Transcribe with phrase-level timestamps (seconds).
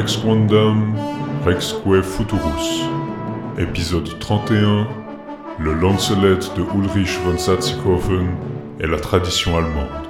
[0.00, 0.94] Rex Quandam,
[1.44, 2.84] Rexque Futurus.
[3.58, 4.86] Épisode 31
[5.58, 8.28] Le Lancelet de Ulrich von Satzighofen
[8.80, 10.09] et la tradition allemande.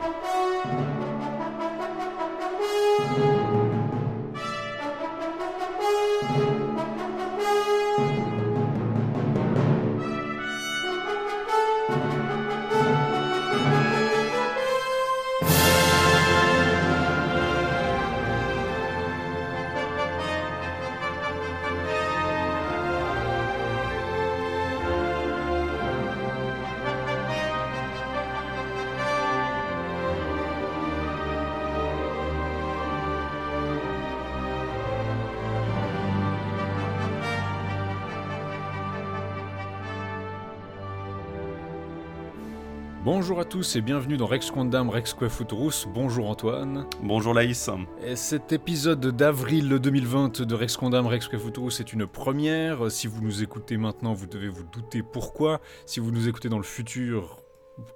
[43.41, 45.86] Bonjour à tous et bienvenue dans Rex Quandam Rexque Futurus.
[45.88, 46.84] Bonjour Antoine.
[47.02, 47.70] Bonjour Laïs.
[48.05, 52.91] Et cet épisode d'avril 2020 de Rex Quandam Rexque Futurus est une première.
[52.91, 55.62] Si vous nous écoutez maintenant, vous devez vous douter pourquoi.
[55.86, 57.38] Si vous nous écoutez dans le futur,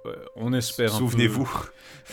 [0.07, 0.89] euh, on espère.
[0.89, 1.47] Souvenez-vous.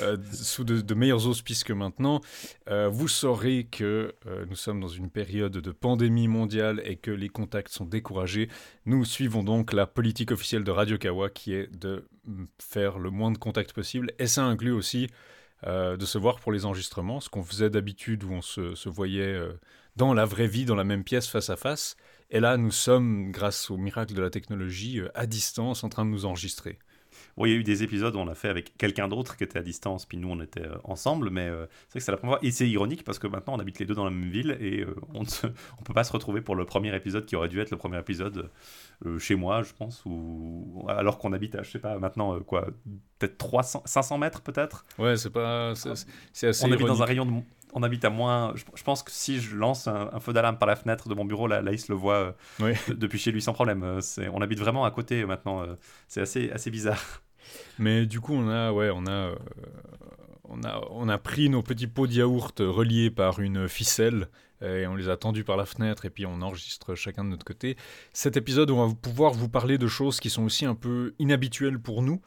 [0.03, 2.21] Euh, sous de, meilleurs auspices que maintenant.
[2.69, 4.15] Euh, vous saurez que
[4.51, 8.51] nous sommes dans une période de pandémie mondiale et que les contacts sont découragés.
[8.85, 12.05] Nous suivons donc la politique officielle de Radio Kawa qui est de
[12.59, 14.13] faire le moins de contacts possible.
[14.19, 15.09] Et ça inclut aussi
[15.65, 19.41] de se voir pour les enregistrements, ce qu'on faisait d'habitude où on se, se voyait
[19.95, 21.97] dans la vraie vie, dans la même pièce, face à face.
[22.31, 26.11] Et là, nous sommes, grâce au miracle de la technologie, à distance en train de
[26.11, 26.81] nous enregistrer.
[27.37, 29.45] Bon, il y a eu des épisodes où on a fait avec quelqu'un d'autre qui
[29.45, 32.13] était à distance, puis nous on était euh, ensemble, mais euh, c'est vrai que c'est
[32.13, 32.47] la première fois.
[32.47, 34.81] Et c'est ironique parce que maintenant on habite les deux dans la même ville et
[34.81, 35.27] euh, on ne
[35.85, 38.51] peut pas se retrouver pour le premier épisode qui aurait dû être le premier épisode
[39.19, 42.69] chez moi, je pense, ou alors qu'on habite à, je sais pas, maintenant quoi,
[43.19, 44.85] peut-être 300, 500 mètres peut-être?
[44.99, 45.75] Ouais, c'est pas.
[45.75, 46.65] C'est assez.
[46.65, 47.33] On habite dans un rayon de
[47.73, 48.55] on habite à moins.
[48.55, 51.47] Je, pense que si je lance un, feu d'alarme par la fenêtre de mon bureau,
[51.47, 53.83] la, Laïs le voit euh, depuis chez lui sans problème.
[53.83, 54.01] Euh,
[54.33, 55.63] on habite vraiment à côté maintenant.
[55.63, 55.75] Euh,
[56.07, 57.23] c'est assez, assez bizarre.
[57.79, 59.33] Mais du coup, on a, ouais, on a,
[60.45, 64.29] on a, on a pris nos petits pots de yaourt reliés par une ficelle
[64.65, 67.45] et on les a tendus par la fenêtre et puis on enregistre chacun de notre
[67.45, 67.77] côté.
[68.13, 71.81] Cet épisode, on va pouvoir vous parler de choses qui sont aussi un peu inhabituelles
[71.81, 72.23] pour nous.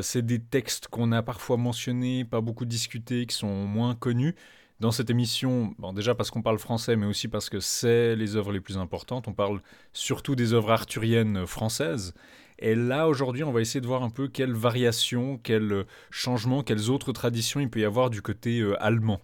[0.00, 4.36] c'est des textes qu'on a parfois mentionnés, pas beaucoup discutés, qui sont moins connus
[4.80, 8.52] dans cette émission, déjà parce qu'on parle français, mais aussi parce que c'est les œuvres
[8.52, 9.26] les plus importantes.
[9.26, 12.14] On parle surtout des œuvres arthuriennes françaises.
[12.58, 16.90] Et là, aujourd'hui, on va essayer de voir un peu quelles variations, quels changements, quelles
[16.90, 19.20] autres traditions il peut y avoir du côté euh, allemand,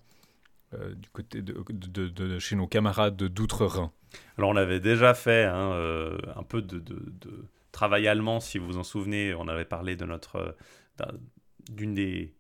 [0.74, 3.90] euh, du côté de, chez nos camarades d'outre-Rhin.
[4.36, 6.82] Alors, on avait déjà fait hein, euh, un peu de,
[7.72, 9.34] travail allemand, si vous vous en souvenez.
[9.34, 10.54] On avait parlé de notre
[11.70, 12.34] d'une des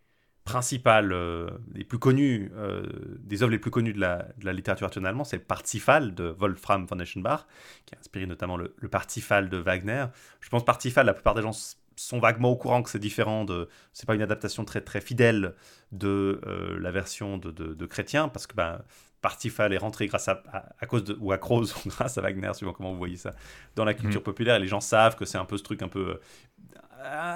[0.44, 2.82] principales, euh, les plus connues, euh,
[3.20, 6.14] des œuvres les plus connues de la, de la littérature actuelle allemande, c'est le Parzifal
[6.14, 7.46] de Wolfram von Eschenbach,
[7.86, 10.06] qui a inspiré notamment le, le Parzifal de Wagner.
[10.40, 13.68] Je pense Parzifal, la plupart des gens sont vaguement au courant que c'est différent de
[13.92, 15.54] c'est pas une adaptation très très fidèle
[15.92, 18.80] de euh, la version de, de, Chrétien parce que ben
[19.20, 20.42] Parzifal est rentré grâce à,
[20.80, 23.34] à, cause de ou à cause grâce à Wagner suivant comment vous voyez ça
[23.76, 24.24] dans la culture mmh.
[24.24, 26.18] populaire et les gens savent que c'est un peu ce truc un peu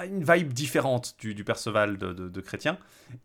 [0.04, 2.78] une vibe différente du, Perceval de, Chrétien.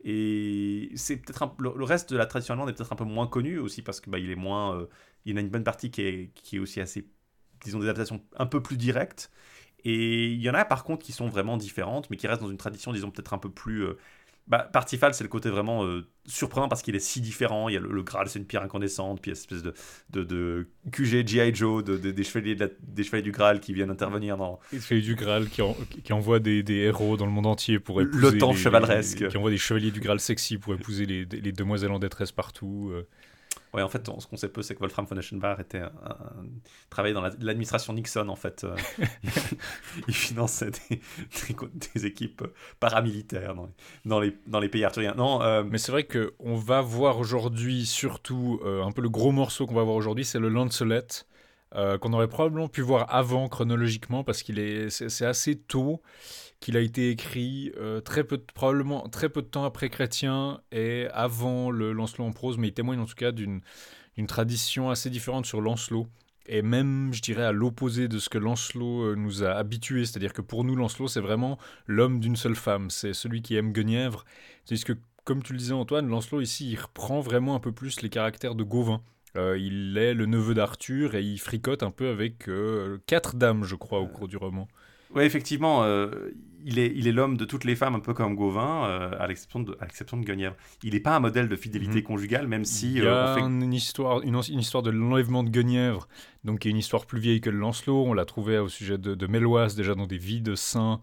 [0.04, 3.58] Et c'est peut-être le, reste de la tradition allemande est peut-être un peu moins connu
[3.58, 4.86] aussi parce que bah, il est moins, euh,
[5.26, 7.08] il y a une bonne partie qui est, qui est aussi assez,
[7.64, 9.32] disons, des adaptations un peu plus directes.
[9.84, 12.52] Et il y en a par contre qui sont vraiment différentes, mais qui restent dans
[12.52, 13.98] une tradition, disons, peut-être un peu plus euh,
[14.48, 17.70] bah, Partifal, c'est le côté vraiment euh, surprenant parce qu'il est si différent.
[17.70, 19.74] Il y a le, Graal, c'est une pierre incandescente, puis il y a espèce de,
[20.10, 21.56] de, de QG, G.I.
[21.56, 24.60] Joe, de, des, chevaliers des chevaliers du Graal qui viennent intervenir dans.
[24.74, 25.62] Les chevaliers du Graal qui,
[26.04, 28.32] qui envoient des, des, héros dans le monde entier pour épouser.
[28.32, 29.28] Le temps chevaleresque.
[29.28, 32.92] qui envoient des chevaliers du Graal sexy pour épouser les, les demoiselles en détresse partout.
[32.92, 33.08] Euh.
[33.74, 35.92] Ouais, en fait, ce qu'on sait peu, c'est que Wolfram von Eschenbach était un,
[36.90, 38.66] travaillait dans l'administration Nixon, en fait.
[38.66, 38.76] Euh.
[40.08, 41.02] il finançait des,
[41.96, 42.44] des, équipes
[42.80, 43.70] paramilitaires dans,
[44.04, 45.14] dans, les, dans les pays arthuriens.
[45.16, 49.32] Non, euh, Mais c'est vrai qu'on va voir aujourd'hui, surtout, euh, un peu le gros
[49.32, 51.08] morceau qu'on va voir aujourd'hui, c'est le Lancelet,
[51.74, 56.02] qu'on aurait probablement pu voir avant chronologiquement, parce qu'il est, c'est assez tôt
[56.62, 61.08] qu'il a été écrit euh, très peu, probablement très peu de temps après Chrétien et
[61.12, 63.62] avant le Lancelot en prose, mais il témoigne en tout cas d'une
[64.28, 66.08] tradition assez différente sur Lancelot.
[66.46, 70.34] Et même, je dirais, à l'opposé de ce que Lancelot euh, nous a habitués, c'est-à-dire
[70.34, 74.24] que pour nous, Lancelot, c'est vraiment l'homme d'une seule femme, c'est celui qui aime Guenièvre.
[74.66, 74.94] C'est que,
[75.24, 78.56] comme tu le disais Antoine, Lancelot ici, il reprend vraiment un peu plus les caractères
[78.56, 79.02] de Gauvin.
[79.36, 82.50] Euh, il est le neveu d'Arthur et il fricote un peu avec
[83.08, 84.68] quatre dames, je crois, au cours du roman.
[85.16, 86.32] Oui, effectivement, euh,
[86.64, 89.28] il est il est l'homme de toutes les femmes, un peu comme Gauvin, euh, à
[89.28, 90.56] l'exception de, à l'exception de Guenièvre.
[90.84, 92.04] Il n'est pas un modèle de fidélité Mhm.
[92.04, 92.92] conjugale, même si...
[92.94, 96.08] Il y euh, a on fait- une, histoire, une, une histoire de l'enlèvement de Guenièvre,
[96.44, 98.06] donc qui est une histoire plus vieille que le Lancelot.
[98.06, 101.02] On l'a trouvé au sujet de, de Méloise, déjà dans des vies de saints,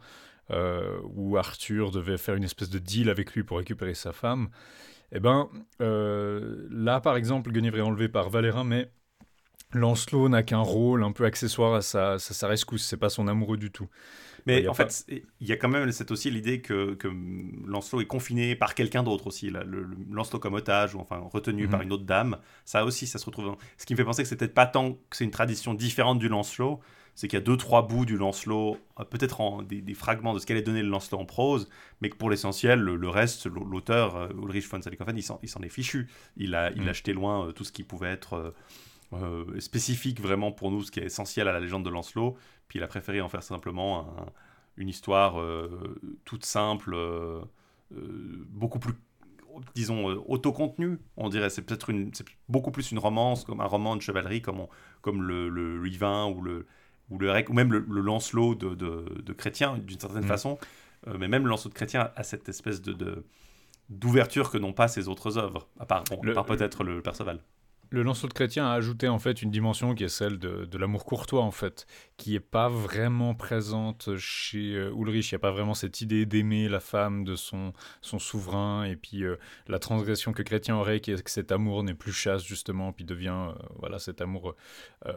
[0.51, 4.49] euh, où Arthur devait faire une espèce de deal avec lui pour récupérer sa femme.
[5.13, 5.49] Eh ben,
[5.81, 8.91] euh, là, par exemple, Guenièvre est enlevé par Valérin, mais
[9.73, 12.85] Lancelot n'a qu'un rôle un peu accessoire à sa, sa, sa rescousse.
[12.85, 13.89] C'est pas son amoureux du tout.
[14.47, 15.05] Mais a en pas- fait,
[15.41, 17.09] il y a quand même c'est aussi l'idée que, que
[17.67, 19.51] Lancelot est confiné par quelqu'un d'autre aussi.
[19.51, 21.71] là, le, le- Lancelot comme otage, ou enfin retenu Mhm.
[21.71, 22.39] par une autre dame.
[22.65, 23.57] Ça aussi, ça se retrouve.
[23.77, 26.19] Ce qui me fait penser que c'est peut-être pas tant que c'est une tradition différente
[26.19, 26.81] du Lancelot,
[27.15, 30.33] c'est qu'il y a deux, trois bouts du Lancelot, euh, peut-être en des, des fragments
[30.33, 31.69] de ce qu'allait donner le Lancelot en prose,
[32.01, 35.61] mais que pour l'essentiel, le, le reste, l'au- l'auteur, euh, Ulrich von Salikofen, il s'en
[35.63, 36.09] est fichu.
[36.39, 36.89] Il a, il Mhm.
[36.89, 38.55] a jeté loin euh, tout ce qui pouvait être.
[39.13, 42.37] Euh, spécifique vraiment pour nous, ce qui est essentiel à la légende de Lancelot.
[42.69, 44.27] Puis il a préféré en faire simplement un-
[44.77, 47.41] une histoire euh, toute simple, euh,
[47.91, 48.93] beaucoup plus,
[49.75, 50.99] disons, autocontenue.
[51.17, 54.43] On dirait, c'est peut-être une, c'est beaucoup plus une romance, comme un roman de chevalerie,
[54.43, 54.69] comme, on-
[55.01, 56.67] comme le, le ou le
[57.11, 60.29] ou le Rec, ou même le, le Lancelot de, de, de Chrétien, d'une certaine Mhm.
[60.29, 60.59] façon.
[61.19, 63.25] Mais même le Lancelot de Chrétien a cette espèce de, de-
[63.89, 67.41] d'ouverture que n'ont pas ses autres œuvres, à bon, part peut-être le Perceval.
[67.91, 71.07] Le Lancelot de Chrétien a ajouté en fait une dimension qui est celle de, l'amour
[71.07, 71.87] courtois en fait,
[72.19, 75.31] qui est pas vraiment présente chez euh, Ulrich.
[75.31, 79.25] Il n'y a pas vraiment cette idée d'aimer la femme de son, souverain et puis
[79.25, 79.37] euh,
[79.69, 83.07] la transgression que Chrétien aurait, qui est que cet amour n'est plus chasse justement, puis
[83.07, 84.55] devient euh, voilà cet amour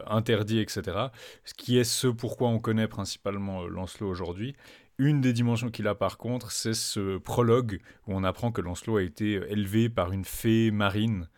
[0.06, 1.08] interdit, etc.
[1.44, 4.56] Ce qui est ce pourquoi on connaît principalement Lancelot aujourd'hui.
[4.96, 8.96] Une des dimensions qu'il a par contre, c'est ce prologue où on apprend que Lancelot
[8.96, 11.28] a été élevé par une fée marine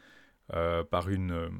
[0.50, 1.50] par une,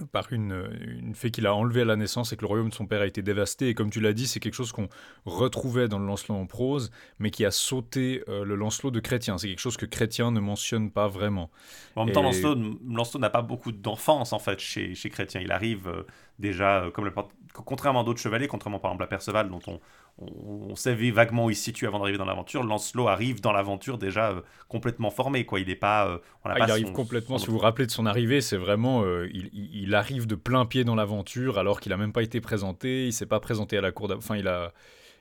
[0.00, 2.46] euh, par une, euh, une fée qu'il a enlevée à la naissance et que le
[2.46, 3.68] royaume de son père a été dévasté.
[3.68, 4.88] Et comme tu l'as dit, c'est quelque chose qu'on
[5.24, 9.38] retrouvait dans le Lancelot en prose, mais qui a sauté euh, le Lancelot de Chrétien.
[9.38, 11.50] C'est quelque chose que Chrétien ne mentionne pas vraiment.
[11.96, 12.56] En même temps, Lancelot,
[12.88, 15.40] Lancelot n'a pas beaucoup d'enfance en fait chez, chez Chrétien.
[15.40, 16.02] Il arrive euh,
[16.38, 17.12] déjà, euh, comme le,
[17.52, 19.80] contrairement à d'autres chevaliers, contrairement par exemple à Perceval, dont on,
[20.18, 20.26] on,
[20.70, 23.98] on savait vaguement où il se situe avant d'arriver dans l'aventure, Lancelot arrive dans l'aventure
[23.98, 25.44] déjà euh, complètement formé.
[25.44, 25.60] Quoi.
[25.60, 26.06] Il n'est pas.
[26.08, 28.06] euh, on Ah, pas il arrive son- complètement, son- si vous vous rappelez de son
[28.06, 32.12] arrivée, c'est vraiment, euh, il, arrive de plein pied dans l'aventure alors qu'il n'a même
[32.12, 34.72] pas été présenté, il s'est pas présenté à la cour, enfin il a,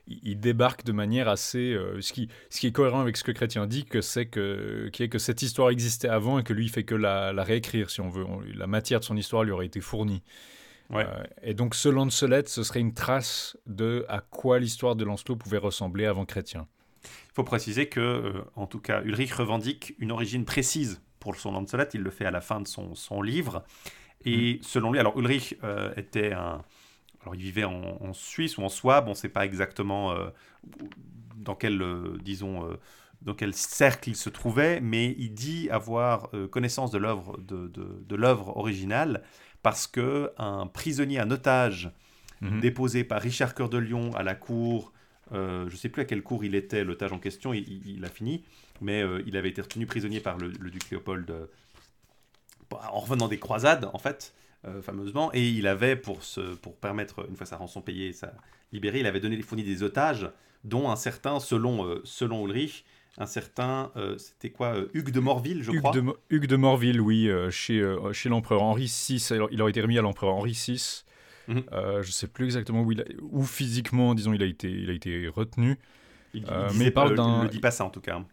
[0.07, 3.31] il, il débarque de manière assez, ce qui, ce qui est cohérent avec ce que
[3.31, 6.65] Chrétien dit, que c'est que, qui est que cette histoire existait avant et que lui
[6.65, 9.43] il fait que la, la réécrire si on veut, On- la matière de son histoire
[9.43, 10.23] lui aurait été fournie.
[10.89, 11.05] Ouais.
[11.05, 15.35] Euh, et donc ce Lancelot, ce serait une trace de à quoi l'histoire de Lancelot
[15.35, 16.67] pouvait ressembler avant Chrétien.
[17.03, 21.51] Il faut préciser que, euh, en tout cas, Ulrich revendique une origine précise pour son
[21.51, 21.85] Lancelot.
[21.93, 23.63] Il le fait à la fin de son, son livre.
[24.25, 26.63] Et selon lui, alors Ulrich euh, était un.
[27.21, 30.13] Alors il vivait en, en Suisse ou en Souabe, on ne sait pas exactement
[31.37, 31.81] dans quel,
[32.21, 32.77] disons,
[33.21, 38.03] dans quel cercle il se trouvait, mais il dit avoir connaissance de l'œuvre de, de,
[38.05, 39.23] de l'œuvre originale
[39.63, 41.89] parce que un prisonnier, un otage
[42.41, 42.59] Mhm.
[42.59, 44.91] déposé par Richard Cœur de Lion à la cour.
[45.31, 47.95] euh, je ne sais plus à quelle cour il était, l'otage en question, il, il-
[47.97, 48.43] il a fini,
[48.81, 51.45] mais euh, il avait été retenu prisonnier par le, le duc Léopold euh,
[52.71, 54.33] en revenant des croisades, en fait,
[54.65, 58.33] euh, fameusement, et il avait, pour, se, pour permettre, une fois sa rançon payée, sa
[58.73, 60.29] libéré, il avait donné, fourni des otages,
[60.63, 62.83] dont un certain, selon, selon Ulrich,
[63.17, 65.91] un certain, euh, c'était quoi, euh, Hugues de Morville, je Hugues crois.
[65.91, 69.23] de, Hugues de Morville, oui, euh, chez, chez l'empereur Henri VI.
[69.51, 71.03] Il aurait été remis à l'empereur Henri VI.
[71.47, 71.63] Mhm.
[71.71, 74.89] Je ne sais plus exactement où, il a- où physiquement, disons, il a été, il
[74.89, 75.77] a été retenu.
[76.33, 78.23] Il, mais il parle d'un- ne dit pas ça en tout cas.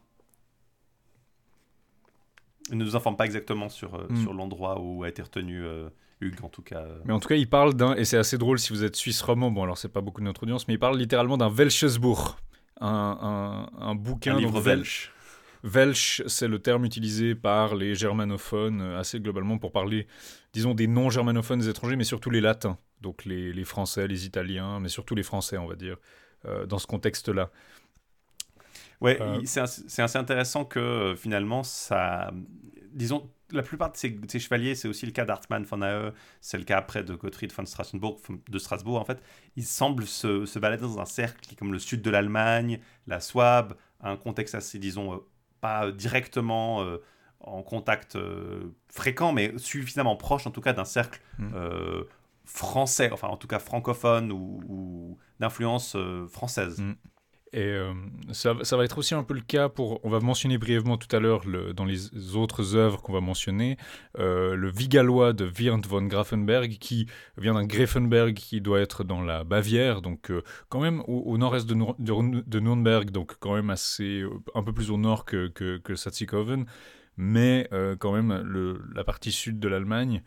[2.71, 4.17] Il ne nous informe pas exactement sur, Hmm.
[4.23, 5.63] sur l'endroit où a été retenu
[6.21, 6.85] Hugues, en tout cas.
[7.05, 9.21] Mais en tout cas, il parle d'un, et c'est assez drôle si vous êtes suisse
[9.23, 12.39] romand, bon alors c'est pas beaucoup de notre audience, mais il parle littéralement d'un Welchesbourg,
[12.81, 15.13] un, un, un bouquin un livre Wel- belge.
[15.65, 20.07] Welsh, c'est le terme utilisé par les germanophones euh, assez globalement pour parler,
[20.55, 24.89] disons, des non-germanophones étrangers, mais surtout les latins, donc les, les français, les italiens, mais
[24.89, 25.97] surtout les français, on va dire,
[26.47, 27.51] euh, dans ce contexte-là.
[29.01, 32.33] Ouais, Euh, il- c'est assez, c'est assez intéressant que euh, finalement, ça.
[32.93, 36.13] Disons, la plupart de ces, de ces chevaliers, c'est aussi le cas d'Hartmann von Aue,
[36.41, 39.23] c'est le cas après de Gottfried von Strassenburg, de Strasbourg en fait.
[39.57, 42.81] Ils semblent se, se balader dans un cercle qui est comme le sud de l'Allemagne,
[43.07, 45.19] la Souabe, un contexte assez, disons, euh,
[45.61, 46.99] pas directement euh,
[47.41, 51.53] en contact euh, fréquent, mais suffisamment proche en tout cas d'un cercle Mm.
[51.55, 52.05] euh,
[52.45, 55.97] français, enfin en tout cas francophone ou, ou d'influence
[56.29, 56.81] française.
[56.81, 56.95] Mm.
[57.53, 57.93] Et euh,
[58.33, 61.19] ça, va être aussi un peu le cas pour, on va mentionner brièvement tout à
[61.19, 61.43] l'heure
[61.75, 63.77] dans les autres œuvres qu'on va mentionner,
[64.21, 69.21] euh, le Vigalois de Wirnt von Grafenberg, qui vient d'un Grafenberg qui doit être dans
[69.21, 74.23] la Bavière, donc euh, quand même au, nord-est de, Nürnberg, donc quand même assez,
[74.55, 76.67] un peu plus au nord que, que, Satzikoven,
[77.17, 80.23] mais quand même la partie sud de l'Allemagne.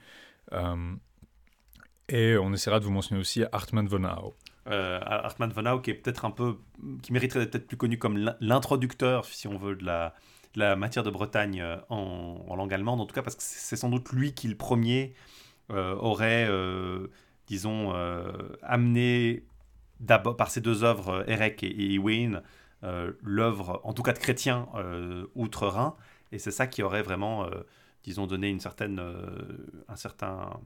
[2.10, 4.36] et on essaiera de vous mentionner aussi Hartmann von Au
[4.68, 6.58] euh, Hartmann von Hau, qui est peut-être un peu,
[7.02, 11.10] qui mériterait d'être peut-être plus connu comme l'introducteur, si on veut, de la, matière de
[11.10, 14.48] Bretagne euh, en, langue allemande, en tout cas, parce que c'est sans doute lui qui,
[14.48, 15.14] le premier,
[15.72, 17.08] euh, aurait, euh,
[17.48, 17.94] disons,
[18.62, 19.44] amené
[20.00, 22.42] d'abord par ses deux œuvres, Erec et, Ewain,
[23.22, 24.68] l'œuvre, en tout cas de chrétien,
[25.36, 25.96] outre-Rhin,
[26.32, 27.50] et c'est ça qui aurait vraiment,
[28.04, 29.02] disons, donné une certaine,
[29.88, 30.60] un certain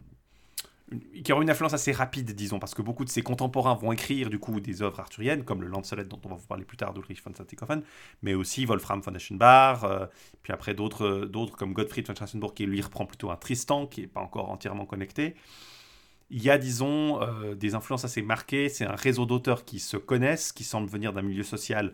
[1.24, 4.30] qui aura une influence assez rapide, disons, parce que beaucoup de ses contemporains vont écrire
[4.30, 6.94] du coup des œuvres arthuriennes, comme le Lancelet dont on va vous parler plus tard
[6.94, 7.84] d'Ulrich von Satzikofen,
[8.22, 10.06] mais aussi Wolfram von Eschenbach, euh,
[10.44, 14.02] puis après d'autres, d'autres comme Gottfried von Strassenburg qui lui reprend plutôt un Tristan, qui
[14.02, 15.36] n'est pas encore entièrement connecté.
[16.30, 19.98] Il y a, disons, euh, des influences assez marquées, c'est un réseau d'auteurs qui se
[19.98, 21.94] connaissent, qui semblent venir d'un milieu social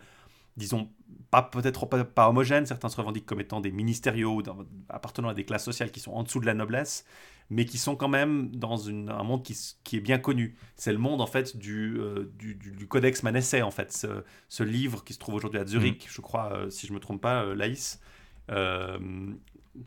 [0.58, 0.90] disons,
[1.32, 4.44] pas peut-être pas, pas homogène, certains se revendiquent comme étant des ministériaux,
[4.90, 7.06] appartenant à des classes sociales qui sont en dessous de la noblesse,
[7.50, 10.56] mais qui sont quand même dans un monde qui, qui, est bien connu.
[10.76, 14.64] C'est le monde en fait du, euh, du, du, Codex Manesse, en fait, ce, ce,
[14.64, 16.10] livre qui se trouve aujourd'hui à Zurich, mm.
[16.10, 18.00] je crois, euh, si je me trompe pas, euh, Laïs,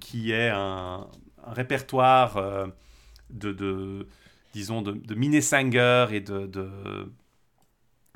[0.01, 1.09] qui est un,
[1.45, 2.71] répertoire
[3.31, 4.09] de, de,
[4.53, 6.69] disons, de, de Minnesanger et de, de,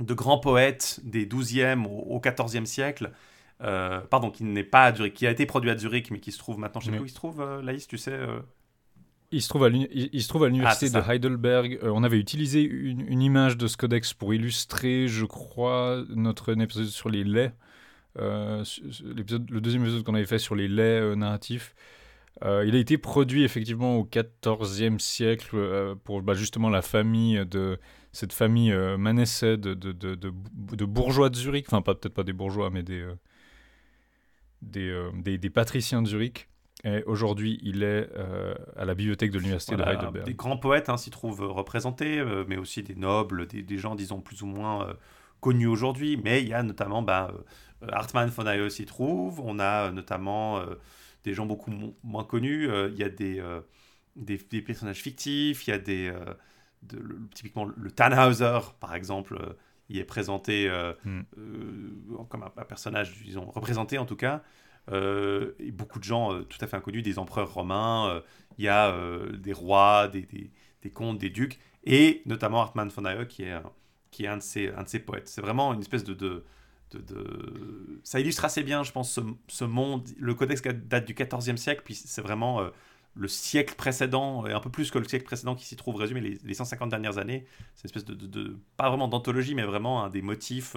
[0.01, 3.13] de, grands poètes des 12e au, 14e siècle.
[3.59, 6.39] pardon, qui n'est pas à Zurich, qui a été produit à Zurich, mais qui se
[6.39, 8.19] trouve maintenant, je sais plus où il se trouve, Laïs, tu sais
[9.33, 11.79] il se trouve à l'université ah, de Heidelberg.
[11.83, 16.87] Euh, on avait utilisé une, image de ce codex pour illustrer, je crois, notre épisode
[16.87, 17.55] sur les laits.
[18.19, 18.65] Euh,
[19.05, 21.77] le deuxième épisode qu'on avait fait sur les laits euh, narratifs.
[22.43, 27.79] il a été produit effectivement au XIVe siècle pour bah, justement la famille de
[28.13, 31.67] cette famille Manessais de, de, de, de, bourgeois de Zurich.
[31.69, 33.07] Enfin, peut-être pas des bourgeois, mais des,
[34.63, 36.50] des, des, patriciens de Zurich.
[36.85, 40.25] Et aujourd'hui, il est euh, à la bibliothèque de l'université de Heidelberg.
[40.25, 44.21] Des grands poètes hein, s'y trouvent représentés, euh, mais aussi des nobles, des, gens, disons,
[44.21, 44.95] plus ou moins euh,
[45.41, 46.19] connus aujourd'hui.
[46.23, 47.33] Mais il y a notamment bah,
[47.93, 49.41] Hartmann von Aue s'y trouve.
[49.41, 50.63] On a notamment
[51.25, 51.73] des gens beaucoup
[52.03, 52.69] moins connus.
[52.89, 53.43] Il y a des,
[54.17, 55.67] des, personnages fictifs.
[55.67, 56.13] Il y a des.
[57.35, 59.39] typiquement, le Tannhauser, par exemple,
[59.91, 60.71] il est présenté
[61.05, 61.23] hmm.
[62.31, 64.43] comme un, un, personnage, disons, représenté en tout cas.
[64.91, 68.21] Euh, et beaucoup de gens euh, tout à fait inconnus, des empereurs romains, euh,
[68.59, 68.95] il y a
[69.33, 70.27] des rois, des,
[70.93, 73.55] comtes, des ducs, et notamment Hartmann von Aue qui est,
[74.11, 75.29] qui est un, de ces, un de ces poètes.
[75.29, 76.45] C'est vraiment une espèce de, de
[78.03, 80.07] Ça illustre assez bien, je pense, ce, ce, monde.
[80.19, 82.69] Le codex date du XIVe siècle, puis c'est vraiment
[83.15, 86.21] le siècle précédent, et un peu plus que le siècle précédent qui s'y trouve résumé,
[86.21, 87.47] les, les 150 dernières années.
[87.77, 90.77] C'est une espèce de, de, Pas vraiment d'anthologie, mais vraiment des motifs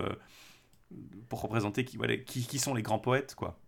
[1.28, 3.60] pour représenter qui, voilà, qui, qui, sont les grands poètes, quoi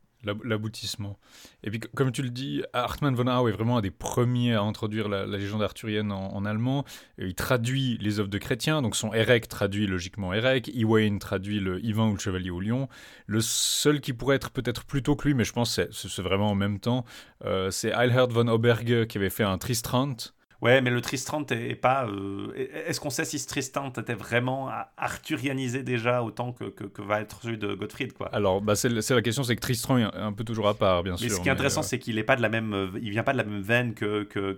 [0.44, 1.17] l'aboutissement.
[1.63, 4.62] Et puis, comme tu le dis, Hartmann von Hau est vraiment un des premiers à
[4.62, 6.86] introduire la, légende arthurienne en, allemand.
[7.17, 11.84] il traduit les œuvres de chrétiens, donc son Erec traduit logiquement Erec, Ewain traduit le
[11.84, 12.88] Ivan ou le Chevalier au Lion.
[13.27, 16.22] Le seul qui pourrait être peut-être plus tôt que lui, mais je pense que c'est
[16.22, 17.05] vraiment en même temps,
[17.46, 20.15] euh, c'est Eilhard von Oberge qui avait fait un Tristrant
[20.62, 22.07] Ouais, mais le Tristram est pas.
[22.07, 22.51] Euh,
[22.88, 27.41] est-ce qu'on sait si ce Tristan était vraiment arthurianisé déjà autant que, que, va être
[27.41, 28.29] celui de Gottfried quoi?
[28.33, 31.17] Alors, bah, c'est la question, c'est que Tristram est un peu toujours à part, bien
[31.17, 31.27] sûr.
[31.27, 33.09] Mais ce qui est intéressant, euh, c'est qu'il est pas de la même, euh, il
[33.12, 34.57] vient pas de la même veine que, que,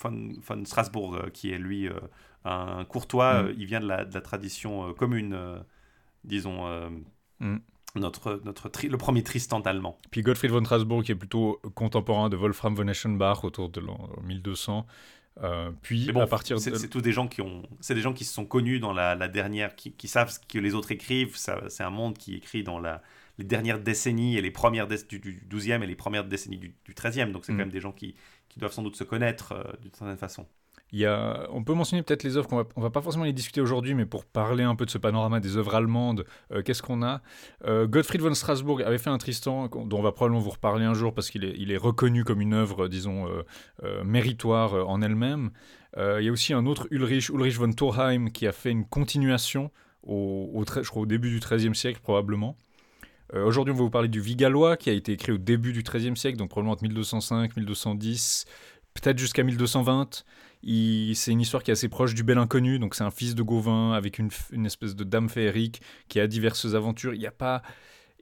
[0.00, 1.88] von, Strasbourg, qui est lui
[2.44, 3.44] un courtois.
[3.44, 3.54] Mm.
[3.58, 5.36] Il vient de la, de la tradition commune,
[6.24, 6.68] disons.
[7.40, 7.56] Mm
[7.96, 9.98] notre, notre le premier Tristan allemand.
[10.10, 14.10] Puis Gottfried von Strasbourg, qui est plutôt contemporain de Wolfram von Eschenbach autour de l'an
[14.22, 14.86] 1200.
[15.42, 16.60] Euh, puis à partir de...
[16.60, 19.14] c'est tous des gens qui ont c'est des gens qui se sont connus dans la,
[19.14, 22.64] la dernière qui, qui, savent ce que les autres écrivent c'est un monde qui écrit
[22.64, 23.00] dans la,
[23.38, 24.98] les dernières décennies et les premières du,
[25.48, 27.58] 12e et les premières décennies du, du 13e donc c'est quand mm.
[27.58, 28.16] même des gens qui,
[28.48, 30.46] qui, doivent sans doute se connaître euh, d'une certaine façon
[30.92, 33.94] on peut mentionner peut-être les œuvres qu'on va, on va pas forcément les discuter aujourd'hui,
[33.94, 37.22] mais pour parler un peu de ce panorama des œuvres allemandes, euh, qu'est-ce qu'on a?
[37.66, 40.94] Euh, Gottfried von Strasbourg avait fait un Tristan dont on va probablement vous reparler un
[40.94, 43.26] jour parce qu'il est, reconnu comme une œuvre, disons,
[43.82, 45.50] euh, méritoire en elle-même.
[45.96, 49.70] il y a aussi un autre Ulrich, Ulrich von Thorheim, qui a fait une continuation
[50.02, 52.56] au, au je crois au début du XIIIe siècle probablement.
[53.32, 56.16] Aujourd'hui, on va vous parler du Vigalois, qui a été écrit au début du XIIIe
[56.16, 58.44] siècle, donc probablement entre 1205 1210,
[58.94, 60.24] peut-être jusqu'à 1220.
[60.62, 63.42] C'est une histoire qui est assez proche du Bel Inconnu, donc c'est un fils de
[63.42, 64.30] Gauvin avec une,
[64.66, 67.14] espèce de dame féerique qui a diverses aventures.
[67.14, 67.62] Il a pas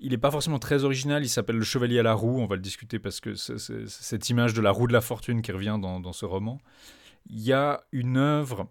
[0.00, 2.54] il n'est pas forcément très original, il s'appelle Le Chevalier à la roue, on va
[2.54, 5.76] le discuter parce que c'est cette image de la roue de la fortune qui revient
[5.80, 6.61] dans, ce roman.
[7.28, 8.68] Il y a une œuvre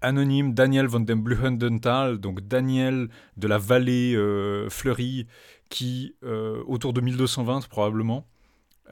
[0.00, 5.26] anonyme, Daniel von dem Bluhendental, donc Daniel de la vallée euh, fleurie,
[5.68, 8.26] qui, euh, autour de 1220 probablement,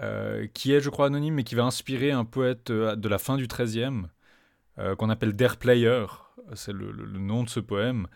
[0.00, 3.36] euh, qui est, je crois, anonyme, mais qui va inspirer un poète de la fin
[3.36, 4.04] du XIIIe,
[4.96, 6.06] qu'on appelle Der Player,
[6.54, 8.06] c'est le, nom de ce poème,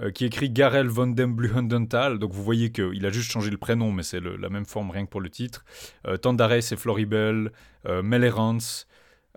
[0.00, 2.18] euh, qui écrit Garel von dem Bluhendental.
[2.18, 5.04] Donc vous voyez qu'il a juste changé le prénom, mais c'est la même forme rien
[5.04, 5.64] que pour le titre.
[6.06, 7.52] Euh, Tandares c'est Floribel,
[7.86, 8.86] euh, Melerans,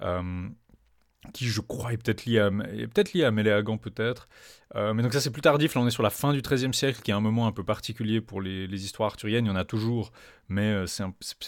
[0.02, 0.50] euh,
[1.32, 4.28] qui je crois est peut-être lié à, peut-être lié à Méléagan peut-être.
[4.76, 7.02] mais donc ça c'est plus tardif, là on est sur la fin du XIIIe siècle,
[7.02, 9.66] qui est un moment un peu particulier pour les, histoires arthuriennes, il y en a
[9.66, 10.12] toujours,
[10.50, 11.06] mais c'est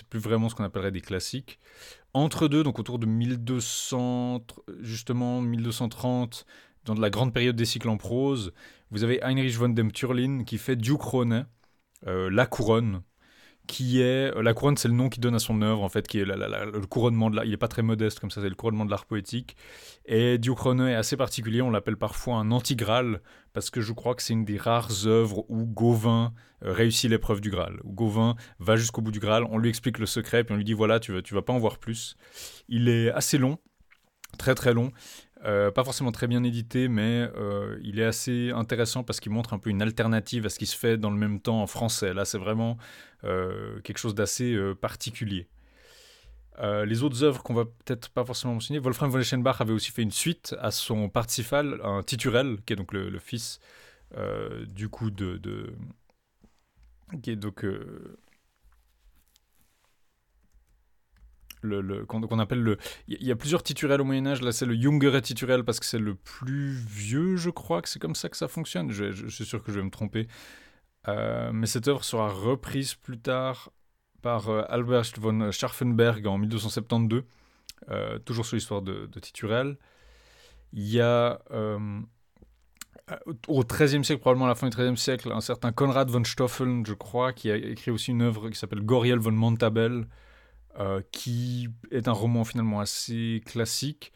[0.09, 1.59] plus vraiment ce qu'on appellerait des classiques.
[2.13, 4.45] Entre deux, donc autour de 1200,
[4.81, 6.45] justement 1230,
[6.85, 8.53] dans la grande période des cycles en prose,
[8.91, 11.47] vous avez Heinrich von dem Turlin qui fait Du Krone,
[12.07, 13.01] euh, la couronne,
[13.67, 16.07] qui est euh, la couronne, c'est le nom qu'il donne à son œuvre en fait,
[16.07, 17.45] qui est le couronnement de l'art.
[17.45, 19.55] Il est pas très modeste comme ça, c'est le couronnement de l'art poétique.
[20.05, 21.61] Et Du Krone est assez particulier.
[21.61, 23.21] On l'appelle parfois un anti-Graal
[23.53, 27.41] parce que je crois que c'est une des rares œuvres où Gauvin euh, réussit l'épreuve
[27.41, 27.79] du Graal.
[27.85, 30.73] Gauvin va jusqu'au bout du Graal, on lui explique le secret, puis on lui dit
[30.73, 32.17] voilà, tu vas, tu vas pas en voir plus.
[32.67, 33.57] Il est assez long,
[34.37, 34.91] très très long.
[35.45, 39.53] Euh, pas forcément très bien édité, mais euh, il est assez intéressant parce qu'il montre
[39.53, 42.13] un peu une alternative à ce qui se fait dans le même temps en français.
[42.15, 42.77] Là, c'est vraiment
[43.23, 45.47] euh, quelque chose d'assez particulier.
[46.61, 50.01] les autres œuvres qu'on va peut-être pas forcément mentionner, Wolfram von Eschenbach avait aussi fait
[50.01, 53.59] une suite à son Parsifal, un titurel, qui est donc le, fils
[54.67, 55.75] du coup de, de,
[57.21, 57.65] qui est donc
[61.65, 62.77] le, qu'on appelle le.
[63.07, 64.41] Il y, a plusieurs titurels au Moyen Âge.
[64.41, 67.99] Là, c'est le Jungere titurel parce que c'est le plus vieux, je crois que c'est
[67.99, 68.91] comme ça que ça fonctionne.
[68.91, 70.27] Je, suis sûr que je vais me tromper.
[71.07, 73.69] Euh, mais cette œuvre sera reprise plus tard
[74.21, 77.23] par euh, Albert von Scharfenberg en 1272,
[77.89, 79.77] euh, toujours sur l'histoire de, de Titurel.
[80.73, 81.39] Il y a
[83.47, 86.85] au XIIIe siècle, probablement à la fin du XIIIe siècle, un certain Konrad von Stoffeln,
[86.85, 90.07] je crois, qui a écrit aussi une œuvre qui s'appelle Goriel von Montabel,
[90.77, 94.11] euh, qui est un roman finalement assez classique.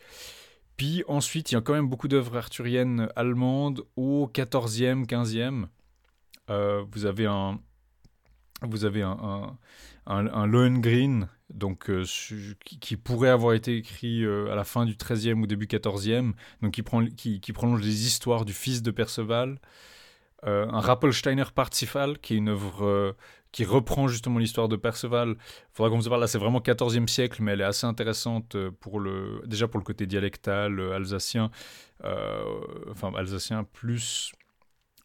[0.75, 5.67] Puis ensuite, il y a quand même beaucoup d'œuvres arthuriennes allemandes au 14e, 15e.
[6.49, 7.61] Euh, vous avez un,
[8.61, 9.57] vous avez un,
[10.05, 12.03] un, un, Lohengrin, donc, euh,
[12.65, 16.81] qui, pourrait avoir été écrit à la fin du 13e ou début 14e, donc qui,
[16.81, 19.61] prend, qui, prolonge les histoires du fils de Perceval.
[20.43, 23.15] un Rappelsteiner Parzifal, qui est une œuvre
[23.51, 25.35] qui reprend justement l'histoire de Perceval.
[25.73, 28.71] Faudra qu'on vous parle là, c'est vraiment 14e siècle, mais elle est assez intéressante euh,
[28.79, 31.49] pour le, déjà pour le côté dialectal euh, alsacien,
[32.03, 32.43] euh,
[32.91, 34.31] enfin alsacien plus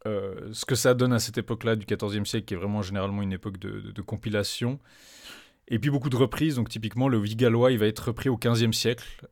[0.06, 3.32] ce que ça donne à cette époque-là du 14e siècle, qui est vraiment généralement une
[3.32, 4.78] époque de, compilation.
[5.66, 8.74] Et puis beaucoup de reprises, donc typiquement le Vigallois, il va être repris au 15e
[8.74, 9.26] siècle.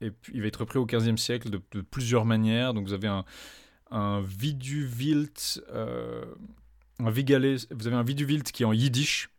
[0.00, 2.74] et puis il va être repris au 15e siècle de, plusieurs manières.
[2.74, 3.24] Donc vous avez un,
[3.92, 5.62] un Viduvilt
[6.98, 9.30] un vous avez un Viduvilt qui est en yiddish,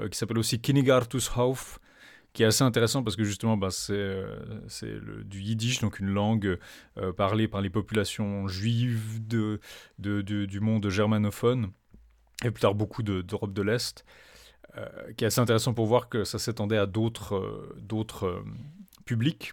[0.00, 1.78] euh, qui s'appelle aussi Kinigartushauf,
[2.32, 6.58] qui est assez intéressant parce que justement bah, c'est euh, du yiddish, donc une langue
[6.98, 11.70] euh, parlée par les populations juives du monde germanophone,
[12.44, 14.04] et plus tard beaucoup d'Europe de, l'Est,
[15.16, 18.42] qui est assez intéressant pour voir que ça s'étendait à d'autres d'autres
[19.04, 19.52] publics.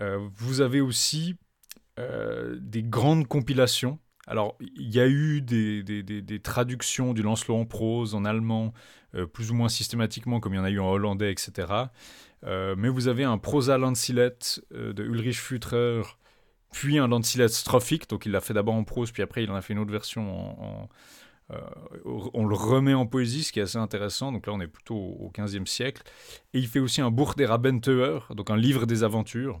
[0.00, 1.36] vous avez aussi
[1.98, 8.24] des grandes compilations alors, il y a eu des, traductions du Lancelot en prose en
[8.24, 8.72] allemand,
[9.14, 11.72] euh, plus ou moins systématiquement, comme il y en a eu en hollandais, etc.
[12.44, 14.38] Euh, mais vous avez un prosa Landsilet
[14.74, 16.02] euh, de Ulrich Futrer,
[16.72, 19.56] puis un Landsilet strophique, donc il l'a fait d'abord en prose, puis après il en
[19.56, 20.88] a fait une autre version
[22.32, 24.32] on le remet en poésie, ce qui est assez intéressant.
[24.32, 26.02] Donc là, on est plutôt au XVe siècle.
[26.54, 29.60] Et il fait aussi un Buch der Abenteuer, donc un livre des aventures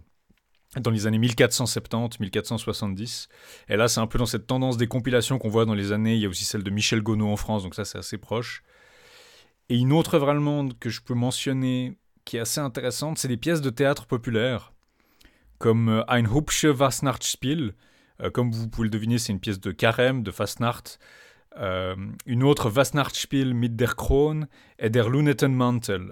[0.80, 3.28] dans les années 1470-1470.
[3.68, 6.14] Et là, c'est un peu dans cette tendance des compilations qu'on voit dans les années.
[6.14, 8.62] Il y a aussi celle de Michel Gonod en France, donc ça, c'est assez proche.
[9.68, 13.36] Et une autre œuvre allemande que je peux mentionner, qui est assez intéressante, c'est des
[13.36, 14.72] pièces de théâtre populaires,
[15.58, 17.74] comme euh, Ein Hubsche Fastnachtsspiel.
[18.22, 20.98] Euh, comme vous pouvez le deviner, c'est une pièce de carême, de Fastnacht,
[21.58, 21.94] euh,
[22.26, 24.46] une autre Wasnachtspiel mit der Kron
[24.78, 25.06] et der.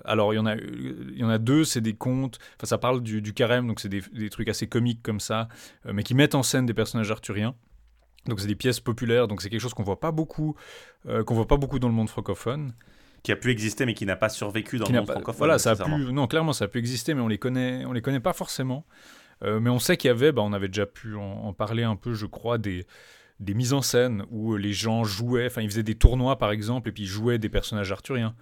[0.05, 2.39] Alors il y en a, il y en a deux, c'est des contes.
[2.57, 5.49] Enfin, ça parle du, carême, donc c'est des, trucs assez comiques comme ça,
[5.87, 7.55] euh, mais qui mettent en scène des personnages arthuriens.
[8.27, 10.55] Donc c'est des pièces populaires, donc c'est quelque chose qu'on voit pas beaucoup,
[11.07, 12.75] euh, qu'on voit pas beaucoup dans le monde francophone.
[13.23, 15.39] qui a pu exister mais qui n'a pas survécu dans le monde pas- francophone.
[15.39, 17.93] Voilà, ça a pu, non, clairement, ça a pu exister, mais on les connaît, on
[17.93, 18.85] les connaît pas forcément.
[19.43, 21.97] Mais on sait qu'il y avait, bah, on avait déjà pu en, en parler un
[21.97, 22.85] peu, je crois, des,
[23.41, 26.89] des mises en scène où les gens jouaient, enfin, ils faisaient des tournois par exemple,
[26.89, 28.37] et puis ils jouaient des personnages arthuriens.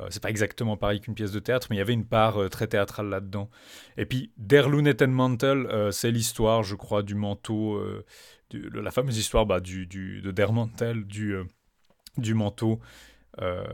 [0.00, 2.40] Euh, c'est pas exactement pareil qu'une pièce de théâtre, mais il y avait une part
[2.42, 3.48] euh, très théâtrale là-dedans.
[3.96, 8.04] Et puis, Der Mantel, euh, c'est l'histoire, je crois, du manteau, euh,
[8.50, 11.44] du- la fameuse histoire bah, du, du- de Der Mantel, du, euh,
[12.18, 12.80] du manteau.
[13.40, 13.64] euh,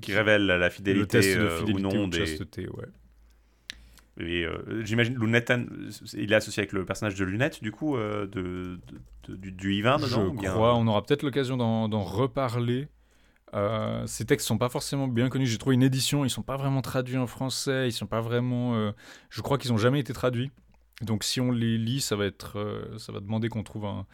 [0.00, 2.26] Qui révèle la le fidélité, test de euh, fidélité ou non de des.
[2.26, 2.86] chasteté, ouais.
[4.20, 5.68] Et euh, j'imagine Lunetten,
[6.14, 9.52] il est associé avec le personnage de Lunette, du coup, euh, de, de- de- du,
[9.52, 12.88] du Yvain dedans Je crois, on aura peut-être l'occasion d'en reparler.
[13.54, 15.46] Euh, ces textes sont pas forcément bien connus.
[15.46, 18.74] J'ai trouvé une édition, ils sont pas vraiment traduits en français, ils sont pas vraiment.
[18.76, 18.92] euh,
[19.28, 20.50] je crois qu'ils ont jamais été traduits.
[21.02, 24.06] Donc si on les lit, ça va être, ça va demander qu'on trouve un,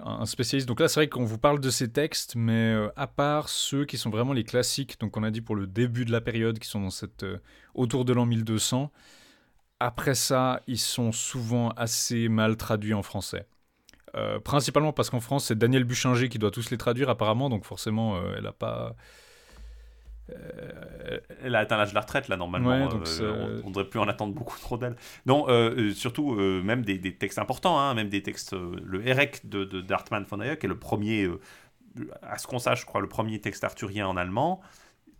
[0.00, 0.66] un spécialiste.
[0.66, 3.84] Donc là, c'est vrai qu'on vous parle de ces textes, mais euh, à part ceux
[3.84, 6.58] qui sont vraiment les classiques, donc on a dit pour le début de la période,
[6.58, 7.38] qui sont dans cette euh,
[7.74, 8.90] autour de l'an 1200.
[9.80, 13.46] Après ça, ils sont souvent assez mal traduits en français.
[14.16, 17.64] Euh, principalement parce qu'en France, c'est Daniel Buchinger qui doit tous les traduire apparemment, donc
[17.64, 18.96] forcément, euh, elle a pas.
[20.30, 22.70] Euh, Elle a atteint l'âge de la retraite, là, normalement.
[22.70, 24.96] Ouais, donc Euh, on, on devrait plus en attendre beaucoup trop d'elle.
[25.26, 28.54] Non, euh, surtout, euh, même des, des textes importants, hein, même des textes.
[28.54, 31.28] le Erek de, de d'Artmann von Hayek, est le premier,
[32.22, 34.60] à ce qu'on sache, je crois, le premier texte arthurien en allemand,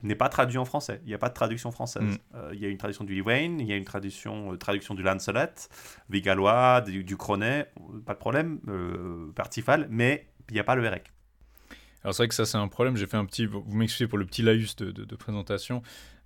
[0.03, 1.01] n'est pas traduit en français.
[1.05, 2.03] Il n'y a pas de traduction française.
[2.03, 2.17] Mm.
[2.37, 4.95] Euh, il y a une traduction du Iwain, il y a une traduction, euh, traduction
[4.95, 5.69] du Lancelot,
[6.09, 10.75] Vigalois, du, du Cronet, euh, pas de problème, euh, Partifal, mais il n'y a pas
[10.77, 11.13] le Erek.
[12.05, 14.19] Alors c'est vrai que ça c'est un problème, j'ai fait un petit, vous m'excusez pour
[14.19, 15.83] le petit laïus de, de- de présentation,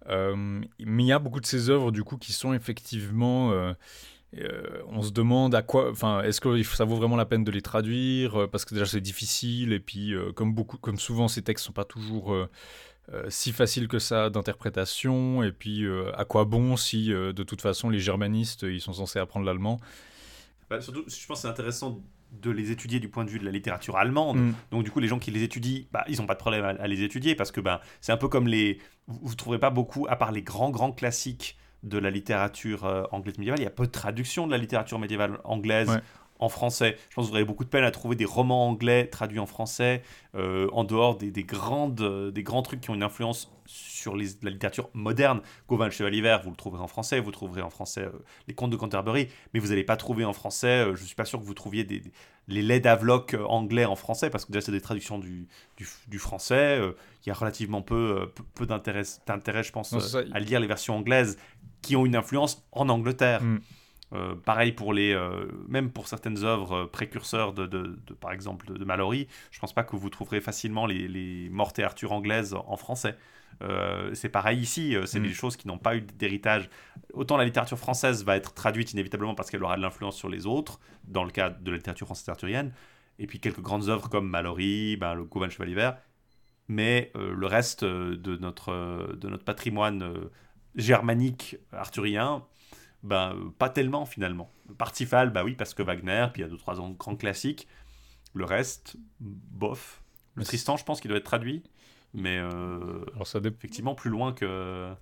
[0.07, 3.73] mais il y a beaucoup de ces œuvres du coup qui sont effectivement, euh,
[4.87, 7.63] on se demande à quoi, enfin est-ce que ça vaut vraiment la peine de les
[7.63, 11.65] traduire parce que déjà c'est difficile et puis euh, comme beaucoup, comme souvent ces textes
[11.65, 12.37] sont pas toujours
[13.13, 17.43] euh, si faciles que ça d'interprétation et puis euh, à quoi bon si euh, de
[17.43, 19.81] toute façon les germanistes ils sont censés apprendre l'allemand?
[20.71, 22.01] Bah, surtout, je pense que c'est intéressant
[22.41, 24.39] de les étudier du point de vue de la littérature allemande.
[24.39, 24.55] Mm.
[24.71, 26.69] Donc du coup, les gens qui les étudient, bah, ils n'ont pas de problème à,
[26.69, 28.79] à les étudier parce que bah, c'est un peu comme les...
[29.07, 33.05] Vous ne trouverez pas beaucoup, à part les grands, grands classiques de la littérature euh,
[33.11, 36.01] anglaise médiévale, il y a peu de traduction de la littérature médiévale anglaise Ouais.
[36.43, 36.97] En français.
[37.11, 39.47] Je pense que vous aurez beaucoup de peine à trouver des romans anglais traduits en
[39.47, 40.03] français,
[40.35, 44.17] euh, en dehors des, des grandes, euh, des grands trucs qui ont une influence sur
[44.17, 45.41] les- la littérature moderne.
[45.69, 48.11] Gauvin le Chevalier Vert, vous le trouverez en français, vous trouverez en français euh,
[48.49, 51.25] les contes de Canterbury, mais vous n'allez pas trouver en français, euh, je suis pas
[51.25, 52.13] sûr que vous trouviez des, des-
[52.49, 56.19] les laits d'Avloc anglais en français, parce que déjà c'est des traductions du, du, du
[56.19, 56.81] français,
[57.25, 59.05] il y a relativement peu, peu, peu d'intérêt,
[59.63, 60.01] je pense, Non,
[60.33, 61.39] à lire les versions anglaises
[61.83, 63.43] qui ont une influence en Angleterre.
[63.45, 63.61] Mm.
[64.13, 68.67] Euh, pareil pour les, euh, même pour certaines œuvres précurseurs de, de- de- par exemple,
[68.67, 72.13] de, de Mallory, je pense pas que vous trouverez facilement les, les Morte et Arthur
[72.13, 73.17] anglaises en français.
[73.63, 75.23] Euh, c'est pareil ici, c'est Mm.
[75.23, 76.69] des choses qui n'ont pas eu d'héritage.
[77.15, 80.47] Autant la littérature française va être traduite inévitablement parce qu'elle aura de l'influence sur les
[80.47, 82.73] autres, dans le cas de la littérature française arthurienne,
[83.19, 85.97] et puis quelques grandes œuvres comme Mallory, ben, le le Chevalier Vert,
[86.69, 90.13] mais le reste de notre, de notre patrimoine
[90.75, 92.45] germanique arthurien,
[93.03, 94.51] ben, euh, pas tellement finalement.
[94.79, 97.67] Parsifal, bah oui, parce que Wagner, puis il y a deux, trois ans- grands classiques.
[98.35, 100.03] Le reste, bof.
[100.35, 101.63] Le Tristan, je pense qu'il doit être traduit,
[102.15, 104.93] mais euh, Alors ça effectivement plus loin que.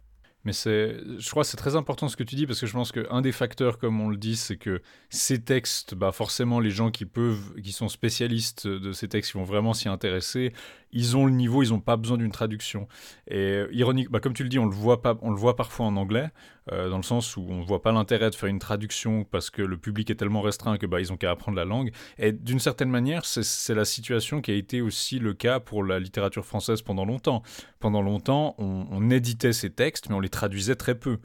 [0.44, 2.72] Mais c'est, je crois que c'est très important ce que tu dis parce que je
[2.72, 6.70] pense qu'un des facteurs, comme on le dit, c'est que ces textes, bah forcément, les
[6.70, 10.54] gens qui peuvent, qui sont spécialistes de ces textes, qui vont vraiment s'y intéresser,
[10.92, 12.88] ils ont le niveau, ils n'ont pas besoin d'une traduction.
[13.28, 15.56] Et euh, ironique, bah comme tu le dis, on le voit pas, on le voit
[15.56, 16.30] parfois en anglais,
[16.72, 19.50] euh, dans le sens où on ne voit pas l'intérêt de faire une traduction parce
[19.50, 21.92] que le public est tellement restreint que bah ils ont qu'à apprendre la langue.
[22.18, 26.00] Et d'une certaine manière, c'est, la situation qui a été aussi le cas pour la
[26.00, 27.42] littérature française pendant longtemps
[27.78, 31.18] pendant longtemps, on, éditait ces textes, mais on les traduisait très peu.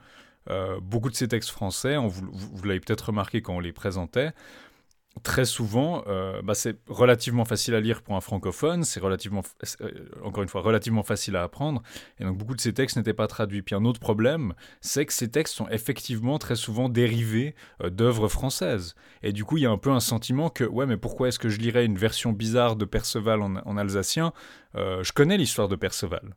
[0.50, 4.32] Euh, beaucoup de ces textes français, vous l'avez peut-être remarqué quand on les présentait,
[5.24, 9.42] très souvent, euh, bah, c'est relativement facile à lire pour un francophone, c'est relativement,
[9.82, 9.90] euh,
[10.24, 11.82] encore une fois, relativement facile à apprendre,
[12.20, 13.62] et donc beaucoup de ces textes n'étaient pas traduits.
[13.62, 18.28] Puis un autre problème, c'est que ces textes sont effectivement très souvent dérivés euh, d'œuvres
[18.28, 18.96] françaises.
[19.24, 21.40] Et du coup, il y a un peu un sentiment que, ouais, mais pourquoi est-ce
[21.40, 24.34] que je lirais une version bizarre de Perceval en, en alsacien?
[24.76, 26.36] Je connais l'histoire de Perceval.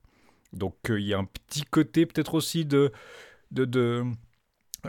[0.53, 2.93] Donc il y a un petit côté peut-être aussi de,
[3.51, 4.05] de, de-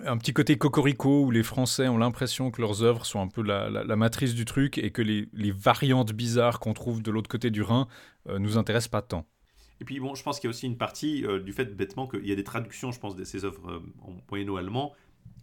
[0.06, 3.42] un petit côté cocorico où les Français ont l'impression que leurs œuvres sont un peu
[3.42, 7.12] la, la- la matrice du truc et que les, les variantes bizarres qu'on trouve de
[7.12, 7.88] l'autre côté du Rhin
[8.28, 9.26] euh, nous intéressent pas tant.
[9.82, 12.08] Et puis bon, je pense qu'il y a aussi une partie euh, du fait bêtement
[12.08, 14.94] qu'il y a des traductions, je pense, de ces œuvres euh, en moyenno-allemand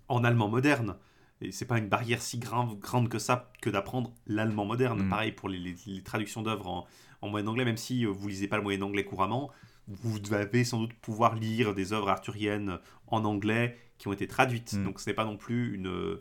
[0.08, 0.96] en allemand moderne.
[1.40, 5.06] Et c'est pas une barrière si grave, grande que ça que d'apprendre l'allemand moderne.
[5.06, 5.10] Mm.
[5.10, 6.86] Pareil pour les, les- les traductions d'œuvres en,
[7.22, 9.50] en moyen anglais, même si euh, vous lisez pas le moyen anglais couramment,
[9.88, 14.74] vous avez sans doute pouvoir lire des œuvres arthuriennes en anglais qui ont été traduites.
[14.74, 14.84] Mm.
[14.84, 16.18] Donc ce n'est pas non plus une...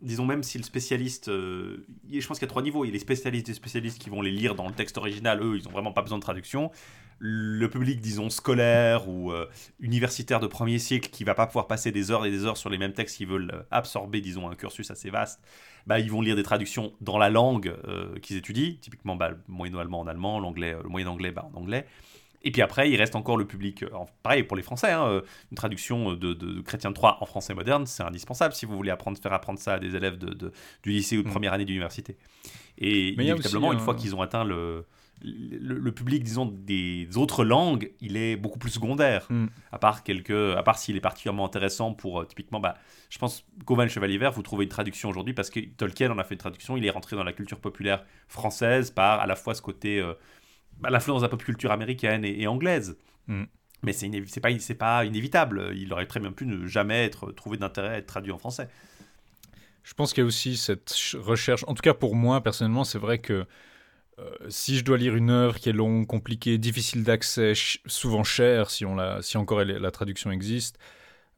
[0.00, 1.28] Disons même si le spécialiste...
[1.28, 2.84] euh, je pense qu'il y a trois niveaux.
[2.84, 5.42] Il y a les spécialistes des spécialistes qui vont les lire dans le texte original.
[5.42, 6.70] Eux, ils n'ont vraiment pas besoin de traduction.
[7.18, 9.46] Le public, disons, scolaire ou euh,
[9.80, 12.70] universitaire de premier cycle qui va pas pouvoir passer des heures et des heures sur
[12.70, 15.40] les mêmes textes qui veulent euh, absorber, disons, un cursus assez vaste,
[15.88, 19.38] bah, ils vont lire des traductions dans la langue euh, qu'ils étudient, typiquement bah, le
[19.48, 21.86] moyen-allemand en allemand, l'anglais, euh, le moyen-anglais bah, en anglais.
[22.42, 23.88] Et puis après, il reste encore le public, euh,
[24.22, 25.20] pareil pour les Français, hein, euh,
[25.50, 28.90] une traduction de, de Chrétien de Troyes en français moderne, c'est indispensable si vous voulez
[28.90, 31.32] apprendre, faire apprendre ça à des élèves de, de- du lycée ou de Mm.
[31.32, 32.16] première année d'université.
[32.78, 34.84] Et Mais inévitablement, aussi une fois qu'ils ont atteint le,
[35.20, 39.26] le, le public, disons, des autres langues, il est beaucoup plus secondaire.
[39.30, 39.46] Mm.
[39.72, 42.76] À part quelques, à part s'il est particulièrement intéressant pour, euh, typiquement, bah,
[43.10, 46.18] je pense, Covan le Chevalier Vert, vous trouvez une traduction aujourd'hui parce que Tolkien en
[46.18, 49.34] a fait une traduction, il est rentré dans la culture populaire française par à la
[49.34, 50.14] fois ce côté, euh,
[50.80, 52.96] bah, l'influence de la pop culture américaine et, et anglaise.
[53.26, 53.44] Mm.
[53.82, 55.72] Mais c'est pas, c'est pas inévitable.
[55.76, 58.68] Il aurait très bien pu ne jamais être trouvé d'intérêt à être traduit en français.
[59.84, 62.84] Je pense qu'il y a aussi cette ch- recherche, en tout cas pour moi personnellement,
[62.84, 63.46] c'est vrai que
[64.18, 68.24] euh, si je dois lire une œuvre qui est longue, compliquée, difficile d'accès, ch- souvent
[68.24, 70.78] chère si, on la, si encore elle la traduction existe,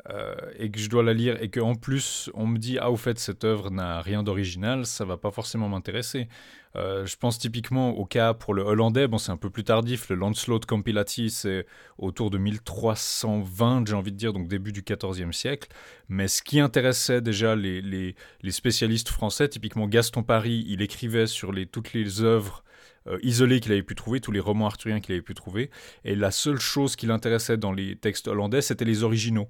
[0.09, 2.97] euh, et que je dois la lire et qu'en plus on me dit ah au
[2.97, 6.29] fait cette œuvre n'a rien d'original, ça va pas forcément m'intéresser.
[6.77, 10.09] Euh, je pense typiquement au cas pour le hollandais, bon c'est un peu plus tardif,
[10.09, 11.67] le Lancelot Compilati c'est
[11.99, 15.69] autour de 1320 j'ai envie de dire, donc début du XIVe siècle,
[16.09, 18.15] mais ce qui intéressait déjà les, les,
[18.51, 22.65] spécialistes français, typiquement Gaston Paris, il écrivait sur les, toutes les œuvres
[23.07, 25.71] euh, isolées qu'il avait pu trouver, tous les romans arthuriens qu'il avait pu trouver,
[26.05, 29.49] et la seule chose qui l'intéressait dans les textes hollandais, c'était les originaux.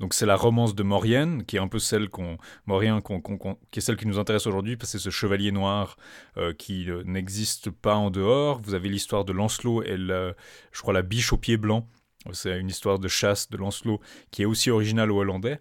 [0.00, 2.38] Donc c'est la romance de Maurienne, qui est un peu celle qu'on
[3.70, 5.96] qui est celle qui nous intéresse aujourd'hui, parce que c'est ce chevalier noir
[6.38, 8.60] euh, qui euh, n'existe pas en dehors.
[8.62, 10.34] Vous avez l'histoire de Lancelot et le-
[10.72, 11.86] je crois la biche au pied blanc.
[12.32, 15.60] C'est une histoire de chasse de Lancelot qui est aussi originale au hollandais.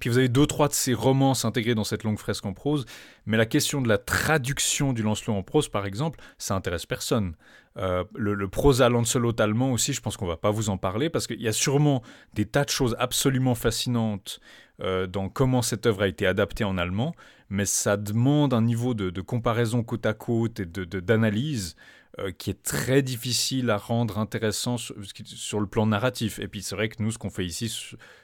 [0.00, 2.84] Puis vous avez deux, trois de ces romances intégrées dans cette longue fresque en prose,
[3.24, 7.36] mais la question de la traduction du Lancelot en prose, par exemple, ça intéresse personne.
[7.78, 11.10] Euh, le, le prosa Lancelot allemand aussi, je pense qu'on va pas vous en parler,
[11.10, 12.02] parce qu'il y a sûrement
[12.34, 14.40] des tas de choses absolument fascinantes
[14.80, 17.14] euh, dans comment cette œuvre a été adaptée en allemand,
[17.50, 21.76] mais ça demande un niveau de, de comparaison côte à côte et de- de- d'analyse
[22.18, 26.40] euh, qui est très difficile à rendre intéressant sur, le plan narratif.
[26.40, 27.72] Et puis c'est vrai que nous, ce qu'on fait ici,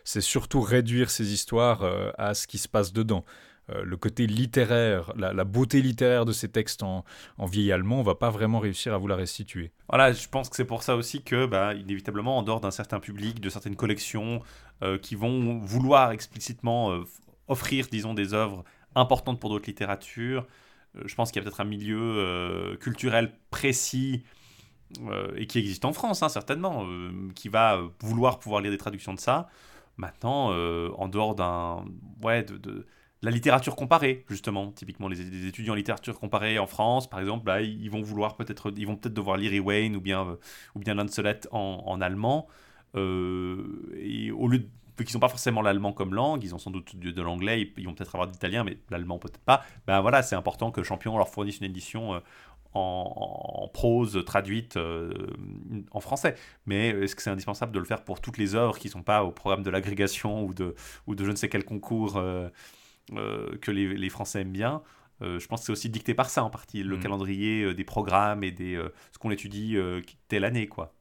[0.02, 1.84] c'est surtout réduire ces histoires
[2.18, 3.24] à ce qui se passe dedans.
[3.70, 7.04] Euh, le côté littéraire, la, beauté littéraire de ces textes en,
[7.38, 9.72] en vieil allemand, on va pas vraiment réussir à vous la restituer.
[9.88, 13.00] Voilà, je pense que c'est pour ça aussi que, bah, inévitablement, en dehors d'un certain
[13.00, 14.42] public, de certaines collections
[14.82, 17.04] euh, qui vont vouloir explicitement euh,
[17.48, 20.46] offrir, disons, des œuvres importantes pour d'autres littératures,
[21.04, 24.22] je pense qu'il y a peut-être un milieu culturel précis
[25.36, 26.86] et qui existe en France, hein, certainement,
[27.34, 29.48] qui va vouloir pouvoir lire des traductions de ça.
[29.96, 31.84] Maintenant, en dehors d'un.
[32.22, 32.86] Ouais, de
[33.24, 37.62] la littérature comparée, justement, typiquement les, étudiants en littérature comparée en France, par exemple, bah,
[37.62, 40.36] ils vont vouloir peut-être, ils vont peut-être devoir lire Ewain ou bien euh,
[40.74, 40.96] ou bien
[41.50, 42.46] en, allemand,
[42.96, 44.66] euh, et au lieu
[44.98, 47.94] qu'ils n'ont pas forcément l'allemand comme langue, ils ont sans doute de, l'anglais, ils, vont
[47.94, 49.64] peut-être avoir de l'italien, mais l'allemand peut-être pas.
[49.86, 52.20] Ben voilà, c'est important que Champion leur fournisse une édition euh,
[52.74, 54.78] en, prose traduite
[55.92, 56.34] en français.
[56.66, 59.02] Mais est-ce que c'est indispensable de le faire pour toutes les œuvres qui ne sont
[59.02, 60.74] pas au programme de l'agrégation ou de,
[61.06, 62.20] ou de je ne sais quel concours
[63.60, 64.82] que les, les Français aiment bien
[65.22, 67.02] Euh, je pense que c'est aussi dicté par ça en partie, le Mhm.
[67.02, 70.92] calendrier euh, des programmes et des, euh, ce qu'on étudie euh, telle année, quoi.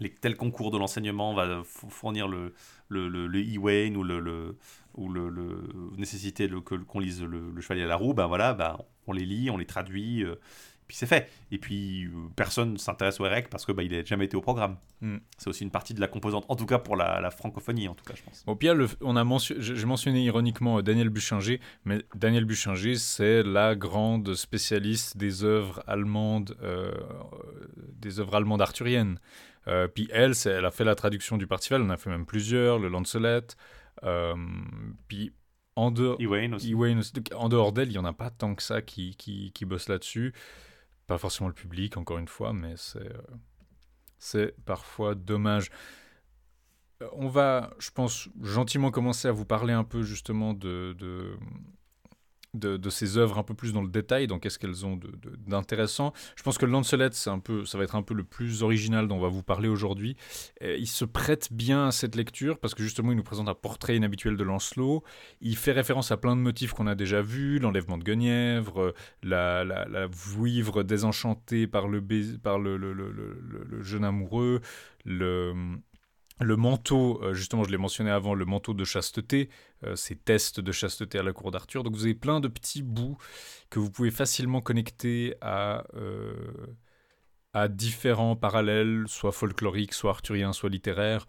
[0.00, 2.52] Les, tel concours de l'enseignement va fournir le,
[2.88, 4.58] le, le, le e-Wayne ou le, le,
[4.94, 9.12] ou le, le que- qu'on lise le, Chevalier à la roue, ben voilà, ben, on
[9.12, 10.34] les lit, on les traduit, euh,
[10.86, 11.30] puis c'est fait.
[11.50, 14.40] Et puis euh, personne s'intéresse au REC parce que ben, il n'a jamais été au
[14.40, 14.76] programme.
[15.00, 15.16] Mm.
[15.38, 17.94] C'est aussi une partie de la composante, en tout cas pour la, la francophonie, en
[17.94, 18.44] tout cas, je pense.
[18.46, 21.60] Bon, puis il y a le- on a mention- j'ai mentionné ironiquement euh, Daniel Buchinger,
[21.84, 27.66] mais Daniel Buchinger, c'est la grande spécialiste des œuvres allemandes, euh, euh,
[27.98, 29.18] des œuvres allemandes arthuriennes.
[29.66, 32.26] Euh, puis elle, elle a fait la traduction du Parzival, elle en a fait même
[32.26, 33.40] plusieurs, le Lancelot.
[34.02, 34.34] euh,
[35.08, 35.32] puis
[35.76, 36.70] en dehors, E-Wayne aussi.
[36.70, 37.12] Ewain aussi.
[37.14, 39.64] Donc, en dehors d'elle, il n'y en a pas tant que ça qui, qui, qui
[39.64, 40.32] bossent là-dessus.
[41.06, 45.70] Pas forcément le public, encore une fois, mais c'est euh, parfois dommage.
[47.02, 51.36] Euh, On va, je pense, gentiment commencer à vous parler un peu justement de, de,
[52.54, 54.98] de, de, ces œuvres un peu plus dans le détail, donc qu'est-ce qu'elles ont
[55.46, 56.12] d'intéressant.
[56.36, 59.08] Je pense que le Lancelot, un peu, ça va être un peu le plus original
[59.08, 60.16] dont on va vous parler aujourd'hui.
[60.60, 63.96] Il se prête bien à cette lecture parce que justement, il nous présente un portrait
[63.96, 65.02] inhabituel de Lancelot.
[65.40, 69.64] Il fait référence à plein de motifs qu'on a déjà vus, l'enlèvement de Guenièvre, la,
[69.64, 72.02] la, la vouivre désenchantée par le,
[72.42, 74.60] par le, le, le jeune amoureux,
[75.04, 75.54] le
[76.40, 79.48] le manteau, euh, justement, je l'ai mentionné avant, le manteau de chasteté,
[79.84, 81.84] euh, ces tests de chasteté à la cour d'Arthur.
[81.84, 83.16] Donc vous avez plein de petits bouts
[83.70, 86.34] que vous pouvez facilement connecter à, euh,
[87.52, 91.26] à différents parallèles, soit folkloriques, soit arthuriens, soit littéraires,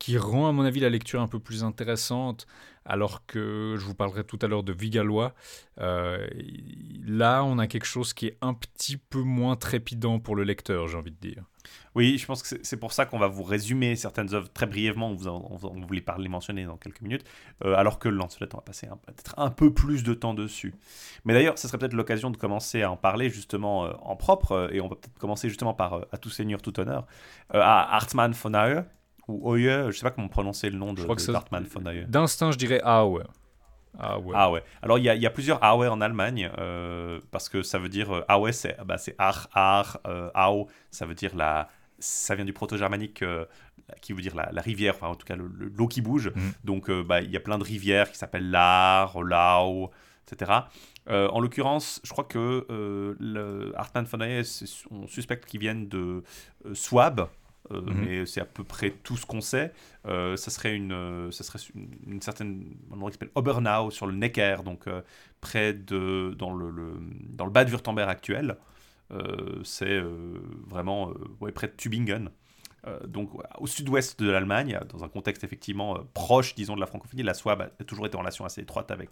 [0.00, 2.46] qui rend à mon avis la lecture un peu plus intéressante,
[2.84, 5.34] alors que je vous parlerai tout à l'heure de Vigalois.
[5.78, 10.88] là, on a quelque chose qui est un petit peu moins trépidant pour le lecteur,
[10.88, 11.44] j'ai envie de dire.
[11.94, 15.10] Oui, je pense que c'est pour ça qu'on va vous résumer certaines œuvres très brièvement,
[15.10, 17.24] on, vous on, vous les mentionner dans quelques minutes,
[17.64, 20.74] euh, alors que Lancelot, on va passer peut-être un peu plus de temps dessus.
[21.24, 24.52] Mais d'ailleurs, ce serait peut-être l'occasion de commencer à en parler justement euh, en propre,
[24.52, 27.06] euh, et on va peut-être commencer justement par À tout seigneur, tout honneur,
[27.50, 28.84] à Hartmann von Aue,
[29.30, 32.04] ou Oye, je sais pas comment prononcer le nom de, de Hartmann von Aue.
[32.06, 33.22] D'instinct, je dirais Aue.
[33.98, 34.32] Ah ouais.
[34.36, 34.62] Ah ouais.
[34.82, 36.50] Alors il y, y, a plusieurs Aue en Allemagne
[37.30, 39.98] parce que ça veut dire Aue c'est bah, Ar, Ar,
[40.52, 41.68] Au, ça veut dire la,
[42.00, 43.44] ça vient du proto-germanique euh,
[44.00, 46.32] qui veut dire la, rivière, enfin en tout cas l'eau qui bouge.
[46.34, 46.50] Mm.
[46.64, 49.90] Donc euh, bah, il y a plein de rivières qui s'appellent l'Ar, Lau,
[50.26, 50.52] etc.
[51.08, 52.66] Euh, en l'occurrence, je crois que
[53.18, 54.18] le Hartmann von
[54.90, 56.22] on suspecte qu'ils viennent de
[56.72, 57.28] Swab,
[57.70, 57.92] mm-hmm.
[57.94, 59.72] mais c'est à peu près tout ce qu'on sait.
[60.04, 61.58] ça serait une, ça serait
[62.06, 64.86] une, certaine un endroit qui s'appelle Obernau sur le Neckar, donc
[65.40, 66.94] près de dans le, le,
[67.28, 68.56] dans le bas de Württemberg actuel.
[69.12, 71.10] Euh, c'est euh, vraiment
[71.42, 72.30] euh, près de Tübingen.
[73.06, 77.22] donc au sud-ouest de l'Allemagne, dans un contexte effectivement proche, disons, de la francophonie.
[77.22, 79.10] La SWAB a toujours été en relation assez étroite avec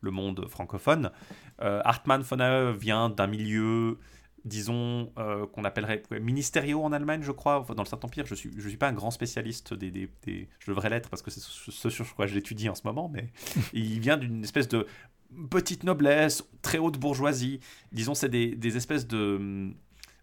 [0.00, 1.10] le monde francophone.
[1.58, 3.98] Hartmann von Aue vient d'un milieu
[4.46, 5.12] disons,
[5.52, 8.26] qu'on appellerait ministériaux en Allemagne, je crois, dans le Saint-Empire.
[8.26, 11.22] Je ne suis, je suis pas un grand spécialiste des, des, Je devrais l'être parce
[11.22, 13.32] que c'est ce sur quoi j'étudie en ce moment, mais
[13.72, 14.86] il vient d'une espèce de
[15.50, 17.60] petite noblesse, très haute bourgeoisie.
[17.92, 19.72] Disons, c'est des, espèces de,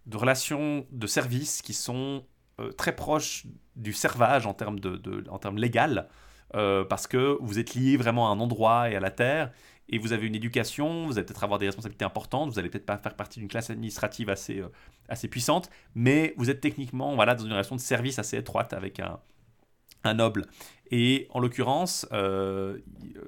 [0.05, 2.23] de, relations de service qui sont
[2.59, 6.07] euh, très proches du servage en termes, de, en termes légal,
[6.55, 9.51] euh, parce que vous êtes lié vraiment à un endroit et à la terre,
[9.89, 12.85] et vous avez une éducation, vous allez peut-être avoir des responsabilités importantes, vous allez peut-être
[12.85, 14.69] pas faire partie d'une classe administrative assez, euh,
[15.09, 18.99] assez puissante, mais vous êtes techniquement voilà, dans une relation de service assez étroite avec
[18.99, 19.19] un,
[20.03, 20.45] un noble.
[20.91, 22.07] Et en l'occurrence,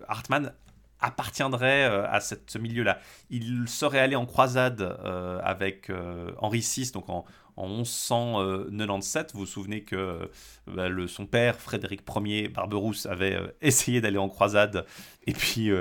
[0.08, 0.54] Hartmann
[1.00, 3.00] appartiendrait euh, à ce milieu-là.
[3.30, 7.26] Il serait allé en croisade euh, avec euh, Henri VI, donc en,
[7.58, 9.32] en 1197.
[9.34, 10.30] Vous vous souvenez que
[10.68, 14.86] bah, le, son père, Frédéric Ier Barberousse, avait essayé d'aller en croisade
[15.28, 15.72] et puis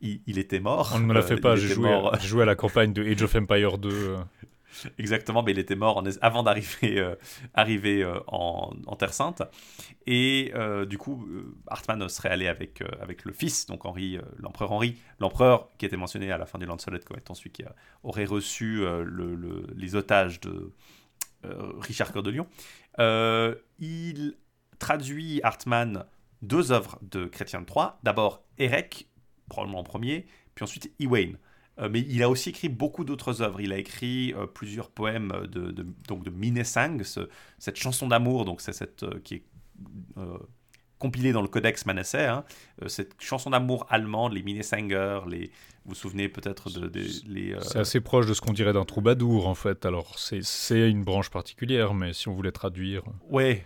[0.00, 0.92] il, était mort.
[0.94, 1.90] On ne me la fait pas, j'ai joué,
[2.20, 4.16] joué, à la campagne de Age of Empire 2.
[4.98, 7.14] Exactement, mais il était mort avant d'arriver euh,
[7.54, 9.42] arriver, euh, en, Terre Sainte.
[10.06, 11.26] Et euh, du coup,
[11.66, 16.30] Hartmann serait allé avec, avec le fils, donc Henri, l'empereur Henri, l'empereur qui était mentionné
[16.30, 17.64] à la fin du Lancelot comme étant celui qui
[18.02, 20.72] aurait reçu le, les otages de
[21.80, 22.46] Richard Cœur de Lion.
[23.78, 24.36] il
[24.78, 26.04] traduit Hartmann
[26.42, 27.98] deux œuvres de Chrétien de Troyes.
[28.02, 29.08] D'abord Érec,
[29.48, 31.32] probablement en premier, puis ensuite Iwain.
[31.78, 33.60] Euh, mais il a aussi écrit beaucoup d'autres œuvres.
[33.60, 35.70] Il a écrit euh, plusieurs poèmes de,
[36.08, 37.02] donc de Minnesang,
[37.58, 39.44] cette chanson d'amour, donc c'est cette euh, qui est
[40.98, 42.44] compilée dans le Codex Manasseh, hein.
[42.86, 45.50] cette chanson d'amour allemande, les Minnesanger, les,
[45.84, 46.90] vous vous souvenez peut-être de,
[47.26, 47.56] les.
[47.62, 49.84] C'est assez proche de ce qu'on dirait d'un troubadour en fait.
[49.84, 53.02] Alors c'est une branche particulière, mais si on voulait traduire.
[53.28, 53.64] Ouais,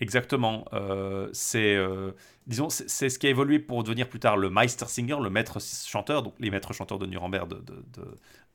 [0.00, 0.64] Exactement.
[0.72, 2.12] Euh, c'est, euh,
[2.46, 6.22] disons, c'est ce qui a évolué pour devenir plus tard le Meistersinger, le maître chanteur,
[6.22, 7.84] donc les maîtres chanteurs de Nuremberg de,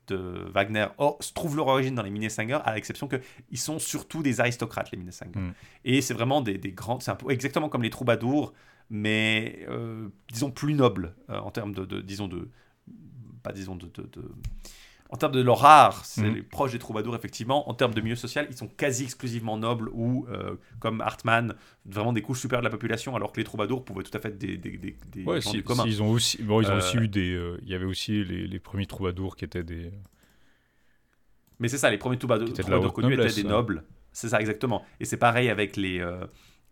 [0.08, 4.22] de, Wagner oh, se trouvent leur origine dans les Minnesänger, à l'exception qu'ils sont surtout
[4.22, 5.38] des aristocrates, les Minnesänger.
[5.38, 5.52] Mm.
[5.84, 8.52] Et c'est vraiment des, des grands, c'est exactement comme les troubadours,
[8.88, 12.48] mais euh, disons plus nobles en termes de, disons de,
[13.46, 13.88] pas disons de
[15.08, 16.34] en termes de leur art, c'est mhm.
[16.34, 17.68] les proches des troubadours, effectivement.
[17.70, 21.54] En termes de milieu social, ils sont quasi exclusivement nobles ou, euh, comme Hartmann,
[21.84, 24.28] vraiment des couches supérieures de la population, alors que les troubadours pouvaient tout à fait
[24.28, 25.84] être des, des, des, gens du commun.
[25.86, 27.32] ils ont aussi, bon, ils ont aussi euh, eu des.
[27.32, 29.92] Euh, il y avait aussi les, les, premiers troubadours qui étaient des.
[31.60, 33.84] Mais c'est ça, les premiers troubadours, troubadours connus étaient des nobles.
[34.10, 34.84] C'est ça, exactement.
[34.98, 36.04] Et c'est pareil avec les.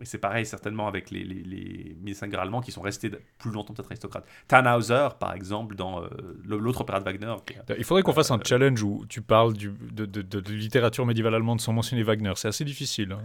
[0.01, 3.87] Et c'est pareil certainement avec les, les, les allemands qui sont restés plus longtemps peut-être
[3.87, 4.27] aristocrates.
[4.49, 6.09] Tannhauser, par exemple, dans euh,
[6.45, 7.35] l'autre opéra de Wagner.
[7.79, 11.37] Il faudrait qu'on fasse un challenge où tu parles du, de, de, de, littérature médiévale
[11.37, 12.33] allemande sans mentionner Wagner.
[12.35, 13.13] C'est assez difficile.
[13.13, 13.21] Hein,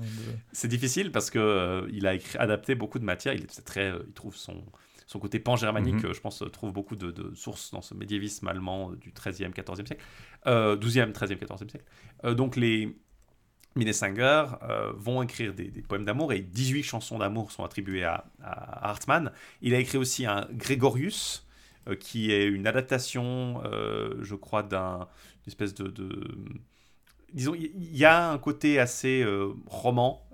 [0.52, 3.34] c'est difficile parce qu'il euh, il a écrit, adapté beaucoup de matière.
[3.34, 4.64] Il, est très, euh, il trouve son,
[5.08, 6.14] son côté pan-germanique, Mhm.
[6.14, 10.04] je pense, trouve beaucoup de, de sources dans ce médiévisme allemand du 13e, 14e siècle,
[10.46, 11.86] euh, 12e, 13e, 14e siècle.
[12.26, 12.96] Euh, donc les
[13.76, 19.32] Minnesänger euh, vont écrire des, poèmes d'amour et 18 chansons d'amour sont attribuées à, Hartmann.
[19.62, 21.48] Il a écrit aussi un Grégorius,
[21.88, 25.08] euh, qui est une adaptation, euh, je crois, d'un
[25.48, 26.36] espèce de, de-
[27.34, 29.24] Disons, il y a un côté assez
[29.68, 30.28] roman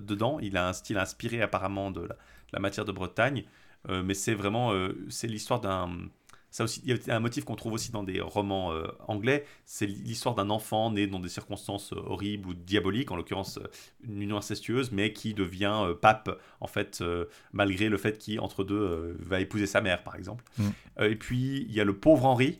[0.00, 0.38] dedans.
[0.40, 2.16] Il a un style inspiré apparemment de la,
[2.54, 3.44] la matière de Bretagne,
[3.86, 4.72] mais c'est vraiment
[5.10, 6.08] c'est l'histoire d'un
[6.50, 9.44] ça aussi, il y a un motif qu'on trouve aussi dans des romans euh, anglais,
[9.66, 13.70] c'est l'histoire d'un enfant né dans des circonstances euh, horribles ou diaboliques, en l'occurrence euh,
[14.02, 16.30] une union incestueuse, mais qui devient euh, pape,
[16.60, 17.04] en fait,
[17.52, 20.44] malgré le fait qu'il, entre deux, va épouser sa mère, par exemple.
[20.56, 20.68] Mm.
[21.02, 22.58] Et puis, il y a le pauvre Henri,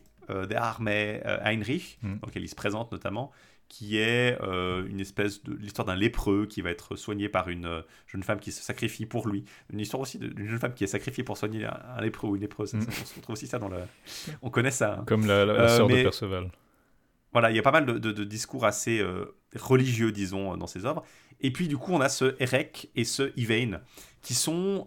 [0.55, 2.19] arme euh, Heinrich, Mm.
[2.19, 3.33] dans lequel il se présente notamment,
[3.69, 7.67] qui est euh, une espèce de l'histoire d'un lépreux qui va être soigné par une
[7.67, 9.45] euh, jeune femme qui se sacrifie pour lui.
[9.73, 12.35] Une histoire aussi d'une jeune femme qui est sacrifiée pour soigner un, un lépreux ou
[12.37, 12.73] une lépreuse.
[12.75, 12.81] Mm.
[12.81, 13.77] ça, on se retrouve aussi ça dans le...
[14.43, 15.01] On connaît ça.
[15.01, 15.05] hein.
[15.07, 16.51] Comme la, la, la Euh, sœur mais- de Perceval.
[17.33, 20.67] Voilà, il y a pas mal de, de- de discours assez euh, religieux, disons, dans
[20.67, 21.05] ses œuvres.
[21.43, 23.81] Et puis, du coup, on a ce Erec et ce Yvain,
[24.23, 24.87] qui sont,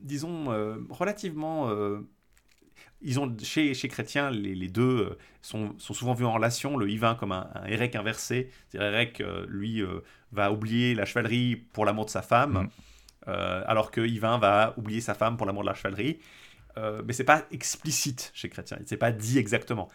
[0.00, 0.46] disons,
[0.88, 1.70] relativement...
[3.02, 6.76] ils ont, chez, chez Chrétien, les, les deux euh, sont, sont souvent vus en relation.
[6.76, 8.50] Le Yvain comme un, un inversé.
[8.68, 10.00] C'est-à-dire, Erec, euh, lui, euh,
[10.32, 12.68] va oublier la chevalerie pour l'amour de sa femme,
[13.24, 13.30] Mm.
[13.66, 16.18] alors que Yvain va oublier sa femme pour l'amour de la chevalerie.
[16.76, 19.90] Mais c'est pas explicite chez Chrétien, c'est pas dit exactement.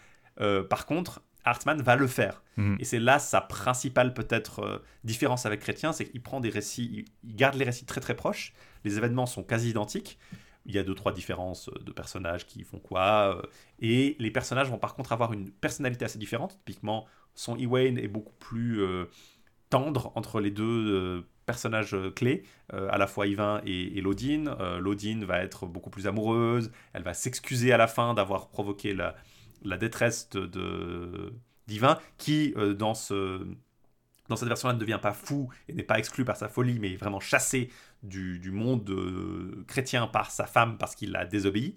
[0.69, 2.43] Par contre, Hartmann va le faire.
[2.57, 2.77] Mhm.
[2.79, 6.89] Et c'est là sa principale peut-être euh, différence avec Chrétien, c'est qu'il prend des récits,
[6.91, 8.53] il, il garde les récits très très proches,
[8.83, 10.19] les événements sont quasi identiques,
[10.67, 13.41] il y a deux trois différences euh, de personnages qui font quoi, euh,
[13.79, 16.57] et les personnages vont par contre avoir une personnalité assez différente.
[16.65, 19.05] Typiquement, son Ewain est beaucoup plus euh,
[19.69, 24.53] tendre entre les deux personnages clés, à la fois Yvain et, et Lodine.
[24.79, 29.77] Lodine va être beaucoup plus amoureuse, elle va s'excuser à la fin d'avoir provoqué la,
[29.77, 31.33] détresse de,
[31.67, 33.45] d'Yvain, qui dans, ce,
[34.29, 36.93] dans cette version-là ne devient pas fou et n'est pas exclu par sa folie, mais
[36.93, 37.69] est vraiment chassé
[38.03, 41.75] du, monde euh, chrétien par sa femme parce qu'il l'a désobéi.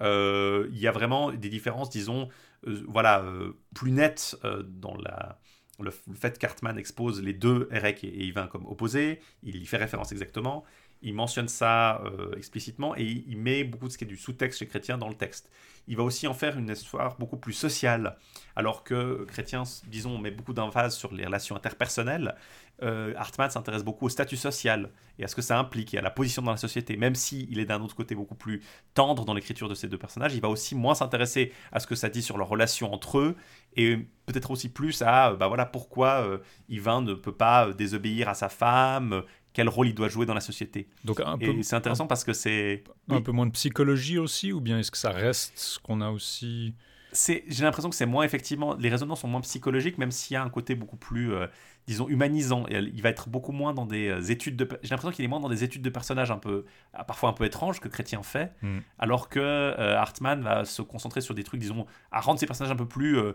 [0.00, 2.28] Euh, Il y a vraiment des différences, disons,
[2.66, 5.38] euh, voilà, euh, plus nettes dans la,
[5.80, 9.20] le, fait qu'Hartmann expose les deux, Erec et, et Yvain, comme opposés.
[9.42, 10.64] Il y fait référence exactement.
[11.02, 14.60] Il mentionne ça euh, explicitement et il, met beaucoup de ce qui est du sous-texte
[14.60, 15.50] chez Chrétien dans le texte.
[15.88, 18.16] Il va aussi en faire une histoire beaucoup plus sociale.
[18.54, 22.36] Alors que Chrétien, disons, met beaucoup d'emphase sur les relations interpersonnelles,
[22.82, 26.02] euh, Hartmann s'intéresse beaucoup au statut social et à ce que ça implique et à
[26.02, 26.96] la position dans la société.
[26.96, 28.62] Même il est d'un autre côté beaucoup plus
[28.94, 31.94] tendre dans l'écriture de ces deux personnages, il va aussi moins s'intéresser à ce que
[31.94, 33.36] ça dit sur leur relation entre eux
[33.76, 33.96] et
[34.26, 36.38] peut-être aussi plus à euh, bah voilà pourquoi euh,
[36.68, 39.22] Yvain ne peut pas euh, désobéir à sa femme,
[39.52, 40.88] quel rôle il doit jouer dans la société.
[41.04, 43.22] Donc un peu, Et c'est intéressant parce que c'est un, oui.
[43.22, 46.74] peu moins de psychologie aussi, ou bien est-ce que ça reste ce qu'on a aussi
[47.14, 50.36] c'est j'ai l'impression que c'est moins effectivement les raisonnements sont moins psychologiques même s'il y
[50.38, 51.46] a un côté beaucoup plus euh,
[51.86, 55.10] disons humanisant et il va être beaucoup moins dans des euh, études de j'ai l'impression
[55.14, 57.80] qu'il est moins dans des études de personnages un peu ah, parfois un peu étranges
[57.80, 58.78] que Chrétien fait Mm.
[58.98, 62.72] alors que euh, Hartmann va se concentrer sur des trucs disons à rendre ses personnages
[62.72, 63.34] un peu plus euh,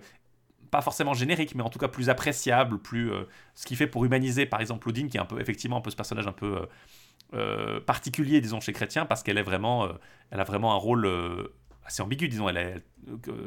[0.69, 3.23] pas forcément génériques mais en tout cas plus appréciables plus euh,
[3.55, 5.89] ce qui fait pour humaniser par exemple Odine qui est un peu effectivement un peu
[5.89, 6.65] ce personnage un peu euh,
[7.33, 9.89] euh, particulier disons chez Chrétien parce qu'elle est vraiment
[10.31, 11.07] elle a vraiment un rôle
[11.85, 12.49] assez ambigu, disons.
[12.49, 12.83] Elle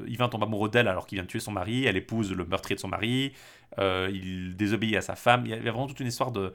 [0.06, 2.74] Yvain tombe amoureux d'elle alors qu'il vient de tuer son mari, elle épouse le meurtrier
[2.74, 3.34] de son mari,
[3.78, 5.42] il désobéit à sa femme.
[5.44, 6.54] Il y a vraiment toute une histoire de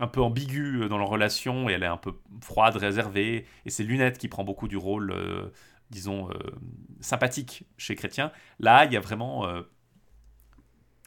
[0.00, 3.46] un peu ambiguë dans leur relation et elle est un peu froide, réservée.
[3.66, 5.12] Et c'est Lunette qui prend beaucoup du rôle,
[5.90, 6.30] disons,
[7.00, 8.30] sympathique chez Chrétien.
[8.60, 9.46] Là, il y a vraiment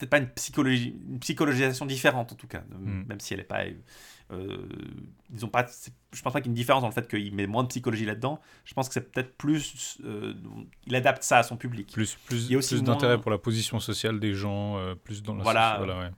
[0.02, 3.04] peut-être pas une, psychologie, une psychologisation différente en tout cas, Mm.
[3.08, 3.64] même si elle n'est pas.
[4.32, 4.66] euh,
[5.30, 7.36] disons pas, c'est- je pense pas qu'il y ait une différence dans le fait qu'il
[7.36, 8.39] met moins de psychologie là-dedans.
[8.64, 10.34] Je pense que c'est peut-être plus, euh,
[10.88, 11.91] il adapte ça à son public.
[11.91, 14.78] plus, plus, Il y a aussi plus moins- d'intérêt pour la position sociale des gens,
[14.78, 15.82] euh, plus dans la Voilà.
[15.84, 16.12] ouais.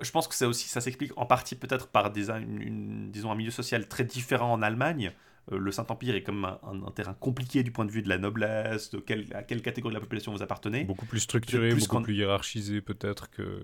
[0.00, 3.30] Je pense que c'est aussi, ça s'explique en partie peut-être par des, une- une- disons
[3.30, 5.12] un milieu social très différent en Allemagne.
[5.52, 8.08] Euh, le Saint-Empire est comme un, un- un terrain compliqué du point de vue de
[8.08, 10.84] la noblesse, de quelle, à quelle catégorie de la population vous appartenez.
[10.84, 13.62] Beaucoup plus structuré, plus beaucoup plus hiérarchisé peut-être que,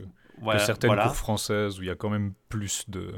[0.59, 1.05] certaines voilà.
[1.05, 3.15] cours françaises où il y a quand même plus de...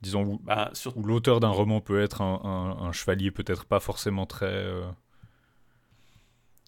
[0.00, 4.26] Disons, où, Bah, sur- où l'auteur d'un roman peut être un, chevalier peut-être pas forcément
[4.26, 4.46] très...
[4.46, 4.86] euh,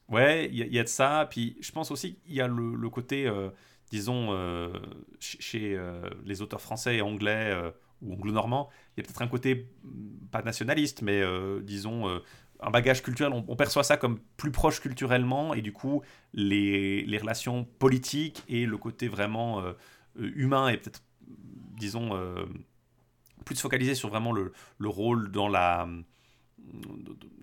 [0.09, 1.27] Ouais, il y, a- il y a de ça.
[1.31, 3.51] Puis je pense aussi qu'il y a le, le côté, euh,
[3.91, 4.73] disons, euh,
[5.21, 7.57] ch- chez euh, les auteurs français et anglais
[8.03, 8.69] ou anglo-normands,
[9.01, 12.19] y a peut-être un côté, mm, pas nationaliste, mais euh, disons, euh,
[12.61, 13.33] un bagage culturel.
[13.33, 16.03] On, on perçoit ça comme plus proche culturellement et du coup,
[16.35, 19.73] les, les relations politiques et le côté vraiment euh,
[20.17, 21.03] humain et peut-être,
[21.77, 22.11] disons,
[23.47, 25.89] plus focalisé sur vraiment le, le rôle dans la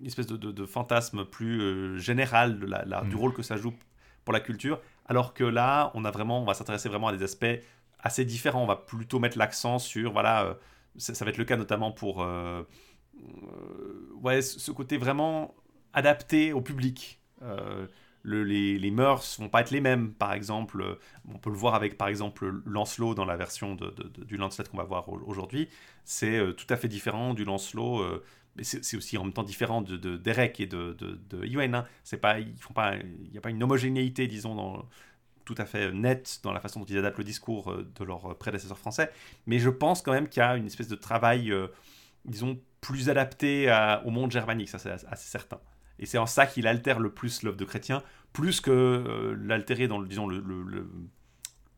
[0.00, 3.18] une espèce de, fantasme plus général de la, du mm.
[3.18, 3.74] rôle que ça joue
[4.24, 7.24] pour la culture, alors que là, on a vraiment, on va s'intéresser vraiment à des
[7.24, 7.46] aspects
[7.98, 8.62] assez différents.
[8.62, 10.56] On va plutôt mettre l'accent sur, voilà,
[10.98, 12.26] ça, va être le cas notamment pour,
[14.22, 15.54] ouais, ce côté vraiment
[15.92, 17.20] adapté au public
[18.24, 20.12] les, les, mœurs vont pas être les mêmes.
[20.12, 20.94] Par exemple, euh,
[21.32, 23.76] on peut le voir avec par exemple Lancelot dans la version
[24.26, 25.68] du Lancelot qu'on va voir aujourd'hui.
[26.04, 28.00] C'est euh, tout à fait différent du Lancelot.
[28.00, 28.24] Euh,
[28.56, 31.18] mais c'est aussi en même temps différent de, d'Erek et de, de.
[31.44, 31.84] Hein.
[32.12, 34.88] Il n'y a pas une homogénéité, disons, dans,
[35.54, 38.78] tout à fait nette dans la façon dont ils adaptent le discours de leurs prédécesseurs
[38.78, 39.10] français.
[39.46, 41.52] Mais je pense quand même qu'il y a une espèce de travail,
[42.26, 43.74] disons, plus adapté
[44.04, 45.58] au monde germanique, ça c'est assez certain.
[45.98, 49.88] Et c'est en ça qu'il altère le plus l'œuvre de Chrétien, plus que euh, l'altérer
[49.88, 50.88] dans le, disons, le,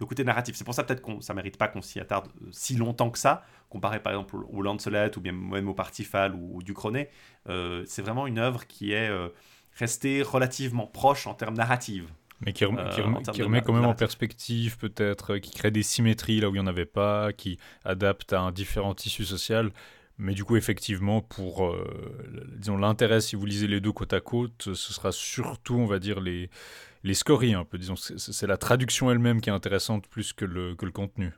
[0.06, 0.56] côté narratif.
[0.56, 3.18] C'est pour ça peut-être que ça mérite pas qu'on s'y attarde euh, si longtemps que
[3.18, 7.08] ça, comparé par exemple au Lancelot ou bien même au Partifal ou, du Chroné.
[7.48, 9.10] Euh, c'est vraiment une œuvre qui est
[9.74, 12.04] restée relativement proche en termes narratifs.
[12.40, 16.58] Mais qui, remet, quand même en perspective, peut-être, qui crée des symétries là où il
[16.58, 19.70] n'y en avait pas, qui adapte à un différent tissu social.
[20.16, 21.86] Mais du coup, effectivement, pour euh,
[22.56, 25.98] disons l'intérêt, si vous lisez les deux côte à côte, ce sera surtout, on va
[25.98, 26.50] dire, les,
[27.04, 27.78] les scories un peu.
[27.78, 31.32] Disons, c'est la traduction elle-même qui est intéressante plus que le, que le contenu.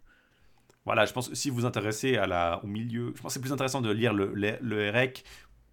[0.84, 3.34] Voilà, je pense que si vous vous intéressez à la, au milieu, je pense que
[3.34, 5.24] c'est plus intéressant de lire le, le, le REC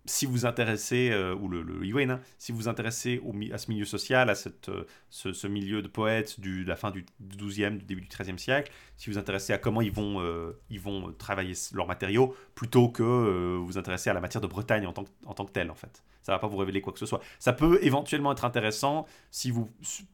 [0.09, 3.21] si vous intéressez, euh, ou le, le hein, si vous intéressez
[3.53, 7.05] à ce milieu social, à cette, euh, ce, milieu de poètes de la fin du
[7.37, 10.79] 12e, du début du 13e siècle, si vous intéressez à comment ils vont, euh, ils
[10.79, 15.03] vont travailler leurs matériaux, plutôt que vous intéresser à la matière de Bretagne en tant,
[15.03, 16.03] que, en tant que telle, en fait.
[16.21, 17.21] Ça va pas vous révéler quoi que ce soit.
[17.39, 19.71] Ça peut éventuellement être intéressant si vous,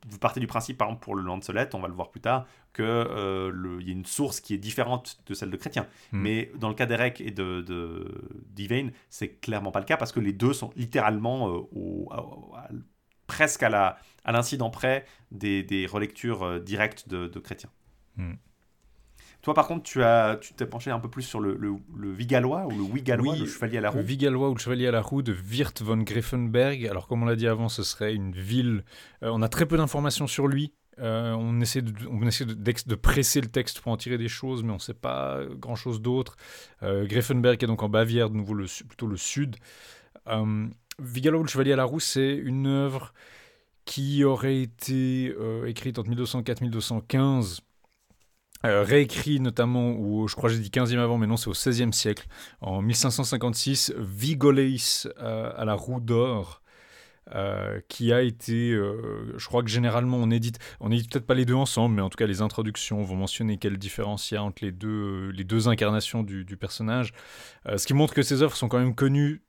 [0.07, 2.45] vous partez du principe, par exemple, pour le Lancelot, on va le voir plus tard,
[2.73, 5.87] qu'il euh, y a une source qui est différente de celle de Chrétien.
[6.11, 6.21] Hmm.
[6.21, 10.19] Mais dans le cas d'Eric et de, de c'est clairement pas le cas parce que
[10.19, 12.11] les deux sont littéralement euh, au,
[13.27, 17.69] presque à, l'incident près des, des relectures euh, directes de, de Chrétien.
[18.17, 18.33] Hmm.
[19.45, 22.11] Toi, par contre, tu as, tu t'es penché un peu plus sur le, le, le
[22.11, 23.99] Vigalois ou le Wigalois, le chevalier à la roue.
[23.99, 26.87] Le Vigalois ou le chevalier à la roue de Wirth von Griffenberg.
[26.87, 28.83] Alors, comme on l'a dit avant, ce serait une ville.
[29.21, 30.73] on a très peu d'informations sur lui.
[30.97, 34.63] Euh, on essaie, de, on essaie de, presser le texte pour en tirer des choses,
[34.63, 36.37] mais on ne sait pas grand-chose d'autre.
[36.81, 39.57] Euh, Greffenberg est donc en Bavière, de nouveau le, plutôt le sud.
[40.27, 40.67] Euh,
[40.97, 43.13] Vigalo, le chevalier à la roue, c'est une œuvre
[43.83, 46.09] qui aurait été euh, écrite entre
[48.65, 51.53] 1204-1215, réécrit notamment, ou je crois que j'ai dit 15e avant, mais non, c'est au
[51.53, 52.27] 16e siècle,
[52.61, 56.61] en 1556, Vigoleis à la roue d'or.
[57.33, 61.33] Euh, qui a été, euh, je crois que généralement on édite, on édite peut-être pas
[61.33, 64.37] les deux ensemble, mais en tout cas les introductions vont mentionner quelle différence il y
[64.37, 67.13] a entre les deux, les deux incarnations du, personnage,
[67.65, 69.41] euh, ce qui montre que ces œuvres sont quand même connues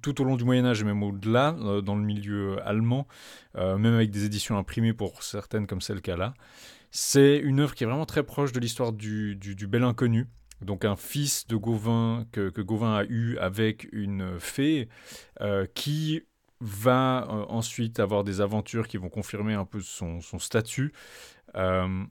[0.00, 3.06] tout au long du Moyen Âge et même au-delà, dans le milieu allemand,
[3.54, 6.32] même avec des éditions imprimées pour certaines comme celle qu'elle a.
[6.92, 9.36] C'est une œuvre qui est vraiment très proche de l'histoire du,
[9.68, 10.28] bel inconnu,
[10.60, 14.88] donc un fils de Gauvin que, Gauvin a eu avec une fée
[15.74, 16.22] qui
[16.62, 20.92] va euh, ensuite avoir des aventures qui vont confirmer un peu son, statut.
[21.56, 22.04] Euh,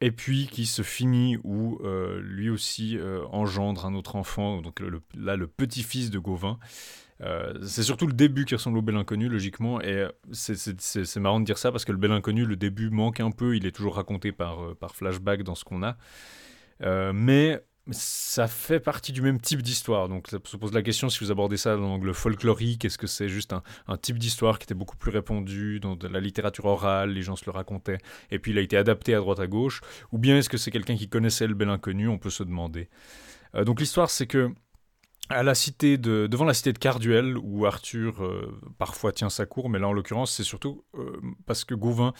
[0.00, 2.98] et puis qui se finit où euh, lui aussi
[3.30, 4.80] engendre un autre enfant, donc
[5.14, 6.58] là le petit-fils de Gauvin.
[7.62, 11.58] C'est surtout le début qui ressemble au Bel Inconnu, logiquement, et c'est marrant de dire
[11.58, 14.32] ça parce que le Bel Inconnu, le début manque un peu, il est toujours raconté
[14.32, 15.96] par, par flashback dans ce qu'on a.
[17.12, 17.60] mais
[17.92, 20.08] ça fait partie du même type d'histoire.
[20.08, 23.06] Donc ça se pose la question si vous abordez ça dans l'angle folklorique, est-ce que
[23.06, 27.22] c'est juste un, type d'histoire qui était beaucoup plus répandu dans la littérature orale, les
[27.22, 27.98] gens se le racontaient,
[28.30, 29.80] et puis il a été adapté à droite à gauche,
[30.12, 32.88] ou bien est-ce que c'est quelqu'un qui connaissait le bel inconnu, on peut se demander.
[33.54, 34.50] Euh, donc l'histoire c'est que
[35.30, 39.46] à la cité de, devant la cité de Carduel, où Arthur euh, parfois tient sa
[39.46, 42.12] cour, mais là en l'occurrence c'est surtout euh, parce que Gauvin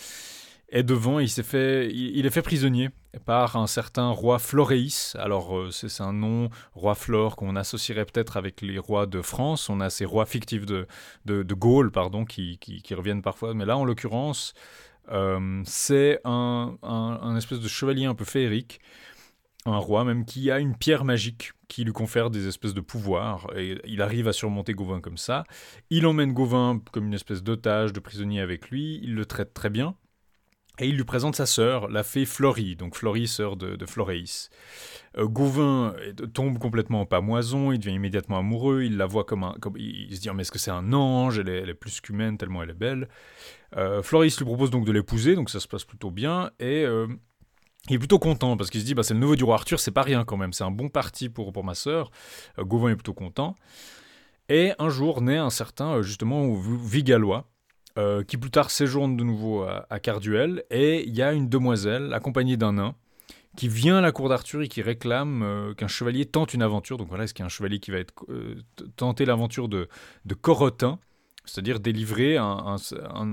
[0.68, 2.90] est devant, il s'est fait, il, est fait prisonnier
[3.24, 5.14] par un certain roi Floréis.
[5.16, 9.68] Alors euh, c'est un nom, roi Flore, qu'on associerait peut-être avec les rois de France.
[9.68, 10.86] On a ces rois fictifs de,
[11.24, 13.52] de, pardon, qui, qui, reviennent parfois.
[13.52, 14.54] Mais là, en l'occurrence,
[15.64, 18.80] c'est un, un, espèce de chevalier un peu féerique,
[19.66, 23.46] un roi même qui a une pierre magique qui lui confère des espèces de pouvoirs.
[23.56, 25.44] Et il arrive à surmonter Gauvin comme ça.
[25.90, 29.00] Il emmène Gauvin comme une espèce d'otage, de prisonnier avec lui.
[29.02, 29.94] Il le traite très bien.
[30.80, 33.84] Et il lui présente sa sœur, la fée Florie, donc Florie, sœur de, de.
[35.18, 35.94] Euh, Gauvin
[36.32, 39.52] tombe complètement en pamoison, il devient immédiatement amoureux, il la voit comme un...
[39.60, 41.38] Comme, il, se dit, mais est-ce que c'est un ange?
[41.38, 43.08] Elle est, plus qu'humaine, tellement elle est belle.
[43.76, 46.84] Euh, Floris lui propose donc de l'épouser, donc ça se passe plutôt bien, et...
[46.84, 47.06] Euh,
[47.88, 49.80] il est plutôt content parce qu'il se dit bah, c'est le neveu du roi Arthur,
[49.80, 52.10] c'est pas rien quand même, c'est un bon parti pour, pour ma sœur.
[52.58, 53.56] Gauvin est plutôt content.
[54.48, 57.46] Et un jour naît un certain, justement, Vigalois,
[58.26, 62.56] qui plus tard séjourne de nouveau à, Carduel, et il y a une demoiselle accompagnée
[62.56, 62.94] d'un nain
[63.56, 66.96] qui vient à la cour d'Arthur et qui réclame euh, qu'un chevalier tente une aventure.
[66.96, 68.56] Donc voilà, est-ce qu'il y a un chevalier qui va être, euh,
[68.96, 69.88] tenter l'aventure de,
[70.24, 70.98] de Corotin,
[71.44, 72.76] c'est-à-dire délivrer un,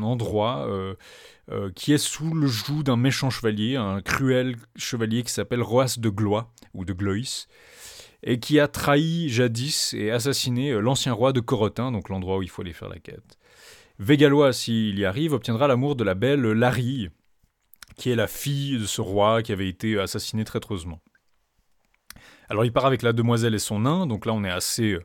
[0.02, 0.68] endroit
[1.50, 5.95] euh, qui est sous le joug d'un méchant chevalier, un cruel chevalier qui s'appelle Roas
[5.98, 7.48] de Glois, ou de Glois,
[8.24, 12.50] et qui a trahi jadis et assassiné l'ancien roi de Corotin, donc l'endroit où il
[12.50, 13.38] faut aller faire la quête.
[14.00, 17.10] Végalois, s'il y arrive, obtiendra l'amour de la belle Larry,
[17.95, 21.02] qui est la fille de ce roi qui avait été assassiné traîtreusement.
[22.50, 24.98] Alors il part avec la demoiselle et son nain, donc là on est assez...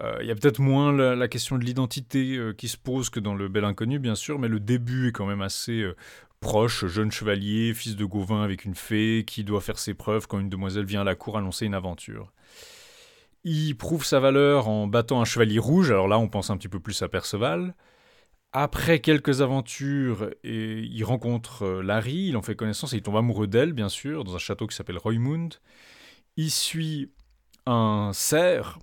[0.00, 3.10] Euh, euh, il y a peut-être moins la, question de l'identité euh, qui se pose
[3.10, 5.84] que dans le Bel Inconnu, bien sûr, mais le début est quand même assez
[6.40, 6.86] proche.
[6.86, 10.50] Jeune chevalier, fils de Gauvin avec une fée, qui doit faire ses preuves quand une
[10.50, 12.32] demoiselle vient à la cour annoncer une aventure.
[13.44, 16.68] Il prouve sa valeur en battant un chevalier rouge, alors là on pense un petit
[16.68, 17.74] peu plus à Perceval.
[18.56, 23.48] Après quelques aventures, il rencontre euh, Larry, il en fait connaissance et il tombe amoureux
[23.48, 25.54] d'elle, bien sûr, dans un château qui s'appelle Roymund.
[26.36, 27.10] Il suit
[27.66, 28.78] un cerf.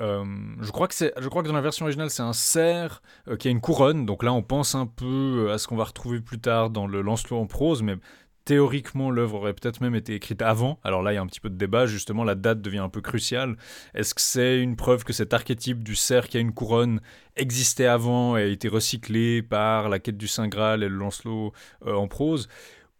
[0.00, 0.24] Euh,
[0.60, 3.48] je, crois que je crois que dans la version originale, c'est un cerf euh, qui
[3.48, 4.06] a une couronne.
[4.06, 7.00] Donc là, on pense un peu à ce qu'on va retrouver plus tard dans le
[7.02, 7.96] Lancelot en prose, mais
[8.48, 10.80] théoriquement, l'œuvre aurait peut-être même été écrite avant.
[10.82, 12.88] Alors là, il y a un petit peu de débat, justement, la date devient un
[12.88, 13.58] peu cruciale.
[13.94, 17.02] Est-ce que c'est une preuve que cet archétype du cerf qui a une couronne
[17.36, 21.52] existait avant et a été recyclé par la quête du Saint Graal et le Lancelot
[21.86, 22.48] euh, en prose?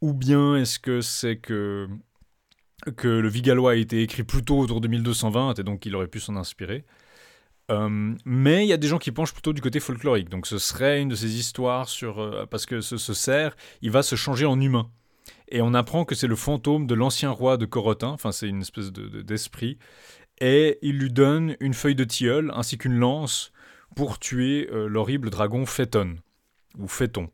[0.02, 1.88] Ou bien est-ce que c'est que,
[2.96, 6.06] que le Vigalois a été écrit plus tôt autour de 1220 et donc il aurait
[6.06, 6.84] pu s'en inspirer
[7.70, 10.30] euh, mais il y a des gens qui penchent plutôt du côté folklorique.
[10.30, 12.18] Donc ce serait une de ces histoires sur...
[12.18, 14.90] Euh, parce que ce, ce cerf, il va se changer en humain
[15.50, 18.60] et on apprend que c'est le fantôme de l'ancien roi de Corotin, enfin c'est une
[18.60, 19.78] espèce d'esprit,
[20.40, 23.52] et il lui donne une feuille de tilleul ainsi qu'une lance
[23.96, 26.16] pour tuer euh, l'horrible dragon Phéton,
[26.78, 27.30] ou Phéton.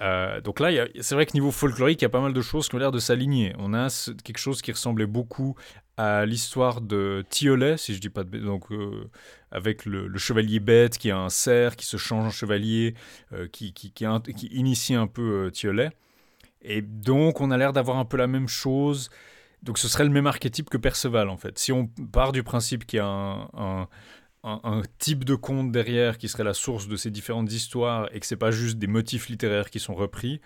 [0.00, 2.68] Euh, donc là, c'est vrai que niveau folklorique, il y a pas mal de choses
[2.68, 3.54] qui ont l'air de s'aligner.
[3.58, 3.88] On a
[4.24, 5.56] quelque chose qui ressemblait beaucoup
[5.96, 9.08] à l'histoire de Tiolet, si je dis pas de donc euh,
[9.50, 12.94] avec le, chevalier bête qui a un cerf qui se change en chevalier,
[13.52, 13.92] qui, qui,
[14.50, 15.90] initie un peu Tiolet.
[16.60, 19.08] Et donc, on a l'air d'avoir un peu la même chose.
[19.62, 21.58] Donc, ce serait le même archétype que Perceval, en fait.
[21.58, 23.88] Si on part du principe qu'il y a un,
[24.98, 28.36] type de conte derrière qui serait la source de ces différentes histoires et que c'est
[28.36, 30.40] pas juste des motifs littéraires qui sont repris,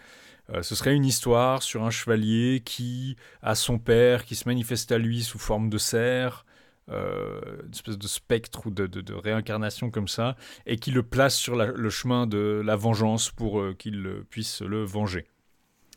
[0.53, 4.91] euh, ce serait une histoire sur un chevalier qui a son père qui se manifeste
[4.93, 6.45] à lui sous forme de cerf.
[6.89, 10.35] Euh, une espèce de spectre ou de, de, réincarnation comme ça,
[10.67, 14.83] et qui le place sur le chemin de la vengeance pour euh, qu'il puisse le
[14.83, 15.29] venger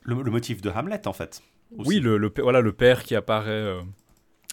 [0.04, 1.42] le, motif de Hamlet, en fait.
[1.72, 3.76] Oui, le, voilà, le père qui apparaît.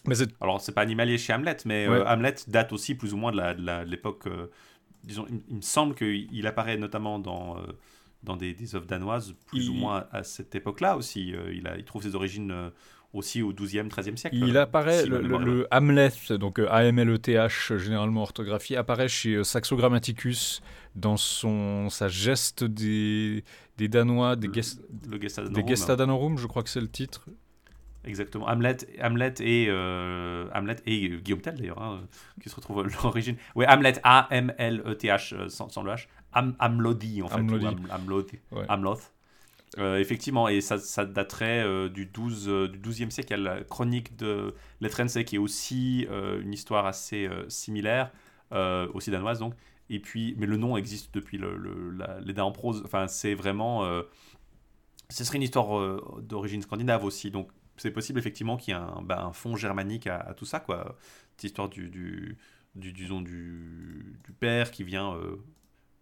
[0.06, 3.32] Mais Alors, c'est pas animalier chez Hamlet, mais euh, Hamlet date aussi plus ou moins
[3.32, 4.26] de l'époque.
[4.26, 4.46] Euh,
[5.04, 7.62] disons, il, me semble qu'il apparaît notamment dans, euh,
[8.22, 11.34] dans des, des, œuvres danoises, plus ou moins à cette époque-là aussi.
[11.52, 12.70] il, a, il trouve ses origines
[13.12, 14.36] aussi au 12e, 13e siècle.
[14.36, 20.62] Il apparaît, le, Hamlet, donc A-M-L-E-T-H, généralement orthographié, apparaît chez Saxo Grammaticus
[20.94, 23.44] dans son, sa geste des,
[23.76, 24.48] des Danois, des,
[25.66, 27.26] Gestadanorum, je crois que c'est le titre.
[28.04, 28.46] Exactement.
[28.46, 32.00] Hamlet, Hamlet et euh, Hamlet et Guillaume Tell d'ailleurs, hein,
[32.42, 33.36] qui se retrouve l'origine.
[33.54, 36.06] Oui, Hamlet A M L E T H euh, sans, le H.
[36.32, 37.36] Am, Amlodi en fait.
[37.90, 38.38] Amlodi.
[38.68, 39.12] Amloth.
[39.78, 43.34] Euh, effectivement, et ça, ça daterait du 12 du 12e siècle.
[43.34, 48.10] Il y a la chronique de Letrense qui est aussi une histoire assez similaire,
[48.50, 49.54] aussi danoise donc,
[49.88, 52.82] et puis, mais le nom existe depuis le, les dents en prose.
[52.84, 53.88] Enfin, c'est vraiment.
[55.08, 57.30] Ce serait une histoire d'origine scandinave aussi.
[57.30, 57.48] Donc,
[57.80, 60.96] c'est possible effectivement qu'il y ait un, bah, un fond germanique à, tout ça, quoi.
[61.32, 62.36] Cette histoire du, du,
[62.74, 65.36] du, du, du père qui vient euh,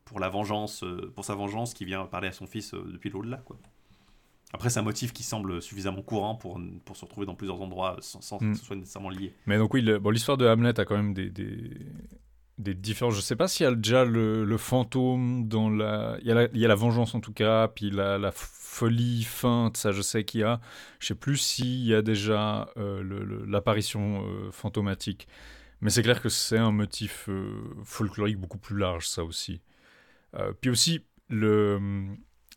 [0.05, 3.57] pour la vengeance, pour sa vengeance, qui vient parler à son fils depuis l'au-delà, quoi.
[4.55, 7.99] Après, c'est un motif qui semble suffisamment courant pour, pour se retrouver dans plusieurs endroits
[8.01, 8.53] sans, sans mm.
[8.53, 9.35] que ce soit nécessairement lié.
[9.47, 11.71] Mais donc oui, bon, l'histoire de Hamlet a quand même des, des,
[12.59, 13.15] des différences.
[13.15, 14.57] Je sais pas s'il y a déjà le, le,
[15.45, 16.19] dans la...
[16.23, 16.75] Il y, a la...
[16.75, 20.61] vengeance en tout cas, puis la, folie feinte, ça je sais qu'il y a.
[21.01, 25.27] Je sais plus s'il y a déjà euh, l'apparition euh, fantomatique.
[25.81, 29.61] Mais c'est clair que c'est un motif euh, folklorique beaucoup plus large, ça aussi.
[30.61, 31.81] puis aussi, le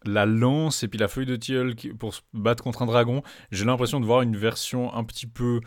[0.04, 3.22] la lance et puis la feuille de tilleul pour se battre contre un dragon,
[3.52, 5.62] j'ai l'impression de voir une version un petit peu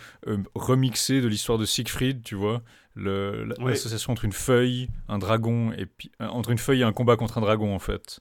[0.56, 2.60] remixée de l'histoire de Siegfried, tu vois,
[2.96, 7.16] l'association entre une feuille, un dragon et puis euh, entre une feuille et un combat
[7.16, 8.20] contre un dragon en fait.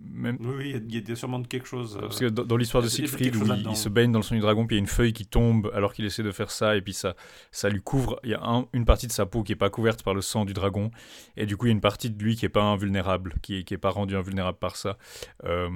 [0.00, 0.36] Même...
[0.40, 1.98] Oui, il y, a sûrement quelque chose.
[2.00, 4.64] Parce que dans, l'histoire de Siegfried, où il, se baigne dans le son du dragon,
[4.64, 6.82] puis il y a une feuille qui tombe alors qu'il essaie de faire ça, et
[6.82, 7.16] puis ça,
[7.50, 8.20] ça lui couvre.
[8.22, 10.44] Il y a une partie de sa peau qui est pas couverte par le sang
[10.44, 10.92] du dragon,
[11.36, 13.56] et du coup, il y a une partie de lui qui est pas invulnérable, qui
[13.56, 14.98] est, qui est pas rendu invulnérable par ça.
[15.44, 15.68] Euh,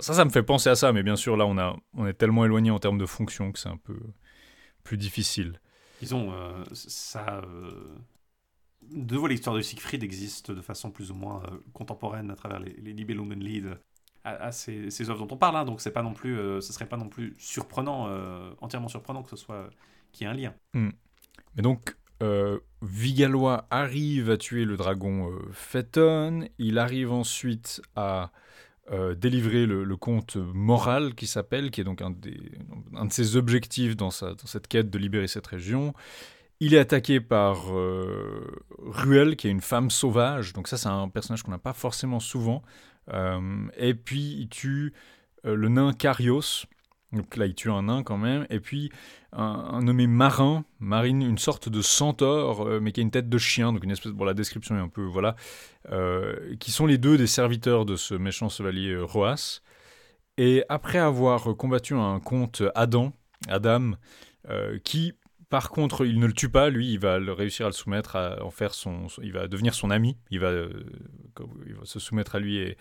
[0.00, 2.14] ça, ça me fait penser à ça, mais bien sûr, là, on, a, on est
[2.14, 3.98] tellement éloigné en termes de fonction que c'est un peu
[4.82, 5.60] plus difficile.
[6.00, 7.38] Disons, euh, ça.
[7.44, 7.96] Euh,
[8.82, 12.60] de nouveau, l'histoire de Siegfried existe de façon plus ou moins euh, contemporaine à travers
[12.60, 13.64] les, les
[14.24, 16.96] à, ces, œuvres dont on parle, hein, donc c'est pas non plus, ce serait pas
[16.96, 18.10] non plus surprenant,
[18.60, 19.70] entièrement surprenant que ce soit
[20.10, 20.52] qu'il y ait un lien.
[20.74, 20.90] Hmm.
[21.54, 21.96] Mais donc,
[22.82, 28.32] Vigalois arrive à tuer le dragon Phaeton, il arrive ensuite à
[28.92, 32.40] euh, délivrer le, conte moral qui s'appelle, qui est donc un, des,
[32.94, 35.92] un de ses objectifs dans, sa, dans, cette quête de libérer cette région.
[36.60, 40.52] Il est attaqué par euh, Ruel, qui est une femme sauvage.
[40.52, 42.62] Donc ça, c'est un personnage qu'on n'a pas forcément souvent.
[43.12, 44.92] Euh, et puis, il tue
[45.42, 46.66] le nain Carios,
[47.12, 48.46] donc là, il tue un nain quand même.
[48.50, 48.90] Et puis,
[49.32, 53.38] un, nommé Marin, Marine, une sorte de centaure, euh, mais qui a une tête de
[53.38, 53.72] chien.
[53.72, 54.12] Donc, une espèce.
[54.12, 55.04] Bon, la description est un peu.
[55.04, 55.36] Voilà.
[55.92, 59.60] Euh, qui sont les deux des serviteurs de ce méchant chevalier euh, Roas.
[60.36, 63.12] Et après avoir combattu un comte Adam,
[63.48, 63.92] Adam,
[64.84, 65.14] qui.
[65.48, 68.44] Par contre, il ne le tue pas, lui, il va réussir à le soumettre, à
[68.44, 70.50] en faire son, il va devenir son ami, il va,
[71.66, 72.76] il va se soumettre à lui et,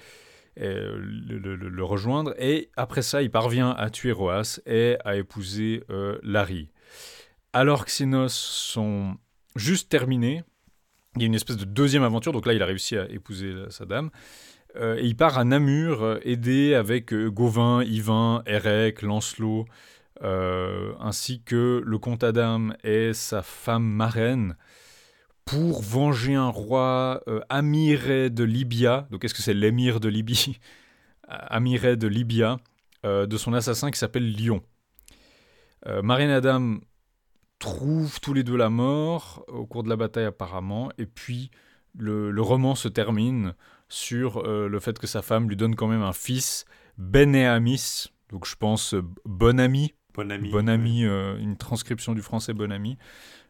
[0.59, 2.33] euh, le, rejoindre.
[2.39, 6.69] Et après ça, il parvient à tuer Roas et à épouser euh, Larry.
[7.51, 9.17] Alors que ses noces sont
[9.55, 10.43] juste terminées,
[11.15, 12.31] il y a une espèce de deuxième aventure.
[12.31, 14.09] Donc là, il a réussi à épouser sa dame.
[14.77, 19.65] Euh, et il part à Namur, aidé avec Gauvin, Yvain, Erec, Lancelot,
[20.21, 24.55] ainsi que le comte Adam et sa femme marraine
[25.45, 29.07] pour venger un roi euh, Amiré de Libya.
[29.11, 30.57] Donc, est-ce que c'est l'émir de Libye
[31.27, 32.57] Amiré de Libya,
[33.05, 34.61] euh, de son assassin qui s'appelle Lion.
[35.87, 36.77] Euh, Marine Adam
[37.59, 41.51] trouve tous les deux la mort au cours de la bataille, apparemment, et puis
[41.97, 43.53] le, roman se termine
[43.87, 46.65] sur le fait que sa femme lui donne quand même un fils,
[46.97, 48.93] Benéamis, donc je pense
[49.23, 49.93] bon ami.
[50.13, 50.51] Bon ami.
[50.51, 52.97] Bon ami, une transcription du français bon ami.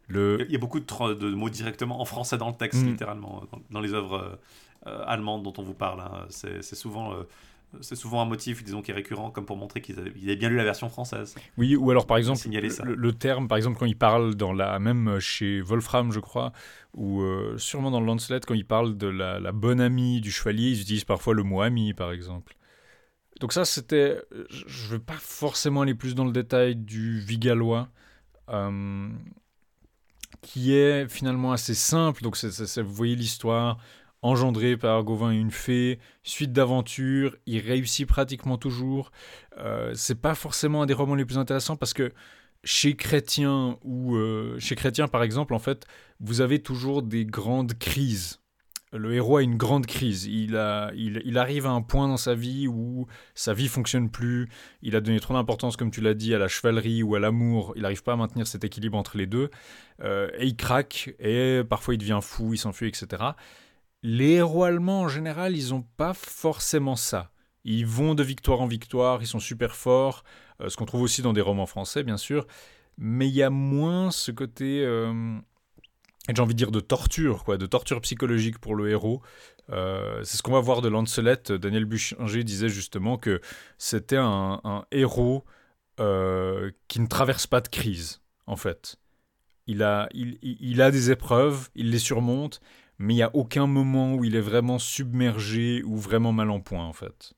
[0.10, 2.88] Il y a beaucoup de, mots directement en français dans le texte, mm.
[2.88, 4.40] littéralement, dans, les œuvres
[4.88, 6.02] euh, allemandes dont on vous parle.
[6.02, 6.26] Hein.
[6.30, 7.24] C'est souvent euh,
[7.82, 10.56] c'est souvent un motif, disons, qui est récurrent, comme pour montrer qu'ils avaient, bien lu
[10.56, 11.36] la version française.
[11.58, 15.20] Oui, ou alors par exemple, le, terme, par exemple, quand il parle dans la même
[15.20, 16.52] chez Wolfram, je crois,
[16.94, 20.70] ou euh, sûrement dans le Lancelot, quand il parle de la, bonne amie du chevalier,
[20.70, 22.56] ils utilisent parfois le mot ami, par exemple.
[23.40, 27.90] Donc ça, c'était, je ne vais pas forcément aller plus dans le détail du Vigalois
[30.46, 32.22] qui est finalement assez simple.
[32.22, 33.78] Donc, vous voyez l'histoire
[34.22, 39.12] engendrée par Gauvin et une fée, suite d'aventures, il réussit pratiquement toujours.
[39.58, 42.12] Euh, c'est pas forcément un des romans les plus intéressants parce que
[42.64, 45.86] chez Chrétien ou euh, chez Chrétien par exemple, en fait,
[46.20, 48.40] vous avez toujours des grandes crises
[48.94, 50.26] le héros a une grande crise.
[50.26, 54.48] Il, arrive à un point dans sa vie où sa vie fonctionne plus.
[54.82, 57.74] Il a donné trop d'importance, comme tu l'as dit, à la chevalerie ou à l'amour.
[57.76, 59.50] Il n'arrive pas à maintenir cet équilibre entre les deux.
[60.02, 61.14] Euh, et il craque.
[61.20, 63.24] Et parfois il devient fou, il s'enfuit, etc.
[64.04, 67.32] Les héros allemands, en général, ils n'ont pas forcément ça.
[67.64, 70.24] Ils vont de victoire en victoire, ils sont super forts.
[70.62, 72.46] Euh, ce qu'on trouve aussi dans des romans français, bien sûr.
[72.98, 74.84] Mais il y a moins ce côté.
[74.86, 75.40] Euh,
[76.34, 79.22] j'ai envie de dire de torture, quoi, de torture psychologique pour le héros.
[79.70, 81.58] Euh, c'est ce qu'on va voir de Lancelot.
[81.58, 83.42] Daniel Buchinger disait justement que
[83.78, 85.44] c'était un, héros
[86.00, 88.98] euh, qui ne traverse pas de crise, en fait.
[89.68, 92.60] Il a, il, il a des épreuves, il les surmonte,
[92.98, 96.60] mais il n'y a aucun moment où il est vraiment submergé ou vraiment mal en
[96.60, 97.34] point, en fait.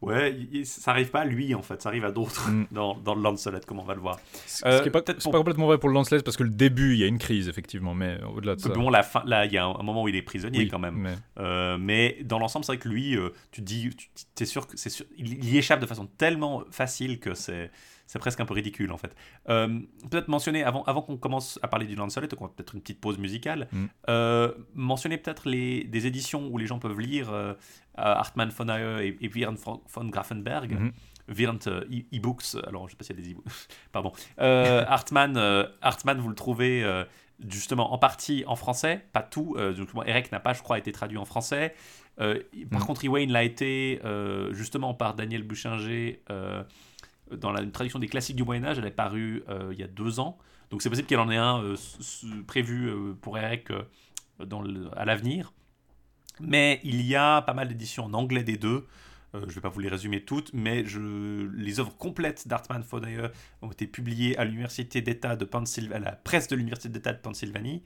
[0.00, 0.32] Ouais,
[0.64, 2.66] ça arrive pas à lui en fait, ça arrive à d'autres mm.
[2.72, 4.20] dans, dans, le Lancelot, comme on va le voir.
[4.46, 7.00] Ce qui n'est pas, pas, complètement vrai pour le Lancelot parce que le début, il
[7.00, 8.68] y a une crise effectivement, mais au-delà de ça.
[8.68, 10.94] Bon, la fin, là, il y a un moment où il est prisonnier quand même.
[10.94, 13.90] Mais, euh, mais dans l'ensemble, c'est vrai que lui, euh, tu dis,
[14.36, 17.70] tu es sûr que c'est sûr, il y échappe de façon tellement facile que c'est
[18.08, 19.14] c'est presque un peu ridicule en fait.
[19.48, 19.80] Euh,
[20.10, 23.00] peut-être mentionner, avant, avant qu'on commence à parler du Lancelot, on va peut-être une petite
[23.00, 23.84] pause musicale, mm.
[24.08, 27.52] euh, mentionner peut-être les, des éditions où les gens peuvent lire euh,
[27.96, 30.72] Hartmann von Aue et, et von Grafenberg.
[30.72, 30.92] Mm
[31.30, 33.52] e-books, alors je sais pas s'il y a des e-books,
[33.92, 34.12] pardon.
[34.38, 35.36] Hartmann,
[35.82, 37.04] Hartmann, vous le trouvez
[37.46, 39.54] justement en partie en français, pas tout.
[40.06, 41.74] Eric n'a pas, je crois, été traduit en français.
[42.16, 42.78] par mm.
[42.78, 44.00] contre, Ewain l'a été
[44.52, 46.22] justement par Daniel Buchinger
[47.36, 49.86] dans la traduction des classiques du Moyen Âge, elle est parue euh, il y a
[49.86, 50.38] deux ans.
[50.70, 51.76] Donc c'est possible qu'il en ait un euh,
[52.46, 53.68] prévu euh, pour Eric
[54.96, 55.52] à l'avenir.
[56.40, 58.86] Mais il y a pas mal d'éditions en anglais des deux.
[59.34, 63.26] Je ne vais pas vous les résumer toutes, mais les œuvres complètes d'Artman Fodayer
[63.60, 67.18] ont été publiées à l'université d'État de Pennsylvanie, à la presse de l'université d'État de
[67.18, 67.82] Pennsylvanie,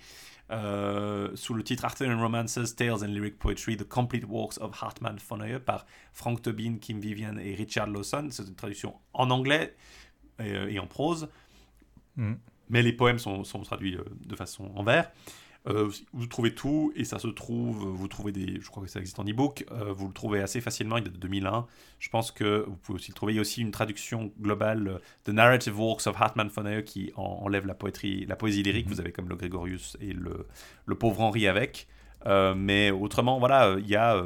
[0.53, 5.18] euh, sous le titre Arthurian Romances, Tales and Lyric Poetry, The Complete Works of Hartman
[5.18, 8.28] Fodayer par Frank Tobin, Kim Vivian et Richard Lawson.
[8.30, 9.74] C'est une traduction en anglais
[10.38, 11.28] et, euh, en prose.
[12.16, 12.34] Mm.
[12.68, 15.11] Mais les poèmes sont, sont traduits de façon en vers.
[15.68, 18.98] Euh, vous trouvez tout et ça se trouve, vous trouvez des, je crois que ça
[18.98, 21.66] existe en e-book, euh, vous le trouvez assez facilement, il date de 2001.
[22.00, 23.32] Je pense que vous pouvez aussi le trouver.
[23.32, 27.12] Il y a aussi une traduction globale, euh, The Narrative Works of Hartman Von qui
[27.16, 28.86] enlève la, poétrie, la poésie lyrique.
[28.86, 28.94] Mhm.
[28.94, 30.46] Vous avez comme le Grégorius et le,
[30.86, 31.86] le pauvre Henri avec.
[32.56, 34.22] mais autrement, voilà, il y a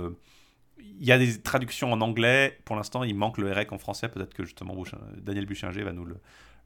[0.99, 2.59] il y a des traductions en anglais.
[2.65, 4.09] Pour l'instant, il manque le REC en français.
[4.09, 4.75] Peut-être que justement
[5.19, 6.17] Daniel Buchinger va nous le,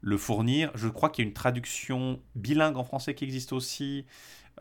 [0.01, 0.71] le fournir.
[0.75, 4.05] Je crois qu'il y a une traduction bilingue en français qui existe aussi.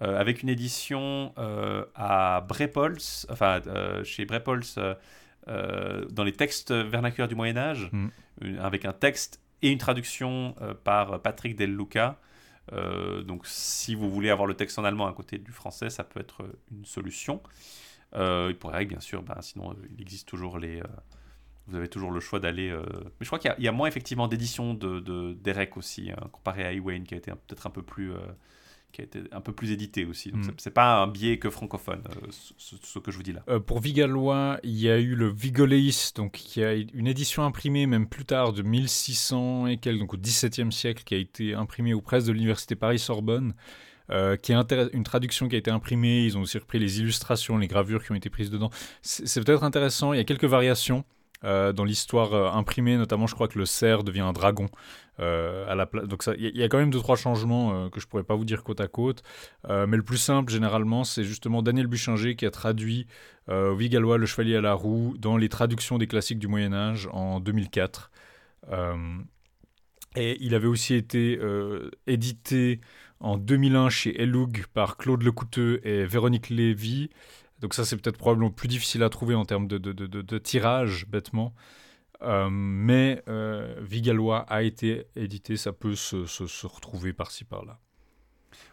[0.02, 2.96] Euh, avec une édition euh, à Brepols,
[3.28, 4.64] enfin euh, chez Brepols,
[5.46, 8.58] dans les textes vernaculaires du Moyen Âge, mm.
[8.60, 12.18] avec un texte et une traduction par Patrick Del Luca.
[13.26, 16.20] donc si vous voulez avoir le texte en allemand à côté du français, ça peut
[16.20, 17.42] être une solution.
[18.14, 20.82] il pourrait, bien sûr, ben, sinon il existe toujours les
[21.66, 22.72] vous avez toujours le choix d'aller.
[22.72, 26.64] Mais je crois qu'il y, a moins effectivement d'éditions de, de d'Erec aussi, hein, comparé
[26.64, 28.12] à Ewayn qui a été peut-être un peu plus
[28.92, 30.30] qui a été un peu plus édité aussi.
[30.30, 30.52] Donc, mm.
[30.58, 33.42] c'est pas un biais que francophone, euh, ce, que je vous dis là.
[33.48, 37.86] Euh, pour Vigalois, il y a eu le Vigoleis, donc qui a une édition imprimée
[37.86, 41.94] même plus tard de 1600 et quelques, donc au XVIIe siècle, qui a été imprimée
[41.94, 43.54] aux presses de l'université Paris-Sorbonne.
[44.10, 44.56] Euh, qui est
[44.92, 46.24] une traduction qui a été imprimée.
[46.24, 48.70] Ils ont aussi repris les illustrations, les gravures qui ont été prises dedans.
[49.02, 50.12] C'est peut-être intéressant.
[50.12, 51.04] Il y a quelques variations.
[51.42, 54.68] Euh, dans l'histoire euh, imprimée, notamment, je crois que le cerf devient un dragon.
[55.20, 55.74] Euh,
[56.06, 58.62] Donc il y, a quand même deux trois changements que je pourrais pas vous dire
[58.62, 59.22] côte à côte.
[59.68, 63.06] mais le plus simple, généralement, c'est justement Daniel Buchinger qui a traduit
[63.48, 67.38] Vigalois, le chevalier à la roue, dans les traductions des classiques du Moyen Âge en
[67.38, 68.10] 2004.
[70.16, 71.38] et il avait aussi été
[72.06, 72.80] édité
[73.20, 77.10] en 2001 chez Elug par Claude Lecouteux et Véronique Lévy.
[77.60, 81.06] Donc ça, c'est peut-être probablement plus difficile à trouver en termes de, de, de, tirage,
[81.06, 81.54] bêtement.
[82.22, 87.78] Euh, mais euh, Vigalois a été édité, ça peut se, se, retrouver par-ci par-là.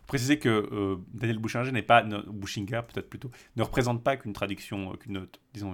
[0.05, 4.93] Préciser que euh, Daniel Bouchinger n'est pas, Bouchinger peut-être plutôt, ne représente pas qu'une traduction,
[4.93, 5.73] qu'une, disons,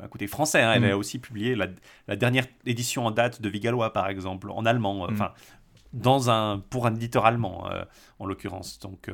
[0.00, 0.62] un, côté français.
[0.62, 0.72] Hein.
[0.74, 0.92] Elle mm.
[0.92, 1.66] a aussi publié la,
[2.08, 5.08] la, dernière édition en date de Vigalois, par exemple, en allemand.
[5.08, 5.12] Mm.
[5.12, 5.32] Enfin,
[5.92, 7.68] dans un, pour un éditeur allemand,
[8.18, 8.80] en l'occurrence.
[8.80, 9.08] Donc,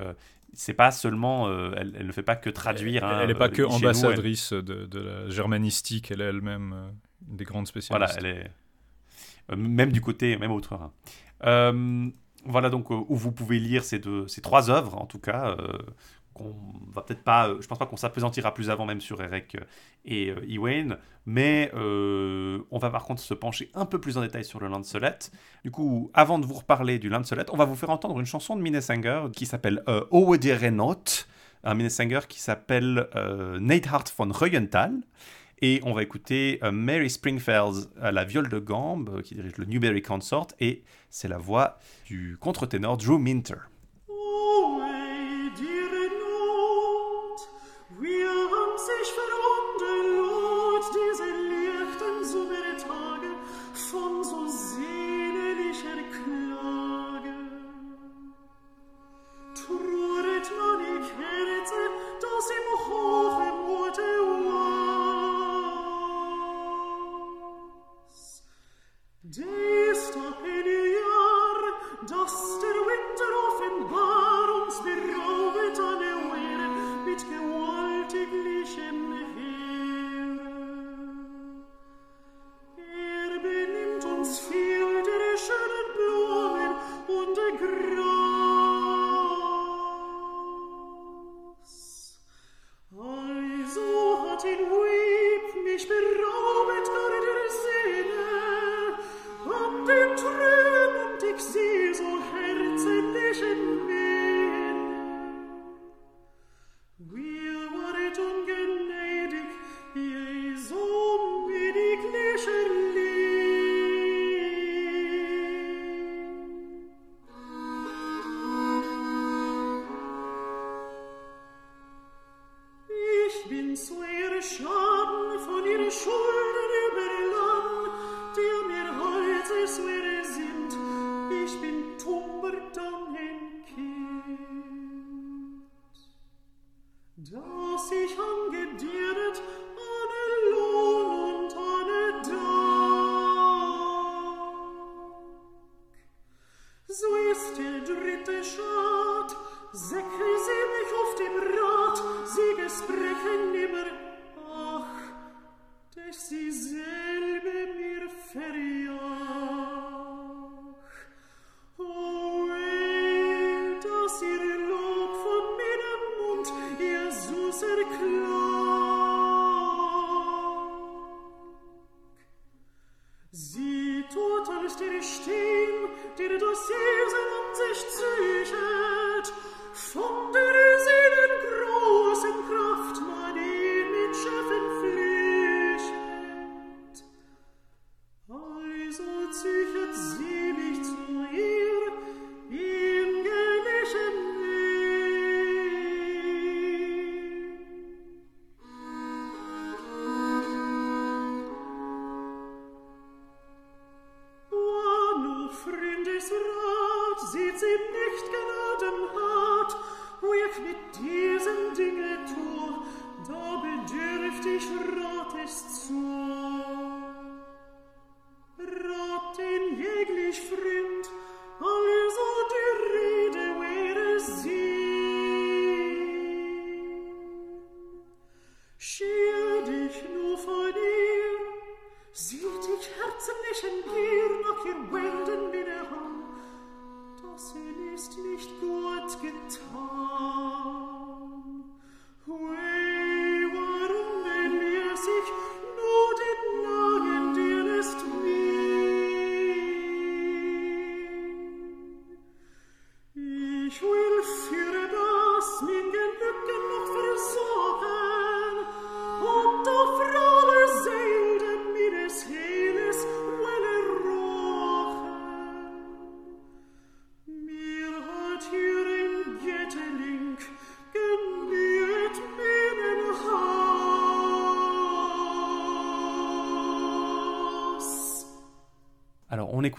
[0.52, 3.04] c'est pas seulement, euh, elle, ne fait pas que traduire.
[3.04, 6.90] Elle n'est pas que ambassadrice de, la germanistique, elle est elle-même euh,
[7.28, 8.12] une des grandes spécialistes.
[8.14, 8.50] Voilà, elle est
[9.52, 10.74] euh, même du côté, même autre.
[10.74, 12.12] Hein.
[12.44, 15.56] voilà donc où vous pouvez lire ces, deux, ces trois œuvres, en tout cas,
[16.34, 16.54] qu'on
[16.88, 19.64] va peut-être pas, euh, je pense pas qu'on s'apesantira plus avant même sur Eric euh,
[20.04, 24.44] et euh, Ewayn, mais on va par contre se pencher un peu plus en détail
[24.44, 25.18] sur le Lancelet.
[25.64, 28.56] Du coup, avant de vous reparler du Lancelet, on va vous faire entendre une chanson
[28.56, 30.36] de Minnesanger qui s'appelle euh, Owe
[31.62, 33.06] un Minnesanger qui s'appelle
[33.60, 34.94] Neidhart von Reuenthal.
[35.60, 40.00] Et on va écouter Mary Springfield à la viole de gambe, qui dirige le Newberry
[40.00, 43.56] Consort, et c'est la voix du contre-ténor Drew Minter.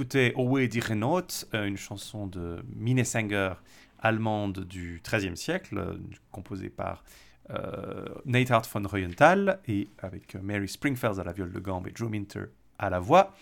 [0.02, 3.54] On écoutait Owe die Renault, euh, une chanson de Minnesänger
[4.00, 5.94] allemande du XIIIe siècle, euh,
[6.32, 7.04] composée par
[7.52, 12.10] euh, Neidhart von Reuenthal et avec Mary Springfield à la viole de gambe et Joe
[12.10, 12.46] Minter
[12.80, 13.36] à la voix.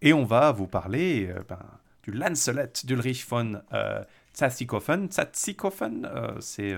[0.00, 1.58] Et on va vous parler ben,
[2.04, 4.02] du Lancelet d'Ulrich von euh,
[4.32, 5.10] Tsatzikofen.
[6.40, 6.74] c'est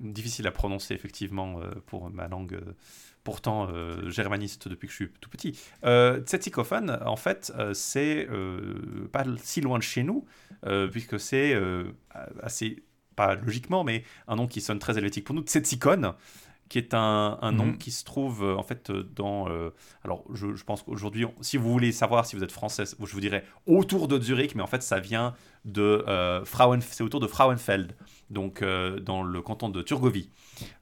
[0.00, 2.60] difficile à prononcer effectivement pour ma langue
[3.28, 5.58] pourtant euh, germaniste depuis que je suis tout petit.
[5.84, 6.22] Euh,
[7.04, 10.24] en fait, euh, c'est euh, pas si loin de chez nous,
[10.90, 11.54] puisque c'est
[12.42, 12.82] assez,
[13.16, 16.14] pas logiquement, mais un nom qui sonne très helvétique pour nous, Tsetsikon
[16.68, 17.78] qui est un, nom mhm.
[17.78, 19.46] qui se trouve en fait dans.
[20.04, 23.44] alors, je, pense qu'aujourd'hui, si vous voulez savoir si vous êtes français, je vous dirais
[23.66, 26.04] autour de Zurich, mais en fait, ça vient de
[26.44, 27.96] Frauen, c'est autour de Frauenfeld,
[28.30, 30.30] donc dans le canton de Turgovie.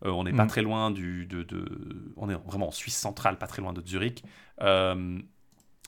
[0.05, 0.49] Euh, on n'est pas mm.
[0.49, 1.27] très loin du.
[1.27, 1.47] De,
[2.17, 4.25] on est vraiment en Suisse centrale, pas très loin de Zurich.
[4.63, 5.19] Euh,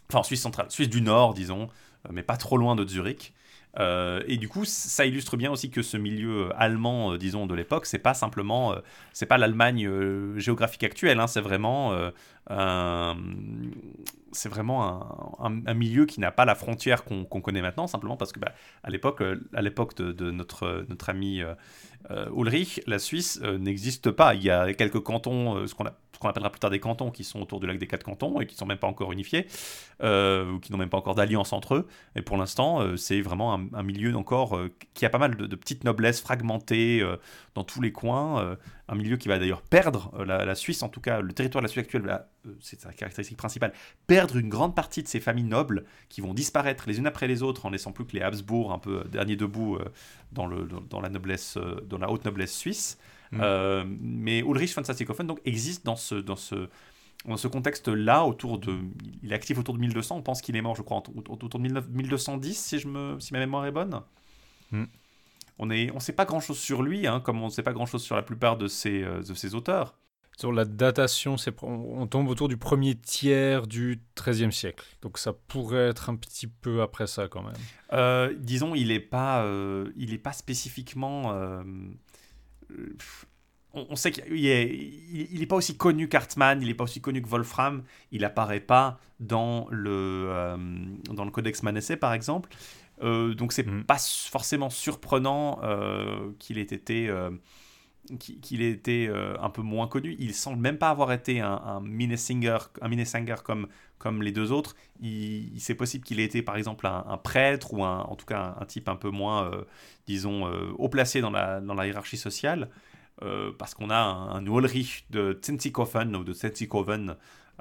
[0.08, 1.68] enfin, en Suisse centrale, Suisse du Nord, disons,
[2.06, 3.34] euh, mais pas trop loin de Zurich.
[3.76, 8.00] Et du coup, ça illustre bien aussi que ce milieu allemand, disons, de l'époque, c'est
[8.00, 8.74] pas simplement,
[9.12, 9.88] c'est pas l'Allemagne
[10.36, 11.96] géographique actuelle, hein, c'est vraiment,
[14.32, 18.40] c'est vraiment un, milieu qui n'a pas la frontière qu'on connaît maintenant, simplement parce que,
[18.40, 18.52] bah,
[18.82, 19.22] à l'époque,
[19.54, 21.42] à l'époque de, de, notre notre ami
[22.10, 24.34] euh, Ulrich, la Suisse euh, n'existe pas.
[24.34, 25.66] Il y a quelques cantons, euh,
[26.18, 28.40] ce qu'on appellera plus tard des cantons, qui sont autour du lac des quatre cantons
[28.40, 29.46] et qui ne sont même pas encore unifiés,
[30.02, 31.86] ou qui n'ont même pas encore d'alliance entre eux.
[32.16, 34.58] Et pour l'instant, c'est vraiment un, milieu encore
[34.94, 37.06] qui a pas mal de, petites noblesses fragmentées
[37.54, 38.56] dans tous les coins.
[38.88, 41.70] un milieu qui va d'ailleurs perdre, la, Suisse en tout cas, le territoire de la
[41.70, 42.24] Suisse actuelle,
[42.60, 43.72] c'est sa caractéristique principale,
[44.08, 47.44] perdre une grande partie de ses familles nobles qui vont disparaître les unes après les
[47.44, 49.78] autres en laissant plus que les Habsbourg, un peu dernier debout
[50.32, 52.98] dans, la noblesse, dans la haute noblesse suisse.
[53.32, 53.40] Mm.
[53.42, 56.68] Euh, mais Ulrich von Satzikofen donc, existe dans ce, dans ce,
[57.26, 58.78] dans ce contexte-là, autour de,
[59.22, 61.68] il est actif autour de 1200, on pense qu'il est mort, je crois, autour de
[61.68, 64.00] 1210, si, je me, si ma mémoire est bonne.
[64.70, 64.84] Mm.
[65.60, 68.02] On ne on sait pas grand-chose sur lui, hein, comme on ne sait pas grand-chose
[68.02, 69.96] sur la plupart de ses, euh, de ses auteurs.
[70.38, 74.84] Sur la datation, on tombe autour du premier tiers du XIIIe siècle.
[75.02, 77.56] Donc ça pourrait être un petit peu après ça quand même.
[77.92, 79.44] Euh, disons, il n'est pas,
[79.96, 81.34] il est pas spécifiquement
[83.74, 87.82] on, sait qu'il n'est pas aussi connu qu'Hartmann, il n'est pas aussi connu que Wolfram,
[88.12, 89.90] il apparaît pas dans le,
[90.30, 90.56] euh,
[91.10, 92.50] dans le Codex Manesse par exemple.
[93.02, 93.84] Euh, donc c'est mm.
[93.84, 97.10] pas forcément surprenant euh, qu'il ait été
[98.18, 100.16] qu'il ait été un peu moins connu.
[100.18, 104.76] Il semble même pas avoir été un, un un comme, comme les deux autres.
[105.00, 108.56] Il, c'est possible qu'il ait été par exemple un, prêtre ou un, en tout cas
[108.58, 109.50] un, type un peu moins,
[110.06, 112.68] disons, haut placé dans la, dans la hiérarchie sociale.
[113.22, 116.32] Euh, parce qu'on a un, Ulrich de Tzenzikofen ou de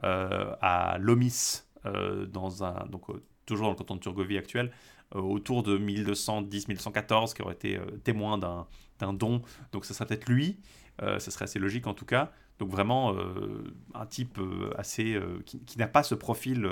[0.03, 3.05] euh, à Lomis, euh, dans un, donc,
[3.45, 4.71] toujours dans le canton de Turgovie actuel,
[5.13, 9.41] autour de 1210-1214, qui aurait été témoin d'un don.
[9.71, 10.59] Donc ça serait peut-être lui,
[10.99, 12.31] ça serait assez logique en tout cas.
[12.59, 13.15] Donc vraiment
[13.93, 14.39] un type
[14.77, 16.69] assez qui, n'a pas ce profil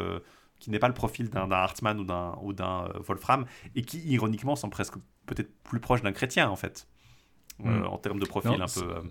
[0.60, 4.96] qui n'est pas le profil d'un Hartmann ou d'un Wolfram, et qui ironiquement sont presque
[5.26, 6.88] peut-être plus proche d'un chrétien en fait,
[7.60, 7.86] hmm.
[7.86, 9.10] en termes de profil un peu.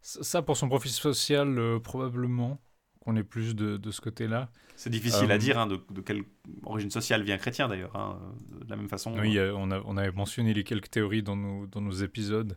[0.00, 2.60] Ça, pour son profil social, probablement
[3.04, 4.48] qu'on est plus de, de ce côté-là.
[4.76, 6.22] C'est difficile à dire hein, de, de, quelle
[6.64, 8.18] origine sociale vient chrétien d'ailleurs, hein,
[8.64, 9.16] de la même façon.
[9.18, 12.56] Oui, on, a, on, avait mentionné les quelques théories dans nos, dans nos épisodes.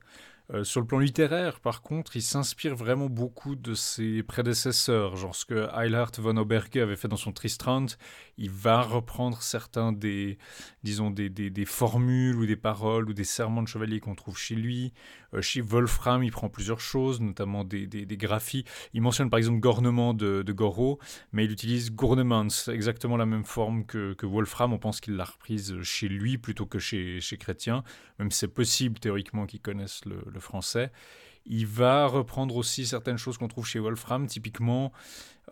[0.53, 5.35] Euh, sur le plan littéraire, par contre, il s'inspire vraiment beaucoup de ses prédécesseurs, genre
[5.35, 7.87] ce que Eilhard von Oberge avait fait dans son Tristrand.
[8.37, 10.37] Il va reprendre certains des,
[10.83, 14.55] disons, des, des, formules ou des paroles ou des serments de chevalier qu'on trouve chez
[14.55, 14.93] lui.
[15.37, 18.65] Euh, chez Wolfram, il prend plusieurs choses, notamment des, des, graphies.
[18.93, 20.99] Il mentionne par exemple gornement de, de Goro,
[21.31, 24.73] mais il utilise gournemans, exactement la même forme que, que Wolfram.
[24.73, 27.83] On pense qu'il l'a reprise chez lui plutôt que chez, chez Chrétien,
[28.19, 30.91] même si c'est possible théoriquement qu'il connaisse le français.
[31.49, 34.91] Il va reprendre aussi certaines choses qu'on trouve chez Wolfram, typiquement.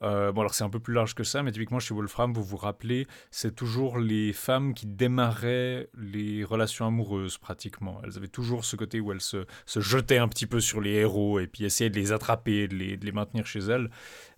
[0.04, 2.44] Euh, bon, alors c'est un peu plus large que ça, mais typiquement chez Wolfram, vous
[2.44, 8.02] vous rappelez, c'est toujours les femmes qui démarraient les relations amoureuses, pratiquement.
[8.04, 11.40] Elles avaient toujours ce côté où elles se, jetaient un petit peu sur les héros
[11.40, 13.90] et puis essayaient de les attraper, de les, maintenir chez elles.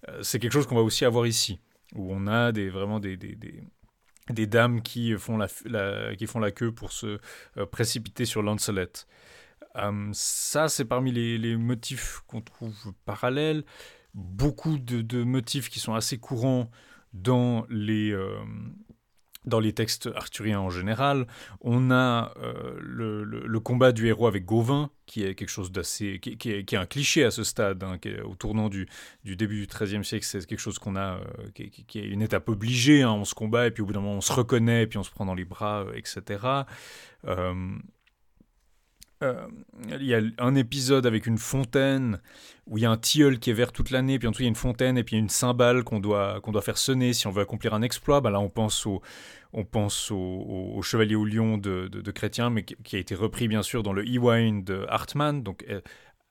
[0.10, 1.60] Euh, c'est quelque chose qu'on va aussi avoir ici,
[1.96, 5.48] où on a des, vraiment des, des, dames qui font la,
[6.16, 7.20] qui font la queue pour se
[7.58, 9.06] euh, précipiter sur Lancelot.
[9.78, 13.64] Euh, ça, c'est parmi les, motifs qu'on trouve parallèles.
[14.18, 16.72] Beaucoup de, motifs qui sont assez courants
[17.14, 18.40] dans les, euh,
[19.46, 21.28] dans les textes arthuriens en général.
[21.62, 26.20] On a euh, le, combat du héros avec Gauvin, qui est quelque chose d'assez.
[26.20, 28.90] Qui, est, un cliché à ce stade, hein, au tournant du,
[29.24, 30.26] du, début du XIIIe siècle.
[30.26, 31.20] C'est quelque chose qu'on a.
[31.54, 33.04] qui, est une étape obligée.
[33.04, 33.12] Hein.
[33.12, 35.04] on se combat, et puis au bout d'un moment, on se reconnaît, et puis on
[35.04, 36.40] se prend dans les bras, etc.
[39.24, 39.48] Euh,
[40.00, 42.20] il y a un épisode avec une fontaine
[42.68, 44.46] où il y a un tilleul qui est vert toute l'année, puis en dessous il
[44.46, 47.14] y a une fontaine et puis y a une cymbale qu'on doit, doit faire sonner
[47.14, 48.22] si on veut accomplir un exploit.
[48.22, 49.02] Bah là on pense au,
[49.54, 53.64] on pense au, Chevalier au Lion de, de, Chrétien, mais qui, a été repris bien
[53.64, 55.42] sûr dans le E-Wine de Hartmann.
[55.42, 55.82] Donc euh,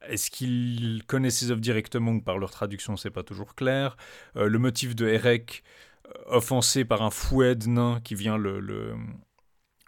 [0.09, 3.97] est-ce qu'il connaît ses œuvres directement ou par leur traduction, c'est pas toujours clair.
[4.37, 5.65] Euh, le motif de Erech,
[6.27, 8.95] offensé par un fouet de nain qui vient le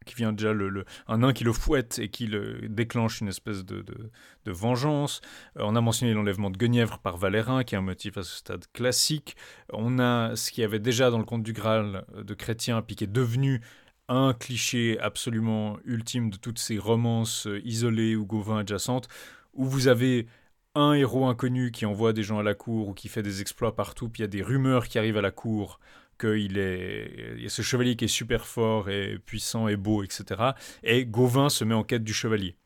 [0.08, 3.64] qui vient déjà le, un nain qui le fouette et qui le déclenche une espèce
[3.64, 5.20] de, de, vengeance.
[5.58, 8.36] Euh, on a mentionné l'enlèvement de Guenièvre par Valérin, qui est un motif à ce
[8.36, 9.36] stade classique.
[9.72, 13.04] On a ce qui avait déjà dans le conte du Graal de Chrétien, puis qui
[13.04, 13.60] est devenu
[14.08, 19.08] un cliché absolument ultime de toutes ces romances euh, isolées ou Gauvin adjacentes,
[19.52, 20.26] où vous avez
[20.74, 23.74] un héros inconnu qui envoie des gens à la cour ou qui fait des exploits
[23.74, 25.80] partout, puis il y a des rumeurs qui arrivent à la cour
[26.18, 30.52] qu'il est, y a ce chevalier qui est super fort et puissant et beau, etc.
[30.82, 32.56] Et Gauvin se met en quête du chevalier.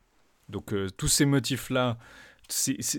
[0.48, 1.98] Donc euh, tous ces motifs-là,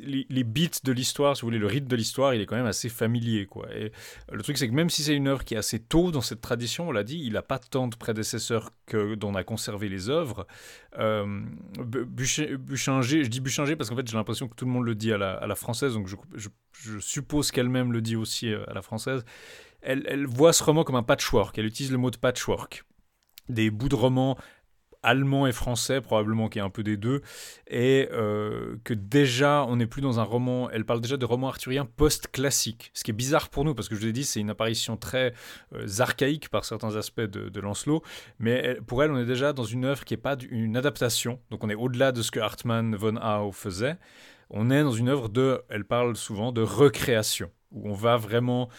[0.05, 2.55] les, les, bits de l'histoire, si vous voulez, le rythme de l'histoire, il est quand
[2.55, 3.45] même assez familier.
[3.45, 3.67] Quoi.
[3.75, 3.91] Et
[4.31, 6.41] le truc, c'est que même si c'est une œuvre qui est assez tôt dans cette
[6.41, 9.89] tradition, on l'a dit, il n'a pas tant de prédécesseurs que dont on a conservé
[9.89, 10.47] les œuvres.
[10.97, 11.41] Euh,
[11.77, 15.13] Buchinger, je dis Buchinger parce qu'en fait, j'ai l'impression que tout le monde le dit
[15.13, 19.23] à la, française, donc je suppose qu'elle-même le dit aussi euh, à la française
[19.83, 21.57] elle, voit ce roman comme un patchwork.
[21.57, 22.83] Elle utilise le mot de patchwork.
[23.49, 24.37] Des bouts de romans
[25.03, 27.21] allemand et français, probablement qu'il y a un peu des deux,
[27.67, 31.49] et euh, que déjà, on n'est plus dans un roman, elle parle déjà de roman
[31.49, 34.39] arthurien post-classique, ce qui est bizarre pour nous, parce que je vous l'ai dit, c'est
[34.39, 35.33] une apparition très
[35.75, 38.01] euh, archaïque par certains aspects de, Lancelot,
[38.39, 41.63] mais pour elle, on est déjà dans une œuvre qui n'est pas une adaptation, donc
[41.63, 43.97] on est au-delà de ce que Hartmann von Hau faisait,
[44.49, 48.69] on est dans une œuvre de, elle parle souvent de recréation, où on va vraiment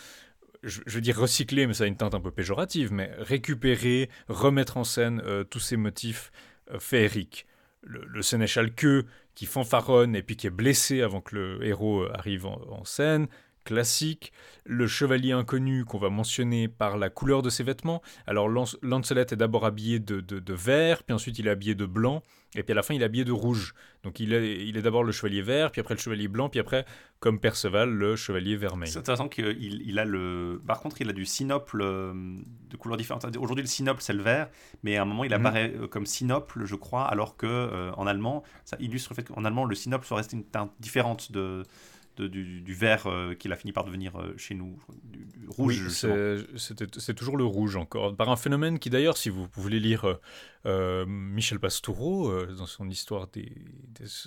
[0.64, 4.76] je, veux dire recycler, mais ça a une teinte un peu péjorative, mais récupérer, remettre
[4.76, 6.32] en scène euh, tous ces motifs
[6.70, 7.46] euh, féeriques.
[7.82, 12.10] Le, sénéchal queue qui fanfaronne et puis qui est blessé avant que le héros euh,
[12.14, 13.28] arrive en scène,
[13.64, 14.32] classique,
[14.64, 18.02] le chevalier inconnu qu'on va mentionner par la couleur de ses vêtements.
[18.26, 22.22] Alors Lancelot est d'abord habillé de, de, vert, puis ensuite il est habillé de blanc,
[22.54, 23.74] et puis à la fin il est habillé de rouge.
[24.02, 26.60] Donc il est, il est d'abord le chevalier vert, puis après le chevalier blanc, puis
[26.60, 26.84] après,
[27.20, 28.90] comme Perceval, le chevalier vermeil.
[28.90, 30.60] C'est intéressant qu'il il a le...
[30.66, 32.12] Par contre, il a du sinople euh,
[32.68, 33.24] de couleurs différentes.
[33.36, 34.48] Aujourd'hui le sinople c'est le vert,
[34.82, 35.40] mais à un moment il mhm.
[35.40, 39.24] apparaît euh, comme sinople, je crois, alors que euh, en allemand, ça illustre le fait
[39.24, 41.64] qu'en allemand le sinople soit resté une teinte différente de
[42.22, 45.88] du, vert euh, qu'il a fini par devenir euh, chez nous, du, rouge.
[45.88, 50.18] c'est toujours le rouge encore, par un phénomène qui d'ailleurs, si vous voulez lire
[50.66, 53.52] euh, Michel Pastoureau, dans son histoire des,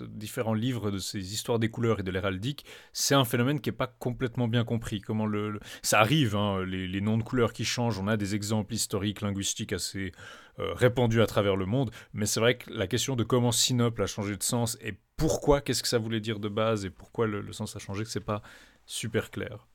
[0.09, 3.76] différents livres de ses histoires des couleurs et de l'héraldique, c'est un phénomène qui n'est
[3.76, 5.01] pas complètement bien compris.
[5.01, 8.35] Comment le, ça arrive, hein, les, les, noms de couleurs qui changent, on a des
[8.35, 10.11] exemples historiques, linguistiques assez
[10.58, 14.08] répandus à travers le monde, mais c'est vrai que la question de comment Sinople a
[14.08, 17.52] changé de sens et pourquoi, qu'est-ce que ça voulait dire de base et pourquoi le,
[17.54, 18.42] sens a changé, que c'est pas
[18.86, 19.68] super clair.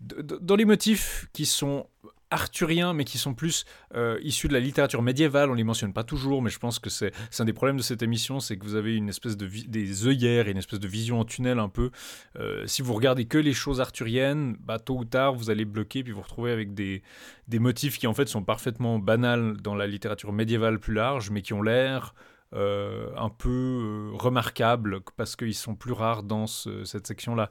[0.00, 1.88] dans les motifs qui sont
[2.30, 5.50] arthuriens, mais qui sont plus euh, issus de la littérature médiévale.
[5.50, 8.02] On les mentionne pas toujours, mais je pense que c'est un des problèmes de cette
[8.02, 11.20] émission, c'est que vous avez une espèce de des œillères et une espèce de vision
[11.20, 11.90] en tunnel un peu.
[12.38, 16.02] Euh, si vous regardez que les choses arthuriennes, bah, tôt ou tard, vous allez bloquer,
[16.02, 17.02] puis vous retrouvez avec des,
[17.48, 21.42] des motifs qui en fait sont parfaitement banals dans la littérature médiévale plus large, mais
[21.42, 22.14] qui ont l'air
[22.54, 27.50] euh, un peu remarquables parce qu'ils sont plus rares dans cette section-là.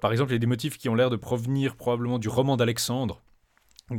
[0.00, 2.56] par exemple, il y a des motifs qui ont l'air de provenir probablement du roman
[2.56, 3.22] d'Alexandre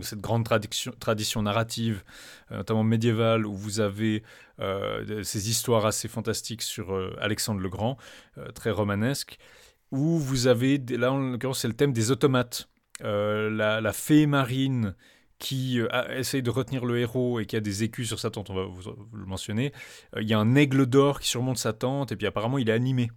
[0.01, 2.03] cette grande tradition, narrative,
[2.51, 4.23] euh, notamment médiévale, où vous avez
[4.60, 7.97] euh, ces histoires assez fantastiques sur euh, Alexandre le Grand,
[8.55, 9.38] très romanesque,
[9.91, 12.69] où vous avez, là en l'occurrence c'est le thème des automates,
[13.01, 14.95] la, fée marine
[15.39, 18.55] qui essaye de retenir le héros et qui a des écus sur sa tente, on
[18.55, 18.81] va vous,
[19.14, 19.73] le mentionner.
[20.19, 22.73] Il y a un aigle d'or qui surmonte sa tente, et puis apparemment il est
[22.73, 23.11] animé.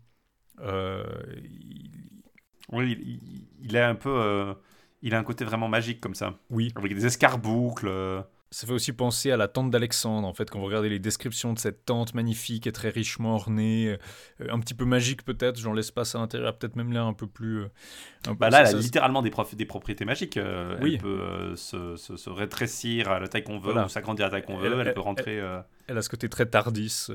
[2.72, 4.56] Oui, il, est un peu
[5.07, 6.35] il a un côté vraiment magique comme ça.
[6.51, 6.73] Oui.
[6.74, 7.89] Avec des escarboucles.
[8.57, 8.61] Euh.
[8.61, 11.53] Ça fait aussi penser à la tente d'Alexandre, en fait, quand vous regardez les descriptions
[11.53, 13.97] de cette tente magnifique et très richement ornée,
[14.41, 17.27] euh, un petit peu magique peut-être, j'en l'espace à l'intérieur, peut-être même là un peu
[17.27, 17.61] plus...
[17.61, 17.69] Euh,
[18.39, 20.39] bah là, elle a littéralement des, des propriétés magiques.
[20.81, 20.95] oui.
[20.95, 24.47] Elle peut se, se, rétrécir à la taille qu'on veut, ou s'agrandir à la taille
[24.47, 25.41] qu'on veut, elle, peut rentrer...
[25.89, 27.09] Elle, a ce côté très tardis.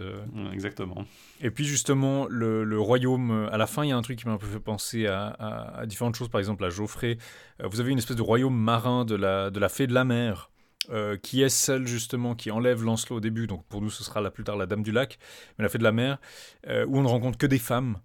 [0.54, 1.06] Exactement.
[1.42, 4.34] Et puis justement, le, royaume, à la fin, il y a un truc qui m'a
[4.34, 7.18] un peu fait penser à, à, différentes choses, par exemple à Geoffrey.
[7.62, 10.51] vous avez une espèce de royaume marin de la, de la fée de la mer.
[10.92, 14.20] Euh, qui est celle justement qui enlève Lancelot au début, donc pour nous ce sera
[14.20, 15.20] la plus tard la Dame du Lac,
[15.58, 16.20] mais la Fée de la Mer,
[16.68, 17.98] euh, où on ne rencontre que des femmes.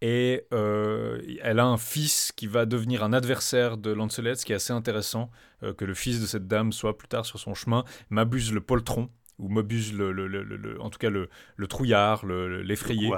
[0.00, 4.52] Et euh, elle a un fils qui va devenir un adversaire de Lancelot, ce qui
[4.52, 5.30] est assez intéressant,
[5.76, 9.10] que le fils de cette dame soit plus tard sur son chemin, m'abuse le poltron,
[9.38, 11.28] ou m'abuse le, le, en tout cas le,
[11.68, 13.10] trouillard, l'effrayé,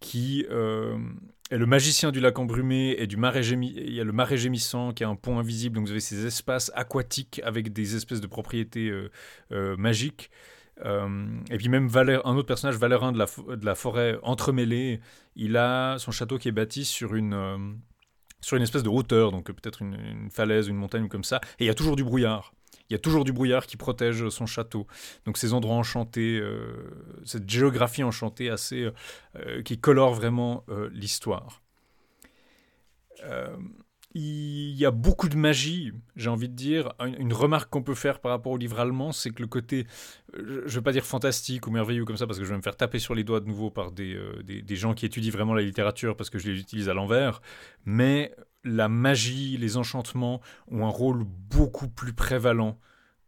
[0.00, 0.46] qui
[1.50, 4.92] et le magicien du lac embrumé et du marais il y a le marais gémissant
[4.92, 8.26] qui est un pont invisible, donc vous avez ces espaces aquatiques avec des espèces de
[8.26, 9.10] propriétés euh,
[9.52, 10.30] euh, magiques.
[10.84, 15.00] Euh, et puis même un autre personnage, Valérin de la, de la forêt entremêlée,
[15.36, 17.78] il a son château qui est bâti sur une,
[18.40, 21.64] sur une espèce de hauteur, donc peut-être une, une, falaise, une montagne comme ça, et
[21.64, 22.55] il y a toujours du brouillard
[22.88, 24.86] il y a toujours du brouillard qui protège son château.
[25.24, 26.74] Donc ces endroits enchantés, euh,
[27.24, 28.90] cette géographie enchantée assez,
[29.36, 31.62] euh, qui colore vraiment euh, l'histoire.
[34.14, 36.94] il y a beaucoup de magie, j'ai envie de dire.
[37.00, 39.86] Une, remarque qu'on peut faire par rapport au livre allemand, c'est que le côté,
[40.32, 42.62] je ne vais pas dire fantastique ou merveilleux comme ça, parce que je vais me
[42.62, 45.54] faire taper sur les doigts de nouveau par des, des, des gens qui étudient vraiment
[45.54, 47.42] la littérature, parce que je les utilise à l'envers,
[47.84, 48.34] mais
[48.66, 50.40] la magie, les enchantements
[50.70, 52.78] ont un rôle beaucoup plus prévalent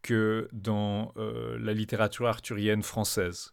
[0.02, 3.52] que dans euh, la littérature arthurienne française.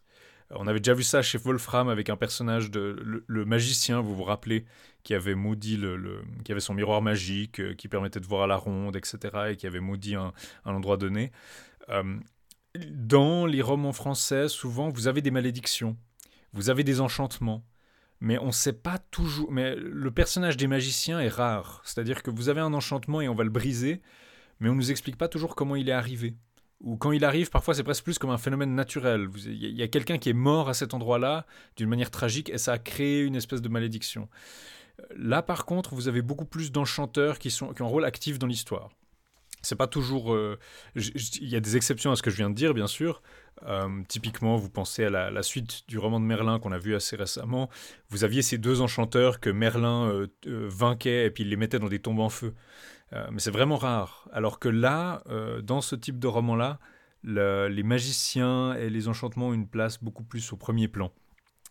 [0.50, 4.22] On avait déjà vu ça chez Wolfram avec un personnage de le, magicien, vous vous
[4.22, 4.64] rappelez,
[5.02, 8.46] qui avait maudit le, qui avait son miroir magique, euh, qui permettait de voir à
[8.46, 9.18] la ronde, etc.,
[9.50, 10.32] et qui avait maudit un,
[10.64, 11.32] endroit donné.
[11.88, 12.16] Euh,
[12.90, 15.96] dans les romans français, souvent, vous avez des malédictions,
[16.52, 17.64] vous avez des enchantements,
[18.20, 19.50] mais on ne sait pas toujours.
[19.50, 21.82] Mais le personnage des magiciens est rare.
[21.84, 24.00] C'est-à-dire que vous avez un enchantement et on va le briser,
[24.60, 26.34] mais on ne nous explique pas toujours comment il est arrivé.
[26.82, 29.28] Ou quand il arrive, parfois c'est presque plus comme un phénomène naturel.
[29.46, 32.72] Il y a quelqu'un qui est mort à cet endroit-là d'une manière tragique et ça
[32.72, 34.28] a créé une espèce de malédiction.
[35.14, 38.38] Là par contre, vous avez beaucoup plus d'enchanteurs qui, sont, qui ont un rôle actif
[38.38, 38.90] dans l'histoire.
[39.66, 40.32] C'est pas toujours.
[40.32, 40.58] Euh,
[40.94, 43.22] il y a des exceptions à ce que je viens de dire, bien sûr,
[43.64, 47.16] euh, typiquement, vous pensez à la, suite du roman de Merlin qu'on a vu assez
[47.16, 47.70] récemment.
[48.10, 51.78] Vous aviez ces deux enchanteurs que Merlin euh, euh, vainquait et puis il les mettait
[51.78, 52.54] dans des tombes en feu.
[53.30, 54.28] mais c'est vraiment rare.
[54.32, 55.22] Alors que là,
[55.62, 56.78] dans ce type de roman-là,
[57.24, 61.12] les magiciens et les enchantements ont une place beaucoup plus au premier plan.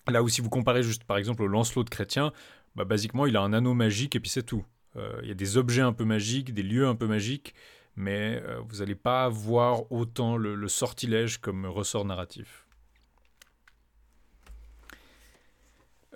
[0.07, 2.31] Là où si vous comparez juste par exemple au Lancelot de Chrétien,
[2.75, 4.65] bah, basiquement il a un anneau magique et puis c'est tout.
[5.23, 7.53] Il y a des objets un peu magiques, des lieux un peu magiques,
[7.95, 12.65] mais euh, vous n'allez pas voir autant le, sortilège comme ressort narratif.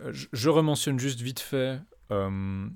[0.01, 1.80] Euh, je, rementionne juste vite fait
[2.11, 2.68] euh,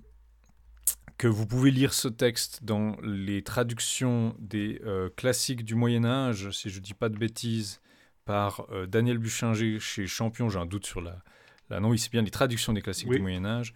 [1.17, 4.81] que vous pouvez lire ce texte dans les traductions des
[5.15, 7.81] classiques du Moyen Âge, si je ne dis pas de bêtises,
[8.25, 10.49] par Daniel Buchinger chez Champion.
[10.49, 11.21] J'ai un doute sur la,
[11.69, 13.73] la non, oui, c'est bien les traductions des classiques du Moyen Âge.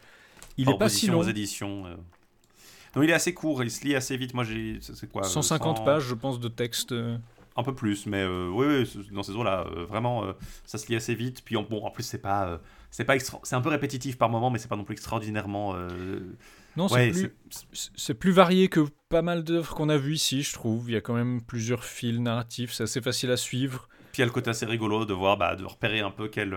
[0.58, 1.20] Il n'est pas si long.
[1.20, 1.86] Aux éditions,
[2.98, 4.34] non, il est assez court, il se lit assez vite.
[4.34, 4.80] Moi, j'ai.
[4.82, 6.94] C'est quoi 150 pages, je pense, de texte.
[6.94, 7.18] Euh.
[7.56, 10.26] Un peu plus, mais euh, oui, oui, dans ces eaux-là, euh, vraiment,
[10.66, 11.44] ça se lit assez vite.
[11.46, 12.60] Puis, bon, en plus, c'est pas.
[12.90, 15.76] c'est pas c'est un peu répétitif par moment, mais c'est pas non plus extraordinairement.
[16.76, 17.32] Non, c'est plus...
[17.72, 20.90] C'est plus varié que pas mal d'œuvres qu'on a vues ici, je trouve.
[20.90, 23.90] Il y a quand même plusieurs fils narratifs, c'est assez facile à suivre.
[24.12, 26.28] Puis il y a le côté assez rigolo de voir, bah, de repérer un peu
[26.28, 26.56] quel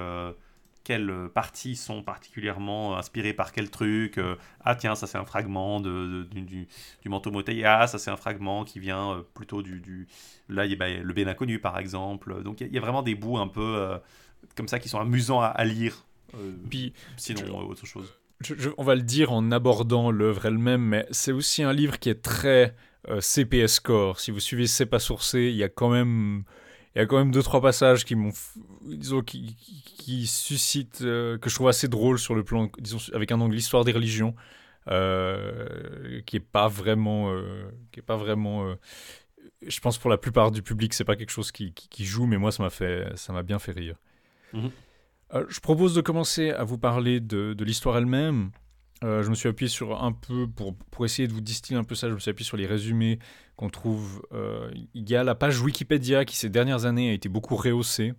[0.90, 4.18] quelles parties sont particulièrement inspirées par quel truc.
[4.64, 7.64] ah tiens, ça c'est un fragment de, du, du, manteau Motei.
[7.64, 9.78] Ah, ça c'est un fragment qui vient plutôt du...
[9.78, 10.08] du...
[10.48, 12.42] Là, il y a bah, le bien inconnu par exemple.
[12.42, 14.00] Donc il y, a vraiment des bouts un peu
[14.56, 16.06] comme ça qui sont amusants à, lire.
[16.68, 18.12] Puis, sinon, autre chose.
[18.76, 22.20] on va le dire en abordant l'œuvre elle-même, mais c'est aussi un livre qui est
[22.20, 22.74] très
[23.20, 24.18] CPS Core.
[24.18, 26.42] Si vous suivez C'est pas sourcé, il y a quand même
[26.94, 28.32] il y a quand même deux trois passages qui m'ont
[28.82, 33.30] disons qui, qui, suscitent euh, que je trouve assez drôle sur le plan disons avec
[33.30, 34.34] un angle histoire des religions
[34.88, 38.74] euh, qui est pas vraiment euh, qui est pas vraiment
[39.64, 42.38] je pense pour la plupart du public c'est pas quelque chose qui, qui, joue mais
[42.38, 43.96] moi ça m'a fait ça m'a bien fait rire
[44.52, 44.70] mhm.
[45.48, 48.50] je propose de commencer à vous parler de, de l'histoire elle-même
[49.02, 51.94] je me suis appuyé sur un peu, pour, pour essayer de vous distiller un peu
[51.94, 53.18] ça, je me suis appuyé sur les résumés
[53.60, 54.22] qu'on trouve.
[54.32, 58.14] Euh, il y a la page Wikipédia qui ces dernières années a été beaucoup rehaussée.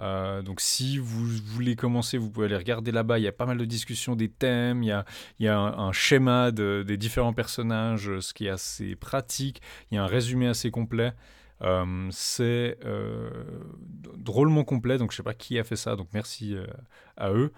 [0.00, 3.18] Euh, donc si vous voulez commencer, vous pouvez aller regarder là-bas.
[3.18, 5.04] Il y a pas mal de discussions des thèmes, il y a,
[5.40, 9.60] il y a un, schéma des différents personnages, ce qui est assez pratique.
[9.90, 11.12] Il y a un résumé assez complet.
[11.60, 12.78] Euh, c'est
[14.16, 16.56] drôlement complet, donc je sais pas qui a fait ça, donc merci
[17.18, 17.52] à eux.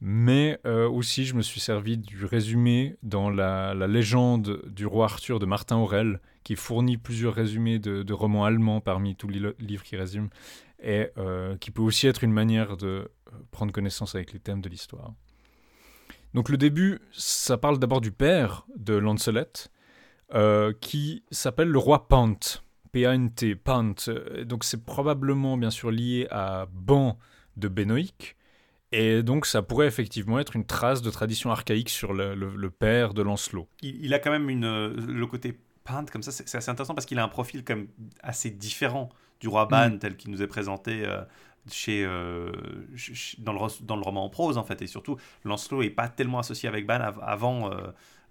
[0.00, 5.40] Mais aussi, je me suis servi du résumé dans la, la légende du roi Arthur
[5.40, 9.96] de Martin Aurel, qui fournit plusieurs résumés de, romans allemands parmi tous les livres qui
[9.96, 10.30] résument,
[10.82, 14.62] et euh, qui peut aussi être une manière de euh, prendre connaissance avec les thèmes
[14.62, 15.12] de l'histoire.
[16.32, 19.68] Donc le début, ça parle d'abord du père de Lancelot,
[20.32, 22.38] euh, qui s'appelle le roi Pant,
[22.92, 23.94] P-A-N-T, Pant.
[24.46, 27.18] Donc c'est probablement bien sûr lié à Ban
[27.58, 28.36] de Benoïc,
[28.90, 33.20] et donc ça pourrait effectivement être une trace de tradition archaïque sur le, père de
[33.20, 33.68] Lancelot.
[33.82, 35.58] Il, il, a quand même une, le côté
[36.10, 37.88] comme ça, c'est assez intéressant parce qu'il a un profil comme
[38.22, 39.08] assez différent
[39.40, 39.98] du roi Ban mm.
[39.98, 41.22] tel qu'il nous est présenté euh,
[41.70, 42.52] chez, euh,
[43.38, 44.82] dans, le, dans le roman en prose en fait.
[44.82, 47.76] Et surtout, Lancelot est pas tellement associé avec Ban avant, euh,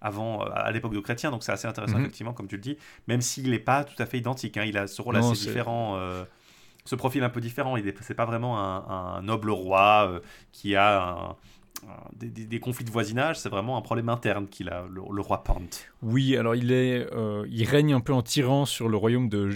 [0.00, 2.02] avant à l'époque de Chrétien, donc c'est assez intéressant mm-hmm.
[2.02, 2.76] effectivement comme tu le dis,
[3.06, 4.56] même s'il n'est pas tout à fait identique.
[4.56, 4.64] Hein.
[4.64, 5.98] il a ce rôle assez différent
[6.84, 7.76] ce profil un peu différent.
[7.76, 10.22] Il n'est pas vraiment un, un noble roi
[10.52, 11.36] qui a un,
[12.14, 15.62] des, conflits de voisinage, c'est vraiment un problème interne qu'il a, le, roi Pant.
[16.02, 19.50] Oui, alors il, est, euh, il règne un peu en tyran sur le royaume de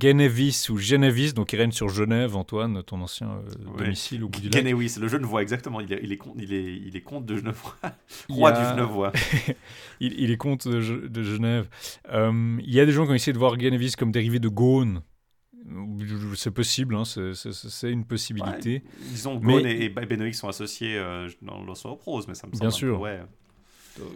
[0.00, 4.40] Genevis ou Genevis, donc il règne sur Genève, Antoine, ton ancien euh, domicile au bout
[4.40, 4.62] du lac.
[4.62, 5.80] Genevis, le Genevois, exactement.
[5.80, 7.60] Il est, il est, il est, il est comte de Genève,
[8.28, 9.12] roi du Genevois.
[10.00, 11.68] il, il, est comte de, de Genève.
[12.12, 14.48] Euh, il y a des gens qui ont essayé de voir Genevis comme dérivé de
[14.48, 15.02] Gaune.
[16.36, 18.82] C'est possible, hein, c'est une possibilité.
[19.10, 19.84] disons que mais...
[19.84, 22.60] et, Benoît sont associés euh, dans l'Oslo Prose, mais ça me semble.
[22.60, 23.00] Bien sûr.
[23.00, 23.20] ouais.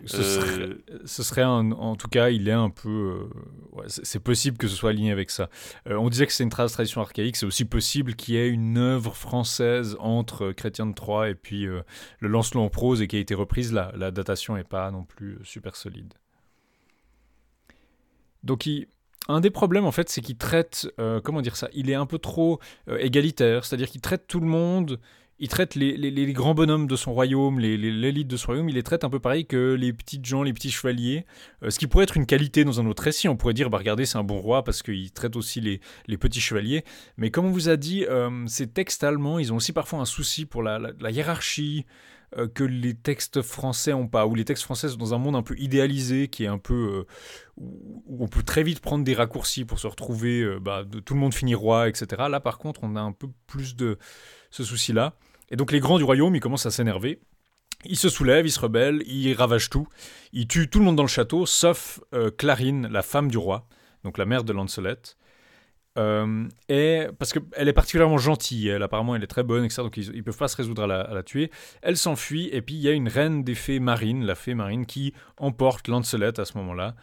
[0.07, 3.31] Ce serait, euh, ce serait en tout cas, il est un peu.
[3.79, 5.49] Euh, c'est possible que ce soit aligné avec ça.
[5.87, 9.15] on disait que c'est une tradition archaïque, c'est aussi possible qu'il y ait une œuvre
[9.15, 11.85] française entre Chrétien de Troyes et puis le
[12.21, 13.93] Lancelot en prose et qui a été reprise là.
[13.97, 16.13] La datation n'est pas non plus super solide.
[18.43, 18.89] Donc il,
[19.29, 22.07] un des problèmes, en fait, c'est qu'il traite, euh, comment dire ça, il est un
[22.07, 24.99] peu trop euh, égalitaire, c'est-à-dire qu'il traite tout le monde,
[25.39, 29.05] il traite les, grands bonhommes de son royaume, l'élite de son royaume, il les traite
[29.05, 31.27] un peu pareil que les petites gens, les petits chevaliers,
[31.63, 33.79] euh, ce qui pourrait être une qualité dans un autre récit, on pourrait dire, bah
[33.79, 36.85] regardez, c'est un bon roi parce qu'il traite aussi les, petits chevaliers,
[37.19, 38.05] mais comme on vous a dit,
[38.47, 41.85] ces textes allemands, ils ont aussi parfois un souci pour la hiérarchie,
[42.37, 45.37] euh, que les textes français ont pas, ou les textes français sont dans un monde
[45.37, 46.75] un peu idéalisé, qui est un peu...
[46.75, 47.07] Euh,
[47.57, 51.15] où on peut très vite prendre des raccourcis pour se retrouver, euh, bah, de, tout
[51.15, 52.07] le monde finit roi, etc.
[52.31, 53.99] Là, par contre, on a un peu plus de
[54.51, 55.15] ce souci-là.
[55.51, 57.21] Et donc les grands du royaume, ils commencent à s'énerver.
[57.85, 59.89] Ils se soulèvent, ils se rebellent, ils ravagent tout.
[60.33, 62.01] Ils tuent tout le monde dans le château, sauf
[62.37, 63.67] Clarine, la femme du roi,
[64.03, 64.97] donc la mère de Lancelot.
[65.99, 69.83] Euh, et parce qu'elle est particulièrement gentille, elle apparemment elle est très bonne, etc.
[69.83, 71.51] Donc ils, ne peuvent pas se résoudre à la, tuer.
[71.83, 74.87] Elle s'enfuit et puis il y a une reine des fées marines, la fée marine,
[74.87, 76.95] qui emporte Lancelot à ce moment-là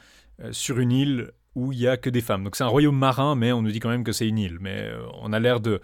[0.41, 2.43] euh, sur une île où il y a que des femmes.
[2.43, 4.57] Donc c'est un royaume marin, mais on nous dit quand même que c'est une île.
[4.61, 5.81] Mais euh, on a l'air de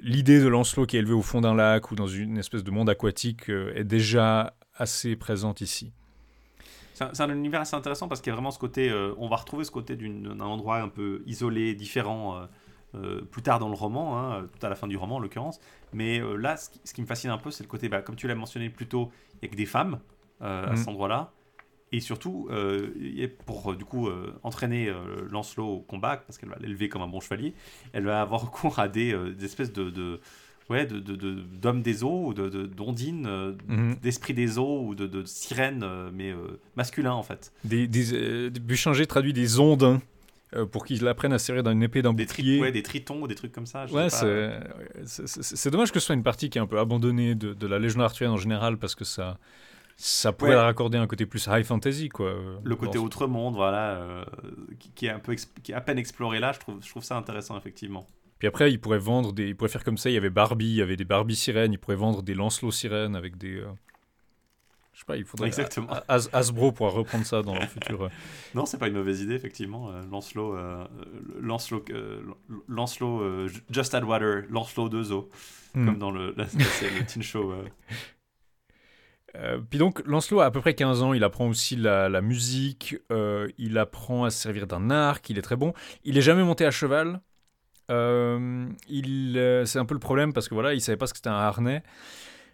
[0.00, 2.70] l'idée de Lancelot qui est élevé au fond d'un lac ou dans une espèce de
[2.70, 5.92] monde aquatique est déjà assez présente ici.
[6.96, 9.36] C'est un, univers assez intéressant parce qu'il y a vraiment ce côté, euh, on va
[9.36, 12.46] retrouver ce côté d'un endroit un peu isolé, différent, euh,
[12.94, 15.60] euh, plus tard dans le roman, hein, tout à la fin du roman en l'occurrence.
[15.92, 18.34] Mais là, ce qui, me fascine un peu, c'est le côté, bah, comme tu l'as
[18.34, 20.00] mentionné plus tôt, il n'y a que des femmes
[20.40, 20.76] à mm.
[20.76, 21.32] cet endroit-là.
[21.92, 22.48] Et surtout,
[23.44, 24.08] pour du coup
[24.42, 24.92] entraîner
[25.30, 27.54] Lancelot au combat, parce qu'elle va l'élever comme un bon chevalier,
[27.92, 30.20] elle va avoir recours à des, espèces de
[30.70, 33.96] ouais, de, d'hommes des eaux, de, d'ondines, euh, mhm.
[34.02, 37.52] d'esprit des eaux, ou de, sirènes, euh, mais euh, masculins en fait.
[37.64, 40.00] Des, des, traduit des ondins.
[40.72, 42.60] pour qu'ils apprennent à serrer d'une épée d'un bouclier.
[42.60, 43.86] Ouais, des tritons ou des trucs comme ça.
[43.86, 44.08] ouais,
[45.04, 47.78] c'est dommage que ce soit une partie qui est un peu abandonnée de, de la
[47.78, 49.38] légende arthurienne en général parce que ça,
[49.96, 52.34] ça pourrait raccorder un côté plus high fantasy quoi.
[52.62, 54.24] Le côté outre-monde, voilà,
[54.94, 57.16] qui, est un peu qui est à peine exploré là, je trouve, je trouve ça
[57.16, 58.06] intéressant effectivement.
[58.38, 60.10] Puis après, ils pourraient vendre des, ils pourraient faire comme ça.
[60.10, 61.72] Il y avait Barbie, il y avait des Barbie sirènes.
[61.72, 63.56] Ils pourraient vendre des Lancelot sirènes avec des.
[63.56, 63.66] Euh,
[64.92, 65.46] je sais pas, il faudrait.
[65.46, 65.88] Exactement.
[66.08, 68.04] As, Hasbro pourra reprendre ça dans le futur.
[68.04, 68.08] Euh.
[68.54, 69.90] Non, c'est pas une mauvaise idée effectivement.
[69.90, 70.56] Euh, Lancelot,
[71.40, 71.84] Lancelot,
[72.68, 75.30] Lancelot, Just Add Water, Lancelot 2 Zo,
[75.74, 75.86] hmm.
[75.86, 77.54] comme dans le, la, le teen show.
[79.70, 82.96] puis donc, Lancelot a à peu près 15 ans, il apprend aussi la, la musique,
[83.56, 85.72] il apprend à se servir d'un arc, il est très bon.
[86.04, 87.20] Il est jamais monté à cheval,
[87.90, 91.12] euh, il, euh, c'est un peu le problème parce que voilà, il savait pas ce
[91.12, 91.82] que c'était un harnais.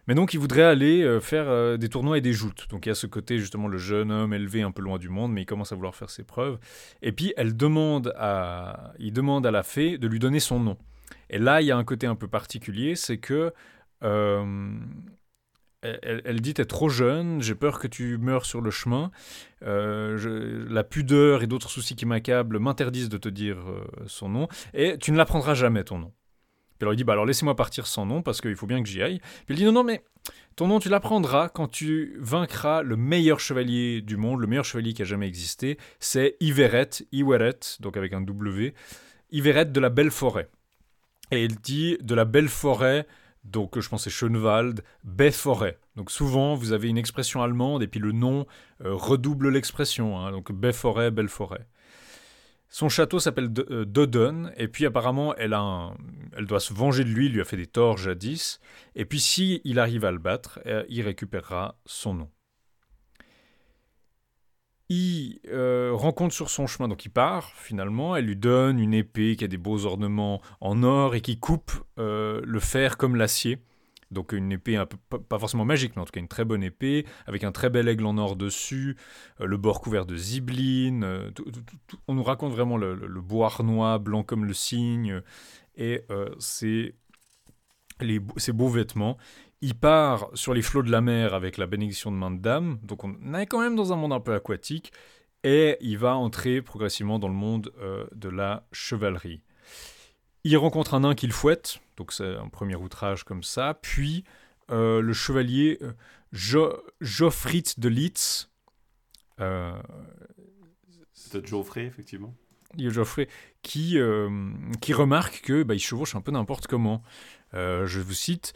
[0.09, 2.67] Mais donc il voudrait aller euh, faire des tournois et des joutes.
[2.71, 5.09] Donc il y a ce côté justement le jeune homme élevé un peu loin du
[5.09, 6.59] monde, mais il commence à vouloir faire ses preuves.
[7.03, 10.77] Et puis elle demande à, il demande à la fée de lui donner son nom.
[11.31, 13.53] Et là il y a un côté un peu particulier, c'est que
[15.83, 19.11] elle, dit T'es trop jeune, j'ai peur que tu meurs sur le chemin.
[19.65, 24.49] Euh, la pudeur et d'autres soucis qui m'accablent m'interdisent de te dire euh, son nom.
[24.75, 26.13] Et tu ne l'apprendras jamais, ton nom.
[26.79, 28.89] Puis alors il dit Bah alors laissez-moi partir sans nom parce qu'il faut bien que
[28.89, 29.19] j'y aille.
[29.19, 30.05] Puis elle dit Non, non, mais
[30.57, 34.93] ton nom, tu l'apprendras quand tu vaincras le meilleur chevalier du monde, le meilleur chevalier
[34.93, 35.79] qui a jamais existé.
[35.99, 38.75] C'est Iveret, Iweret, donc avec un W,
[39.31, 40.49] Iveret de la Belle Forêt.
[41.31, 43.07] Et il dit De la Belle Forêt
[43.45, 45.79] donc je pense c'est Schönwald, Baie-Forêt.
[45.97, 48.47] Donc souvent vous avez une expression allemande et puis le nom
[48.85, 50.19] euh, redouble l'expression.
[50.19, 50.33] Hein.
[50.33, 51.67] donc Baie-Forêt, Belle-Forêt.
[52.69, 55.53] Son château s'appelle euh, Dodon et puis apparemment elle
[56.47, 58.61] doit se venger de lui, il lui a fait des torts jadis.
[58.95, 62.31] Et puis si il arrive à le battre, euh, il récupérera son nom
[65.49, 69.45] euh, rencontre sur son chemin, donc il part finalement, elle lui donne une épée qui
[69.45, 73.59] a des beaux ornements en or et qui coupe euh, le fer comme l'acier.
[74.11, 74.83] Donc une épée
[75.29, 77.89] pas forcément magique, mais en tout cas une très bonne épée, avec un très bel
[77.89, 78.97] aigle en or dessus,
[79.41, 81.33] euh, le bord couvert de zibeline.
[82.09, 85.23] on nous raconte vraiment le, bois arnois, blanc comme le cygne,
[85.77, 86.05] et
[86.39, 86.95] c'est
[88.37, 89.17] ces beaux vêtements
[89.63, 92.79] il part sur les flots de la mer avec la bénédiction de main de dame,
[92.83, 94.93] donc on est quand même dans un monde un peu aquatique,
[95.45, 99.41] et il va entrer progressivement dans le monde euh, de la chevalerie.
[100.43, 104.25] Il rencontre un nain qu'il fouette, donc c'est un premier outrage comme ça, puis
[104.73, 105.93] euh, le chevalier euh,
[106.33, 108.51] jo de Litz.
[111.13, 112.35] c'est Geoffrey, effectivement.
[112.77, 113.29] Geoffrey
[113.63, 113.99] qui,
[114.81, 117.03] qui remarque que bah, il chevauche un peu n'importe comment.
[117.53, 118.55] je vous cite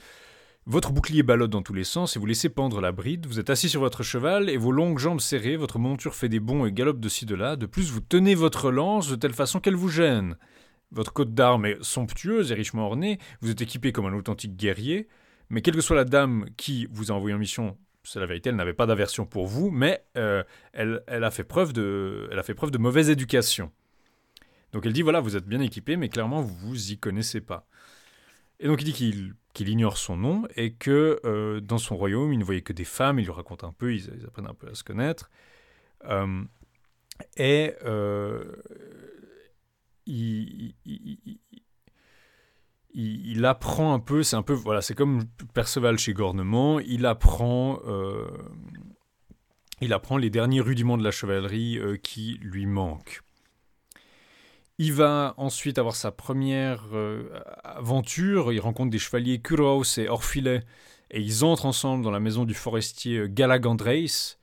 [0.66, 3.26] votre bouclier ballotte dans tous les sens et vous laissez pendre la bride.
[3.26, 6.40] Vous êtes assis sur votre cheval et vos longues jambes serrées, votre monture fait des
[6.40, 7.54] bonds et galope de ci de là.
[7.54, 10.36] De plus, vous tenez votre lance de telle façon qu'elle vous gêne.
[10.90, 13.18] Votre côte d'armes est somptueuse et richement ornée.
[13.40, 15.06] Vous êtes équipé comme un authentique guerrier.
[15.50, 18.50] Mais quelle que soit la dame qui vous a envoyé en mission, c'est la vérité,
[18.50, 22.38] elle n'avait pas d'aversion pour vous, mais euh, elle, elle, a fait preuve de, elle
[22.38, 23.70] a fait preuve de mauvaise éducation.
[24.72, 27.68] Donc elle dit voilà, vous êtes bien équipé, mais clairement vous vous y connaissez pas.
[28.60, 32.38] Et donc il dit qu'il ignore son nom et que euh, dans son royaume, il
[32.38, 34.74] ne voyait que des femmes, il lui raconte un peu, ils, apprennent un peu à
[34.74, 35.30] se connaître.
[36.04, 36.42] Euh,
[37.36, 38.44] et euh,
[40.06, 40.74] il,
[42.94, 47.80] il, apprend un peu, c'est un peu, voilà, c'est comme Perceval chez Gornement, il apprend,
[49.80, 53.22] il apprend les derniers rudiments de la chevalerie qui lui manquent.
[54.78, 57.30] Il va ensuite avoir sa première euh,
[57.64, 58.52] aventure.
[58.52, 60.62] Il rencontre des chevaliers Kuros et Orphilet.
[61.10, 64.36] Et ils entrent ensemble dans la maison du forestier euh, Galagandreis.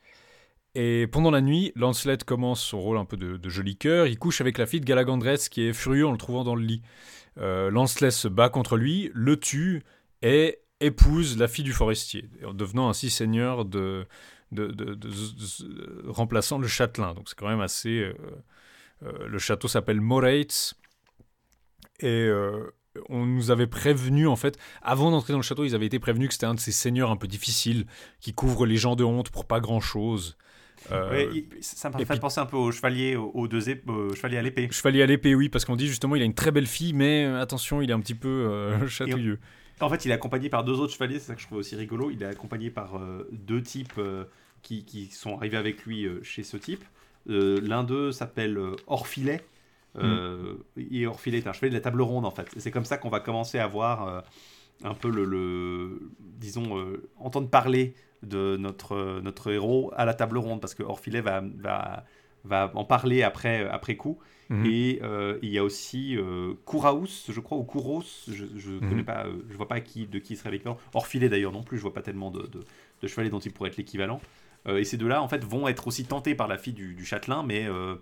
[0.74, 4.08] Et pendant la nuit, Lancelot commence son rôle un peu de, joli cœur.
[4.08, 6.64] Il couche avec la fille de Galagandreis qui est furieux en le trouvant dans le
[6.64, 6.82] lit.
[7.38, 9.84] Euh, Lancelot se bat contre lui, le tue
[10.24, 14.08] et épouse la fille du forestier, en devenant ainsi seigneur de,
[16.08, 17.14] remplaçant le châtelain.
[17.14, 18.12] Donc c'est quand même assez
[19.04, 20.76] le château s'appelle Moritz.
[22.00, 22.74] Et euh,
[23.10, 26.28] on nous avait prévenu, en fait, avant d'entrer dans le château, ils avaient été prévenus
[26.28, 27.86] que c'était un de ces seigneurs un peu difficiles
[28.20, 30.38] qui couvrent les gens de honte pour pas grand-chose.
[30.92, 31.32] Euh,
[31.62, 34.68] ça me fait penser un peu au chevalier, au, deux chevalier à l'épée.
[34.70, 37.24] Chevalier à l'épée, oui, parce qu'on dit justement il a une très belle fille, mais
[37.24, 39.40] attention, il est un petit peu chatouilleux.
[39.80, 41.76] En fait, il est accompagné par deux autres chevaliers, c'est ça que je trouve aussi
[41.76, 42.12] rigolo.
[42.12, 43.00] Il est accompagné par
[43.32, 44.00] deux types
[44.62, 46.84] qui, qui, sont arrivés avec lui chez ce type.
[47.30, 49.42] Euh, l'un d'eux s'appelle euh, Orphilet.
[49.98, 50.82] Euh, mm.
[50.92, 52.48] Et Orphilet est un chevalier de la table ronde en fait.
[52.58, 54.24] C'est comme ça qu'on va commencer à voir
[54.84, 56.84] un peu le, disons,
[57.18, 57.94] entendre parler
[58.24, 62.06] de notre, notre héros à la table ronde, parce que Orphilet va, va
[62.46, 64.20] va en parler après, après coup.
[64.50, 64.66] Mhm.
[64.66, 68.90] Et euh, il y a aussi euh, Kouraous, je crois, ou Kouros, je ne Mhm.
[68.90, 70.78] connais pas, euh, je vois pas qui, de qui serait l'équivalent.
[70.94, 72.66] Orphilé d'ailleurs non plus, je vois pas tellement de, de,
[73.02, 74.20] de chevaliers dont il pourrait être l'équivalent.
[74.68, 77.06] Euh, et ces deux-là, en fait, vont être aussi tentés par la fille du, du
[77.06, 77.96] châtelain, mais euh,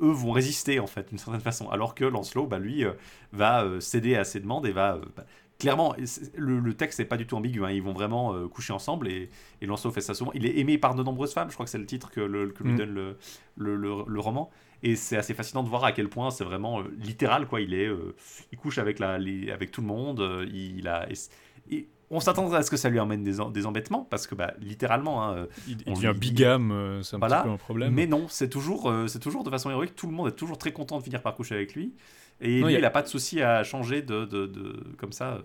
[0.00, 1.68] eux vont résister, en fait, d'une certaine façon.
[1.70, 2.92] Alors que Lancelot, bah, lui, euh,
[3.32, 4.98] va céder à ses demandes et va...
[5.16, 5.24] bah,
[5.58, 5.94] clairement,
[6.36, 9.08] le, le texte n'est pas du tout ambigu, hein, ils vont vraiment euh, coucher ensemble,
[9.08, 9.30] et,
[9.62, 10.30] et Lancelot fait ça souvent.
[10.34, 12.50] Il est aimé par de nombreuses femmes, je crois que c'est le titre que, le-
[12.50, 12.76] que lui Mm.
[12.76, 13.14] donne
[13.56, 14.50] le, roman.
[14.82, 17.62] Et c'est assez fascinant de voir à quel point c'est vraiment euh, littéral, quoi.
[17.62, 18.14] Il est, euh,
[18.52, 21.10] il couche avec, la, les- avec tout le monde, il a...
[21.10, 21.30] et c-
[21.70, 24.34] et on s'attendrait à ce que ça lui emmène des, en- des embêtements, parce que,
[24.34, 27.38] bah, littéralement, hein, Il, on devient bigame, euh, c'est un Voilà.
[27.38, 27.92] petit peu un problème.
[27.94, 29.96] mais non, c'est toujours, euh, c'est toujours de façon héroïque.
[29.96, 31.94] Tout le monde est toujours très content de finir par coucher avec lui.
[32.40, 34.46] Et Non, lui, il y a- il n'a pas de souci à changer de, de,
[34.46, 35.38] de- comme ça.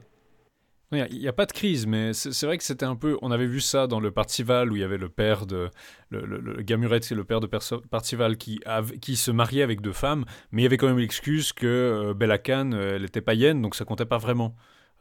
[0.94, 3.18] Il n'y a, pas de crise, mais c'est vrai que c'était un peu.
[3.22, 5.70] On avait vu ça dans le Partival où il y avait le père de.
[6.10, 9.80] Le, le, le Gamuret, c'est le père de Partival qui, av- qui se mariait avec
[9.80, 13.06] deux femmes, mais il y avait quand même l'excuse que euh, Bella Khan, euh, elle
[13.06, 14.54] était païenne, donc ça comptait pas vraiment.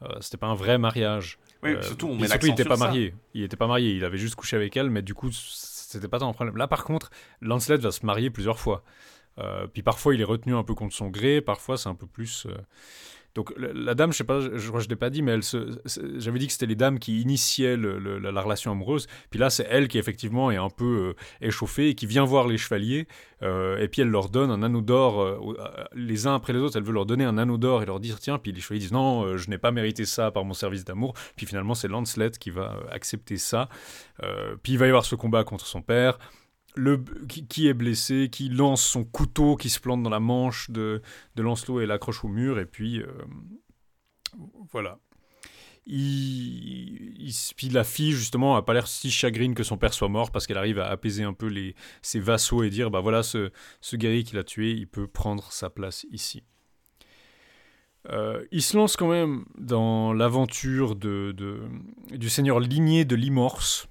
[0.03, 1.41] Euh, c'était pas un vrai mariage.
[1.62, 2.85] Oui, Euh, surtout, on met surtout, il n'était pas ça.
[2.87, 3.15] marié.
[3.35, 6.19] Il était pas marié, il avait juste couché avec elle, mais du coup, c'était pas
[6.19, 6.57] tant un problème.
[6.57, 7.11] Là, par contre,
[7.41, 8.82] Lancelot va se marier plusieurs fois.
[9.39, 12.07] Euh, puis parfois, il est retenu un peu contre son gré, parfois, c'est un peu
[12.07, 12.47] plus.
[12.47, 12.55] euh,
[13.35, 15.78] Donc, la, dame, je sais pas, je, je je l'ai pas dit, mais elle se,
[16.16, 19.07] j'avais dit que c'était les dames qui initiaient la, la relation amoureuse.
[19.31, 22.48] Puis là, c'est elle qui, effectivement, est un peu euh, échauffée et qui vient voir
[22.48, 23.07] les chevaliers.
[23.43, 25.39] euh, et puis, elle leur donne un anneau d'or, euh,
[25.94, 26.77] les uns après les autres.
[26.77, 28.39] Elle veut leur donner un anneau d'or et leur dire tiens.
[28.39, 31.15] Puis les chevaliers disent non, je n'ai pas mérité ça par mon service d'amour.
[31.36, 33.69] Puis finalement, c'est Lancelot qui va accepter ça.
[34.62, 36.19] Puis il va y avoir ce combat contre son père.
[36.76, 41.02] Le, qui, est blessé, qui lance son couteau qui se plante dans la manche de,
[41.34, 43.06] de Lancelot et l'accroche au mur, et puis euh,
[44.72, 44.98] voilà.
[45.86, 50.09] Il, il- puis la fille, justement, a pas l'air si chagrine que son père soit
[50.09, 53.22] mort parce qu'elle arrive à apaiser un peu les, ses vassaux et dire bah voilà,
[53.22, 56.44] ce, ce guerrier qui l'a tué, il peut prendre sa place ici.
[58.10, 61.62] Euh, il se lance quand même dans l'aventure de, de-
[62.16, 63.88] du seigneur ligné de Limorce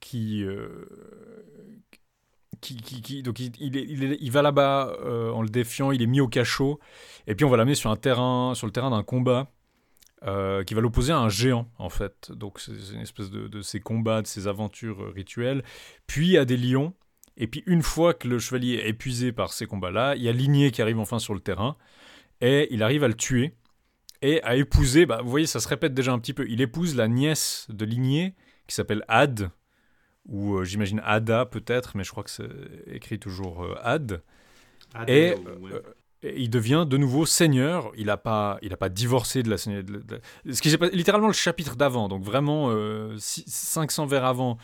[0.00, 0.86] qui, euh,
[3.22, 6.80] donc il, va là-bas euh, en le défiant, il est mis au cachot,
[7.26, 9.50] et puis on va l'amener sur un terrain, sur le terrain d'un combat
[10.26, 12.32] euh, qui va l'opposer à un géant en fait.
[12.32, 15.62] Donc c'est une espèce de, de ces combats, de ces aventures euh, rituelles,
[16.06, 16.94] puis à des lions.
[17.36, 20.32] Et puis une fois que le chevalier est épuisé par ces combats-là, il y a
[20.32, 21.76] Ligné qui arrive enfin sur le terrain
[22.40, 23.54] et il arrive à le tuer
[24.22, 25.04] et à épouser.
[25.04, 26.46] Bah, vous voyez, ça se répète déjà un petit peu.
[26.48, 28.34] Il épouse la nièce de Ligné
[28.66, 29.50] qui s'appelle Ad
[30.28, 32.48] ou euh, j'imagine Ada peut-être, mais je crois que c'est
[32.86, 34.22] écrit toujours euh, Ad.
[35.08, 35.34] Et,
[35.72, 35.80] euh,
[36.22, 37.92] et il devient de nouveau seigneur.
[37.96, 40.20] Il n'a pas, il a pas divorcé de la de- de-
[40.52, 44.56] ce qui s'est passé- littéralement le chapitre d'avant, donc vraiment euh, six- 500 vers avant.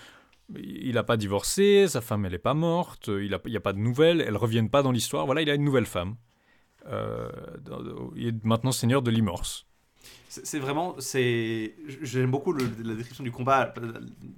[0.56, 3.78] Il n'a pas divorcé, sa femme elle est pas morte, il n'y a, pas de
[3.78, 5.24] nouvelles, elles reviennent pas dans l'histoire.
[5.26, 6.16] Voilà, il a une nouvelle femme.
[6.86, 7.28] Euh,
[8.16, 9.66] il est maintenant seigneur de Limorce.
[10.32, 13.92] C'est vraiment, c'est, j'aime beaucoup le- la description du combat euh,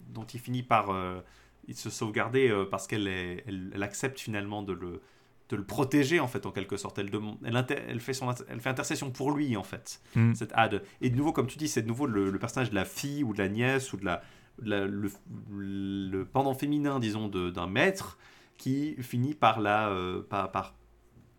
[0.08, 1.20] dont il finit par euh,
[1.68, 5.02] il se sauvegarder euh, parce qu'elle elle, elle accepte finalement de le,
[5.50, 6.98] de le protéger en fait en quelque sorte.
[6.98, 10.00] Elle, demande, elle, inter- elle fait son, elle fait intercession pour lui en fait.
[10.14, 10.32] Mm.
[10.34, 10.82] Cette Ad.
[11.02, 13.22] Et de nouveau, comme tu dis, c'est de nouveau le, le personnage de la fille
[13.22, 14.22] ou de la nièce ou de la,
[14.62, 15.10] de la- le,
[15.50, 18.16] le pendant féminin, disons, d'un maître
[18.56, 20.74] qui finit par la, euh, par, par,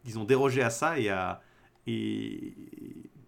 [0.06, 1.42] disons, déroger à ça et à
[1.88, 2.54] et,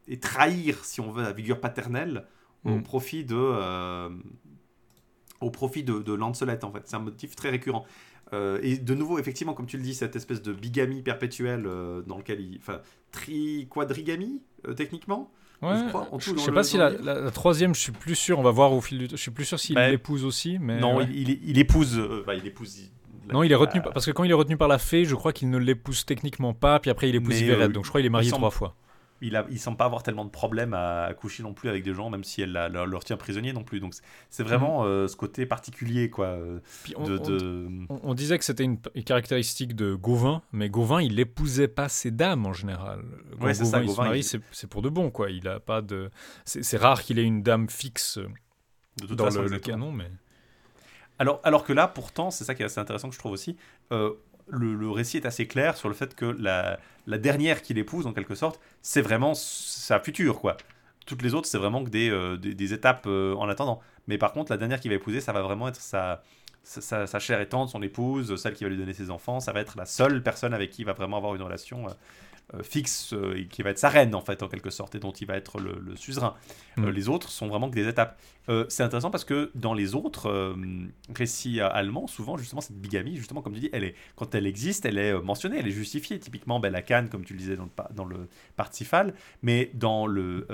[0.08, 2.26] et trahir, si on veut, la figure paternelle
[2.64, 2.84] au Mm.
[2.84, 4.10] profit de euh,
[5.42, 6.82] au profit de, de Lancelot en fait.
[6.86, 7.86] C'est un motif très récurrent.
[8.34, 12.02] Euh, et de nouveau, effectivement, comme tu le dis, cette espèce de bigamie perpétuelle euh,
[12.02, 15.32] dans lequel il, enfin, tri quadrigamie euh, techniquement.
[15.62, 17.92] Ouais, Je crois, en tout, je dans sais le- pas si la, troisième, je suis
[17.92, 18.40] plus sûr.
[18.40, 19.16] On va voir au fil du temps.
[19.16, 21.08] Je suis plus sûr s'il Bah, l'épouse aussi, mais non, ouais.
[21.12, 22.80] il, il- il épouse, euh, bah, il épouse.
[22.80, 25.06] il- Non, il est retenu par- parce que quand il est retenu par la fée,
[25.06, 28.00] je crois qu'il ne l'épouse techniquement pas, puis après il épouse euh, donc je crois
[28.02, 28.76] qu'il est marié semble- trois fois.
[29.22, 31.94] Il, a, il semble pas avoir tellement de problèmes à coucher non plus avec des
[31.94, 33.80] gens, même si elle la- leur, leur tient prisonnier non plus.
[33.80, 36.26] Donc c'est- c'est vraiment euh, ce côté particulier, quoi.
[36.28, 39.96] euh, Puis on, de, on- de- on- on disait que c'était une, une caractéristique de
[39.96, 43.04] Gauvin, mais Gauvin, il épousait pas ses dames en général.
[43.40, 45.30] Quand Ouais, c'est ça, il se marie, il- c'est c'est pour de bon, quoi.
[45.32, 46.12] Il a pas de.
[46.44, 48.28] C'est rare qu'il ait une dame fixe euh,
[49.02, 50.10] de toute dans façon, le, canon, mais.
[51.18, 53.56] Alors, alors que là, pourtant, c'est ça qui est assez intéressant que je trouve aussi.
[53.94, 54.12] euh,
[54.48, 56.80] le, récit est assez clair sur le fait que la,
[57.18, 60.58] dernière qu'il épouse, en quelque sorte, c'est vraiment sa future, quoi.
[61.06, 63.80] Toutes les autres, c'est vraiment que des, euh, étapes euh, en attendant.
[64.08, 66.24] Mais par contre, la dernière qu'il va épouser, ça va vraiment être sa,
[66.64, 69.40] sa, sa- chère tendre, son épouse, celle qui va lui donner ses enfants.
[69.40, 71.92] Ça va être la seule personne avec qui il va vraiment avoir une relation euh,
[72.62, 75.28] fixe et qui va être sa reine en fait en quelque sorte et dont il
[75.28, 76.36] va être le, suzerain.
[76.78, 76.90] Mm.
[76.90, 78.20] les autres sont vraiment que des étapes.
[78.70, 80.56] c'est intéressant parce que dans les autres
[81.16, 84.86] récits allemands, souvent justement cette bigamie, justement comme tu dis, elle est, quand elle existe,
[84.86, 86.20] elle est mentionnée, elle est justifiée.
[86.20, 90.48] Typiquement Bella Khan, comme tu le disais dans le, dans le Partifal, mais dans le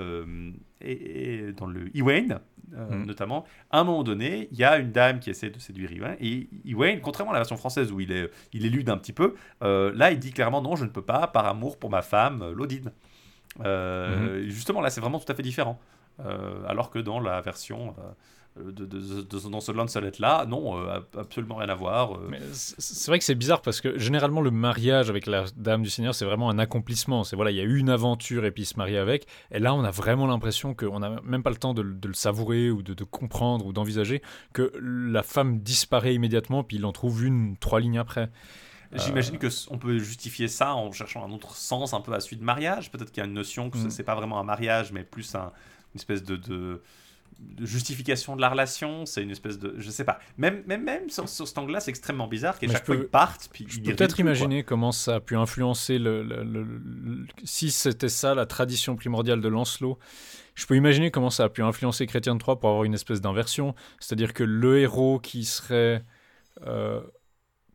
[0.83, 2.41] et, dans le Ewain,
[2.73, 3.05] euh, mm.
[3.05, 6.15] notamment, à un moment donné, il y a une dame qui essaie de séduire Ewain,
[6.19, 9.35] et Ewain, contrairement à la version française où il est, il élude un petit peu,
[9.63, 12.41] euh, là il dit clairement non, je ne peux pas, par amour pour ma femme,
[12.41, 12.91] euh, Lodine.
[13.59, 14.47] Mm-hmm.
[14.47, 15.79] Justement, là c'est vraiment tout à fait différent.
[16.67, 17.95] alors que dans la version
[18.57, 22.31] euh, de, dans ce Lancelot là non euh, absolument rien à voir euh.
[22.51, 26.13] c'est vrai que c'est bizarre parce que généralement le mariage avec la dame du seigneur
[26.13, 28.77] c'est vraiment un accomplissement c'est voilà il y a eu une aventure et puis se
[28.77, 31.81] marier avec et là on a vraiment l'impression qu'on n'a même pas le temps de,
[31.81, 34.21] le savourer ou de, comprendre ou d'envisager
[34.51, 38.29] que la femme disparaît immédiatement puis il en trouve une trois lignes après
[38.93, 42.19] J'imagine que on peut justifier ça en cherchant un autre sens un peu à la
[42.19, 42.91] suite de mariage.
[42.91, 43.89] Peut-être qu'il y a une notion que ce mm.
[43.89, 45.53] c'est pas vraiment un mariage, mais plus un,
[45.93, 46.81] une espèce de, de
[47.39, 49.75] de justification de la relation, c'est une espèce de.
[49.77, 50.19] Je sais pas.
[50.37, 53.49] Même, même, même sur, cet angle-là, c'est extrêmement bizarre qu'à chaque fois ils partent.
[53.51, 57.27] Puis je peux peut-être imaginer comment ça a pu influencer le.
[57.43, 59.97] si c'était ça la tradition primordiale de Lancelot,
[60.55, 63.21] je peux imaginer comment ça a pu influencer Chrétien de Troyes pour avoir une espèce
[63.21, 63.75] d'inversion.
[63.99, 66.03] C'est-à-dire que le héros qui serait.
[66.67, 67.01] Euh,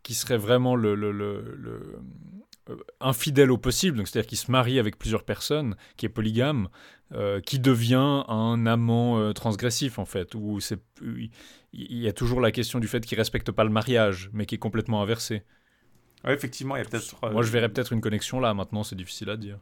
[0.02, 1.98] qui serait vraiment le, le, le
[2.68, 6.68] euh, infidèle au possible, donc c'est-à-dire qui se marie avec plusieurs personnes, qui est polygame,
[7.14, 11.30] euh, qui devient un amant euh, transgressif en fait, où c'est il
[11.72, 14.58] y a toujours la question du fait qu'il respecte pas le mariage, mais qui est
[14.58, 15.44] complètement inversé.
[16.24, 17.14] Oui, effectivement, il y a peut-être.
[17.22, 18.54] Euh, Moi, je verrais peut-être une connexion là.
[18.54, 19.58] Maintenant, c'est difficile à dire.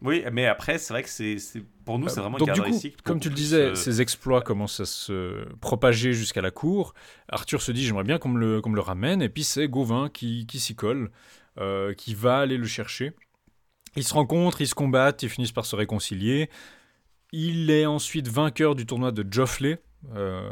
[0.00, 1.36] Oui, mais après, c'est vrai que c'est
[1.84, 4.80] pour nous, c'est vraiment Donc, une du coup, Comme tu le disais, ces exploits commencent
[4.80, 6.94] à se propager jusqu'à la cour.
[7.28, 9.20] Arthur se dit J'aimerais bien qu'on me, le, le ramène.
[9.20, 11.10] Et puis, c'est Gauvin qui, qui s'y colle,
[11.98, 13.12] qui va aller le chercher.
[13.96, 16.50] Ils se rencontrent, ils se combattent, ils finissent par se réconcilier.
[17.38, 19.78] Il est ensuite vainqueur du tournoi de Joffley.
[20.14, 20.48] Euh,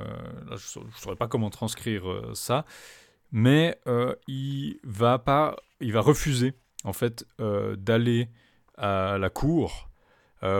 [0.51, 2.67] je ne saurais pas comment transcrire euh, ça,
[3.33, 6.53] mais euh, il va pas, il va refuser
[6.85, 8.29] en fait d'aller
[8.77, 9.89] à la cour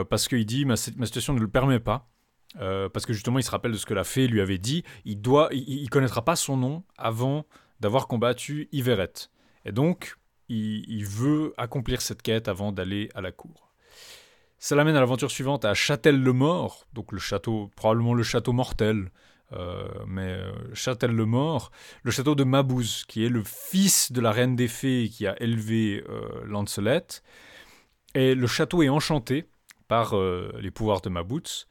[0.09, 2.09] parce qu'il dit ma, situation ne le permet pas.
[2.55, 4.83] parce que justement, il se rappelle de ce que la fée lui avait dit.
[5.03, 7.45] Il doit, il, connaîtra pas son nom avant
[7.81, 9.13] d'avoir combattu Iveret.
[9.63, 10.17] Et donc,
[10.49, 13.64] il veut accomplir cette quête avant d'aller à la cour.
[14.57, 19.11] Ça l'amène à l'aventure suivante à Châtel-le-Mort, donc le château, probablement le château mortel,
[19.53, 21.71] euh, mais euh, Châtel-le-Mort,
[22.03, 25.41] le château de Mabuse, qui est le fils de la reine des fées qui a
[25.41, 27.21] élevé euh, Lancelot.
[28.15, 29.49] Et le château est enchanté
[29.87, 31.67] par les pouvoirs de Mabuse,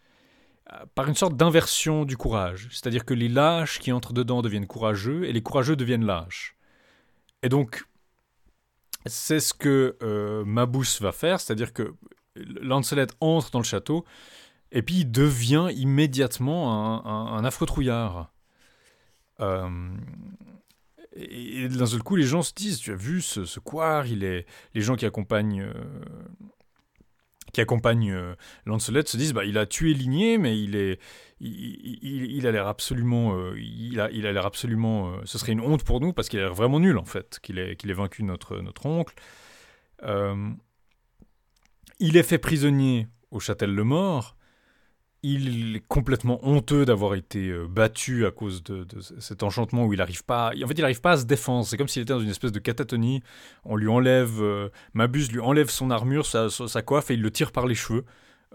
[0.94, 2.68] par une sorte d'inversion du courage.
[2.70, 6.54] C'est-à-dire que les lâches qui entrent dedans deviennent courageux et les courageux deviennent lâches.
[7.42, 7.84] Et donc,
[9.06, 9.96] c'est ce que
[10.46, 11.94] Mabuse va faire, c'est-à-dire que
[12.36, 14.04] Lancelot entre dans le château
[14.74, 18.32] et puis il devient immédiatement un, affreux trouillard.
[19.40, 19.96] Euh,
[21.14, 23.60] et, d'un seul coup, les gens se disent Tu as vu ce, ce
[24.06, 24.46] il est.
[24.74, 25.62] Les gens qui accompagnent.
[25.62, 25.72] Euh,
[27.52, 28.34] qui euh,
[28.66, 30.98] Lancelot se disent bah, il a tué Ligné, mais il est,
[31.38, 36.00] il, a l'air absolument, il a, il a l'air absolument, ce serait une honte pour
[36.00, 38.56] nous parce qu'il a l'air vraiment nul en fait, qu'il ait, qu'il ait vaincu notre,
[38.58, 39.14] notre oncle.
[42.00, 44.36] Il est fait prisonnier au Châtel-le-Mort.
[45.22, 48.86] Il est complètement honteux d'avoir été euh, battu à cause de,
[49.20, 50.52] cet enchantement où il n'arrive pas.
[50.62, 51.66] En fait, il n'arrive pas à se défendre.
[51.66, 53.22] C'est comme s'il était dans une espèce de catatonie.
[53.64, 57.52] On lui enlève, euh, Mabuse lui enlève son armure, sa, coiffe et il le tire
[57.52, 58.04] par les cheveux.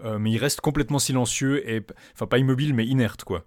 [0.04, 1.84] Euh, mais il reste complètement silencieux et,
[2.14, 3.44] enfin, pas immobile, mais inerte, quoi.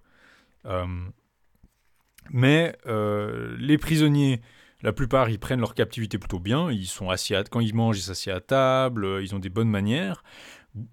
[2.30, 4.41] mais les prisonniers
[4.84, 6.69] la plupart, ils prennent leur captivité plutôt bien.
[6.69, 9.05] Ils sont assis quand ils mangent, ils s'assiedent à table.
[9.05, 10.23] Euh, ils ont des bonnes manières.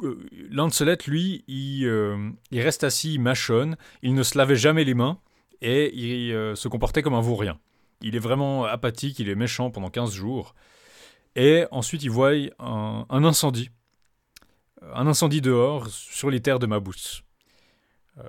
[0.02, 3.76] Euh, Lancelot, lui, euh, il, reste assis, il mâchonne.
[4.02, 5.18] Il ne se lavait jamais les mains
[5.60, 7.58] et il se comportait comme un vaurien.
[8.00, 10.54] Il est vraiment apathique, il est méchant pendant 15 jours.
[11.34, 13.70] Et ensuite, il voit un, incendie.
[14.94, 17.22] Un incendie dehors, sur les terres de Mabous.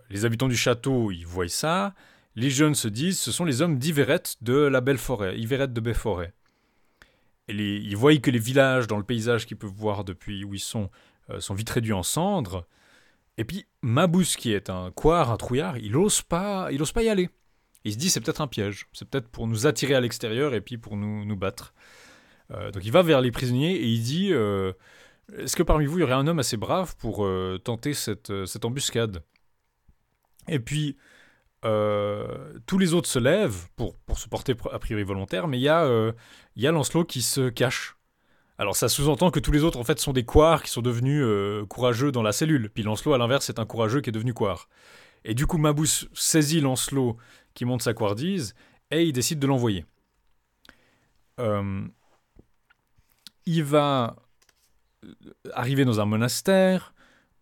[0.09, 1.93] Les habitants du château, ils voient ça
[2.35, 5.81] les jeunes se disent ce sont les hommes d'Iveret de la belle forêt, Iveret de
[5.81, 6.33] Belle-Forêt.
[7.47, 10.59] Et ils voient que les villages dans le paysage qu'ils peuvent voir depuis où ils
[10.59, 10.89] sont
[11.29, 12.65] euh, sont vite réduits en cendres.
[13.37, 17.09] Et puis Mabous, qui est un couard, un trouillard, il n'ose pas, il pas y
[17.09, 17.29] aller.
[17.83, 20.61] Il se dit c'est peut-être un piège, c'est peut-être pour nous attirer à l'extérieur et
[20.61, 21.73] puis pour nous, nous battre.
[22.51, 24.71] Euh, donc il va vers les prisonniers et il dit euh,
[25.37, 27.27] Est-ce que parmi vous il y aurait un homme assez brave pour
[27.63, 29.23] tenter cette, cette embuscade?
[30.47, 30.95] Et puis
[31.63, 35.61] euh, tous les autres se lèvent pour, pour se porter a priori volontaire, mais il
[35.61, 36.11] y, a, euh,
[36.55, 37.97] y a Lancelot qui se cache
[38.57, 41.23] Alors ça sous-entend que tous les autres en fait sont des couards qui sont devenus
[41.23, 42.71] euh, courageux dans la cellule.
[42.71, 44.69] Puis Lancelot à l'inverse c'est un courageux qui est devenu couard.
[45.23, 47.17] Et du coup Mabous saisit Lancelot
[47.53, 48.55] qui monte sa couardise
[48.89, 49.85] et il décide de l'envoyer.
[51.39, 51.83] Euh,
[53.45, 54.15] il va
[55.53, 56.93] arriver dans un monastère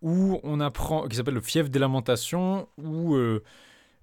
[0.01, 3.17] où on apprend, qui s'appelle le fief des lamentations, où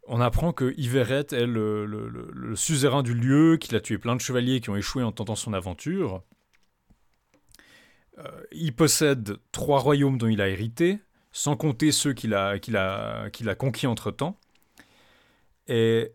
[0.09, 4.61] on apprend que Yveret est le, suzerain du lieu, qu'il a tué plein de chevaliers
[4.61, 6.23] qui ont échoué en tentant son aventure.
[8.19, 10.99] Euh, il possède trois royaumes dont il a hérité,
[11.33, 14.39] sans compter ceux qu'il a, a, a conquis entre-temps.
[15.67, 16.13] Et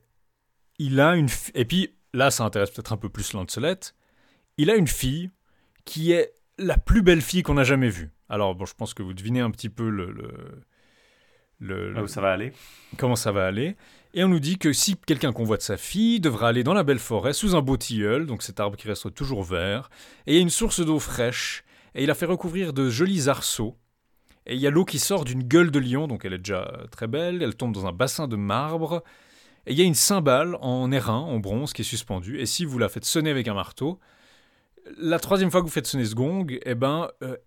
[0.80, 1.30] il a une...
[1.53, 3.93] Et puis, là, ça intéresse peut-être un peu plus Lancelot.
[4.57, 5.30] Il a une fille
[5.85, 8.11] qui est la plus belle fille qu'on a jamais vue.
[8.30, 10.63] Alors, bon, je pense que vous devinez un petit peu le,
[11.61, 12.53] où ça va aller?
[12.97, 13.75] Comment ça va aller?
[14.13, 16.99] Et on nous dit que si quelqu'un convoite sa fille, devra aller dans la belle
[16.99, 19.89] forêt sous un beau tilleul, donc cet arbre qui reste toujours vert,
[20.27, 21.63] et il y a une source d'eau fraîche,
[21.95, 23.77] et il a fait recouvrir de jolis arceaux.
[24.47, 26.83] Et il y a l'eau qui sort d'une gueule de lion, donc elle est déjà
[26.91, 29.03] très belle, elle tombe dans un bassin de marbre,
[29.65, 32.65] et il y a une cymbale en airain, en bronze, qui est suspendue, et si
[32.65, 33.99] vous la faites sonner avec un marteau,
[34.97, 37.37] la troisième fois que vous faites sonner ce gong, eh ben, euh,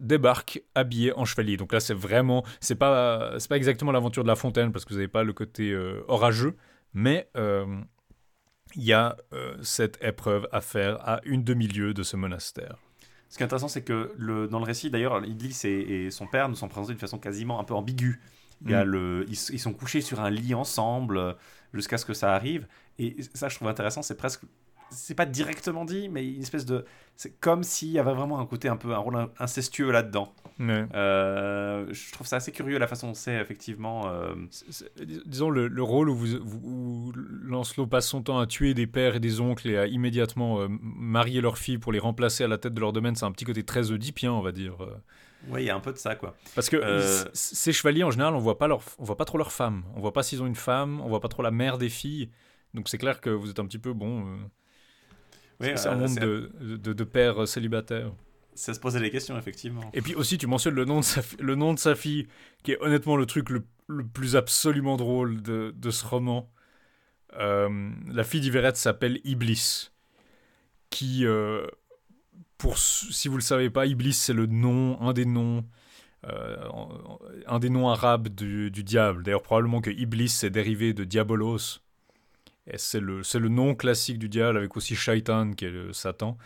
[0.00, 1.56] débarque habillé en chevalier.
[1.56, 4.90] Donc là, c'est vraiment, c'est pas, c'est pas exactement l'aventure de la fontaine parce que
[4.90, 6.56] vous n'avez pas le côté euh, orageux,
[6.94, 7.66] mais euh,
[8.74, 12.76] il y a euh, cette épreuve à faire à une demi-lieue de ce monastère.
[13.28, 16.48] Ce qui est intéressant, c'est que le, dans le récit, d'ailleurs, Idlis et, son père
[16.48, 18.20] nous sont présentés d'une façon quasiment un peu ambiguë.
[18.64, 18.88] Il y a mm.
[18.88, 21.36] le, ils, ils, sont couchés sur un lit ensemble
[21.72, 22.66] jusqu'à ce que ça arrive.
[22.98, 24.42] Et ça, je trouve intéressant, c'est presque
[24.92, 26.84] c'est pas directement dit, mais une espèce de.
[27.16, 30.32] C'est comme s'il y avait vraiment un côté un peu un rôle incestueux là-dedans.
[30.60, 34.08] Euh, je trouve ça assez curieux la façon dont c'est effectivement.
[34.08, 34.34] Euh,
[35.26, 39.40] disons le, rôle où, vous, Lancelot passe son temps à tuer des pères et des
[39.40, 42.80] oncles et à immédiatement euh, marier leurs filles pour les remplacer à la tête de
[42.80, 44.76] leur domaine, c'est un petit côté très oedipien, on va dire.
[45.48, 46.36] Oui, il y a un peu de ça, quoi.
[46.54, 46.80] Parce que
[47.32, 49.82] ces chevaliers, en général, on voit pas leur, on voit pas trop leurs femmes.
[49.96, 52.30] On voit pas s'ils ont une femme, on voit pas trop la mère des filles.
[52.74, 54.38] Donc c'est clair que vous êtes un petit peu bon
[55.62, 58.12] c'est un monde de, de, de, pères célibataires.
[58.54, 59.90] Ça se posait des questions, effectivement.
[59.94, 62.26] Et puis aussi, tu mentionnes le nom de sa, le nom de sa fille,
[62.62, 66.50] qui est honnêtement le truc le, le plus absolument drôle de, de ce roman.
[67.38, 69.90] Euh, la fille d'Iverette s'appelle Iblis,
[70.90, 71.66] qui, euh,
[72.58, 75.64] pour si vous le savez pas, Iblis c'est le nom, un des noms,
[76.26, 76.56] euh,
[77.46, 79.22] un des noms arabes du, du diable.
[79.22, 81.80] D'ailleurs, probablement que Iblis c'est dérivé de Diabolos,
[82.76, 86.36] c'est le, le nom classique du diable avec aussi Shaitan qui est le Satan.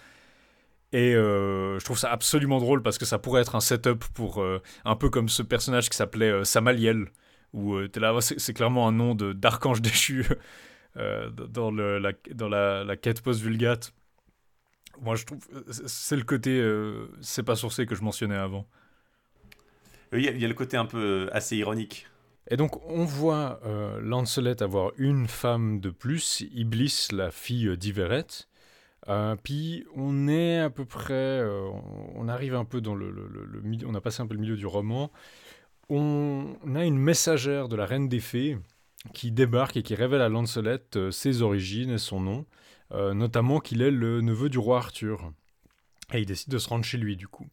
[0.93, 4.41] Et euh, je trouve ça absolument drôle parce que ça pourrait être un setup pour
[4.41, 7.09] euh, un peu comme ce personnage qui s'appelait euh, Samaliel,
[7.53, 7.77] où
[8.21, 10.27] c'est, clairement un nom d'archange déchu
[10.95, 13.93] dans, la, dans la, la quête post-vulgate.
[15.01, 16.63] Moi, je trouve c'est le côté
[17.21, 18.67] c'est pas sourcé que je mentionnais avant.
[20.13, 22.07] Il y a le côté un peu assez ironique
[22.48, 28.27] et donc on voit euh, Lancelot avoir une femme de plus, Iblis, la fille d'Iveret.
[29.09, 31.68] Euh, puis on est à peu près, euh,
[32.14, 33.12] on arrive un peu dans le,
[33.62, 35.10] milieu, on a passé un peu le milieu du roman.
[35.89, 38.59] On a une messagère de la reine des fées
[39.14, 42.44] qui débarque et qui révèle à Lancelot ses origines et son nom,
[42.90, 45.32] notamment qu'il est le neveu du roi Arthur.
[46.12, 47.47] Et il décide de se rendre chez lui du coup.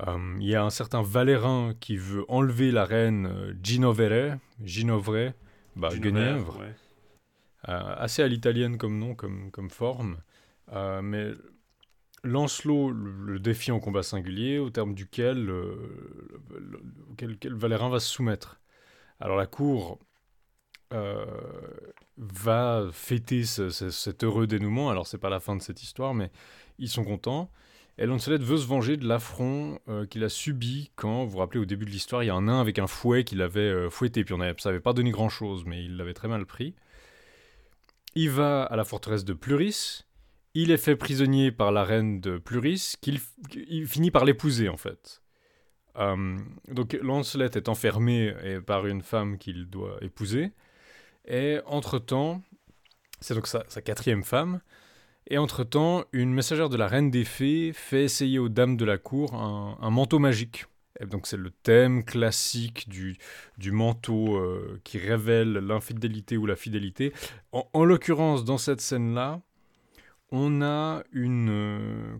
[0.00, 5.32] Euh, il y a un certain Valérin qui veut enlever la reine euh, Ginovere, Ginovre,
[5.76, 6.62] bah, Guenièvre.
[7.68, 10.18] Euh, assez à l'italienne comme nom, comme, comme forme.
[10.72, 11.32] mais
[12.22, 15.50] Lancelot le, défie en combat singulier, au terme duquel,
[17.44, 18.60] Valérin va se soumettre.
[19.20, 19.98] Alors la cour
[22.16, 24.90] va fêter cet heureux dénouement.
[24.90, 26.30] Alors c'est pas la fin de cette histoire, mais
[26.78, 27.50] ils sont contents.
[27.96, 31.60] Et Lancelot veut se venger de l'affront euh, qu'il a subi quand, vous vous rappelez,
[31.60, 33.88] au début de l'histoire, il y a un nain avec un fouet qu'il avait euh,
[33.88, 36.74] fouetté, puis on ça n'avait pas donné grand-chose, mais il l'avait très mal pris.
[38.16, 40.04] Il va à la forteresse de Pluris,
[40.54, 43.20] il est fait prisonnier par la reine de Pluris, qu'il
[43.54, 45.22] il finit par l'épouser en fait.
[45.96, 46.36] Euh,
[46.68, 48.34] donc Lancelot est enfermé
[48.66, 50.50] par une femme qu'il doit épouser,
[51.26, 52.42] et entre-temps,
[53.20, 54.60] c'est donc sa quatrième femme,
[55.28, 58.98] et entre-temps, une messagère de la Reine des Fées fait essayer aux dames de la
[58.98, 60.66] cour un, manteau magique.
[61.00, 63.16] Et donc c'est le thème classique du,
[63.72, 67.12] manteau euh, qui révèle l'infidélité ou la fidélité.
[67.52, 69.40] En, l'occurrence, dans cette scène-là,
[70.30, 72.18] on a euh,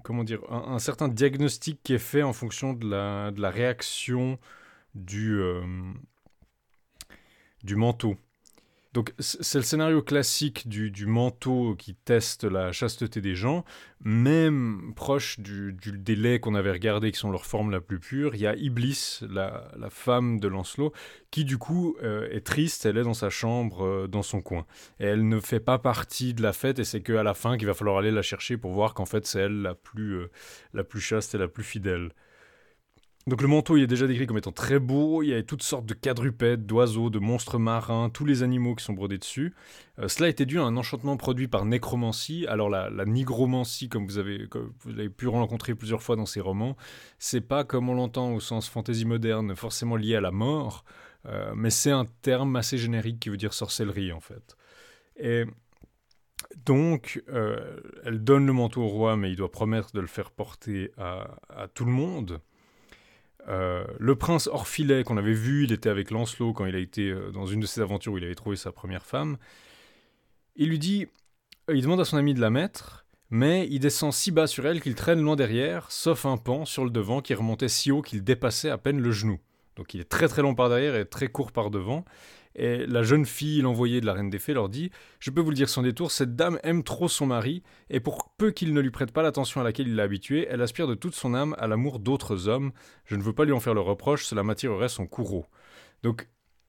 [0.49, 4.39] un, certain diagnostic qui est fait en fonction de la, réaction
[4.95, 5.63] du, euh,
[7.63, 8.17] du manteau.
[8.95, 13.65] Donc c'est le scénario classique du, manteau qui teste la chasteté des gens,
[14.05, 18.37] même proche du, délai qu'on avait regardé, qui sont leurs formes la plus pure.
[18.37, 20.93] Il y a Iblis, la, femme de Lancelot,
[21.33, 24.65] qui du coup euh, est triste, elle est dans sa chambre, euh, dans son coin.
[25.01, 27.75] Elle ne fait pas partie de la fête, et c'est qu'à la fin qu'il va
[27.75, 30.31] falloir aller la chercher pour voir qu'en fait c'est elle la plus, euh,
[30.73, 32.11] la plus chaste et la plus fidèle.
[33.27, 35.63] Donc le manteau, il est déjà décrit comme étant très beau, il y a toutes
[35.63, 39.55] sortes de quadrupèdes, d'oiseaux, de monstres marins, tous les animaux qui sont brodés dessus.
[39.99, 42.47] Euh, cela été dû à un enchantement produit par nécromancie.
[42.49, 44.47] Alors la, nigromancie, comme vous, avez,
[45.09, 46.77] pu rencontrer plusieurs fois dans ces romans,
[47.19, 50.85] c'est pas comme on l'entend au sens fantasy moderne, forcément lié à la mort,
[51.25, 54.55] euh, mais c'est un terme assez générique qui veut dire sorcellerie en fait.
[55.17, 55.45] Et
[56.67, 60.31] donc, euh, elle donne le manteau au roi, mais il doit promettre de le faire
[60.31, 62.43] porter à tout le monde.
[63.49, 67.11] Euh, le prince Orphilet qu'on avait vu, il était avec Lancelot quand il a été
[67.11, 69.37] euh, dans une de ses aventures où il avait trouvé sa première femme.
[70.57, 71.07] Il lui dit,
[71.73, 74.81] il demande à son ami de la mettre, mais il descend si bas sur elle
[74.81, 78.25] qu'il traîne loin derrière, sauf un pan sur le devant qui remontait si haut qu'il
[78.25, 79.39] dépassait à peine le genou.
[79.77, 82.05] Donc il est très très long par derrière et très court par devant.
[82.57, 85.51] Et la jeune fille, l'envoyée de la Reine des Fées, leur dit Je peux vous
[85.51, 88.81] le dire sans détour, cette dame aime trop son mari, et pour peu qu'il ne
[88.81, 91.57] lui prête pas l'attention à laquelle il l'a habituée, elle aspire de toute son âme
[91.59, 92.73] à l'amour d'autres hommes.
[93.05, 95.47] Je ne veux pas lui en faire le reproche, cela m'attirerait son courroux.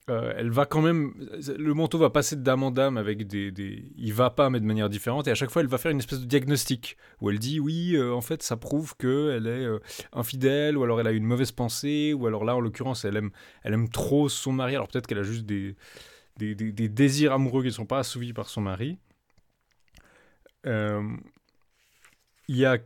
[0.08, 1.14] Euh, elle va quand même.
[1.58, 4.60] Le manteau va passer de dame en dame avec des, des, Il va pas, mais
[4.60, 5.28] de manière différente.
[5.28, 7.96] Et à chaque fois, elle va faire une espèce de diagnostic où elle dit oui,
[7.96, 9.80] euh, en fait, ça prouve qu'elle est euh,
[10.14, 13.32] infidèle, ou alors elle a une mauvaise pensée, ou alors là, en l'occurrence, elle aime,
[13.64, 14.76] elle aime trop son mari.
[14.76, 15.76] Alors peut-être qu'elle a juste des,
[16.38, 19.00] des, des, désirs amoureux qui ne sont pas assouvis par son mari.
[20.66, 22.78] Il y a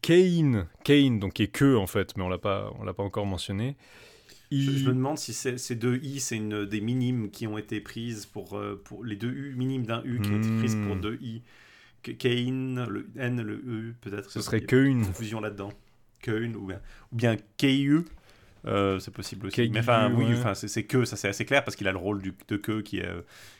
[0.00, 0.66] Kane,
[1.18, 3.76] donc qui est que en fait, mais on l'a pas, on l'a pas encore mentionné
[4.50, 8.26] je, me demande si ces deux I, c'est une des minimes qui ont été prises
[8.26, 11.00] pour, euh, pour les deux U, minimes d'un U qui ont été prises pour hmm.
[11.00, 11.42] deux I.
[12.02, 14.30] Kain, le N, le E, peut-être.
[14.30, 15.04] Ce serait qu'une.
[15.04, 15.72] Confusion là-dedans.
[16.20, 16.80] Qu'une, ou bien,
[17.12, 18.04] ou bien KU.
[18.66, 19.68] Euh, c'est possible aussi.
[19.70, 22.20] mais enfin, oui, enfin, c'est que, ça c'est assez clair parce qu'il a le rôle
[22.20, 23.08] du, de que qui est,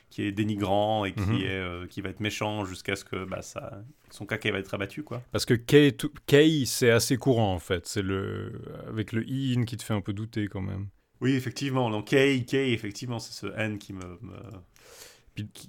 [0.09, 1.41] qui est dénigrant et qui, mhm.
[1.41, 4.73] est, euh, qui va être méchant jusqu'à ce que bah, ça, son caca va être
[4.73, 5.03] abattu.
[5.03, 5.21] Quoi.
[5.31, 7.85] Parce que Kei, c'est assez courant en fait.
[7.87, 10.87] C'est le, avec le in qui te fait un peu douter quand même.
[11.19, 11.89] Oui, effectivement.
[11.89, 14.17] Donc Kei, Kei effectivement, c'est ce N qui me,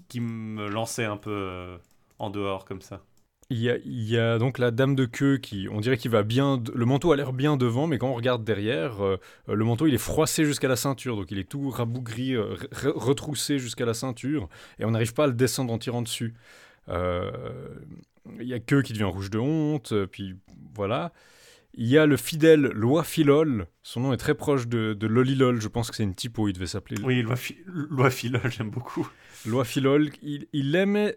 [0.09, 1.79] qui, me lançait un peu euh,
[2.19, 3.03] en dehors comme ça.
[3.51, 6.11] Il y, a, il y, a, donc la dame de queue qui, on dirait qu'il
[6.11, 9.65] va bien, le manteau a l'air bien devant, mais quand on regarde derrière, euh, le
[9.65, 13.87] manteau il est froissé jusqu'à la ceinture, donc il est tout rabougri, euh, retroussé jusqu'à
[13.87, 16.35] la ceinture, et on n'arrive pas à le descendre en tirant dessus.
[16.91, 17.31] Euh,
[18.39, 20.37] il y a queue qui devient rouge de honte, puis
[20.75, 21.15] voilà.
[21.73, 25.59] Il y a le fidèle Loi Philol, son nom est très proche de, de Lolilol,
[25.63, 27.01] je pense que c'est une typo, il devait s'appeler.
[27.03, 29.09] Oui, Loi, Loi Philol, j'aime beaucoup.
[29.47, 31.17] Loi Philol, il, il aimait.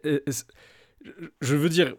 [1.41, 1.95] Je veux dire,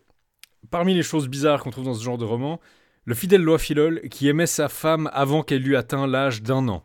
[0.70, 2.60] parmi les choses bizarres qu'on trouve dans ce genre de roman,
[3.04, 6.84] le fidèle Loi Philol qui aimait sa femme avant qu'elle eût atteint l'âge d'un an.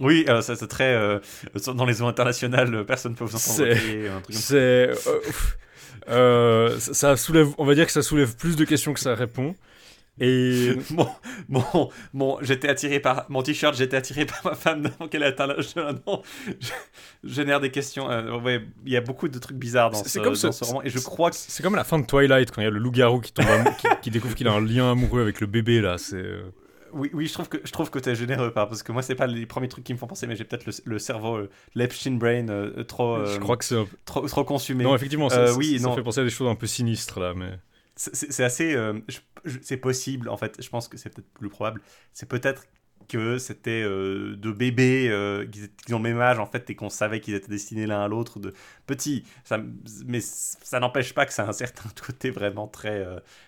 [0.00, 0.94] Oui, euh, ça c'est très.
[0.94, 1.18] Euh,
[1.74, 3.74] dans les eaux internationales, euh, personne ne peut vous entendre.
[4.30, 4.90] C'est.
[6.78, 7.48] ça soulève.
[7.58, 9.54] On va dire que ça soulève plus de questions que ça répond.
[10.20, 11.08] Et bon,
[11.48, 15.46] bon, bon j'étais attiré par mon t-shirt, j'étais attiré par ma femme avant qu'elle atteint
[15.46, 15.74] l'âge
[16.06, 16.22] an.
[16.60, 16.68] Je
[17.24, 18.10] génère des questions.
[18.10, 20.82] Euh, ouais, il y a beaucoup de trucs bizarres dans, ce, comme ce, roman.
[20.82, 22.78] Et je crois que c'est comme la fin de Twilight quand il y a le
[22.78, 23.46] loup-garou qui tombe,
[24.02, 25.96] qui, découvre qu'il a un lien amoureux avec le bébé là.
[25.96, 26.42] C'est euh,
[26.92, 29.26] oui, oui, je trouve que je trouve que t'es généreux parce que moi c'est pas
[29.26, 32.46] les premiers trucs qui me font penser, mais j'ai peut-être le, cerveau, euh, l'Epstein brain
[32.86, 33.24] trop.
[33.24, 34.84] je crois que c'est trop, trop consumé.
[34.84, 37.52] Non, effectivement, ça, oui, ça fait penser à des choses un peu sinistres là, mais
[38.12, 38.74] c'est assez.
[38.74, 39.00] Euh,
[39.60, 40.60] c'est possible, en fait.
[40.62, 41.80] Je pense que c'est peut-être plus probable.
[42.12, 42.64] C'est peut-être
[43.08, 46.88] que c'était euh, de bébés euh, qui ont le même âge, en fait, et qu'on
[46.88, 48.54] savait qu'ils étaient destinés l'un à l'autre, de
[48.86, 49.24] petits.
[49.44, 49.58] Ça,
[50.06, 53.04] mais ça n'empêche pas que ça a un certain côté vraiment très,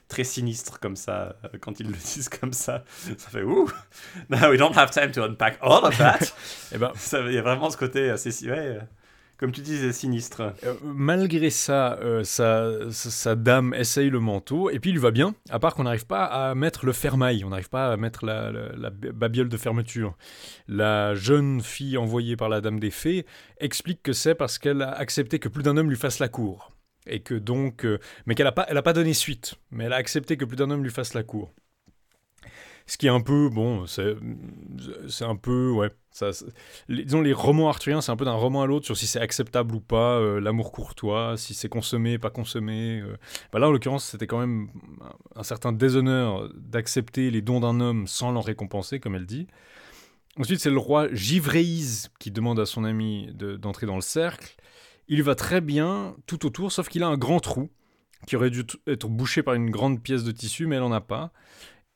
[0.08, 2.84] très sinistre, comme ça, quand ils le disent comme ça.
[3.16, 3.70] Ça fait ouh!
[4.28, 6.18] Now we don't have time to unpack all of that!
[6.20, 6.26] et
[6.74, 6.92] eh ben,
[7.26, 8.48] il y a vraiment ce côté assez.
[8.48, 8.78] Ouais,
[9.36, 10.54] comme tu disais, sinistre.
[10.64, 15.58] Euh, malgré ça, euh, sa, dame essaye le manteau, et puis il va bien, à
[15.58, 18.52] part qu'on n'arrive pas à mettre le fermail, on n'arrive pas à mettre la,
[18.90, 20.16] babiole de fermeture.
[20.68, 23.26] La jeune fille envoyée par la dame des fées
[23.58, 26.70] explique que c'est parce qu'elle a accepté que plus d'un homme lui fasse la cour.
[27.06, 29.92] Et que donc, euh, mais qu'elle n'a pas, elle a pas donné suite, mais elle
[29.92, 31.52] a accepté que plus d'un homme lui fasse la cour.
[32.86, 35.90] Ce qui est un peu, bon, c'est un peu, ouais.
[36.88, 39.20] Les, disons, les romans arthuriens, c'est un peu d'un roman à l'autre sur si c'est
[39.20, 43.00] acceptable ou pas, euh, l'amour courtois, si c'est consommé, pas consommé.
[43.00, 43.16] Euh.
[43.52, 44.68] Bah là, en l'occurrence, c'était quand même
[45.34, 49.46] un, certain déshonneur d'accepter les dons d'un homme sans l'en récompenser, comme elle dit.
[50.38, 54.56] Ensuite, c'est le roi Givreise qui demande à son ami d'entrer dans le cercle.
[55.08, 57.70] Il va très bien tout autour, sauf qu'il a un grand trou
[58.26, 61.00] qui aurait dû être bouché par une grande pièce de tissu, mais elle n'en a
[61.00, 61.32] pas.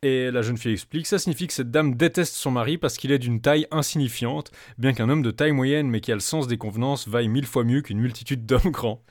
[0.03, 3.11] Et la jeune fille explique, ça signifie que cette dame déteste son mari parce qu'il
[3.11, 6.47] est d'une taille insignifiante, bien qu'un homme de taille moyenne mais qui a le sens
[6.47, 9.03] des convenances vaille mille fois mieux qu'une multitude d'hommes grands.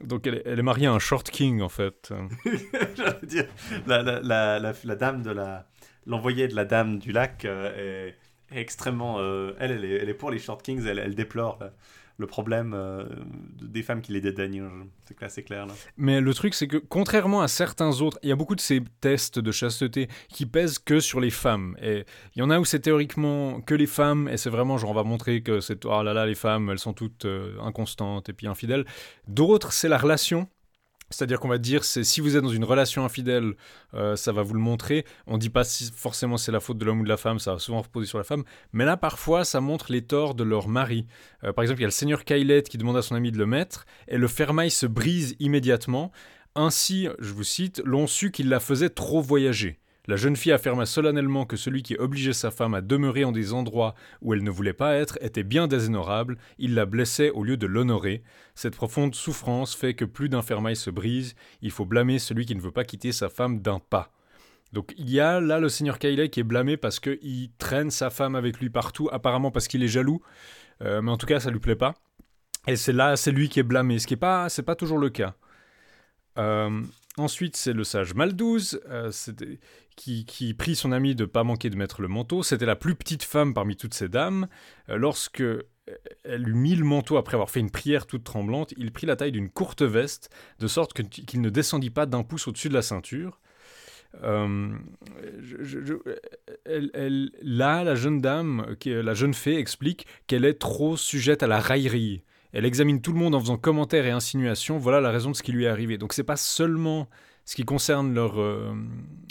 [0.00, 2.12] Donc elle est, mariée à un short king en fait.
[3.24, 3.46] Dire,
[3.88, 5.66] la, dame de la...
[6.06, 8.14] L'envoyée de la dame du lac euh, est,
[8.56, 9.18] extrêmement...
[9.18, 11.58] Euh, elle, elle est, pour les short kings, elle déplore
[12.18, 13.04] le problème euh,
[13.60, 14.68] des femmes qui les dédaignent.
[15.04, 15.66] C'est c'est clair.
[15.66, 15.74] Là.
[15.96, 18.82] Mais le truc, c'est que contrairement à certains autres, il y a beaucoup de ces
[19.00, 21.76] tests de chasteté qui pèsent que sur les femmes.
[21.82, 24.90] Et il y en a où c'est théoriquement que les femmes, et c'est vraiment genre
[24.90, 28.28] on va montrer que c'est oh là là, les femmes, elles sont toutes euh, inconstantes
[28.28, 28.84] et puis infidèles.
[29.28, 30.48] D'autres, c'est la relation
[31.10, 33.54] c'est-à-dire qu'on va dire, c'est si vous êtes dans une relation infidèle,
[33.94, 35.04] euh, ça va vous le montrer.
[35.26, 37.38] On ne dit pas si forcément c'est la faute de l'homme ou de la femme,
[37.38, 38.44] ça va souvent reposer sur la femme.
[38.72, 41.06] Mais là, parfois, ça montre les torts de leur mari.
[41.44, 43.38] Euh, par exemple, il y a le seigneur Kailet qui demande à son ami de
[43.38, 46.10] le mettre, et le fermail se brise immédiatement.
[46.54, 49.78] Ainsi, je vous cite, l'on su qu'il la faisait trop voyager.
[50.08, 53.52] La jeune fille affirma solennellement que celui qui obligeait sa femme à demeurer en des
[53.52, 57.56] endroits où elle ne voulait pas être était bien déshonorable, il la blessait au lieu
[57.56, 58.22] de l'honorer.
[58.54, 62.54] Cette profonde souffrance fait que plus d'un fermail se brise, il faut blâmer celui qui
[62.54, 64.12] ne veut pas quitter sa femme d'un pas.
[64.72, 68.10] Donc il y a là le seigneur Kailey qui est blâmé parce qu'il traîne sa
[68.10, 70.20] femme avec lui partout, apparemment parce qu'il est jaloux,
[70.82, 71.94] euh, mais en tout cas ça lui plaît pas.
[72.68, 75.08] Et c'est là, c'est lui qui est blâmé, ce qui est pas, pas toujours le
[75.08, 75.34] cas.
[76.38, 76.82] Euh,
[77.18, 79.10] ensuite, c'est le sage Maldouze, euh,
[79.96, 82.42] qui, prie son ami de ne pas manquer de mettre le manteau.
[82.42, 84.48] C'était la plus petite femme parmi toutes ces dames.
[84.88, 85.42] Euh, lorsque
[86.24, 89.16] elle lui mit le manteau après avoir fait une prière toute tremblante, il prit la
[89.16, 92.82] taille d'une courte veste, de sorte qu'il ne descendit pas d'un pouce au-dessus de la
[92.82, 93.40] ceinture.
[94.22, 94.76] Euh,
[97.42, 102.22] là, la jeune dame, la jeune fée, explique qu'elle est trop sujette à la raillerie.
[102.52, 104.78] Elle examine tout le monde en faisant commentaires et insinuations.
[104.78, 105.98] Voilà la raison de ce qui lui est arrivé.
[105.98, 107.08] Donc c'est pas seulement
[107.44, 108.74] ce qui concerne leur, euh,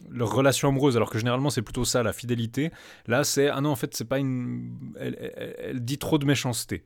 [0.09, 2.71] leur relation amoureuse, alors que généralement c'est plutôt ça, la fidélité.
[3.07, 4.93] Là, c'est ah non, en fait, c'est pas une.
[4.97, 6.85] Elle, dit trop de méchanceté.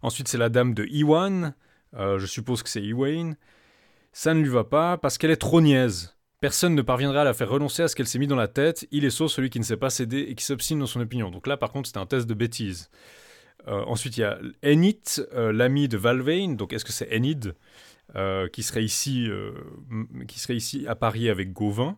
[0.00, 1.54] Ensuite, c'est la dame de Iwan.
[1.94, 3.34] Euh, je suppose que c'est Iwain.
[4.12, 6.16] Ça ne lui va pas parce qu'elle est trop niaise.
[6.40, 8.86] Personne ne parviendra à la faire renoncer à ce qu'elle s'est mis dans la tête.
[8.90, 11.30] Il est sauf celui qui ne sait pas céder et qui s'obstine dans son opinion.
[11.30, 12.90] Donc là, par contre, c'était un test de bêtise.
[13.68, 16.54] Euh, ensuite, il y a Enid, l'ami de Valvein.
[16.54, 17.54] Donc, est-ce que c'est Enid
[18.14, 19.52] euh, qui, serait ici, euh,
[20.28, 21.96] qui serait ici à Paris avec Gauvin?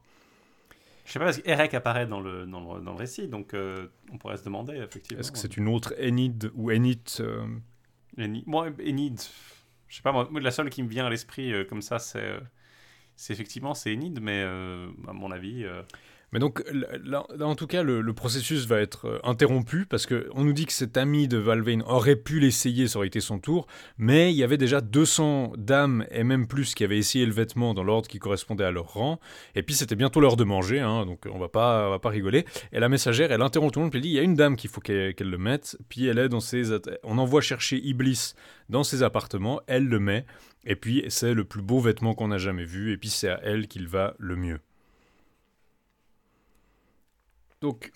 [1.04, 3.88] Je sais pas, parce qu'Erek apparaît dans le, dans le, dans le récit, donc euh,
[4.12, 5.20] on pourrait se demander, effectivement.
[5.20, 7.00] Est-ce que c'est une autre Enid ou Enid
[8.16, 9.20] Enid, Moi, Enid,
[9.88, 12.38] je sais pas, moi, la seule qui me vient à l'esprit comme ça, c'est
[13.16, 15.66] c'est effectivement c'est Enid, mais à mon avis,
[16.34, 16.64] mais donc,
[17.04, 20.72] là, en tout cas, le, processus va être euh, interrompu parce qu'on nous dit que
[20.72, 24.42] cet ami de Valvein aurait pu l'essayer, ça aurait été son tour, mais il y
[24.42, 28.18] avait déjà 200 dames et même plus qui avaient essayé le vêtement dans l'ordre qui
[28.18, 29.20] correspondait à leur rang,
[29.54, 32.44] et puis c'était bientôt l'heure de manger, hein, donc on va pas, va pas rigoler.
[32.72, 34.34] Et la messagère, elle interrompt tout le monde, puis elle dit il y a une
[34.34, 36.72] dame qu'il faut qu'elle le mette, puis elle est dans ses.
[37.04, 38.34] On envoie chercher Iblis
[38.68, 40.26] dans ses appartements, elle le met,
[40.66, 43.38] et puis c'est le plus beau vêtement qu'on a jamais vu, et puis c'est à
[43.44, 44.58] elle qu'il va le mieux.
[47.64, 47.90] Donc,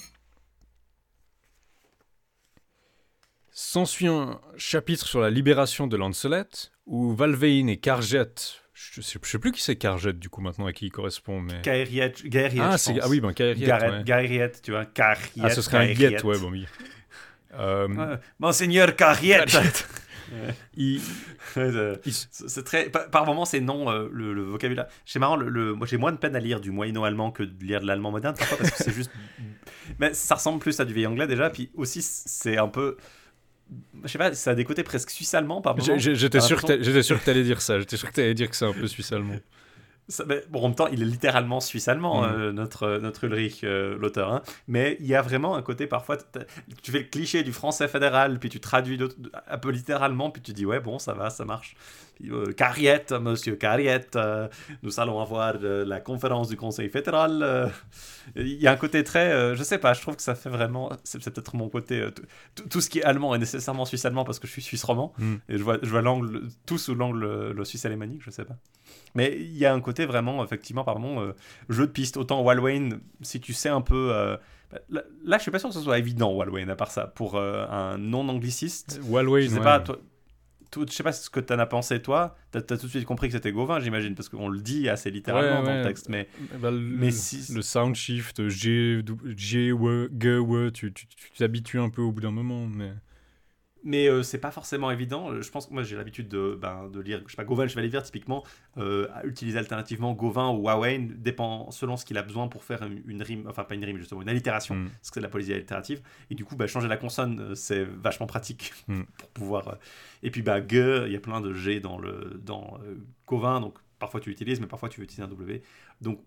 [3.51, 8.33] s'ensuit un chapitre sur la libération de Lancelot, où Valvein et Carjet,
[8.73, 11.61] je sais, sais plus qui c'est Carjet du coup maintenant à qui il correspond, mais...
[11.61, 12.15] Gaëriet,
[12.59, 15.43] ah, ah oui, ben tu vois, Carriet.
[15.43, 16.67] Ah, ce serait un ouais, bon oui.
[17.53, 18.17] Euh...
[18.39, 19.45] Monseigneur Carriet
[22.05, 24.87] c'est très par, moments c'est non euh, le, vocabulaire.
[25.05, 27.65] C'est marrant le, moi j'ai moins de peine à lire du moyen allemand que de
[27.65, 29.11] lire de l'allemand moderne parfois parce que c'est juste
[29.99, 31.51] mais ça ressemble plus à du vieil anglais déjà.
[31.51, 32.97] Puis aussi c'est un peu
[34.03, 35.99] je sais pas ça a des côtés presque suisse allemand par moments.
[35.99, 37.79] j'étais sûr que j'étais sûr que t'allais dire ça.
[37.79, 38.89] J'étais sûr que t'allais dire que c'est un peu
[40.51, 42.25] bon, en même temps, il est littéralement suisse-allemand, mm.
[42.25, 44.33] euh, notre, notre Ulrich, euh, l'auteur.
[44.33, 44.43] Hein.
[44.67, 46.17] Mais il y a vraiment un côté, parfois,
[46.83, 48.99] tu fais le cliché du français fédéral, puis tu traduis
[49.49, 51.77] un peu littéralement, puis tu dis, ouais, bon, ça va, ça marche.
[52.31, 54.19] Euh, Cariette, monsieur Cariette,
[54.83, 57.73] nous allons avoir la conférence du Conseil fédéral.
[58.35, 60.91] Il y a un côté très, je sais pas, je trouve que ça fait vraiment,
[61.05, 62.09] c'est peut-être mon côté,
[62.71, 65.35] tout ce qui est allemand est nécessairement suisse-allemand parce que je suis suisse-roman, mm.
[65.49, 68.57] et je vois, je vois l'angle, tout sous l'angle le suisse-alémanique, je sais pas.
[69.15, 71.33] Mais il y a un côté vraiment, effectivement, pardon, euh,
[71.69, 72.17] jeu de piste.
[72.17, 72.91] Autant Walwain,
[73.23, 74.11] si tu sais un peu.
[74.13, 74.37] Euh,
[74.91, 77.07] là, là, je suis pas sûr que ce soit évident, Walwain, à part ça.
[77.07, 79.01] Pour euh, un non-angliciste.
[79.05, 79.99] Walwain, je sais pas, toi,
[80.71, 82.37] tout, je sais pas ce que tu en as pensé, toi.
[82.53, 85.11] Tu as, tout de suite compris que c'était Gauvin, j'imagine, parce qu'on le dit assez
[85.11, 86.09] littéralement dans le texte.
[86.09, 86.29] Mais,
[86.61, 87.53] bah, le, mais si...
[87.53, 89.03] le sound shift, G,
[89.37, 90.93] G, W, G, W, tu
[91.37, 92.67] t'habitues un peu au bout d'un moment.
[92.67, 92.93] Mais
[93.85, 95.31] mais euh, c'est pas forcément évident.
[95.31, 97.67] Euh, je pense que moi j'ai l'habitude de, ben, de lire, je sais pas, Gauvin,
[97.67, 98.45] Chevalier Vert typiquement,
[98.77, 103.23] euh, utiliser alternativement Gauvin ou Huawei, dépend selon ce qu'il a besoin pour faire une,
[103.23, 104.89] rime, enfin pas une rime justement, une allitération, mm.
[104.89, 106.03] parce que c'est de la poésie allitérative.
[106.31, 109.03] Et du coup, bah, changer la consonne, euh, c'est vachement pratique mm.
[109.19, 109.79] pour pouvoir.
[110.23, 112.79] Et puis bah, G, il y a plein de G dans, le, dans
[113.27, 115.63] Gauvin, donc parfois tu l'utilises, mais parfois tu veux utiliser un W.
[116.01, 116.21] Donc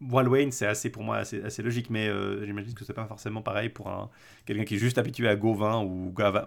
[0.00, 3.42] Wayne, c'est assez pour moi assez, assez logique, mais euh, j'imagine que c'est pas forcément
[3.42, 4.10] pareil pour un
[4.44, 6.44] quelqu'un qui est juste habitué à Gauvin ou Gavan,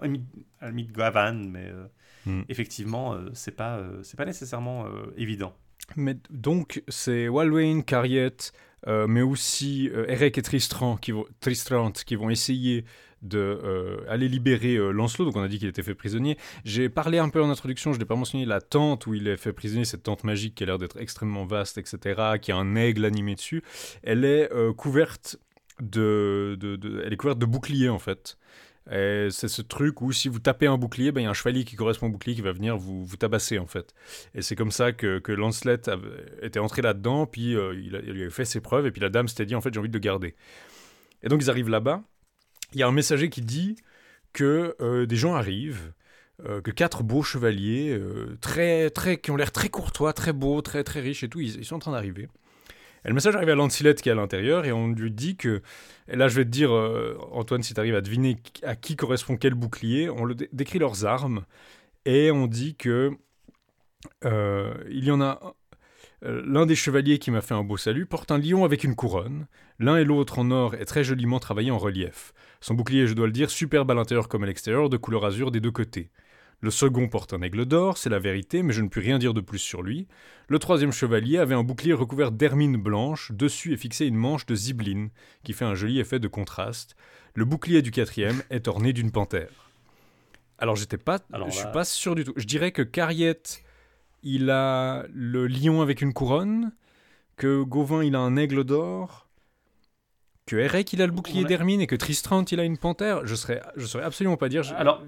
[0.62, 1.86] à la Gavan, mais euh,
[2.26, 2.44] hmm.
[2.50, 4.86] effectivement, euh, c'est pas c'est pas nécessairement
[5.18, 5.54] évident.
[5.96, 8.52] Mais donc c'est Walwain, Cariet,
[8.86, 12.86] mais aussi Eric et Tristram qui vont Tristram qui vont essayer
[13.22, 15.26] de euh, aller libérer euh, Lancelot.
[15.26, 16.38] Donc on a dit qu'il était fait prisonnier.
[16.64, 19.38] J'ai parlé un peu en introduction, je n'ai pas mentionné la tente où il est
[19.38, 22.76] fait prisonnier, cette tente magique qui a l'air d'être extrêmement vaste, etc., qui a un
[22.76, 23.64] aigle animé dessus.
[24.04, 25.38] Elle est euh, couverte
[25.82, 28.38] de, de, elle est couverte de boucliers en fait.
[28.92, 31.64] C'est ce truc où si vous tapez un bouclier, ben, il y a un chevalier
[31.64, 33.94] qui correspond au bouclier qui va venir vous, vous tabasser en fait.
[34.34, 35.76] Et c'est comme ça que, que Lancelot
[36.42, 39.10] était entré là-dedans, puis il, a, il, lui a fait ses preuves, et puis la
[39.10, 40.34] dame s'était dit en fait j'ai envie de le garder.
[41.22, 42.02] Et donc ils arrivent là-bas,
[42.74, 43.76] il y a un messager qui dit
[44.34, 45.94] que euh, des gens arrivent,
[46.46, 50.62] euh, que quatre beaux chevaliers, euh, très, très, qui ont l'air très courtois, très beaux,
[50.62, 52.28] très, très riches et tout, ils, sont en train d'arriver.
[53.06, 55.62] Et le message arrive à Lancilette qui est à l'intérieur et on lui dit que,
[56.10, 56.72] et là je vais te dire,
[57.32, 61.06] Antoine, si tu arrives à deviner à qui correspond quel bouclier, on le décrit leurs
[61.06, 61.46] armes
[62.04, 63.12] et on dit que
[64.26, 65.56] il y en a
[66.22, 69.48] l'un des chevaliers qui m'a fait un beau salut porte un lion avec une couronne.
[69.80, 72.34] L'un et l'autre en or est très joliment travaillé en relief.
[72.62, 75.52] Son bouclier, je dois le dire, superbe à l'intérieur comme à l'extérieur, de couleur azur
[75.52, 76.12] des deux côtés.
[76.62, 79.34] Le second porte un aigle d'or, c'est la vérité, mais je ne puis rien dire
[79.34, 80.08] de plus sur lui.
[80.50, 84.56] Le troisième chevalier avait un bouclier recouvert d'hermine blanche, dessus est fixée une manche de
[84.56, 85.10] zibeline,
[85.46, 86.98] qui fait un joli effet de contraste.
[87.34, 89.70] Le bouclier du quatrième est orné d'une panthère.
[90.58, 92.34] Alors j'étais pas, je suis pas sûr du tout.
[92.36, 93.64] Je dirais que Cariette
[94.24, 96.72] il a le lion avec une couronne,
[97.38, 99.28] que Gauvin il a un aigle d'or,
[100.46, 103.26] que Eric il a le bouclier d'Hermine et que Tristram il a une panthère.
[103.26, 104.64] Je serais, je saurais absolument pas dire.
[104.76, 105.04] Alors,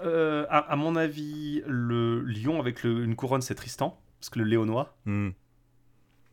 [0.00, 4.96] euh, à, mon avis, le lion avec une couronne c'est Tristan, parce que le léonois.
[5.04, 5.30] Hmm.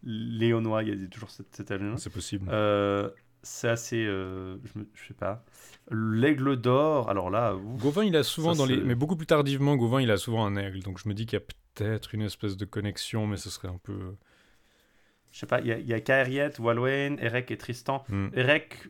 [0.05, 2.49] Léonois, il y a toujours cette, cette C'est possible.
[2.51, 3.09] Euh,
[3.41, 5.43] c'est assez, euh, je, ne sais pas.
[5.91, 7.55] L'aigle d'or, alors là.
[7.79, 10.55] Gauvin, il a souvent dans les, mais beaucoup plus tardivement, Gauvin, il a souvent un
[10.55, 10.79] aigle.
[10.79, 13.67] Donc je me dis qu'il y a peut-être une espèce de connexion, mais ce serait
[13.67, 13.93] un peu.
[13.93, 14.17] Euh,
[15.31, 18.03] je sais pas, il y a, a Kaeriet, Walwen, Erek et Tristan.
[18.09, 18.29] Hmm.
[18.35, 18.87] Erek,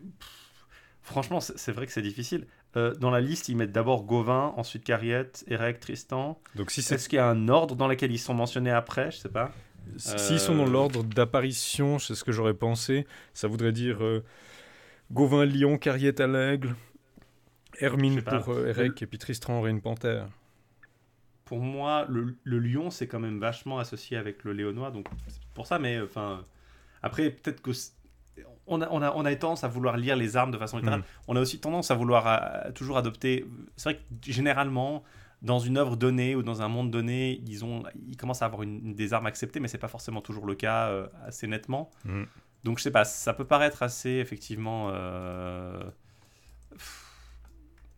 [1.01, 2.47] franchement, c'est vrai que c'est difficile.
[2.75, 6.39] Euh, dans la liste, ils mettent d'abord Gauvin, ensuite Kaeriet, Erek, Tristan.
[6.55, 6.95] Donc si c'est.
[6.95, 9.11] Est-ce qu'il y a un ordre dans lequel ils sont mentionnés après?
[9.11, 9.51] Je sais pas.
[9.97, 13.05] S'ils sont dans euh, l'ordre d'apparition, c'est ce que j'aurais pensé.
[13.33, 13.99] Ça voudrait dire
[15.11, 16.75] Gauvin, Lion, Cariette à l'aigle,
[17.79, 20.29] Hermine pour Erek, et puis Tristan aurait une panthère
[21.45, 24.91] pour moi, le, lion, c'est quand même vachement associé avec le léonois.
[24.91, 26.45] Donc, c'est pour ça, mais enfin.
[27.01, 27.71] Après, peut-être que.
[28.65, 31.01] On a, on, a, on a tendance à vouloir lire les armes de façon littérale.
[31.01, 31.05] Mm.
[31.27, 33.45] On a aussi tendance à vouloir toujours adopter.
[33.75, 35.03] C'est vrai que généralement,
[35.43, 38.63] dans une œuvre donnée ou dans un monde donné, ils, ont, ils commencent à avoir
[38.63, 41.91] une, des armes acceptées, mais c'est pas forcément toujours le cas euh, assez nettement.
[42.05, 42.23] Mm.
[42.63, 44.87] Donc, je sais pas, ça peut paraître assez, effectivement.
[44.91, 45.83] Euh,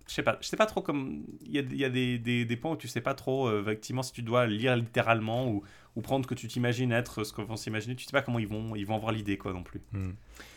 [0.08, 1.26] je sais pas, je sais pas trop comme.
[1.42, 3.62] Il y a, y a des, des, des, points où tu sais pas trop, euh,
[3.62, 5.64] effectivement, si tu dois lire littéralement ou,
[5.96, 8.40] ou prendre ce que tu t'imagines être ce qu'on vont s'imaginer, tu sais pas comment
[8.40, 9.82] ils vont, ils vont avoir l'idée, quoi, non plus.
[9.92, 10.12] Hmm.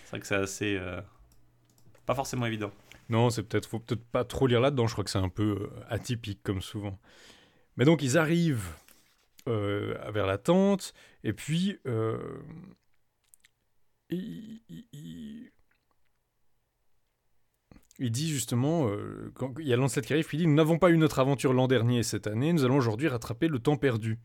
[0.05, 0.77] C'est vrai que c'est assez.
[0.77, 1.01] Euh,
[2.05, 2.71] pas forcément évident.
[3.09, 3.67] Non, c'est peut-être.
[3.67, 6.61] Faut peut-être pas trop lire là-dedans, je crois que c'est un peu euh, atypique, comme
[6.61, 6.99] souvent.
[7.77, 8.75] Mais donc, ils arrivent
[9.47, 10.93] vers la tente,
[11.25, 11.79] et puis.
[14.11, 15.51] ils
[17.99, 20.79] il dit justement, euh, quand il y a Lancelot qui arrive, il dit Nous n'avons
[20.79, 24.19] pas eu notre aventure l'an dernier cette année, nous allons aujourd'hui rattraper le temps perdu.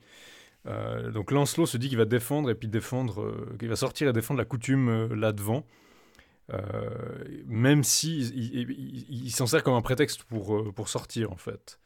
[0.66, 4.08] Euh, donc Lancelot se dit qu'il va défendre et puis défendre, euh, qu'il va sortir
[4.08, 5.66] et défendre la coutume là devant,
[7.48, 11.80] même si il, s'en sert comme un prétexte pour, pour sortir en fait.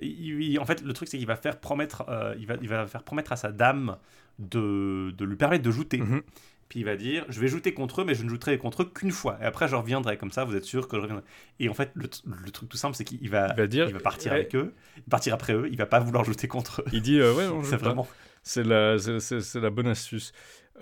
[0.00, 2.04] en fait, le truc c'est qu'il va faire promettre,
[2.38, 3.96] il va, il va faire promettre à sa dame
[4.38, 5.98] de, de lui permettre de jouter.
[5.98, 6.22] Mhm.
[6.70, 8.84] Puis il va dire, je vais jouer contre eux, mais je ne jouerai contre eux
[8.84, 9.36] qu'une fois.
[9.42, 10.16] Et après, je reviendrai.
[10.16, 11.24] Comme ça, vous êtes sûr que je reviendrai.
[11.58, 12.08] Et en fait, le,
[12.52, 14.72] truc tout simple, c'est qu'il va, il va, partir avec eux,
[15.10, 15.68] partir après eux.
[15.68, 16.84] Il va pas vouloir jouer contre eux.
[16.92, 18.06] Il dit, euh, ouais, c'est vraiment.
[18.44, 20.30] C'est la, c'est, la bonne astuce.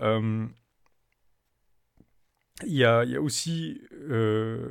[0.02, 0.46] Euh,
[2.66, 4.68] il y, a, y, a, aussi euh,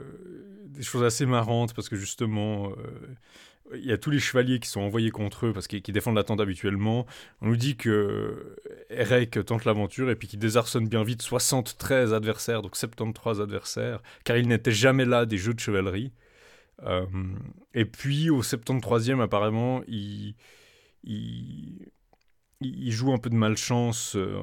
[0.67, 2.73] des choses assez marrantes parce que justement,
[3.73, 6.23] il y a tous les chevaliers qui sont envoyés contre eux parce qu'ils défendent la
[6.23, 7.05] tente habituellement.
[7.41, 8.55] On nous dit que
[8.89, 14.37] Eric tente l'aventure et puis qu'il désarçonne bien vite 73 adversaires, donc 73 adversaires, car
[14.37, 16.11] il n'était jamais là des jeux de chevalerie.
[16.83, 17.05] Euh,
[17.73, 20.35] et puis au 73e, apparemment, il,
[22.61, 24.39] joue un peu de malchance euh,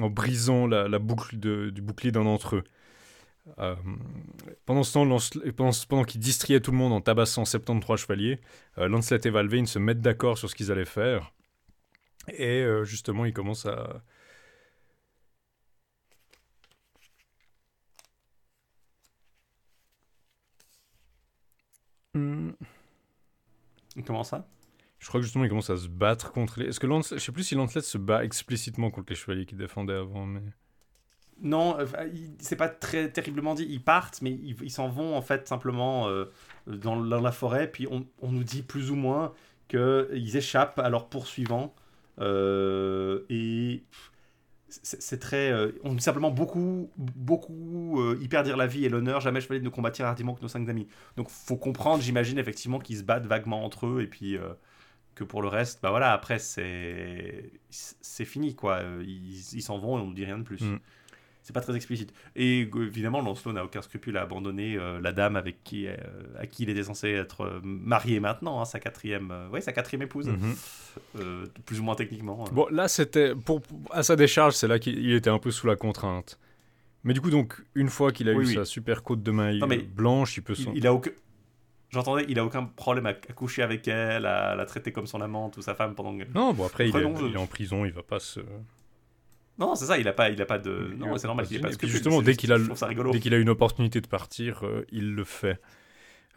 [0.00, 2.64] en brisant la, boucle du bouclier d'un d'entre eux.
[3.58, 3.76] Euh,
[4.64, 8.40] pendant ce temps, pendant, qu'il distriait tout le monde en tabassant 73 chevaliers,
[8.78, 11.32] euh, Lancelot et Valvain se mettent d'accord sur ce qu'ils allaient faire.
[12.28, 14.02] Et euh, justement, ils commencent à.
[22.14, 22.52] Hmm.
[24.06, 24.48] Comment ça
[24.98, 26.66] Je crois que justement, ils commencent à se battre contre les.
[26.66, 27.14] Est-ce que Lance...
[27.14, 30.42] Je sais plus si Lancelot se bat explicitement contre les chevaliers qui défendaient avant, mais.
[31.42, 31.76] Non,
[32.38, 33.66] c'est pas très terriblement dit.
[33.68, 36.26] Ils partent, mais ils s'en vont en fait simplement euh,
[36.66, 37.70] dans, la forêt.
[37.70, 39.32] Puis on, nous dit plus ou moins
[39.68, 41.74] qu'ils échappent à leurs poursuivants.
[42.20, 43.82] Euh, et
[44.68, 45.52] c'est très.
[45.52, 49.20] Euh, on dit simplement beaucoup, beaucoup y perdirent la vie et l'honneur.
[49.20, 50.88] Jamais je de ne combattre hardiment que nos cinq amis.
[51.18, 54.38] Donc faut comprendre, j'imagine effectivement qu'ils se battent vaguement entre eux et puis
[55.14, 58.80] que pour le reste, bah voilà, après c'est c'est fini quoi.
[59.02, 60.62] Ils s'en vont et on ne dit rien de plus.
[60.62, 60.78] Mm
[61.46, 62.12] c'est pas très explicite.
[62.34, 65.94] Et évidemment, Lancelot n'a aucun scrupule à abandonner euh, la dame avec qui, euh,
[66.40, 70.02] à qui il était censé être euh, marié maintenant, hein, sa quatrième, ouais, sa quatrième
[70.02, 71.46] épouse, mhm.
[71.64, 72.42] plus ou moins techniquement.
[72.50, 73.62] Bon, là, c'était pour
[73.92, 76.40] à sa décharge, c'est là qu'il était un peu sous la contrainte.
[77.04, 79.60] Mais du coup, donc, une fois qu'il a eu sa super côte de maille
[79.94, 80.54] blanche, il peut.
[80.58, 81.12] Il, il a aucun.
[81.90, 85.56] J'entendais, il a aucun problème à, coucher avec elle, à la traiter comme son amante
[85.58, 86.12] ou sa femme pendant.
[86.34, 88.40] Non, bon après, il, est, il, est, en prison, il va pas se.
[89.58, 90.94] Non, c'est ça, il a pas, il a pas de.
[90.96, 91.86] Non, c'est normal qu'il ait pas de.
[91.86, 95.60] Justement, dès qu'il a, dès qu'il a une opportunité de partir, euh, il le fait.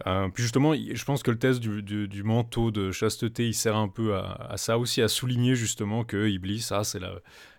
[0.07, 3.75] Euh, puis justement, je pense que le test du, du, manteau de chasteté, il sert
[3.75, 7.15] un peu à, ça aussi, à souligner justement que Iblis, ah, c'est la,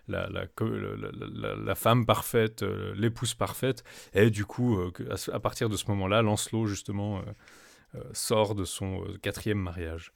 [0.07, 3.83] la, la, la, femme parfaite, euh, l'épouse parfaite.
[4.15, 4.79] Et du coup,
[5.31, 7.21] à, partir de ce moment-là, Lancelot, justement,
[8.13, 10.11] sort de son quatrième mariage.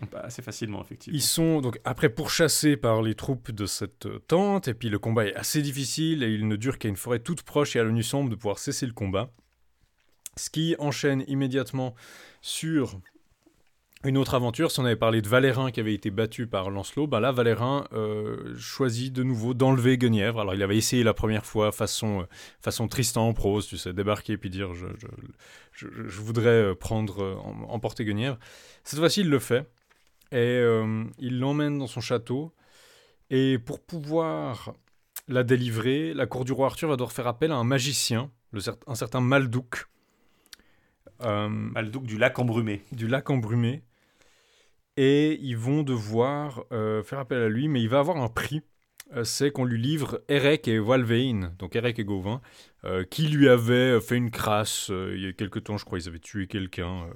[0.22, 1.16] assez facilement, effectivement.
[1.16, 4.98] Ils sont donc après pourchassés par les troupes de cette euh, tente, et puis le
[4.98, 7.84] combat est assez difficile, et il ne dure qu'à une forêt toute proche, et à
[7.84, 9.30] l'ONU semble de pouvoir cesser le combat.
[10.36, 11.94] Ce qui enchaîne immédiatement
[12.42, 13.00] sur
[14.04, 14.70] une autre aventure.
[14.70, 17.88] Si on avait parlé de Valérin qui avait été battu par Lancelot, ben là, Valérin
[17.92, 20.38] euh, choisit de nouveau d'enlever Guenièvre.
[20.38, 22.24] Alors, il avait essayé la première fois façon, euh,
[22.60, 24.86] façon Tristan en prose, tu sais, débarquer puis dire je,
[25.72, 28.38] je, voudrais prendre, emporter Guenièvre.
[28.84, 29.68] Cette fois-ci, il le fait.
[30.32, 32.52] Et euh, il l'emmène dans son château.
[33.30, 34.74] Et pour pouvoir
[35.26, 38.30] la délivrer, la cour du roi Arthur va devoir faire appel à un magicien,
[38.86, 39.86] un certain Maldouk.
[41.22, 42.82] Euh, Maldouk du lac embrumé.
[42.92, 43.82] Du lac embrumé.
[44.96, 48.62] Et ils vont devoir euh, faire appel à lui, mais il va avoir un prix.
[49.22, 52.42] C'est qu'on lui livre Erek et Walvein, donc Erek et Gauvin,
[53.08, 56.18] qui lui avaient fait une crasse il y a quelque temps, je crois, ils avaient
[56.18, 57.08] tué quelqu'un.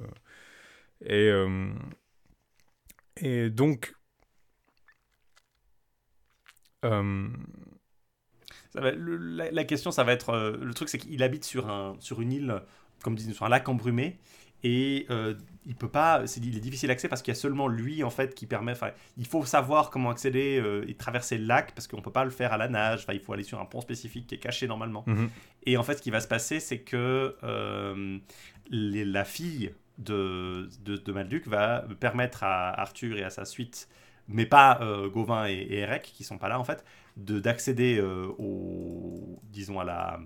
[1.04, 1.30] et
[3.22, 3.94] et donc.
[6.84, 7.28] Euh,
[8.74, 10.30] la, question, ça va être.
[10.30, 12.62] Euh, le truc, c'est qu'il habite sur, un, sur une île,
[13.02, 14.18] comme dit, sur un lac embrumé.
[14.64, 15.34] Et euh,
[15.66, 16.24] il peut pas.
[16.36, 18.74] Il est difficile d'accès parce qu'il y a seulement lui, en fait, qui permet.
[19.16, 22.52] Il faut savoir comment accéder et traverser le lac parce qu'on peut pas le faire
[22.52, 23.06] à la nage.
[23.12, 25.04] Il faut aller sur un pont spécifique qui est caché normalement.
[25.06, 25.30] Mhm.
[25.66, 27.36] Et en fait, ce qui va se passer, c'est que
[28.70, 29.72] la fille
[30.02, 33.88] de, Malduc va permettre à Arthur et à sa suite,
[34.28, 36.84] mais pas euh, Gauvin et, et, Eric, qui sont pas là en fait,
[37.16, 40.20] d'accéder euh, au, disons à la,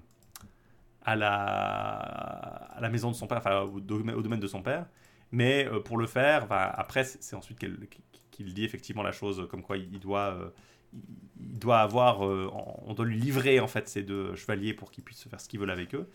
[1.03, 4.86] à la, à la maison de son père, enfin au, domaine de son père.
[5.32, 9.77] Mais euh, pour le faire, après c'est ensuite qu'il dit effectivement la chose comme quoi
[9.77, 10.53] il doit
[11.40, 15.28] il doit avoir, on doit lui livrer en fait ces deux chevaliers pour qu'ils puissent
[15.28, 16.09] faire ce qu'ils veulent avec eux.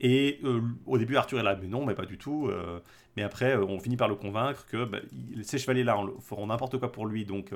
[0.00, 2.48] Et euh, au début, Arthur est là, mais non, mais pas du tout.
[2.48, 2.80] Euh.
[3.16, 4.98] mais après, euh, on finit par le convaincre que bah,
[5.42, 7.50] ces chevaliers-là feront n'importe quoi pour lui, donc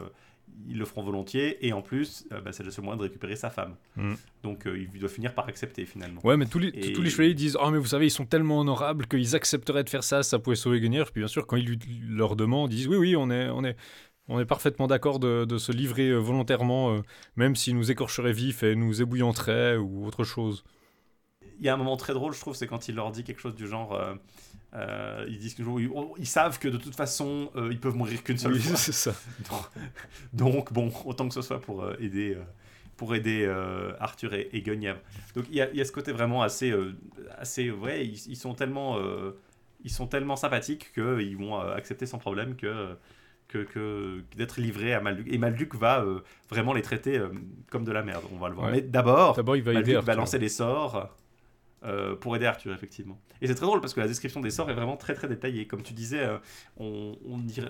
[0.66, 1.66] ils le feront volontiers.
[1.66, 3.74] Et en plus, bah, c'est le seul moyen de récupérer sa femme.
[3.96, 4.14] Mm.
[4.42, 6.20] Donc il doit finir par accepter finalement.
[6.24, 8.60] Ouais, mais tous les, tous les chevaliers disent Oh, mais vous savez, ils sont tellement
[8.60, 11.12] honorables qu'ils accepteraient de faire ça, ça pourrait sauver Guenièvre.
[11.12, 13.48] Puis bien sûr, quand il leur demande, ils disent Oui, oui, on est.
[13.50, 13.76] On est
[14.32, 17.02] on est parfaitement d'accord de, de, se livrer volontairement,
[17.34, 20.62] même s'il nous écorcherait vif et nous ébouillanterait ou autre chose
[21.60, 23.40] il y a un moment très drôle, je trouve, c'est quand il leur dit quelque
[23.40, 23.92] chose du genre.
[23.94, 24.14] Euh,
[24.74, 25.56] euh, ils disent
[26.18, 28.76] ils, savent que de toute façon, euh, ils peuvent mourir qu'une seule fois.
[28.76, 29.12] c'est ça.
[30.32, 32.36] Donc, bon, autant que ce soit pour aider
[32.96, 33.46] pour aider
[33.98, 35.00] Arthur et, et Guenièvre.
[35.34, 36.74] Donc il y, a, ce côté vraiment assez,
[37.38, 38.98] assez ouais, ils, sont tellement,
[39.82, 42.96] ils sont tellement sympathiques qu'ils vont accepter sans problème que
[43.48, 45.26] que, d'être livré à Malduc.
[45.32, 46.04] Et Malduc va
[46.50, 47.20] vraiment les traiter
[47.70, 48.70] comme de la merde, on va le voir.
[48.70, 51.10] Mais d'abord, il va, Malduc va lancer des sorts
[51.82, 53.18] euh, pour aider Arthur, effectivement.
[53.40, 55.66] Et c'est très drôle parce que la description des sorts est vraiment très très détaillée.
[55.66, 56.38] Comme tu disais, euh,
[56.76, 57.16] on,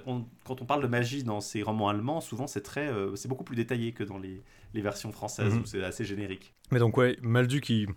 [0.07, 3.29] on, quand on parle de magie dans ces romans allemands, souvent c'est très, euh, c'est
[3.29, 4.43] beaucoup plus détaillé que dans les,
[4.75, 5.61] les versions françaises mhm.
[5.61, 6.55] où c'est assez générique.
[6.73, 7.89] Mais donc ouais, Malduc il,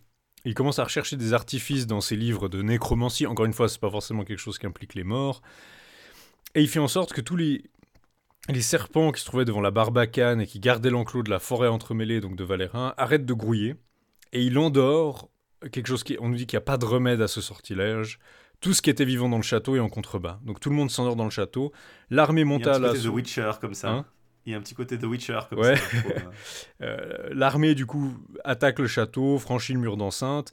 [0.45, 3.26] il commence à rechercher des artifices dans ses livres de nécromancie.
[3.26, 5.41] Encore une fois, c'est pas forcément quelque chose qui implique les morts.
[6.53, 7.64] Et il fait en sorte que tous les,
[8.49, 11.69] les serpents qui se trouvaient devant la barbacane et qui gardaient l'enclos de la forêt
[11.69, 13.76] entremêlée, donc de Valérin, arrêtent de grouiller.
[14.31, 15.30] Et il endort
[15.72, 18.19] quelque chose qui, on nous dit qu'il n'y a pas de remède à ce sortilège.
[18.60, 20.40] Tout ce qui était vivant dans le château est en contrebas.
[20.44, 21.73] Donc tout le monde s'endort dans le château.
[22.10, 22.80] L'armée monta à la.
[22.80, 23.90] Il y a un petit côté The Witcher comme ça.
[23.91, 24.06] Hein
[24.45, 25.76] il y a un petit côté The Witcher comme ça.
[26.81, 28.14] Euh, l'armée du coup
[28.44, 30.52] attaque le château, franchit le mur d'enceinte.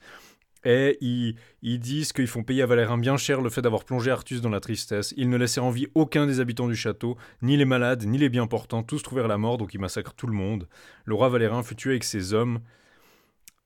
[0.64, 4.10] Et ils, ils disent qu'ils font payer à Valérin bien cher le fait d'avoir plongé
[4.10, 5.14] Artus dans la tristesse.
[5.16, 8.28] Ils ne laissèrent en vie aucun des habitants du château, ni les malades, ni les
[8.28, 10.68] bien portants, tous trouvèrent la mort, donc ils massacrent tout le monde.
[11.04, 12.60] Le roi Valérin fut tué avec ses hommes,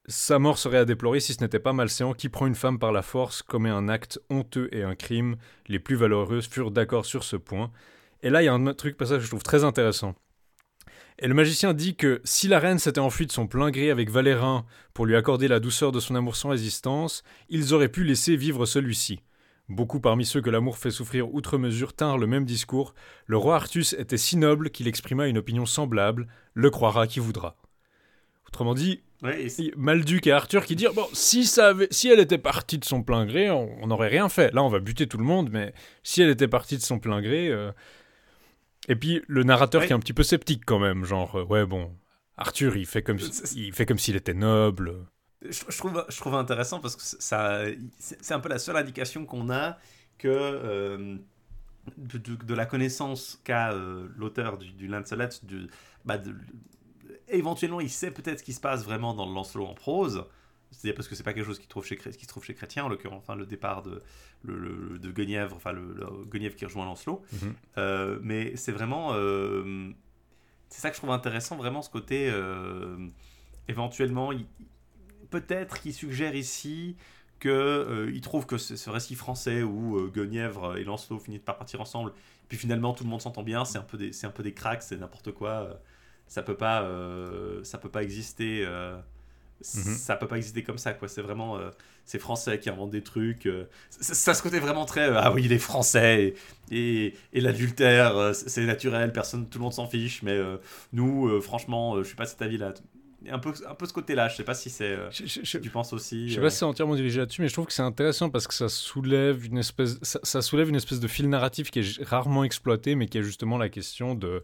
[0.07, 2.93] sa mort serait à déplorer si ce n'était pas Malséant qui prend une femme par
[2.93, 5.37] la force, commet un acte honteux et un crime.
[5.67, 7.71] Les plus valeureuses furent d'accord sur ce point.
[8.23, 10.15] Et là, il y a un truc passage que je trouve très intéressant.
[11.19, 14.11] Et le magicien dit que si la reine s'était enfuie de son plein gré avec
[14.11, 18.37] Valérin pour lui accorder la douceur de son amour sans résistance, ils auraient pu laisser
[18.37, 19.21] vivre celui-ci.
[19.69, 22.95] Beaucoup parmi ceux que l'amour fait souffrir outre mesure tinrent le même discours.
[23.27, 27.57] Le roi Artus était si noble qu'il exprima une opinion semblable, le croira qui voudra.
[28.49, 29.03] Autrement dit,
[29.77, 33.25] Malduc et Arthur qui disent bon, si, ça si elle était partie de son plein
[33.25, 34.53] gré, on n'aurait rien fait.
[34.53, 35.73] Là, on va buter tout le monde, mais
[36.03, 37.49] si elle était partie de son plein gré.
[37.49, 37.73] Euh,
[38.89, 41.65] et puis le narrateur qui est un petit peu sceptique quand même, genre, euh, ouais,
[41.65, 41.91] bon,
[42.37, 43.19] Arthur, il fait comme
[43.55, 44.95] il fait comme s'il était noble.
[45.43, 47.63] Je, trouve, je trouve intéressant parce que ça,
[47.99, 49.79] c'est un peu la seule indication qu'on a
[50.19, 51.17] que euh,
[51.97, 53.75] de, la connaissance qu'a
[54.17, 55.67] l'auteur du, du Lancelot du,
[56.05, 56.35] bah, de,
[57.35, 60.25] éventuellement, il sait peut-être ce qui se passe vraiment dans le Lancelot en prose.
[60.75, 62.85] C'est-à-dire parce que c'est pas quelque chose qui, trouve chez, qui se trouve chez Chrétien,
[62.85, 64.03] en l'occurrence, enfin, le départ de,
[64.43, 65.95] le, de Guenièvre, enfin, le,
[66.27, 67.23] Guenièvre qui rejoint Lancelot.
[67.33, 67.55] Mhm.
[67.79, 69.11] Euh, mais c'est vraiment.
[69.13, 69.91] Euh,
[70.69, 72.29] c'est ça que je trouve intéressant, vraiment, ce côté.
[72.31, 72.97] Euh,
[73.69, 74.31] éventuellement,
[75.31, 76.97] peut-être qu'il suggère ici
[77.41, 82.13] qu'il trouve que ce, récit français où Guenièvre et Lancelot finissent par partir ensemble,
[82.49, 84.55] puis finalement tout le monde s'entend bien, c'est un peu des, c'est un peu des
[84.55, 85.81] cracks, c'est n'importe quoi
[86.27, 89.95] ça peut pas euh, ça peut pas exister euh, mhm.
[89.95, 91.71] ça peut pas exister comme ça quoi c'est vraiment euh,
[92.05, 93.49] c'est français qui inventent des trucs
[93.91, 96.35] ça, ce côté vraiment très ah oui il est français
[96.71, 100.39] et, et, l'adultère c'est naturel personne tout le monde s'en fiche mais
[100.93, 102.75] nous franchement je suis pas cet avis là
[103.31, 104.29] un peu, un peu ce côté-là.
[104.29, 104.99] Je sais pas si c'est.
[105.11, 106.29] tu penses aussi.
[106.29, 108.47] Je sais pas si c'est entièrement dirigé là-dessus, mais je trouve que c'est intéressant parce
[108.47, 112.45] que ça soulève une espèce, ça, soulève une espèce de fil narratif qui est rarement
[112.45, 114.43] exploité, mais qui est justement la question de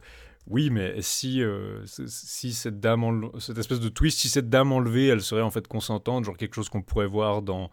[0.51, 5.07] oui, mais si, euh, si cette dame, cette espèce de twist, si cette dame enlevée,
[5.07, 7.71] elle serait en fait consentante, genre quelque chose qu'on pourrait voir dans,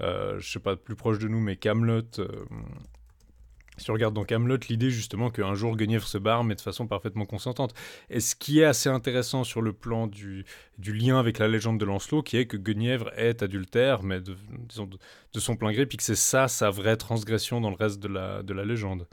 [0.00, 2.02] euh, je sais pas, plus proche de nous, mais Camelot.
[2.18, 2.26] Euh,
[3.78, 6.88] si on regarde dans Camelot, l'idée justement qu'un jour Guenièvre se barre, mais de façon
[6.88, 7.74] parfaitement consentante.
[8.10, 10.44] Et ce qui est assez intéressant sur le plan du,
[10.78, 14.34] du lien avec la légende de Lancelot, qui est que Guenièvre est adultère, mais de,
[15.38, 18.42] son plein gré, puis que c'est ça sa vraie transgression dans le reste de la,
[18.42, 19.06] de la légende.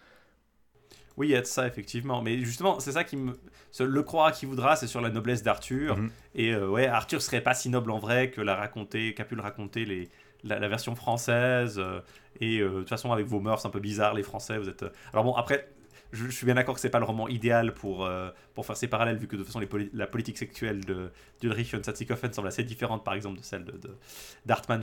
[1.18, 2.22] Oui, il y a de ça, effectivement.
[2.22, 3.34] Mais justement, c'est ça qui me.
[3.80, 5.98] Le croira qui voudra, c'est sur la noblesse d'Arthur.
[5.98, 6.12] Mhm.
[6.36, 9.36] Et euh, ouais, Arthur serait pas si noble en vrai que l'a raconté, qu'a pu
[9.36, 10.10] le raconter les,
[10.44, 11.80] la, version française.
[11.80, 12.00] Euh,
[12.40, 14.86] et euh, de toute façon, avec vos mœurs un peu bizarres, les Français, vous êtes.
[15.12, 15.70] Alors bon, après,
[16.14, 18.10] je, suis bien d'accord que c'est pas le roman idéal pour,
[18.54, 19.62] pour faire ces parallèles, vu que de toute façon,
[19.94, 20.80] la politique sexuelle
[21.42, 23.74] d'Ulrich von Satzikoffen semble assez différente, par exemple, de celle de,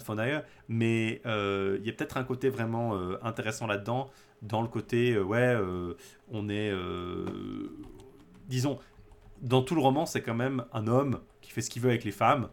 [0.05, 0.41] von Ayer.
[0.69, 4.11] Mais il y a peut-être un côté vraiment intéressant là-dedans
[4.43, 5.95] dans le côté, euh, ouais, euh,
[6.31, 7.27] on est, euh,
[8.49, 8.79] disons,
[9.43, 12.05] dans tout le roman, c'est quand même un homme qui fait ce qu'il veut avec
[12.05, 12.49] les femmes,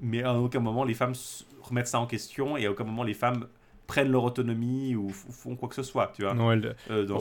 [0.00, 1.14] mais à aucun moment les femmes
[1.62, 3.46] remettent ça en question et à aucun moment les femmes
[3.92, 6.34] prennent leur autonomie ou font quoi que ce soit, tu vois.
[6.34, 6.48] Non,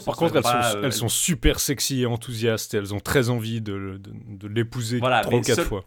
[0.05, 0.41] par contre,
[0.83, 5.21] elles, sont, super sexy et enthousiastes et elles ont très envie de, de, l'épouser voilà,
[5.21, 5.83] trois ou quatre fois.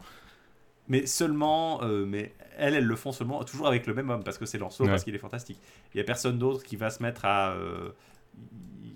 [0.89, 4.47] Mais seulement, mais elles, elles le font seulement, toujours avec le même homme, parce que
[4.47, 5.59] c'est Lancelot, parce qu'il est fantastique.
[5.93, 7.55] Il n'y a personne d'autre qui va se mettre à,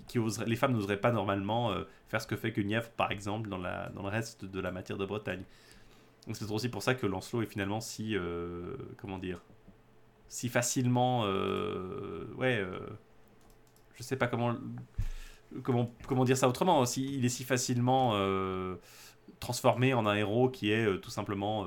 [0.09, 3.57] qui les femmes n'oseraient pas normalement euh, faire ce que fait Guenièvre, par exemple, dans,
[3.57, 5.43] la, dans le reste de la matière de Bretagne.
[6.33, 9.39] c'est aussi pour ça que Lancelot est finalement si, euh, comment dire,
[10.29, 12.65] si facilement, euh, ouais,
[13.95, 14.55] je sais pas comment,
[15.63, 16.79] comment, comment dire ça autrement.
[16.79, 18.13] aussi il est si facilement
[19.39, 21.65] transformé en un héros qui est tout simplement,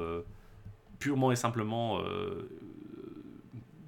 [0.99, 2.01] purement et simplement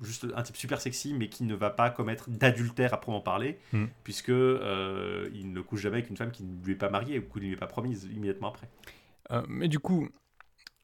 [0.05, 3.59] juste un type super sexy, mais qui ne va pas commettre d'adultère à proprement parler,
[3.73, 3.87] Mm.
[4.05, 7.19] puisque euh, il ne couche jamais avec une femme qui ne lui est pas mariée
[7.19, 8.69] ou qui ne lui est pas promise immédiatement après.
[9.31, 10.09] Euh, mais du coup,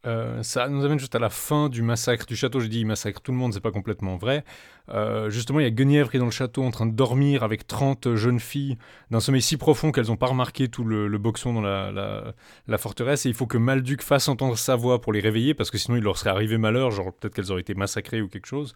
[0.06, 2.60] euh, ça nous amène juste à la fin du massacre du château.
[2.60, 4.44] J'ai dit il massacre tout le monde, c'est pas complètement vrai.
[4.88, 7.42] Euh, justement, il y a Guenièvre qui est dans le château en train de dormir
[7.42, 8.78] avec 30 jeunes filles
[9.10, 12.34] d'un sommeil si profond qu'elles n'ont pas remarqué tout le, le boxon dans la, la-
[12.66, 13.26] la forteresse.
[13.26, 15.96] Et il faut que Malduc fasse entendre sa voix pour les réveiller parce que sinon
[15.98, 18.74] il leur serait arrivé malheur, genre peut-être qu'elles auraient été massacrées ou quelque chose.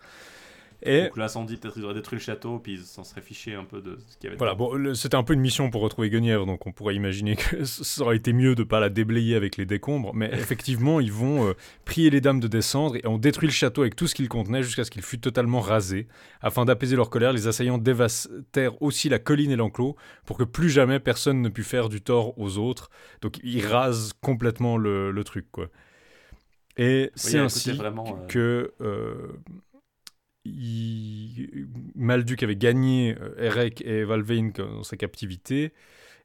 [0.85, 3.65] Et Donc l'incendie, peut-être ils auraient détruit le château, puis ils s'en seraient fichés un
[3.65, 4.37] peu de ce qu'il y avait.
[4.37, 7.65] Voilà, bon, c'était un peu une mission pour retrouver Guenièvre, donc on pourrait imaginer que
[7.65, 11.49] ça aurait été mieux de pas la déblayer avec les décombres, mais effectivement, ils vont
[11.49, 11.55] euh,
[11.85, 14.63] prier les dames de descendre et on détruit le château avec tout ce qu'il contenait
[14.63, 16.07] jusqu'à ce qu'il fût totalement rasé.
[16.43, 19.97] Afin d'apaiser leur colère, les assaillants dévastèrent aussi la colline et l'enclos
[20.27, 22.91] pour que plus jamais personne ne pût faire du tort aux autres.
[23.23, 25.69] Donc ils rasent complètement le, le truc, quoi.
[26.77, 29.33] Et Oui, c'est ainsi vraiment, euh, que euh,
[30.45, 35.73] il- Malduc avait gagné euh, Erec et Valvein dans sa captivité,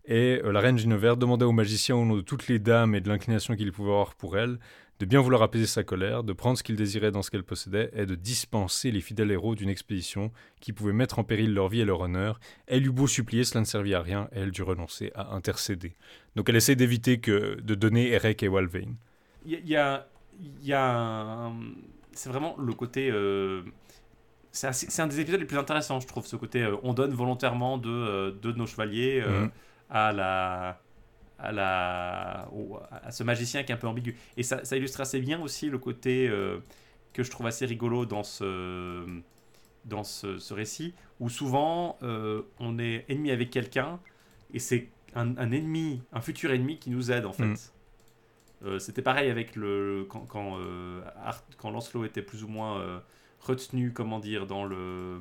[0.05, 3.01] et euh, la reine Ginevère demandait au magicien, au nom de toutes les dames et
[3.01, 4.59] de l'inclination qu'il pouvait avoir pour elle,
[4.99, 7.89] de bien vouloir apaiser sa colère, de prendre ce qu'il désirait dans ce qu'elle possédait,
[7.93, 11.79] et de dispenser les fidèles héros d'une expédition qui pouvait mettre en péril leur vie
[11.79, 12.39] et leur honneur.
[12.67, 15.93] Elle eut beau supplier, cela ne servit à rien, et elle dut renoncer à intercéder.
[16.35, 18.95] Donc elle essaie d'éviter que de donner Erec et Walvain.
[19.45, 20.05] Il y a,
[20.73, 21.51] a,
[22.11, 23.09] c'est vraiment le côté.
[23.09, 23.61] euh,
[24.51, 26.63] c'est un des épisodes les plus intéressants, je trouve, ce côté.
[26.63, 29.51] euh, on donne volontairement deux, euh, de nos chevaliers euh, Mhm.
[29.89, 30.81] à la.
[31.41, 34.13] À, la, au- à ce magicien qui est un peu ambigu.
[34.35, 36.30] Et ça, ça illustre assez bien aussi le côté
[37.13, 39.05] que je trouve assez rigolo dans ce,
[39.85, 44.01] dans ce, ce récit, où souvent on est ennemi avec quelqu'un
[44.53, 47.71] et c'est un, un ennemi, un futur ennemi qui nous aide en fait.
[48.65, 52.81] Euh, C'était pareil avec le quand, quand, euh, Art- quand Lancelot était plus ou moins
[53.41, 55.20] retenu, comment dire, dans le.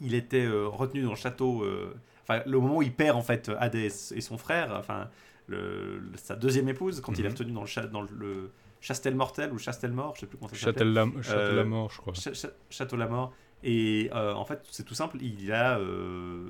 [0.00, 1.62] Il était euh, retenu dans le château.
[1.64, 5.08] euh, Enfin, le moment où il perd en fait Hadès et son frère, enfin
[5.46, 7.34] le, le- sa deuxième épouse, quand il est Mhm.
[7.34, 8.52] retenu dans le, dans le
[8.82, 10.94] Chastel Mortel ou Chastel Mort, je sais plus comment ça s'appelle.
[10.94, 12.14] Châtel-la- Châtel-la-Mort, je crois.
[12.14, 13.32] Ch- ch- Château la mort.
[13.64, 15.16] Et euh, en fait, c'est tout simple.
[15.22, 16.44] Il a, euh,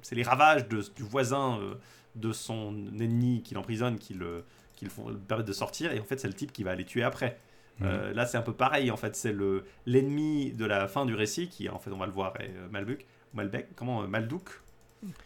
[0.00, 1.74] c'est les ravages de, du voisin euh,
[2.14, 4.42] de son ennemi qui l'emprisonne, qui le,
[4.74, 5.92] qui le font le permettent de sortir.
[5.92, 7.38] Et en fait, c'est le type qui va les tuer après.
[7.82, 8.90] Euh, là, c'est un peu pareil.
[8.90, 12.06] En fait, c'est le l'ennemi de la fin du récit qui, en fait, on va
[12.06, 14.60] le voir, est euh, Malbuc, Malbec, comment euh, Maldouk.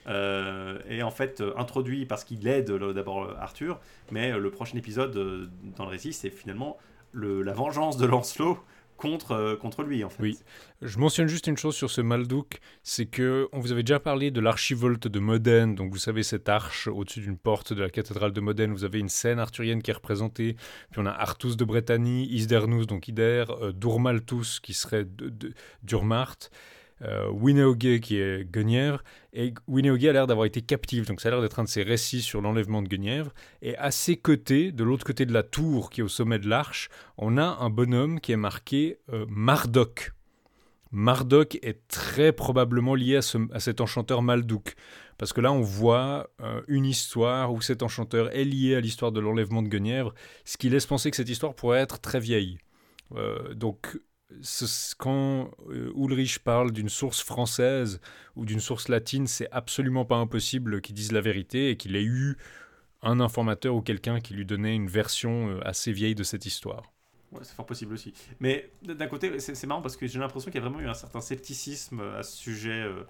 [0.08, 5.84] Euh, et en fait introduit parce qu'il aide d'abord Arthur, mais le prochain épisode dans
[5.84, 6.76] le récit, c'est finalement
[7.12, 8.58] le, la vengeance de Lancelot
[9.00, 10.22] contre, euh, contre lui en fait.
[10.22, 10.38] Oui.
[10.82, 14.30] Je mentionne juste une chose sur ce Maldouk, c'est que on vous avait déjà parlé
[14.30, 18.32] de l'archivolte de Modène, donc vous savez cette arche au-dessus d'une porte de la cathédrale
[18.32, 20.54] de Modène, vous avez une scène arthurienne qui est représentée,
[20.90, 25.52] puis on a Artus de Bretagne, Isdernus donc Ider, euh, Durmaltus qui serait de,
[25.82, 26.36] Durmart,
[27.02, 29.02] euh, qui est Guenièvre,
[29.32, 31.82] et Winneoge a l'air d'avoir été captive, donc ça a l'air d'être un de ces
[31.82, 33.32] récits sur l'enlèvement de Guenièvre,
[33.62, 36.48] et à ses côtés, de l'autre côté de la tour qui est au sommet de
[36.48, 39.26] l'arche, on a un bonhomme qui est marqué euh.
[40.92, 44.74] Marduk est très probablement lié à, ce- à cet enchanteur Maldouk.
[45.18, 49.12] Parce que là, on voit euh, une histoire où cet enchanteur est lié à l'histoire
[49.12, 50.14] de l'enlèvement de Guenièvre,
[50.44, 52.58] ce qui laisse penser que cette histoire pourrait être très vieille.
[53.14, 54.00] Euh, donc,
[54.98, 58.00] quand euh, Ulrich parle d'une source française
[58.36, 62.04] ou d'une source latine, c'est absolument pas impossible qu'il dise la vérité et qu'il ait
[62.04, 62.36] eu
[63.02, 66.92] un informateur ou quelqu'un qui lui donnait une version euh, assez vieille de cette histoire.
[67.42, 68.12] C'est fort possible aussi.
[68.40, 70.94] Mais d'un côté, c'est marrant parce que j'ai l'impression qu'il y a vraiment eu un
[70.94, 72.82] certain scepticisme à ce sujet.
[72.82, 73.04] euh,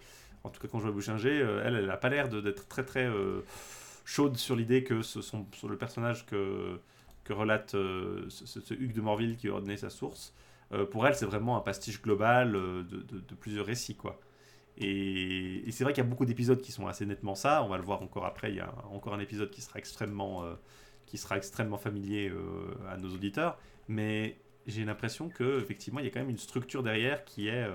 [0.45, 2.85] en tout cas, quand je vois Bouchinger, euh, elle, elle n'a pas l'air d'être très
[2.85, 3.43] très euh,
[4.05, 6.81] chaude sur l'idée que ce sont le personnage que,
[7.29, 10.35] relate euh, ce Hugues de Morville qui a donné sa source.
[10.73, 14.21] Euh, pour elle, c'est vraiment un pastiche global euh, de, plusieurs récits, quoi.
[14.79, 17.63] Et, c'est vrai qu'il y a beaucoup d'épisodes qui sont assez nettement ça.
[17.65, 18.51] On va le voir encore après.
[18.51, 20.55] Il y a encore un épisode qui sera extrêmement, euh,
[21.07, 22.33] qui sera extrêmement familier
[22.89, 23.59] à nos auditeurs.
[23.89, 27.67] Mais j'ai l'impression que effectivement, il y a quand même une structure derrière qui est,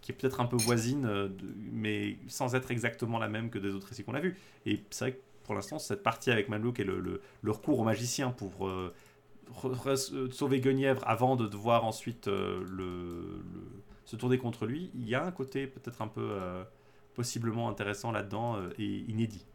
[0.00, 3.88] qui est peut-être un peu voisine, mais sans être exactement la même que des autres
[3.88, 4.36] récits qu'on a vus.
[4.66, 8.30] Et c'est vrai que pour l'instant, cette partie avec Manlouk et le, recours au magicien
[8.30, 8.68] pour
[10.30, 13.42] sauver Guenièvre avant de devoir ensuite euh,
[14.04, 16.64] se tourner contre lui, il y a un côté peut-être un peu euh,
[17.14, 19.46] possiblement intéressant là-dedans euh, et inédit.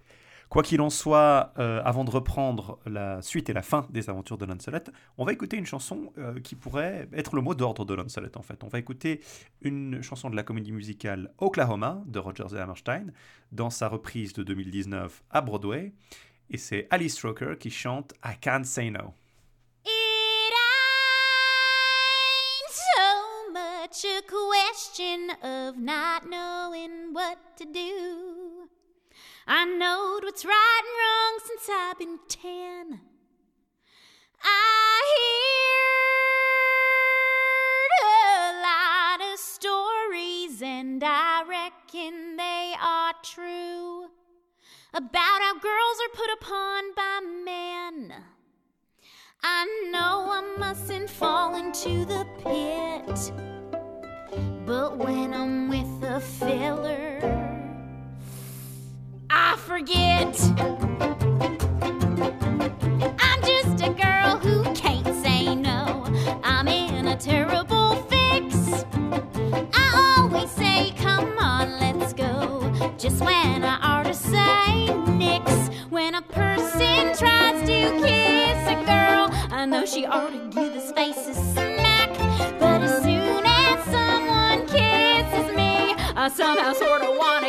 [0.49, 4.39] Quoi qu'il en soit, euh, avant de reprendre la suite et la fin des aventures
[4.39, 4.79] de Lancelot,
[5.19, 8.41] on va écouter une chanson euh, qui pourrait être le mot d'ordre de Lancelot en
[8.41, 8.63] fait.
[8.63, 9.21] On va écouter
[9.61, 13.13] une chanson de la comédie musicale Oklahoma de Rogers et Hammerstein
[13.51, 15.93] dans sa reprise de 2019 à Broadway.
[16.49, 19.13] et c'est Alice Stroker qui chante I Can't Say No.
[23.91, 28.69] So much a question of not knowing what to do.
[29.47, 33.01] I knowed what's right and wrong since I've been ten.
[34.43, 35.01] I
[38.01, 44.09] heard a lot of stories, and I reckon they are true
[44.93, 48.13] about how girls are put upon by men.
[49.41, 53.31] I know I mustn't fall into the pit,
[54.69, 57.17] but when I'm with a filler,
[59.27, 60.39] I forget.
[63.19, 66.05] I'm just a girl who can't say no.
[66.43, 68.85] I'm in a terrible fix.
[69.73, 72.71] I always say, come on, let's go.
[72.95, 75.69] Just when I ought to say nix.
[75.89, 80.91] When a person tries to kiss a girl, I know she ought to give his
[80.91, 81.58] face a
[86.31, 87.45] somehow sort of want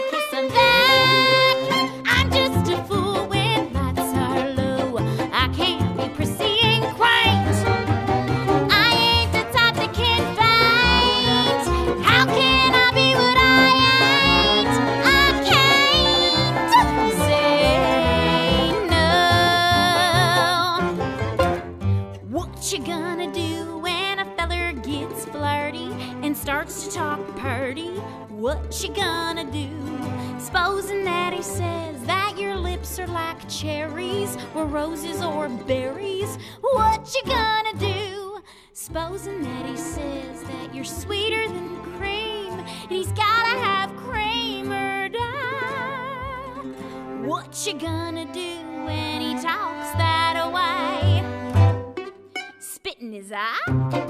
[33.00, 36.36] are like cherries or roses or berries.
[36.60, 38.42] What you gonna do?
[38.74, 45.08] Supposing that he says that you're sweeter than cream and he's gotta have cream or
[45.08, 46.62] die.
[47.24, 51.22] What you gonna do when he talks that way?
[52.58, 54.09] Spit in his eye?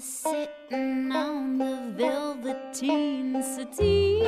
[0.00, 4.22] Sitting on the velveteen settee.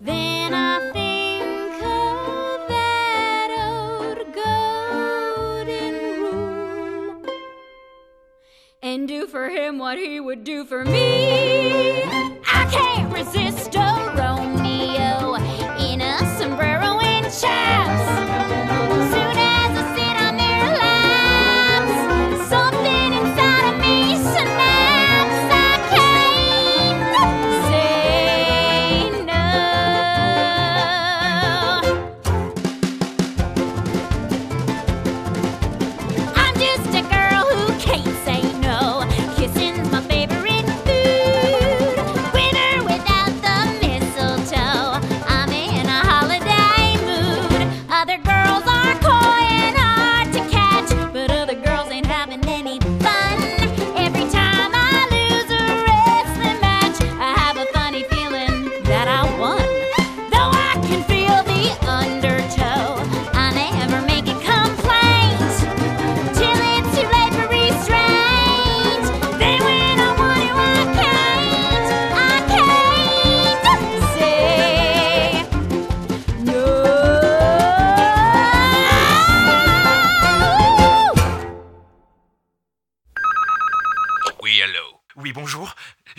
[0.00, 4.32] Then I think of that old
[5.52, 7.22] golden rule
[8.80, 12.02] and do for him what he would do for me.
[12.46, 13.76] I can't resist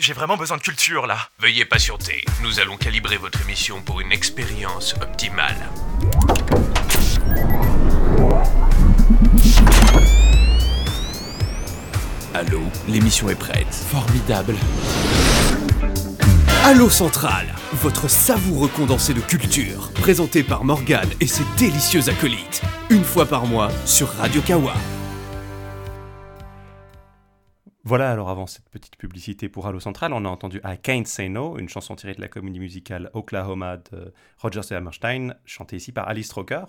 [0.06, 1.18] J'ai vraiment besoin de culture là.
[1.40, 5.56] Veuillez patienter, nous allons calibrer votre émission pour une expérience optimale.
[12.34, 13.74] Allô, l'émission est prête.
[13.90, 14.54] Formidable.
[16.62, 23.02] Allô Central, votre savoureux condensé de culture, présenté par Morgane et ses délicieux acolytes, une
[23.02, 24.74] fois par mois sur Radio Kawa.
[27.86, 31.28] Voilà, alors avant cette petite publicité pour Halo Central, on a entendu I Can't Say
[31.28, 35.92] No, une chanson tirée de la comédie musicale Oklahoma de Rogers et Hammerstein, chantée ici
[35.92, 36.64] par Alice Stroker.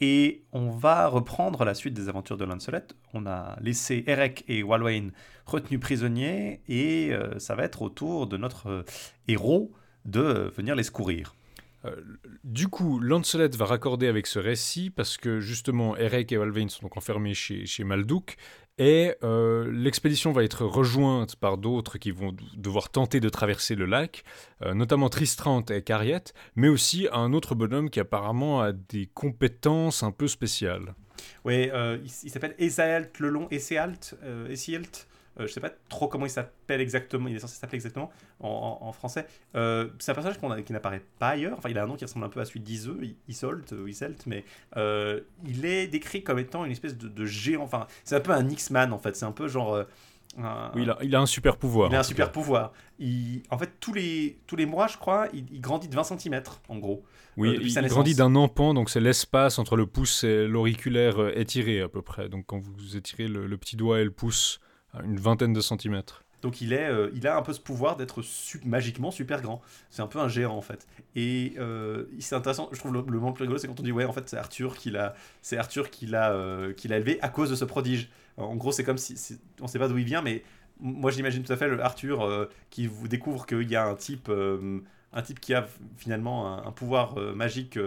[0.00, 2.86] Et on va reprendre la suite des aventures de Lancelot.
[3.14, 5.08] On a laissé Eric et Walwain
[5.44, 8.84] retenus prisonniers, et euh, ça va être au tour de notre euh,
[9.26, 9.72] héros
[10.04, 11.34] de venir les secourir.
[11.84, 11.96] Euh,
[12.44, 16.82] du coup, Lancelot va raccorder avec ce récit parce que justement, Eric et Walvain sont
[16.82, 18.36] donc enfermés chez, chez Maldouk
[18.78, 23.84] Et euh, l'expédition va être rejointe par d'autres qui vont devoir tenter de traverser le
[23.84, 24.24] lac,
[24.62, 30.02] euh, notamment Tristram et Cariette, mais aussi un autre bonhomme qui apparemment a des compétences
[30.02, 30.94] un peu spéciales.
[31.44, 33.48] Ouais, euh, il, s'appelle Esaelt le long.
[33.50, 34.56] Euh,
[35.46, 38.10] je sais pas trop comment il s'appelle exactement, il est censé s'appeler exactement
[38.40, 39.26] en, en- en français.
[39.54, 41.56] Euh, c'est un personnage a- qui n'apparaît pas ailleurs.
[41.58, 44.26] Enfin, il a un nom qui ressemble un peu à celui d'Iseux, I- Isolt Iselt,
[44.26, 44.44] mais
[44.76, 47.62] euh, il est décrit comme étant une espèce de, de géant.
[47.62, 49.16] Enfin, c'est un peu un X-Man en fait.
[49.16, 49.74] C'est un peu genre.
[49.74, 49.84] euh,
[50.38, 51.90] un- Oui, il a, il a un super pouvoir.
[51.90, 52.32] il a un super cas.
[52.32, 52.72] pouvoir.
[53.00, 56.04] Il, en fait, tous les, tous les mois, je crois, il, il grandit de 20
[56.04, 57.02] cm en gros.
[57.36, 61.32] Oui, euh, il grandit d'un empan, donc c'est l'espace entre le pouce et l'auriculaire euh,
[61.36, 62.28] étiré à peu près.
[62.28, 64.60] Donc quand vous étirez le, le petit doigt et le pouce
[65.04, 66.22] une vingtaine de centimètres.
[66.42, 69.60] Donc il, est, euh, il a un peu ce pouvoir d'être su- magiquement super grand.
[69.90, 70.86] C'est un peu un géant en fait.
[71.14, 73.82] Et euh, c'est intéressant, je trouve le, le moment le plus rigolo, c'est quand on
[73.82, 76.96] dit ouais en fait c'est Arthur qui l'a, c'est Arthur qui l'a, euh, qui l'a
[76.96, 78.08] élevé à cause de ce prodige.
[78.38, 79.16] En gros c'est comme si,
[79.60, 80.42] on sait pas d'où il vient, mais
[80.80, 84.30] moi j'imagine tout à fait le Arthur qui vous découvre qu'il y a un type,
[85.12, 85.66] un type qui a
[85.98, 87.78] finalement un, un pouvoir magique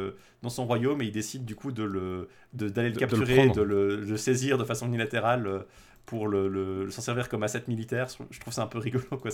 [0.43, 2.99] dans son royaume et il décide du coup de le, d'aller le De- de le
[2.99, 3.55] capturer, prendre.
[3.55, 5.65] de le, de le saisir de façon unilatérale.
[6.03, 9.05] Euh, pour le, le- s'en servir comme asset militaire, je trouve ça un peu rigolo
[9.09, 9.31] quoi.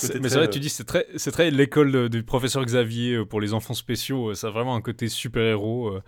[0.00, 3.14] Côté mais c'est vrai, euh, tu dis, c'est très, c'est très l'école du professeur Xavier
[3.14, 4.30] euh, pour les enfants spéciaux.
[4.30, 5.88] euh, Ça a vraiment un côté super-héros.
[5.88, 6.02] euh.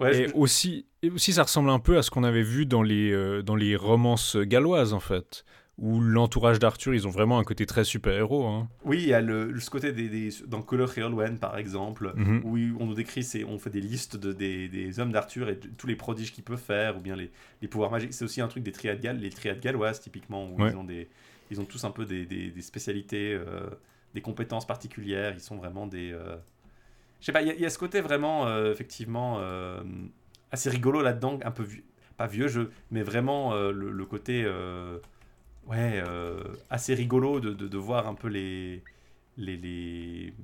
[0.00, 2.66] Ouais, et je- aussi, et aussi, ça ressemble un peu à ce qu'on avait vu
[2.66, 5.44] dans les, euh, dans les romances galloises, en fait.
[5.80, 8.44] Où l'entourage d'Arthur, ils ont vraiment un côté très super-héros.
[8.46, 8.68] hein.
[8.84, 10.92] Oui, il y a le, ce côté des, des- dans Color
[11.40, 12.40] par exemple, Mhm.
[12.44, 15.68] où on nous décrit, on fait des listes de, des, des hommes d'Arthur et de
[15.76, 17.30] tous les prodiges qu'il peut faire, ou bien les,
[17.62, 18.12] les pouvoirs magiques.
[18.12, 20.70] C'est aussi un truc des triades, galles, les triades galloises typiquement, où Ouais.
[20.72, 21.08] ils, ont des,
[21.52, 23.68] ils ont tous un peu des, des- des spécialités, euh,
[24.14, 25.32] des compétences particulières.
[25.34, 26.10] Ils sont vraiment des.
[26.12, 26.36] euh,
[27.20, 29.80] Je sais pas, il y, a- il y a ce côté vraiment, euh, effectivement, euh,
[30.50, 31.84] assez rigolo là-dedans, un peu vieux,
[32.16, 34.44] pas vieux jeu, mais vraiment le, le côté.
[35.68, 38.82] Ouais, euh, assez rigolo de, de, de voir un peu les
[39.36, 40.34] les les,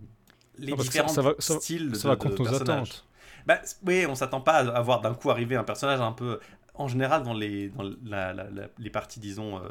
[0.58, 2.54] les Ah, ça- différents ça va- ça va- styles Ça de, va contre de nos
[2.54, 3.06] attentes.
[3.46, 6.40] Bah, oui, on s'attend pas à voir d'un coup arriver un personnage un peu.
[6.74, 9.68] En général, dans les, dans la- la- la- les parties, disons, euh,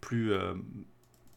[0.00, 0.54] plus euh,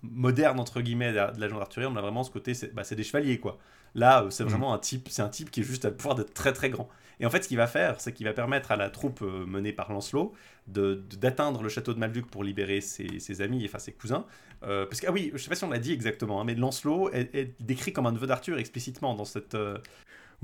[0.03, 2.73] modernes, entre guillemets, de la, de la genre arthurienne, on a vraiment ce côté, c'est
[2.73, 3.57] bah, c'est des chevaliers, quoi.
[3.95, 6.33] Là, euh, c'est vraiment un type, c'est un type qui est juste à pouvoir d'être
[6.33, 6.89] très très grand.
[7.21, 9.45] Et en fait, ce qu'il va faire, c'est qu'il va permettre à la troupe euh,
[9.45, 10.33] menée par Lancelot
[10.67, 14.25] d'atteindre le château de Malduc pour libérer ses, ses amis, enfin ses cousins.
[14.63, 16.55] Euh, parce que, ah oui, je sais pas si on l'a dit exactement, hein, mais
[16.55, 19.55] Lancelot est, décrit comme un neveu d'Arthur explicitement dans cette,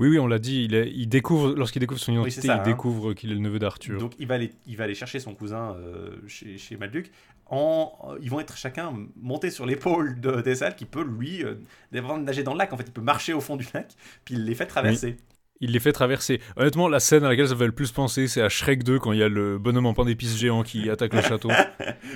[0.02, 0.64] Oui, oui, on l'a dit.
[0.64, 2.64] Il, est- il découvre, lorsqu'il découvre son identité, ça, il hein.
[2.64, 4.00] découvre qu'il est le neveu d'Arthur.
[4.00, 7.12] Donc il va aller, il va aller chercher son cousin euh, chez, chez Malduc.
[7.46, 11.54] En, euh, ils vont être chacun montés sur l'épaule de Dessal qui peut lui euh,
[11.92, 12.74] nager dans le lac.
[12.74, 13.94] En fait, il peut marcher au fond du lac,
[14.26, 15.18] puis il les fait traverser.
[15.62, 16.42] Il les fait traverser.
[16.58, 19.12] Honnêtement, la scène à laquelle ça fait le plus penser, c'est à Shrek 2 quand
[19.14, 21.50] il y a le bonhomme en pain d'épices géant qui attaque le château.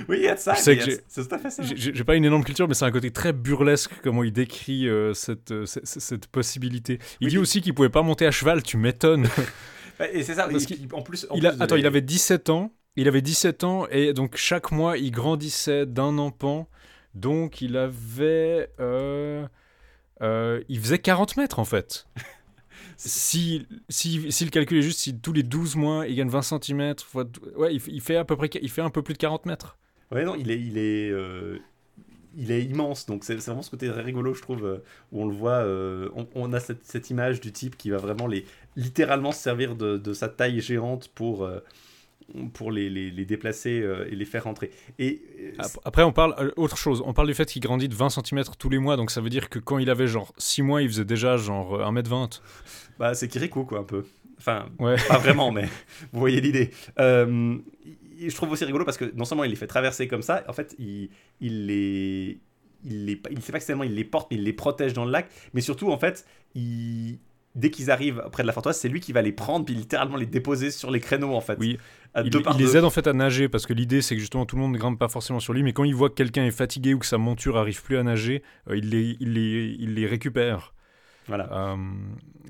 [0.08, 0.52] Oui, il y a de ça.
[0.66, 1.62] Il c'est tout à fait ça.
[1.64, 5.14] J'ai pas une énorme culture, mais c'est un côté très burlesque comment il décrit euh,
[5.14, 6.98] cette, euh, cette, cette possibilité.
[7.20, 7.30] Il Oui.
[7.30, 9.26] dit aussi qu'il pouvait pas monter à cheval, tu m'étonnes.
[10.00, 10.48] Ouais, Et c'est ça.
[10.48, 12.72] Parce puis, en plus, en Il a- plus attends, il avait 17 ans.
[12.96, 16.68] Il avait 17 ans et donc chaque mois il grandissait d'un empan.
[17.14, 18.68] Donc il avait.
[18.80, 19.46] euh,
[20.68, 22.06] il faisait 40 mètres en fait.
[22.96, 26.42] si, si, si le calcul est juste, si tous les 12 mois il gagne 20
[26.42, 26.94] cm,
[27.56, 29.78] ouais, il, fait- à peu près il fait un peu plus de 40 mètres.
[30.10, 31.58] Ouais, non, il est, il est, euh,
[32.36, 33.06] il est immense.
[33.06, 34.78] Donc c'est vraiment ce côté très rigolo, je trouve, euh,
[35.12, 35.58] où on le voit.
[35.64, 38.44] euh, on, a cette, image du type qui va vraiment les,
[38.76, 41.48] littéralement se servir de, sa taille géante pour,
[42.54, 44.70] pour les, les, les déplacer euh, et les faire rentrer.
[44.98, 47.02] Et euh, Ap- Après, on parle euh, autre chose.
[47.06, 48.96] On parle du fait qu'il grandit de 20 cm tous les mois.
[48.96, 51.74] Donc ça veut dire que quand il avait genre 6 mois, il faisait déjà genre
[51.80, 52.40] euh, 1m20.
[52.98, 54.04] bah, c'est Kirikou, quoi, un peu.
[54.38, 54.96] Enfin, Ouais.
[55.08, 55.64] pas vraiment, mais
[56.12, 56.70] vous voyez l'idée.
[56.98, 57.56] Euh,
[58.18, 60.52] je trouve aussi rigolo parce que non seulement il les fait traverser comme ça, en
[60.52, 62.38] fait, il, il les.
[62.84, 65.10] Il les, il sait pas seulement il les porte, mais il les protège dans le
[65.10, 65.28] lac.
[65.54, 66.24] Mais surtout, en fait,
[66.54, 67.18] il,
[67.56, 70.16] dès qu'ils arrivent près de la forteresse, c'est lui qui va les prendre, puis littéralement
[70.16, 71.56] les déposer sur les créneaux, en fait.
[71.58, 71.78] Oui.
[72.16, 74.14] À Il, deux par il les aide en fait à nager parce que l'idée c'est
[74.14, 76.08] que justement tout le monde ne grimpe pas forcément sur lui, mais quand il voit
[76.08, 79.18] que quelqu'un est fatigué ou que sa monture arrive plus à nager, euh, il, les,
[79.20, 80.72] il, les, il les récupère.
[81.28, 81.52] Voilà.
[81.52, 81.76] Euh,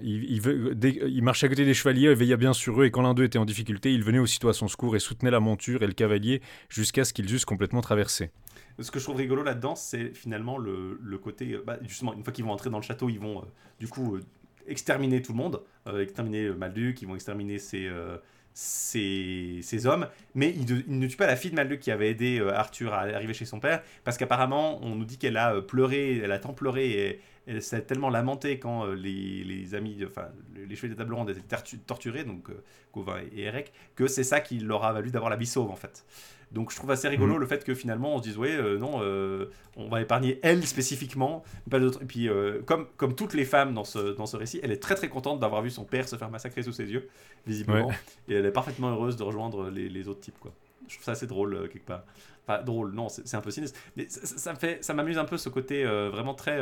[0.02, 2.84] il, il, veut- dès- il marchait à côté des chevaliers, il veillait bien sur eux,
[2.84, 5.32] et quand l'un d'eux était en difficulté, il venait aussitôt à son secours et soutenait
[5.32, 8.30] la monture et le cavalier jusqu'à ce qu'ils eussent complètement traversé.
[8.78, 11.54] Ce que je trouve rigolo là-dedans, c'est finalement le, le côté.
[11.54, 13.46] euh, bah, justement, une fois qu'ils vont entrer dans le château, ils vont euh,
[13.80, 14.20] du coup euh,
[14.66, 18.18] exterminer tout le monde, euh, exterminer Malduc, ils vont exterminer ses, euh,
[18.58, 22.54] ces, hommes, mais il, ne- tue pas la fille de Malduc qui avait aidé euh,
[22.54, 26.16] Arthur à arriver chez son père, parce qu'apparemment, on nous dit qu'elle a euh, pleuré,
[26.24, 30.28] elle a tant pleuré et elle s'est tellement lamentée quand euh, les, les amis, enfin,
[30.54, 32.48] les chevaliers de table ronde étaient tortu- torturés, donc
[32.94, 35.76] Gauvin et Eric, que c'est ça qui leur a valu d'avoir la vie sauve en
[35.76, 36.06] fait.
[36.52, 37.40] Donc je trouve assez rigolo Mhm.
[37.40, 40.64] le fait que finalement on se dise ouais euh, non euh, on va épargner elle
[40.66, 42.02] spécifiquement pas d'autres.
[42.02, 44.82] Et puis euh, comme comme toutes les femmes dans ce dans ce récit elle est
[44.82, 47.08] très très contente d'avoir vu son père se faire massacrer sous ses yeux
[47.46, 47.90] visiblement.
[48.28, 50.52] Et elle est parfaitement heureuse de rejoindre les, les autres types quoi.
[50.88, 52.04] Je trouve ça assez drôle quelque part.
[52.46, 53.78] Enfin drôle non c'est un peu sinistre.
[53.96, 56.60] Mais ça, ça- ça me fait ça m'amuse un peu ce côté vraiment très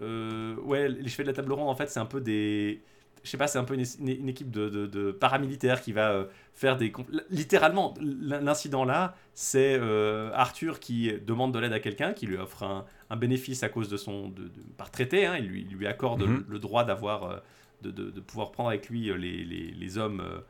[0.00, 2.82] ouais les cheveux de la table ronde en fait c'est un peu des
[3.28, 5.92] je sais pas, c'est un peu une, une- une équipe de, de- de paramilitaires qui
[5.92, 6.24] va euh,
[6.54, 6.92] faire des...
[7.30, 12.36] Littéralement, l'in- l'incident là, c'est euh, Arthur qui demande de l'aide à quelqu'un, qui lui
[12.38, 14.28] offre un, un bénéfice à cause de son...
[14.28, 16.44] De, par traité, hein, il, lui, il lui accorde Mhm.
[16.48, 17.24] le, le droit d'avoir...
[17.24, 17.36] euh,
[17.82, 20.40] de, pouvoir prendre avec lui les, les- les hommes euh,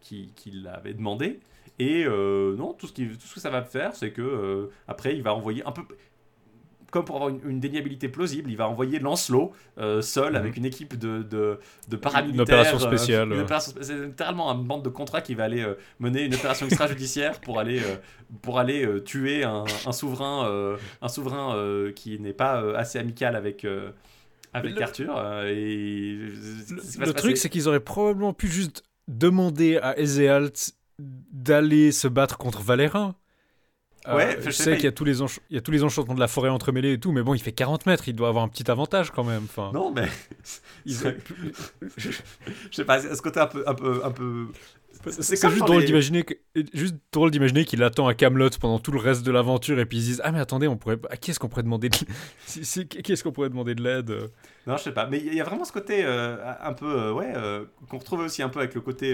[0.00, 1.40] qui, l'avaient demandé.
[1.78, 4.66] Et euh, non, tout ce, qui, tout ce que ça va faire, c'est que euh,
[4.88, 5.82] après, il va envoyer un peu...
[6.92, 10.36] Comme pour avoir une, une déniabilité plausible, il va envoyer Lancelot euh, seul Mhm.
[10.36, 12.34] avec une équipe de, de, de paramilitaires.
[12.34, 15.44] Une opération euh, spéciale, une opération spé- c'est littéralement un bande de contrats qui va
[15.44, 17.96] aller euh, mener une opération extrajudiciaire pour aller, euh,
[18.42, 22.76] pour aller euh, tuer un, un souverain, euh, un souverain euh, qui n'est pas euh,
[22.76, 23.90] assez amical avec, euh,
[24.52, 25.14] avec Le- Arthur.
[25.16, 26.18] euh, et
[26.98, 32.60] Le, truc, c'est qu'ils auraient probablement pu juste demander à Ezealt d'aller se battre contre
[32.62, 33.14] Valérin.
[34.08, 35.84] Euh, Ouais, je je sais qu'il y, a tous les il y a tous les
[35.84, 38.28] enchantements de la forêt entremêlés et tout, mais bon, il fait 40 mètres, il doit
[38.28, 39.44] avoir un petit avantage quand même.
[39.44, 40.08] Enfin, Non, mais
[40.86, 40.96] ils
[41.96, 42.10] je
[42.72, 44.46] sais pas, ce côté un peu, un peu, un peu.
[45.10, 46.34] C'est juste drôle les- d'imaginer que-
[46.74, 49.98] juste drôle d'imaginer qu'il attend à Camelot pendant tout le reste de l'aventure et puis
[49.98, 51.96] ils se disent ah mais attendez on pourrait à qui est-ce qu'on pourrait demander de...
[52.46, 54.12] si- si- qui est-ce qu'on pourrait demander de l'aide?
[54.64, 57.12] Non, je sais pas, mais il y a vraiment ce côté euh, un peu, euh,
[57.12, 59.12] ouais, euh, qu'on retrouve aussi un peu avec le côté,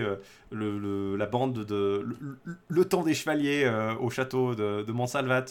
[0.50, 2.06] le, le- la bande de,
[2.68, 5.46] le, temps des chevaliers au château de, de Montsalvat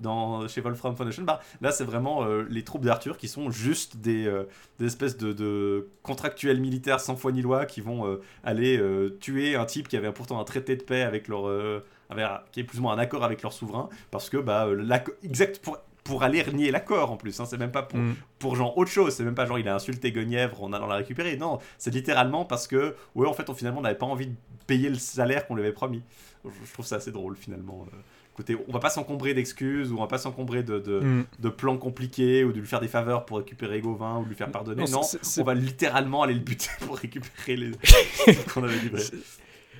[0.00, 1.24] dans, chez Wolfram Foundation.
[1.24, 4.32] Bah, là, c'est vraiment les troupes d'Arthur qui sont juste des,
[4.78, 8.80] des espèces de, de contractuels militaires sans foi ni loi qui vont aller
[9.20, 12.60] tuer un type qui avait pourtant un traité de paix avec leur, euh, avec- qui
[12.60, 15.78] est plus ou moins un accord avec leur souverain, parce que bah, euh, exact pour
[16.04, 18.14] pour aller renier l'accord en plus, hein, c'est même pas pour, Mm.
[18.38, 19.14] pour genre autre chose.
[19.14, 21.38] C'est même pas genre il a insulté Guenièvre en allant la récupérer.
[21.38, 24.34] Non, c'est littéralement parce que, ouais, en fait, on finalement n'avait pas envie de
[24.66, 26.02] payer le salaire qu'on lui avait promis.
[26.44, 27.86] Je, je trouve ça assez drôle finalement.
[27.90, 27.96] euh.
[28.36, 31.24] Côté, on va pas s'encombrer d'excuses ou on va pas s'encombrer de, de, Mm.
[31.38, 34.36] de plans compliqués ou de lui faire des faveurs pour récupérer Gauvin ou de lui
[34.36, 34.84] faire pardonner.
[34.90, 35.00] Non,
[35.38, 37.70] on va littéralement aller le buter pour récupérer les
[38.52, 39.02] qu'on avait livré.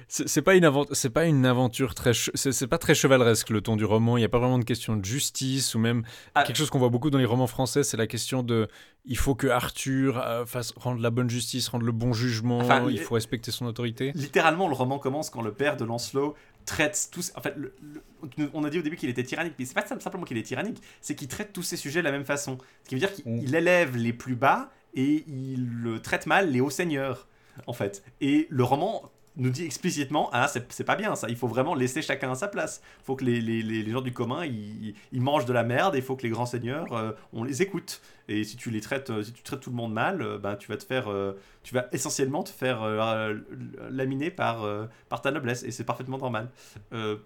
[0.08, 3.84] C'est pas une c'est pas une aventure très c'est pas très chevaleresque le ton du
[3.84, 4.16] roman.
[4.16, 6.42] Il y a pas vraiment de question de justice ou même Ah.
[6.42, 8.68] quelque chose qu'on voit beaucoup dans les romans français, c'est la question de
[9.07, 12.86] il faut que Arthur euh, fasse rendre la bonne justice, rendre le bon jugement, Enfin,
[12.91, 14.12] il faut respecter son autorité.
[14.15, 16.34] Littéralement, le roman commence quand le père de Lancelot
[16.65, 17.31] traite tous.
[17.36, 17.74] En fait, le-
[18.39, 20.42] le- on a dit au début qu'il était tyrannique, mais c'est pas simplement qu'il est
[20.42, 22.57] tyrannique, c'est qu'il traite tous ces sujets de la même façon.
[22.84, 23.55] Ce qui veut dire qu'il Mm.
[23.55, 27.26] élève les plus bas et il traite mal les hauts seigneurs,
[27.66, 28.02] en fait.
[28.23, 31.28] Et le roman nous dit explicitement ah c'est pas bien ça.
[31.28, 32.82] Il faut vraiment laisser chacun à sa place.
[33.00, 35.94] Il faut que les, les, les, gens du commun ils, ils mangent de la merde
[35.94, 38.00] et il faut que les grands seigneurs euh, on les écoute.
[38.28, 40.56] Et si tu les traites euh, si tu traites tout le monde mal euh, ben
[40.56, 41.08] tu vas te faire
[41.62, 42.82] tu vas essentiellement te faire
[43.90, 44.66] laminer par
[45.08, 45.62] par ta noblesse.
[45.64, 46.50] Et c'est parfaitement normal.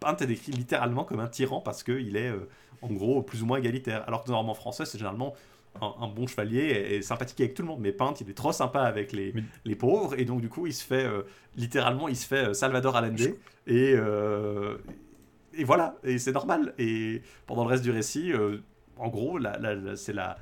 [0.01, 2.33] Pinte est décrit littéralement comme un tyran parce que il est
[2.81, 4.05] en gros plus ou moins égalitaire.
[4.07, 5.35] Alors que roman français c'est généralement
[5.81, 7.81] un, un bon chevalier et, et sympathique avec tout le monde.
[7.81, 10.19] Mais Pinte il est trop sympa avec les, Mais- les pauvres.
[10.19, 11.23] Et donc du coup il se fait euh,
[11.57, 13.21] littéralement il se fait euh, Salvador Allende.
[13.67, 14.79] Et euh,
[15.55, 15.97] et voilà.
[16.05, 16.75] Et c'est normal.
[16.79, 18.33] Et pendant le reste du récit
[18.97, 20.37] en gros la, la- la- c'est la,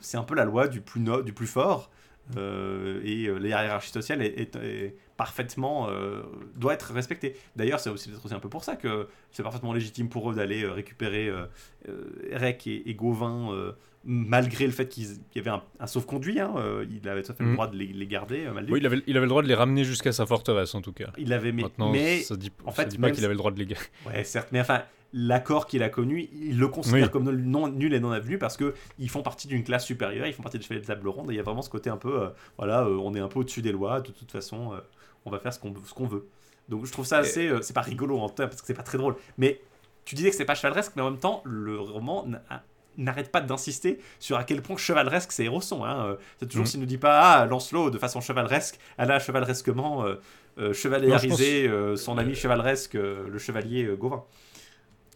[0.00, 1.90] c'est un peu la loi du plus no- du plus fort.
[2.36, 6.22] Euh, et euh, la hiérarchie sociale est, est- est parfaitement euh,
[6.54, 7.34] doit être respectée.
[7.56, 10.34] D'ailleurs c'est aussi peut-être aussi un peu pour ça que c'est parfaitement légitime pour eux
[10.36, 11.28] d'aller récupérer
[12.30, 13.52] Erec et, et Gauvin
[14.04, 15.04] malgré le fait qu'il
[15.34, 17.54] y avait un, un sauf-conduit hein, euh, il avait tout à fait le Mhm.
[17.56, 19.54] droit de les, les garder euh, Oui, il avait, il avait le droit de les
[19.54, 21.10] ramener jusqu'à sa forteresse en tout cas.
[21.18, 23.38] il avait mais, Maintenant, mais ça dit, en ça fait, dit pas qu'il avait le
[23.38, 23.84] droit de les garder.
[24.06, 27.10] Ouais, certes, mais enfin, l'accord qu'il a connu, il le considère Oui.
[27.10, 30.32] comme non, nul et non avenu parce que ils font partie d'une classe supérieure, ils
[30.32, 31.96] font partie des chevaliers de table ronde, et il y a vraiment ce côté un
[31.98, 34.72] peu, euh, voilà, on est un peu au-dessus des lois, de toute façon,
[35.26, 36.26] on va faire ce qu'on veut.
[36.70, 38.96] Donc je trouve ça assez, c'est pas rigolo en temps parce que c'est pas très
[38.96, 39.60] drôle, mais
[40.06, 42.26] tu disais que c'est pas chevaleresque, mais en même temps, le roman
[42.98, 45.84] n'arrête pas d'insister sur à quel point chevaleresque ces héros sont.
[45.84, 46.06] Hein.
[46.06, 46.70] Euh, C'est toujours Mhm.
[46.70, 50.16] s'il nous dit pas ah Lancelot de façon chevaleresque, elle a chevaleresquement euh,
[50.58, 54.24] euh, euh, son ami chevaleresque, le chevalier Gauvin.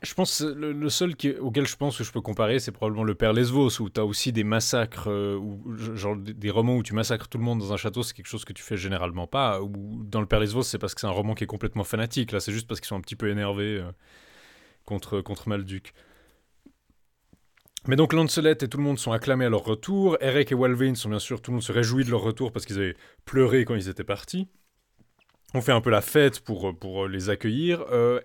[0.03, 2.73] Je pense que le, le seul qui- auquel je pense que je peux comparer, c'est
[2.73, 5.63] probablement le Père Lesvos, où tu as aussi des massacres, ou
[5.97, 8.45] genre des romans où tu massacres tout le monde dans un château, c'est quelque chose
[8.45, 9.63] que tu fais généralement pas.
[9.63, 12.33] Ou dans le Père Lesvos, c'est parce que c'est un roman qui est complètement fanatique.
[12.33, 13.83] Là, c'est juste parce qu'ils sont un petit peu énervés
[14.85, 15.95] contre, contre Malduc.
[17.87, 20.17] Mais donc Lancelot et tout le monde sont acclamés à leur retour.
[20.21, 22.65] Eric et Walvain sont bien sûr, tout le monde se réjouit de leur retour parce
[22.65, 24.49] qu'ils avaient pleuré quand ils étaient partis.
[25.53, 27.85] On fait un peu la fête pour, les accueillir.
[27.93, 28.21] Euh,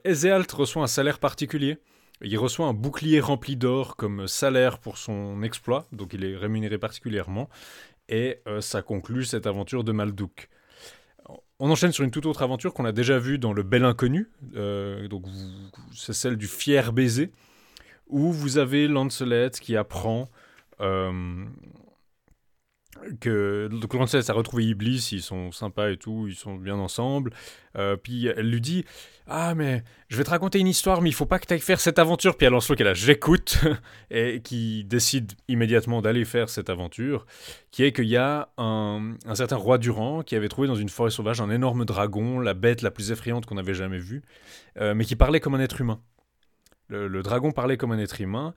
[0.53, 1.77] reçoit un salaire particulier.
[2.21, 6.77] Il reçoit un bouclier rempli d'or comme salaire pour son exploit, donc il est rémunéré
[6.77, 7.47] particulièrement.
[8.09, 10.49] Et euh, ça conclut cette aventure de Maldouk.
[11.59, 14.29] On enchaîne sur une toute autre aventure qu'on a déjà vue dans Le Bel Inconnu.
[14.55, 15.07] Euh,
[15.93, 17.31] c'est celle du fier baiser,
[18.09, 20.29] où vous avez Lancelot qui apprend
[20.81, 21.45] euh,
[23.19, 27.31] que donc Lancelot a retrouvé Iblis, ils sont sympas et tout, ils sont bien ensemble.
[27.77, 28.83] Euh, puis elle lui dit
[29.27, 31.59] Ah, mais je vais te raconter une histoire, mais il faut pas que tu ailles
[31.59, 32.35] faire cette aventure.
[32.35, 33.59] Puis elle Lancelot qui est là J'écoute,
[34.11, 37.25] et qui décide immédiatement d'aller faire cette aventure,
[37.71, 40.89] qui est qu'il y a un, un certain roi Durand qui avait trouvé dans une
[40.89, 44.23] forêt sauvage un énorme dragon, la bête la plus effrayante qu'on avait jamais vue,
[44.77, 46.01] euh, mais qui parlait comme un être humain.
[46.89, 48.53] Le, dragon parlait comme un être humain.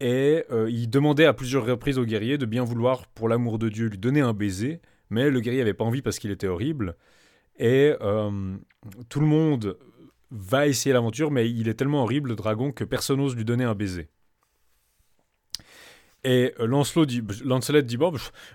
[0.00, 3.68] Et euh, il demandait à plusieurs reprises au guerrier de bien vouloir, pour l'amour de
[3.68, 4.80] Dieu, lui donner un baiser.
[5.10, 6.96] Mais le guerrier n'avait pas envie parce qu'il était horrible.
[7.58, 8.56] Et euh,
[9.08, 9.76] tout le monde
[10.30, 13.64] va essayer l'aventure, mais il est tellement horrible, le dragon, que personne n'ose lui donner
[13.64, 14.08] un baiser.
[16.24, 17.82] Et euh, Lancelot dit, Lancelot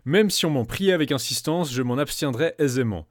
[0.05, 3.07] même si on m'en priait avec insistance, je m'en abstiendrais aisément.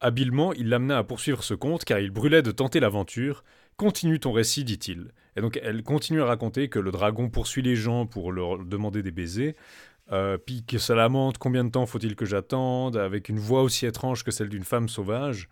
[0.00, 3.44] Habilement, il l'amena à poursuivre ce conte, car il brûlait de tenter l'aventure.
[3.76, 5.12] Continue ton récit, dit-il.
[5.36, 9.02] Et donc elle continue à raconter que le dragon poursuit les gens pour leur demander
[9.02, 9.54] des baisers,
[10.12, 13.84] euh, puis que ça lamente combien de temps faut-il que j'attende, avec une voix aussi
[13.84, 15.48] étrange que celle d'une femme sauvage.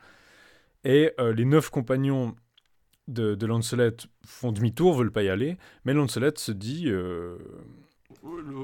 [0.84, 2.34] Et euh, les neuf compagnons
[3.08, 6.84] de, de Lancelot font demi-tour, veulent pas y aller, mais Lancelot se dit...
[6.86, 7.36] euh,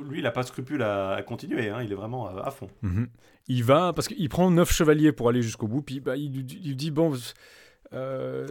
[0.09, 2.69] Lui, il n'a pas scrupule à, à continuer, hein, il est vraiment à, à fond.
[2.81, 3.09] Mhm.
[3.49, 6.91] Il va, parce qu'il prend neuf chevaliers pour aller jusqu'au bout, puis bah, il, dit,
[6.91, 7.13] bon...
[7.93, 8.47] euh.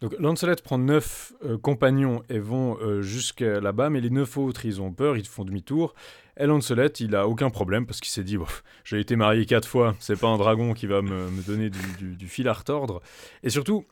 [0.00, 4.66] Donc Lancelot prend neuf euh, compagnons et vont euh, jusqu'à là-bas, mais les neuf autres,
[4.66, 5.94] ils ont peur, ils font demi-tour.
[6.38, 8.36] Et Lancelot, il a aucun problème, parce qu'il s'est dit,
[8.84, 12.48] j'ai été marié quatre fois, c'est pas un dragon qui va me, donner du, fil
[12.48, 13.00] à retordre.
[13.42, 13.84] Et surtout...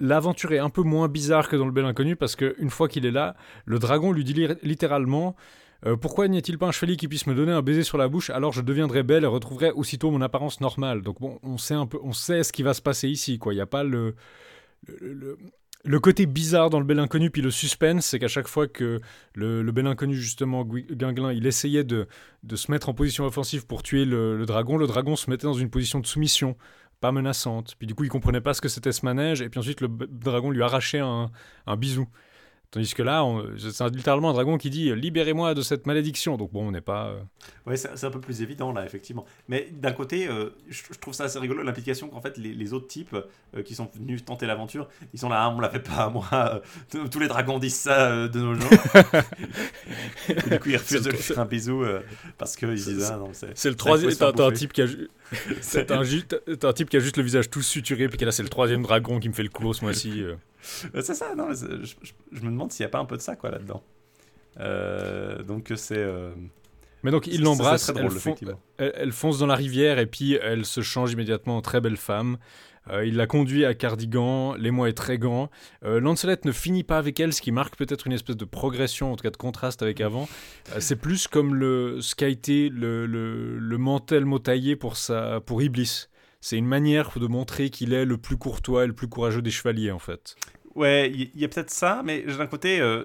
[0.00, 3.04] L'aventure est un peu moins bizarre que dans le Bel Inconnu parce qu'une fois qu'il
[3.04, 5.36] est là, le dragon lui dit li- littéralement
[5.86, 8.08] euh, pourquoi n'y a-t-il pas un chevalier qui puisse me donner un baiser sur la
[8.08, 11.02] bouche alors je deviendrai belle et retrouverai aussitôt mon apparence normale?
[11.02, 13.38] Donc bon, on sait un peu, on sait ce qui va se passer ici.
[13.44, 14.14] Il n'y a pas le
[14.86, 15.38] le,
[15.84, 19.00] le- côté bizarre dans le Bel Inconnu, puis le suspense, c'est qu'à chaque fois que
[19.34, 22.06] le, le Bel Inconnu, justement, Gui- Guinglin, il essayait de,
[22.42, 25.46] de se mettre en position offensive pour tuer le, le dragon, le dragon se mettait
[25.46, 26.56] dans une position de soumission,
[27.00, 27.74] pas menaçante.
[27.78, 29.88] Puis du coup, il comprenait pas ce que c'était ce manège, et puis ensuite, le
[29.88, 31.30] dragon lui arrachait un,
[31.66, 32.08] un bisou.
[32.72, 33.22] Tandis que là,
[33.58, 36.36] c'est littéralement un dragon qui dit «Libérez-moi de cette malédiction».
[36.38, 37.08] Donc bon, on n'est pas...
[37.08, 37.20] euh,
[37.66, 39.26] Ouais, c'est c'est un peu plus évident là, effectivement.
[39.46, 42.72] Mais d'un côté, euh, je, je trouve ça assez rigolo l'implication qu'en fait les, les
[42.72, 43.14] autres types
[43.54, 46.08] euh, qui sont venus tenter l'aventure, ils sont là, ah, on la fait pas à
[46.08, 46.26] moi.
[46.94, 48.70] euh, tous- les dragons disent ça euh, de nos jours.
[50.30, 52.00] Et du coup, ils refusent de lui faire un bisou euh,
[52.38, 53.56] parce qu'ils disent ah non, c'est.
[53.56, 54.12] C'est le troisième.
[54.14, 54.86] T'as un type qui a.
[55.86, 55.98] T'as
[56.68, 58.48] un, type qui a juste le visage tout suturé, puis qui est là, c'est le
[58.48, 60.22] troisième dragon qui me fait le coup ce mois-ci.
[60.94, 60.98] Euh.
[60.98, 61.94] Euh, C'est ça, non, je, je-
[62.32, 63.82] je me demande s'il n'y a pas un peu de ça quoi là-dedans.
[64.60, 65.96] Euh, donc c'est.
[65.98, 66.30] euh,
[67.02, 68.34] Mais donc il l'embrasse, elle, fon-
[68.78, 71.96] elle- elle fonce dans la rivière et puis elle se change immédiatement en très belle
[71.96, 72.36] femme.
[72.90, 75.50] Euh, il la conduit à Cardigan, l'émoi est très grand.
[75.84, 79.12] Euh, Lancelot ne finit pas avec elle, ce qui marque peut-être une espèce de progression,
[79.12, 80.28] en tout cas de contraste avec avant.
[80.74, 85.40] Euh, c'est plus comme le, ce qu'a été le, le, le mantel taillé pour, sa,
[85.40, 86.06] pour Iblis.
[86.42, 89.52] C'est une manière de montrer qu'il est le plus courtois et le plus courageux des
[89.52, 90.34] chevaliers, en fait.
[90.74, 93.04] Ouais, il y, a peut-être ça, mais d'un côté, euh,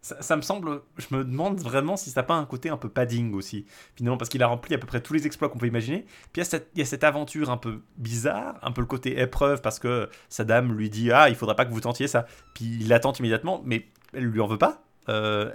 [0.00, 0.82] ça, me semble.
[0.96, 3.66] Je me demande vraiment si ça n'a pas un côté un peu padding aussi,
[3.96, 6.06] finalement, parce qu'il a rempli à peu près tous les exploits qu'on peut imaginer.
[6.32, 9.80] Puis il y, a cette, aventure un peu bizarre, un peu le côté épreuve, parce
[9.80, 12.26] que sa dame lui dit Ah, il faudrait pas que vous tentiez ça.
[12.54, 14.84] Puis il la tente immédiatement, mais elle lui en veut pas.
[15.08, 15.50] Euh,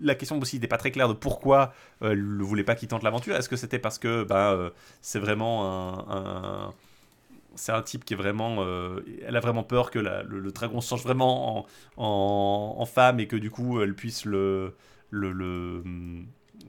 [0.00, 1.72] la question aussi n'était pas très claire de pourquoi
[2.02, 3.36] euh, elle ne voulait pas qu'il tente l'aventure.
[3.36, 6.72] Est-ce que c'était parce que ben, euh, c'est vraiment un-
[7.54, 8.56] c'est un type qui est vraiment.
[8.60, 13.36] euh, elle a vraiment peur que le, dragon se change vraiment en, femme et que
[13.36, 14.74] du coup elle puisse le,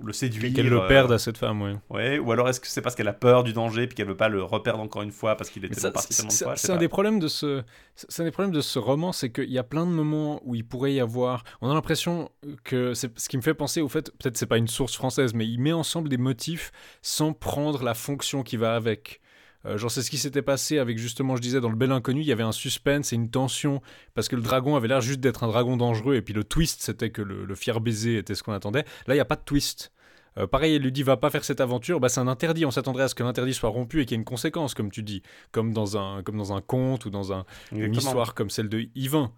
[0.02, 0.54] le séduire.
[0.54, 1.72] Qu'elle le euh, perde à cette femme, oui.
[1.90, 4.18] Ouais, ou alors est-ce que c'est parce qu'elle a peur du danger puis qu'elle veut
[4.18, 6.68] pas le reperdre encore une fois parce qu'il ça, parti tellement de c'est fois un
[6.76, 6.78] pas.
[6.78, 7.64] des problèmes de ce,
[7.96, 10.56] c'est un des problèmes de ce roman, c'est qu'il y a plein de moments où
[10.56, 11.44] il pourrait y avoir.
[11.62, 12.30] On a l'impression
[12.64, 15.34] que c'est ce qui me fait penser au fait, peut-être c'est pas une source française,
[15.34, 16.72] mais il met ensemble des motifs
[17.02, 19.22] sans prendre la fonction qui va avec.
[19.66, 22.22] Euh, genre, c'est ce qui s'était passé avec, justement, je disais, dans le Bel Inconnu,
[22.22, 23.82] il y avait un suspense et une tension,
[24.14, 26.82] parce que le dragon avait l'air juste d'être un dragon dangereux, et puis le twist,
[26.82, 28.84] c'était que le, le fier baiser était ce qu'on attendait.
[29.08, 29.92] Là, il n'y a pas de twist.
[30.38, 32.66] Euh, pareil, elle lui dit va pas faire cette aventure, bah, c'est un interdit.
[32.66, 34.92] On s'attendrait à ce que l'interdit soit rompu et qu'il y ait une conséquence, comme
[34.92, 38.50] tu dis, comme dans un, comme dans un conte ou dans un, une histoire comme
[38.50, 39.32] celle de Yvain.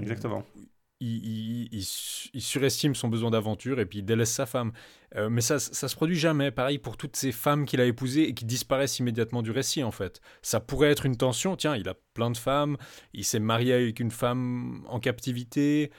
[0.00, 0.44] Exactement.
[1.00, 4.72] Il, il- il su- il surestime son besoin d'aventure et puis il délaisse sa femme.
[5.14, 6.50] Euh, mais ça, ça se produit jamais.
[6.50, 9.90] Pareil pour toutes ces femmes qu'il a épousées et qui disparaissent immédiatement du récit, en
[9.90, 10.20] fait.
[10.40, 11.54] Ça pourrait être une tension.
[11.56, 12.78] Tiens, il a plein de femmes.
[13.12, 15.90] Il s'est marié avec une femme en captivité.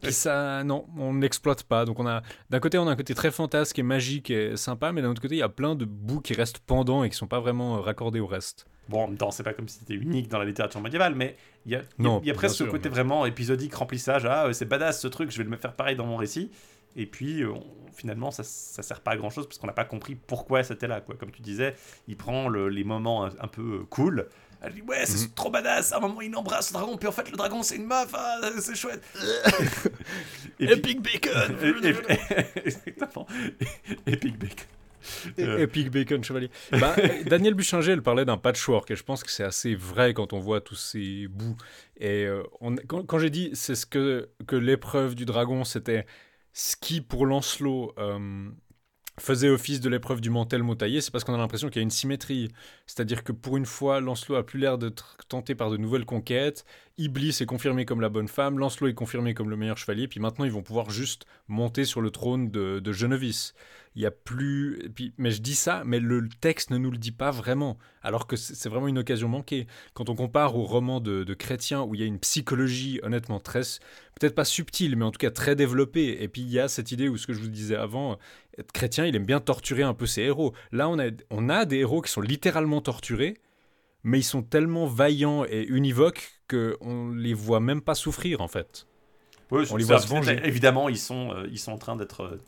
[0.00, 1.84] Puis ça, non, on n'exploite pas.
[1.84, 4.92] Donc on a, d'un côté, on a un côté très fantasque et magique et sympa,
[4.92, 7.16] mais d'un autre côté, il y a plein de bouts qui restent pendants et qui
[7.16, 8.66] sont pas vraiment raccordés au reste.
[8.88, 11.36] Bon, en même temps, c'est pas comme si c'était unique dans la littérature médiévale, mais
[11.66, 14.26] il y a, y a- y presque ce côté mais- vraiment épisodique, remplissage.
[14.26, 16.50] Ah, c'est badass ce truc, je vais le me faire pareil dans mon récit.
[16.96, 19.72] Et puis, euh, on- finalement, ça, ça sert pas à grand chose parce qu'on n'a
[19.72, 21.00] pas compris pourquoi c'était là.
[21.00, 21.16] Quoi.
[21.16, 21.74] Comme tu disais,
[22.08, 24.28] il prend le- les moments un, un peu euh, cool.
[24.60, 25.34] Elle dit, ouais, c'est Mhm.
[25.34, 25.92] trop badass.
[25.92, 28.10] À un moment, il embrasse le dragon, puis en fait, le dragon, c'est une meuf.
[28.14, 29.02] Ah, c'est chouette.
[30.60, 31.56] Epic Bacon.
[34.06, 34.66] Epic Bacon.
[35.38, 35.58] Euh.
[35.58, 36.50] Epic Bacon Chevalier.
[36.72, 36.94] Bah,
[37.26, 40.38] Daniel Buchinger, elle parlait d'un patchwork, et je pense que c'est assez vrai quand on
[40.40, 41.56] voit tous ces bouts.
[41.96, 46.06] Et euh, on- quand, quand j'ai dit c'est ce que, que l'épreuve du dragon, c'était
[46.52, 48.48] ce qui pour Lancelot euh,
[49.20, 51.80] faisait office de l'épreuve du mantel mot taillé, c'est parce qu'on a l'impression qu'il y
[51.80, 52.50] a une symétrie.
[52.86, 56.64] C'est-à-dire que pour une fois, Lancelot a plus l'air d'être tenté par de nouvelles conquêtes.
[56.98, 60.18] Iblis est confirmé comme la bonne femme, Lancelot est confirmé comme le meilleur chevalier, puis
[60.18, 63.54] maintenant ils vont pouvoir juste monter sur le trône de, de Genevis.
[63.96, 64.90] Il y a plus.
[64.94, 67.78] puis, mais je dis ça, mais le texte ne nous le dit pas vraiment.
[68.02, 69.66] Alors que c'est vraiment une occasion manquée.
[69.94, 73.38] Quand on compare au roman de, de Chrétien, où il y a une psychologie honnêtement
[73.38, 73.60] très.
[74.18, 76.22] Peut-être pas subtile, mais en tout cas très développée.
[76.22, 78.18] Et puis il y a cette idée où ce que je vous disais avant,
[78.58, 80.54] être chrétien, il aime bien torturer un peu ses héros.
[80.72, 83.38] Là, on a, on a des héros qui sont littéralement torturés,
[84.02, 88.86] mais ils sont tellement vaillants et univoques qu'on les voit même pas souffrir en fait.
[89.50, 90.40] Ouais, On les voit se venger.
[90.44, 92.22] Évidemment, ils sont, euh, ils sont en train d'être.
[92.22, 92.42] euh,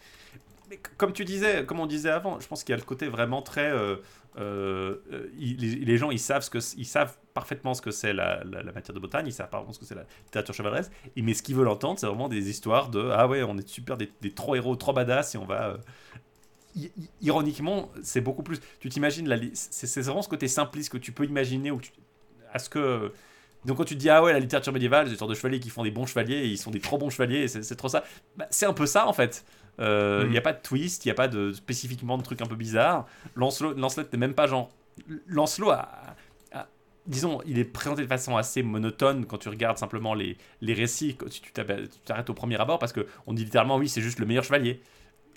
[0.97, 3.41] Comme tu disais, comme on disait avant, je pense qu'il y a le côté vraiment
[3.43, 3.71] très.
[3.71, 3.97] euh,
[4.39, 4.97] euh,
[5.39, 8.43] les, les gens, ils savent, ce que, ils savent parfaitement ce que c'est la,
[8.75, 11.55] matière de Bretagne, ils savent parfaitement ce que c'est la littérature chevaleresque, mais ce qu'ils
[11.55, 14.55] veulent entendre, c'est vraiment des histoires de Ah ouais, on est super, des, des trop
[14.57, 15.69] héros, trop badass, et on va.
[15.69, 15.77] euh,
[17.23, 18.61] Ironiquement, c'est beaucoup plus.
[18.81, 21.91] Tu t'imagines, c'est vraiment ce côté simpliste que tu peux imaginer, où tu,
[22.53, 23.13] à ce que.
[23.65, 25.71] Donc quand tu te dis ah ouais la littérature médiévale, des sortes de chevaliers qui
[25.71, 28.05] font des bons chevaliers ils sont des trop bons chevaliers, c'est trop ça.
[28.37, 29.45] Bah, c'est un peu ça en fait.
[29.81, 30.31] Euh, Il Mm.
[30.33, 32.57] n'y a pas de twist, il n'y a pas de spécifiquement de trucs un peu
[32.57, 33.07] bizarres.
[33.35, 34.71] Lancelot, Lancelot n'est même pas genre.
[35.27, 35.89] Lancelot a,
[36.53, 36.67] a-
[37.07, 41.17] disons, il est présenté de façon assez monotone quand tu regardes simplement les, les récits,
[41.29, 44.45] si tu t'arrêtes au premier abord, parce qu'on dit littéralement oui c'est juste le meilleur
[44.45, 44.81] chevalier.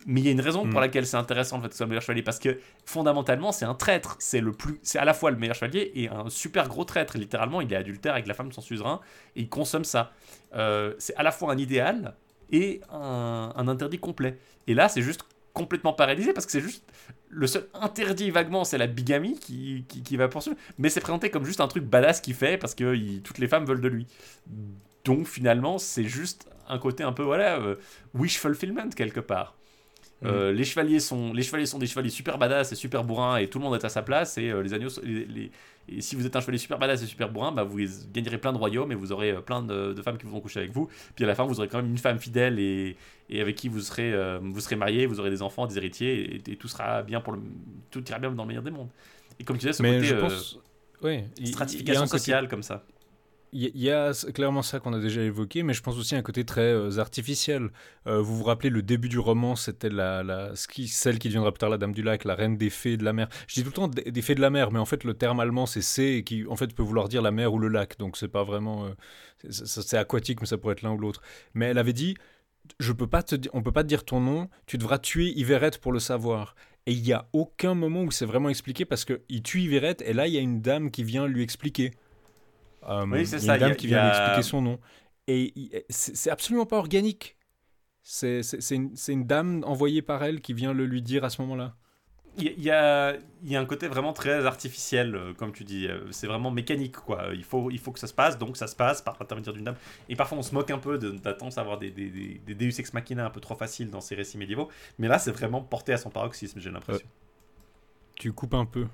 [0.06, 0.84] Mais il y a une raison pour Mm.
[0.84, 3.66] laquelle c'est intéressant le fait que ce soit le meilleur chevalier, parce que fondamentalement c'est
[3.66, 6.70] un traître, c'est le plus, c'est à la fois le meilleur chevalier et un super
[6.70, 7.18] gros traître.
[7.18, 9.02] Littéralement, il est adultère avec la femme de son suzerain
[9.36, 10.14] et il consomme ça.
[10.56, 12.16] Euh, c'est à la fois un idéal
[12.52, 14.38] et un, un interdit complet.
[14.68, 15.22] Et là, c'est juste
[15.54, 16.84] complètement paralysé parce que c'est juste
[17.30, 20.58] le seul interdit vaguement, c'est la bigamie qui, qui, qui va poursuivre.
[20.78, 23.48] Mais c'est présenté comme juste un truc badass qu'il fait parce que il- toutes les
[23.48, 24.08] femmes veulent de lui.
[25.06, 27.76] Donc finalement, c'est juste un côté un peu voilà euh,
[28.14, 29.56] wish fulfillment quelque part.
[30.26, 33.48] Euh, les, chevaliers sont, les chevaliers sont des chevaliers super badass et super bourrins et
[33.50, 35.52] tout le monde est à sa place et euh, les agneaux sont- les- les-
[35.98, 37.80] et si vous êtes un chevalier super badass et super bourrin bah, vous
[38.14, 40.60] gagnerez plein de royaumes et vous aurez euh, plein de, de femmes qui voudront coucher
[40.60, 40.88] avec vous.
[41.16, 42.96] Puis à la fin vous aurez quand même une femme fidèle et,
[43.30, 46.36] et avec qui vous serez, euh, vous serez marié vous aurez des enfants des héritiers
[46.36, 47.40] et, et tout sera bien pour le
[47.92, 48.90] tout ira bien dans le meilleur des mondes.
[49.40, 50.20] Et comme tu disais ce Mais côté euh,
[51.38, 52.84] il- y a stratification côté- sociale comme ça
[53.52, 56.22] Il y, a clairement ça qu'on a déjà évoqué, mais je pense aussi à un
[56.22, 57.70] côté très euh, artificiel.
[58.06, 61.30] Euh, vous vous rappelez, le début du roman, c'était la, la, ce qui, celle qui
[61.30, 63.28] deviendra plus tard la Dame du Lac, la reine des fées de la mer.
[63.48, 65.40] Je dis tout le temps des, fées de la mer, mais en fait, le terme
[65.40, 67.98] allemand, c'est C, qui en fait peut vouloir dire la mer ou le lac.
[67.98, 68.86] Donc, c'est pas vraiment.
[68.86, 68.90] euh,
[69.50, 71.22] c'est- aquatique, mais ça pourrait être l'un ou l'autre.
[71.56, 72.16] Mais elle avait dit
[72.80, 75.80] je peux pas te on peut pas te dire ton nom, tu devras tuer Yverette
[75.80, 76.56] pour le savoir.
[76.86, 80.14] Et il y a aucun moment où c'est vraiment expliqué parce qu'il tue Yverette, et
[80.14, 81.92] là, il y a une dame qui vient lui expliquer.
[82.88, 84.80] Euh, Oui, c'est ça, Une dame y a- qui vient a- expliquer son nom.
[85.28, 85.54] Et
[85.90, 87.38] c'est absolument pas organique.
[88.02, 88.42] C'est
[88.72, 91.76] une, dame envoyée par elle qui vient le lui dire à ce moment-là.
[92.38, 95.88] Il y, a- y un côté vraiment très artificiel, euh, comme tu dis.
[95.88, 97.28] Euh, C'est vraiment mécanique, quoi.
[97.34, 99.66] Il faut, il faut que ça se passe, donc ça se passe par l'intermédiaire d'une
[99.66, 99.76] dame.
[100.08, 102.10] Et parfois, on se moque un peu de de la tendance à avoir des, des,
[102.10, 104.70] des, des Deus Ex Machina un peu trop faciles dans ces récits médiévaux.
[105.00, 107.06] Mais là, c'est vraiment porté à son paroxysme, j'ai l'impression.
[108.16, 108.88] Tu coupes un peu.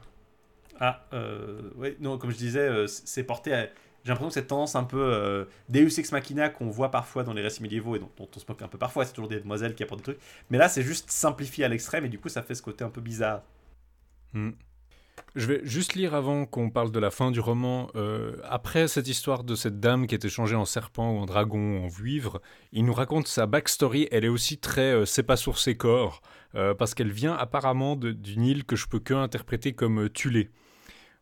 [0.80, 3.68] Ah, euh, ouais, non, comme je disais, euh, c'est porté à.
[4.04, 7.34] J'ai l'impression que cette tendance un peu euh, Deus Ex Machina qu'on voit parfois dans
[7.34, 9.74] les récits médiévaux et dont, on se moque un peu parfois, c'est toujours des demoiselles
[9.74, 10.20] qui apportent des trucs.
[10.52, 12.92] Mais là, c'est juste simplifié à l'extrême et du coup, ça fait ce côté un
[12.92, 13.42] peu bizarre.
[14.34, 14.52] Hmm.
[15.36, 17.90] Je vais juste lire avant qu'on parle de la fin du roman.
[17.96, 21.80] Euh, après cette histoire de cette dame qui était changée en serpent ou en dragon
[21.80, 22.42] ou en vivre,
[22.74, 24.08] il nous raconte sa backstory.
[24.12, 26.22] Elle est aussi très c'est pas sur ses corps,
[26.54, 30.52] parce qu'elle vient apparemment d'une île que je peux que interpréter comme Tulé.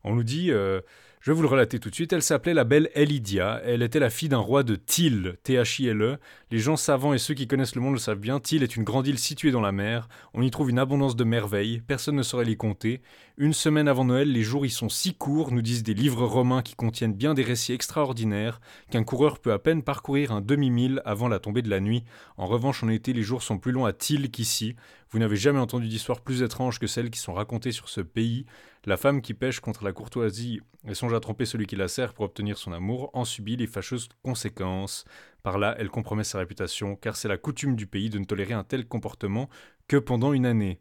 [0.03, 0.82] On nous dit, euh,
[1.22, 3.99] je vais vous le relater tout de suite, elle s'appelait la belle Elidia, elle était
[3.99, 6.17] la fille d'un roi de Til, T-H-I-L-E.
[6.51, 8.83] Les gens savants et ceux qui connaissent le monde le savent bien, Til est une
[8.83, 12.23] grande île située dans la mer, on y trouve une abondance de merveilles, personne ne
[12.23, 13.01] saurait les compter.
[13.36, 16.62] Une semaine avant Noël, les jours y sont si courts, nous disent des livres romains
[16.62, 21.28] qui contiennent bien des récits extraordinaires, qu'un coureur peut à peine parcourir un demi-mille avant
[21.28, 22.03] la tombée de la nuit.
[22.38, 24.76] En revanche, en été, les jours sont plus longs à Til qu'ici.
[25.10, 28.45] Vous n'avez jamais entendu d'histoire plus étrange que celles qui sont racontées sur ce pays.
[28.86, 32.14] La femme qui pêche contre la courtoisie et songe à tromper celui qui la sert
[32.14, 35.06] pour obtenir son amour en subit les fâcheuses conséquences.
[35.42, 38.53] Par là, elle compromet sa réputation, car c'est la coutume du pays de ne tolérer
[38.53, 39.50] un tel comportement
[39.88, 40.80] que pendant une année.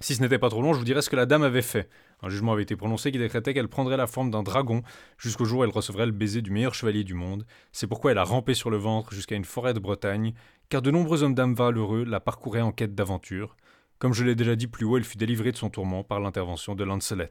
[0.00, 1.88] Si ce n'était pas trop long, je vous dirais ce que la dame avait fait.
[2.22, 4.82] Un jugement avait été prononcé qui décrétait qu'elle prendrait la forme d'un dragon
[5.18, 7.46] jusqu'au jour où elle recevrait le baiser du meilleur chevalier du monde.
[7.72, 10.34] C'est pourquoi elle a rampé sur le ventre jusqu'à une forêt de Bretagne,
[10.68, 13.56] car de nombreux hommes d'âme valeureux la parcouraient en quête d'aventure.
[13.98, 16.74] Comme je l'ai déjà dit plus haut, elle fut délivrée de son tourment par l'intervention
[16.74, 17.24] de Lancelot.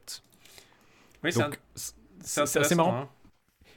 [1.23, 2.95] Oui, c'est un- assez marrant.
[3.01, 3.09] hein.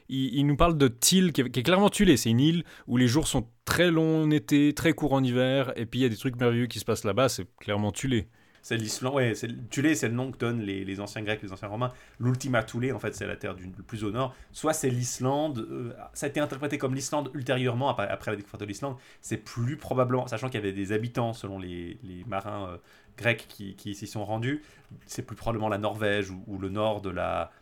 [0.09, 2.17] il, il nous parle de Til, qui est, qui est clairement Tulé.
[2.17, 5.73] C'est une île où les jours sont très longs en été, très courts en hiver,
[5.77, 7.29] et puis il y a des trucs merveilleux qui se passent là-bas.
[7.29, 8.29] C'est clairement Tulé.
[8.67, 11.53] C'est l'Islande, ouais, c'est Tulé, c'est le nom que donnent les, les anciens Grecs, les
[11.53, 11.93] anciens Romains.
[12.19, 14.35] L'Ultima Thule, en fait, c'est la terre du le plus au nord.
[14.51, 18.61] Soit c'est l'Islande, euh, ça a été interprété comme l'Islande ultérieurement, après, après la découverte
[18.61, 18.97] de l'Islande.
[19.21, 22.77] C'est plus probablement, sachant qu'il y avait des habitants, selon les, les marins euh,
[23.17, 24.65] grecs qui, qui s'y sont rendus,
[25.07, 27.53] c'est plus probablement la Norvège ou, ou le nord de la.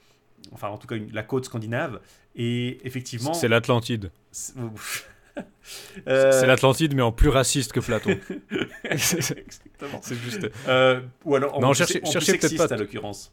[0.53, 2.01] Enfin, en tout cas, une- la côte scandinave.
[2.35, 3.35] Et effectivement.
[3.35, 4.11] C'est l'Atlantide.
[5.63, 8.19] c'est- C'est Euh, l'Atlantide, mais en plus raciste que Platon.
[8.85, 10.01] Exactement.
[10.03, 10.49] c'est juste.
[10.69, 13.33] Euh, ou alors, en Non, plus- cherchez- en cherchez peut-être pas- à l'occurrence.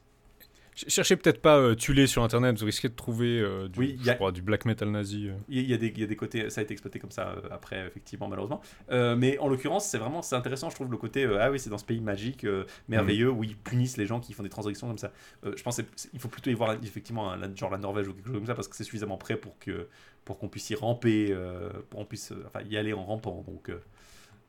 [0.73, 3.97] Ch- Cherchez peut-être pas euh, Tulé sur internet, vous risquez de trouver euh, du, Oui,
[3.99, 5.27] je y a- crois, du black metal nazi.
[5.27, 5.33] euh.
[5.49, 7.11] Il y, a- y des, il y a des côtés, ça a été exploité comme
[7.11, 8.61] ça euh, après, effectivement, malheureusement.
[8.89, 11.59] Euh, mais en l'occurrence, c'est vraiment c'est intéressant, je trouve, le côté euh, ah oui,
[11.59, 14.49] c'est dans ce pays magique, euh, merveilleux, où ils punissent les gens qui font des
[14.49, 15.11] transactions comme ça.
[15.45, 18.27] Euh, je pense qu'il faut plutôt y voir effectivement un- genre la Norvège ou quelque
[18.27, 19.89] chose comme ça, parce que c'est suffisamment près pour que
[20.25, 23.43] pour qu'on puisse y ramper, euh, pour qu'on puisse euh, enfin, y aller en rampant.
[23.47, 23.79] Donc euh,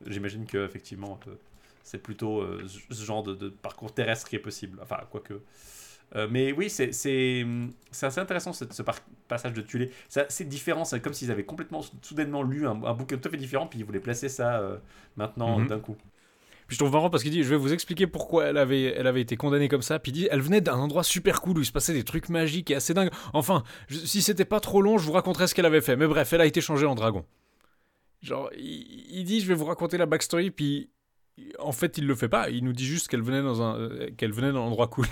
[0.07, 1.19] j'imagine que effectivement,
[1.83, 4.79] c'est plutôt ce genre de, de parcours terrestre qui est possible.
[4.81, 5.33] Enfin, quoique.
[6.15, 7.45] Euh, mais oui, c'est c'est
[7.91, 8.65] c'est assez intéressant ce,
[9.27, 9.91] passage de Tulé.
[10.09, 13.37] C'est différent, c'est comme s'ils avaient complètement soudainement lu un, un bouquin tout à fait
[13.37, 14.77] différent, puis ils voulaient placer ça euh,
[15.15, 15.67] maintenant Mhm.
[15.67, 15.97] d'un coup.
[16.67, 19.07] Puis je trouve marrant parce qu'il dit, je vais vous expliquer pourquoi elle avait, elle
[19.07, 19.99] avait été condamnée comme ça.
[19.99, 22.29] Puis il dit, elle venait d'un endroit super cool où il se passait des trucs
[22.29, 23.11] magiques et assez dingues.
[23.33, 25.95] Enfin, si c'était pas trop long, je vous raconterais ce qu'elle avait fait.
[25.95, 27.25] Mais bref, elle a été changée en dragon.
[28.21, 30.89] Genre, il, il dit, je vais vous raconter la backstory, puis
[31.59, 32.49] en fait, il le fait pas.
[32.49, 35.07] Il nous dit juste qu'elle venait dans un, euh, qu'elle venait d'un endroit cool.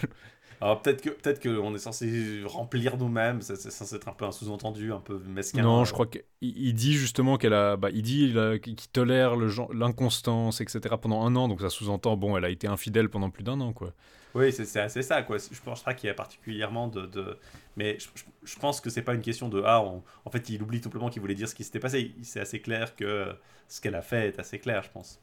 [0.62, 4.26] Alors peut-être que peut-être qu'on est censé remplir nous-mêmes, c'est c'est censé être un peu
[4.26, 5.64] un sous-entendu, un peu mesquin.
[5.64, 5.86] non, euh.
[5.86, 9.48] je crois qu'il il dit justement qu'elle a, bah, il dit là, qu'il tolère le
[9.48, 10.96] genre- l'inconstance, etc.
[11.02, 11.48] pendant un an.
[11.48, 13.94] Donc ça sous-entend, bon, elle a été infidèle pendant plus d'un an, quoi.
[14.34, 15.38] Oui, c'est c'est assez ça, quoi.
[15.40, 17.06] Je pense pas qu'il y a particulièrement de.
[17.06, 17.38] de-
[17.76, 19.62] Mais je, je- je pense que c'est pas une question de.
[19.66, 22.16] Ah, on- en fait, il oublie tout simplement qu'il voulait dire ce qui s'était passé.
[22.24, 23.34] C'est assez clair que
[23.68, 25.20] ce qu'elle a fait est assez clair, je pense.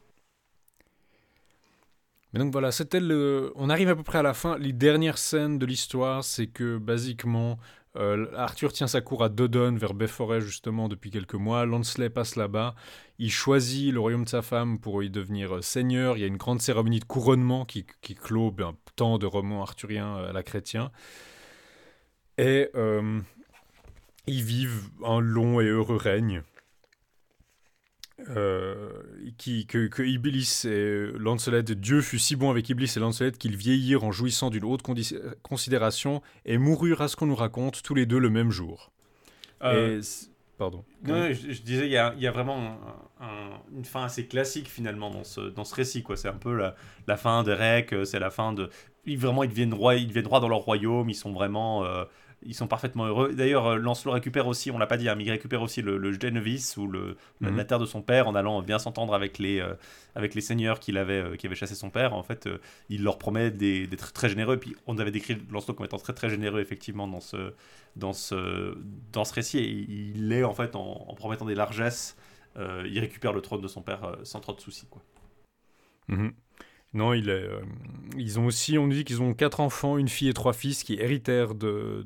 [2.33, 3.51] Mais donc voilà, c'était le.
[3.55, 4.57] On arrive à peu près à la fin.
[4.57, 7.57] Les dernières scènes de l'histoire, c'est que basiquement,
[7.95, 11.65] euh, Arthur tient sa cour à Dodon, vers Befforest justement, depuis quelques mois.
[11.65, 12.75] Lancelot passe là-bas.
[13.17, 16.17] Il choisit le royaume de sa femme pour y devenir euh, seigneur.
[16.17, 17.85] Il y a une grande cérémonie de couronnement qui,
[18.15, 20.91] clôt un temps de roman arthurien euh, à la chrétien.
[22.37, 22.69] Et
[24.27, 26.41] ils vivent un long et heureux règne.
[28.35, 28.89] Euh,
[29.37, 33.55] qui, que, que Iblis et Lancelot, Dieu fut si bon avec Iblis et Lancelot qu'ils
[33.55, 34.83] vieillirent en jouissant d'une haute
[35.41, 38.91] considération et moururent à ce qu'on nous raconte tous les deux le même jour.
[39.63, 40.01] Euh, Et
[40.57, 40.83] Pardon.
[41.05, 42.77] Non, non, je, je disais, il y a, il y a vraiment
[43.21, 46.03] un- un- une fin assez classique finalement dans ce, dans ce récit.
[46.03, 46.17] quoi.
[46.17, 46.75] C'est un peu la,
[47.07, 48.69] la fin des euh, c'est la fin de.
[49.05, 51.85] Ils, vraiment, ils deviennent, rois, ils deviennent rois dans leur royaume, ils sont vraiment.
[51.85, 52.03] euh,
[52.43, 53.33] ils sont parfaitement heureux.
[53.33, 55.97] D'ailleurs, euh, Lancelot récupère aussi, on l'a pas dit, hein, mais il récupère aussi le,
[55.97, 56.09] le
[56.77, 57.57] ou le, la- Mhm.
[57.57, 59.73] la terre de son père en allant bien s'entendre avec les, euh,
[60.15, 62.13] avec les seigneurs qu'il avait, euh, qui avaient chassé son père.
[62.13, 62.59] En fait, euh,
[62.89, 64.55] il leur promet des- d'être très généreux.
[64.55, 67.53] Et puis, on avait décrit Lancelot comme étant très très généreux, effectivement, dans ce,
[67.95, 68.77] dans ce,
[69.11, 69.57] dans ce récit.
[69.59, 72.15] Et il est, en fait, en, en promettant des largesses,
[72.57, 74.85] il récupère le trône de son père sans trop de soucis.
[74.89, 75.01] Quoi.
[76.09, 76.33] Mhm.
[76.93, 77.61] Non, il est, euh,
[78.17, 80.83] ils ont aussi, on nous dit qu'ils ont quatre enfants, une fille et trois fils
[80.83, 82.03] qui héritèrent de,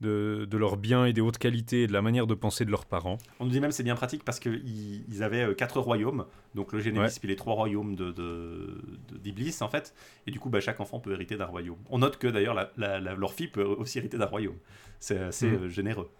[0.00, 2.70] de, de leurs biens et des hautes qualités et de la manière de penser de
[2.72, 3.18] leurs parents.
[3.38, 6.72] On nous dit même c'est bien pratique parce qu'ils ils avaient euh, quatre royaumes, donc
[6.72, 7.10] le Génévis Ouais.
[7.20, 8.82] puis les trois royaumes de, de,
[9.22, 9.94] d'Iblis, en fait.
[10.26, 11.78] Et du coup, bah, chaque enfant peut hériter d'un royaume.
[11.88, 14.56] On note que d'ailleurs, leur fille peut aussi hériter d'un royaume.
[14.98, 15.62] C'est assez Mhm.
[15.64, 16.10] euh, généreux.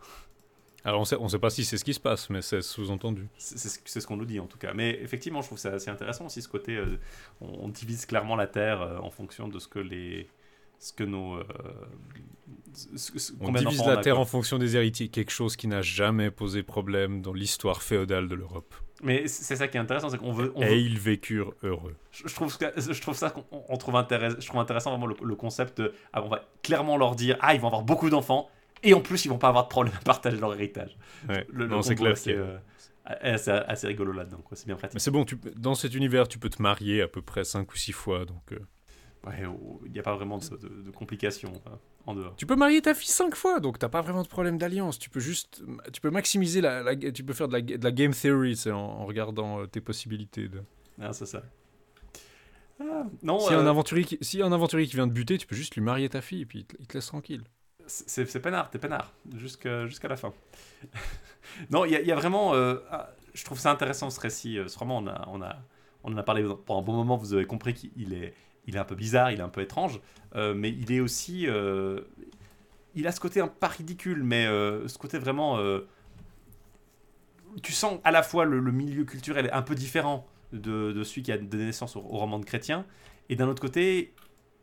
[0.84, 3.26] Alors on sait, on sait pas si c'est ce qui se passe, mais c'est sous-entendu.
[3.38, 4.74] C'est ce qu'on nous dit en tout cas.
[4.74, 6.76] Mais effectivement, je trouve ça assez intéressant aussi ce côté.
[6.76, 6.98] euh,
[7.40, 10.28] on, on divise clairement la Terre euh, en fonction de ce que les.
[10.78, 11.36] Ce que nos.
[11.36, 11.44] euh,
[12.74, 14.22] ce- ce- On divise la on a, Terre quoi.
[14.22, 18.34] en fonction des héritiers, quelque chose qui n'a jamais posé problème dans l'histoire féodale de
[18.34, 18.74] l'Europe.
[19.02, 20.52] Mais c'est ça qui est intéressant, c'est qu'on veut.
[20.54, 21.94] on veut- Et ils vécurent heureux.
[22.10, 25.06] je, je trouve, que- je trouve ça qu'on on trouve intéressant, je trouve intéressant vraiment
[25.06, 25.80] le, le concept.
[25.80, 28.48] de, ah, on va clairement leur dire ah ils vont avoir beaucoup d'enfants
[28.84, 30.96] et en plus ils vont pas avoir de problème à partager leur héritage.
[31.28, 31.46] Ouais.
[31.50, 32.14] Le, le non, c'est clair.
[32.28, 32.58] euh,
[33.04, 34.42] assez, assez rigolo là-dedans.
[34.52, 34.94] C'est bien pratique.
[34.94, 37.72] Mais c'est bon, tu, dans cet univers, tu peux te marier à peu près 5
[37.72, 38.24] ou 6 fois.
[38.24, 38.58] Donc, euh,
[39.26, 41.70] Ouais, oh, Il n'y a pas vraiment de, de- de complications euh,
[42.06, 42.36] en dehors.
[42.36, 44.98] Tu peux marier ta fille 5 fois, donc t'as pas vraiment de problème d'alliance.
[44.98, 45.62] Tu peux juste.
[45.94, 46.82] Tu peux maximiser la.
[46.82, 49.66] la- tu peux faire de la, de la game theory c'est en, en regardant euh,
[49.66, 50.48] tes possibilités.
[50.48, 50.62] De...
[51.00, 51.42] Ah, c'est ça.
[52.80, 55.46] Ah, non, Si, euh, un aventurier qui, si un aventurier qui vient de buter, tu
[55.46, 57.44] peux juste lui marier ta fille et puis il te, il te laisse tranquille.
[57.86, 60.32] C'est peinard, t'es peinard, jusqu'à la fin.
[61.70, 62.54] non, il y, a- vraiment.
[62.54, 64.58] euh, ah, je trouve ça intéressant ce récit.
[64.58, 65.42] euh, Ce roman, on,
[66.12, 68.34] en a parlé pendant un bon moment, vous avez compris qu'il est,
[68.76, 70.00] un peu bizarre, il est un peu étrange,
[70.34, 71.46] euh, mais il est aussi.
[72.94, 75.58] il a ce côté un pas ridicule, mais ce côté vraiment.
[77.62, 81.38] tu sens à la fois le, milieu culturel un peu différent de, celui qui a
[81.38, 82.86] donné naissance au roman de chrétien,
[83.28, 84.14] et d'un autre côté,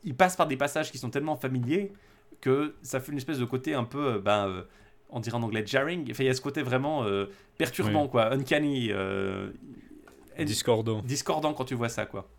[0.03, 1.91] il passe par des passages qui sont tellement familiers
[2.39, 4.63] que ça fait une espèce de côté un peu, euh, ben, euh,
[5.09, 6.09] on dirait en anglais jarring.
[6.11, 7.25] Enfin, il y a ce côté vraiment euh,
[7.57, 8.09] perturbant, Oui.
[8.09, 9.49] quoi, uncanny, euh,
[10.37, 11.01] et- Discordant.
[11.01, 12.29] discordant quand tu vois ça, quoi.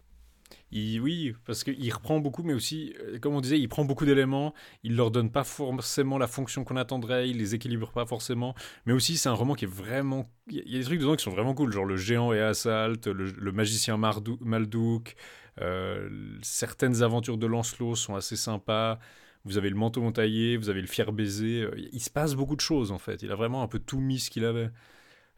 [0.70, 4.54] Il- oui, parce qu'il reprend beaucoup, mais aussi, comme on disait, il prend beaucoup d'éléments,
[4.82, 8.54] il leur donne pas forcément la fonction qu'on attendrait, il les équilibre pas forcément,
[8.86, 10.30] mais aussi c'est un roman qui est vraiment...
[10.48, 11.96] Il y a- il y a des trucs dedans qui sont vraiment cool, genre le
[11.98, 15.14] géant et Assault, le, le magicien Mardou- Maldouk,
[15.60, 16.08] euh,
[16.42, 18.98] certaines aventures de Lancelot sont assez sympas,
[19.44, 22.56] vous avez le manteau montaillé, vous avez le fier baiser, euh, il se passe beaucoup
[22.56, 24.70] de choses en fait, il a vraiment un peu tout mis ce qu'il avait.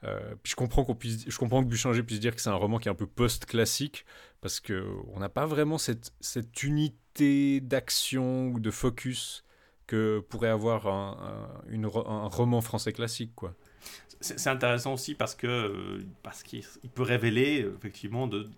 [0.05, 2.55] Euh, puis je comprends qu'on puisse, je comprends que Buchanger puisse dire que c'est un
[2.55, 4.05] roman qui est un peu post-classique
[4.43, 9.45] parce que on n'a pas vraiment cette, cette unité d'action ou de focus
[9.87, 11.17] que pourrait avoir un,
[11.67, 13.55] un- une un roman français classique quoi.
[14.21, 18.49] C'est intéressant aussi parce que euh, parce qu'il il peut révéler effectivement de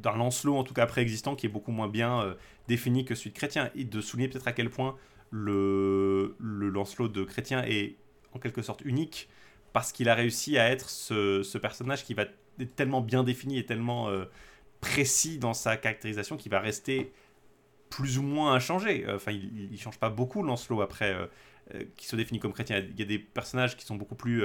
[0.00, 2.34] d'un Lancelot en tout cas préexistant qui est beaucoup moins bien euh,
[2.68, 4.96] défini que celui de Chrétien et de souligner peut-être à quel point
[5.30, 7.96] le, le Lancelot de Chrétien est
[8.32, 9.28] en quelque sorte unique
[9.72, 12.22] parce qu'il a réussi à être ce, personnage qui va
[12.58, 14.24] être tellement bien défini et tellement euh,
[14.80, 17.12] précis dans sa caractérisation qu'il va rester
[17.88, 19.06] plus ou moins inchangé.
[19.06, 21.16] Euh, Enfin, il, il change pas beaucoup Lancelot après,
[21.96, 22.78] qui se définit comme chrétien.
[22.78, 24.44] Il y a des personnages qui sont beaucoup plus,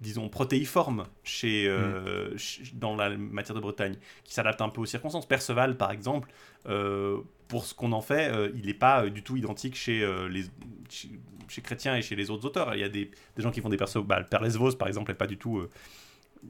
[0.00, 4.86] disons, protéiformes chez, euh, ch- dans la matière de Bretagne, qui s'adaptent un peu aux
[4.86, 5.26] circonstances.
[5.26, 6.30] Perceval, par exemple,
[6.66, 10.44] euh, pour ce qu'on en fait, euh, il n'est pas du tout identique chez, les,
[10.90, 11.08] chez,
[11.48, 12.74] chez Chrétien et chez les autres auteurs.
[12.74, 14.02] Il y a des, des gens qui font des persos.
[14.04, 15.62] Bah, le Père Lesvos, par exemple, n'est pas du tout.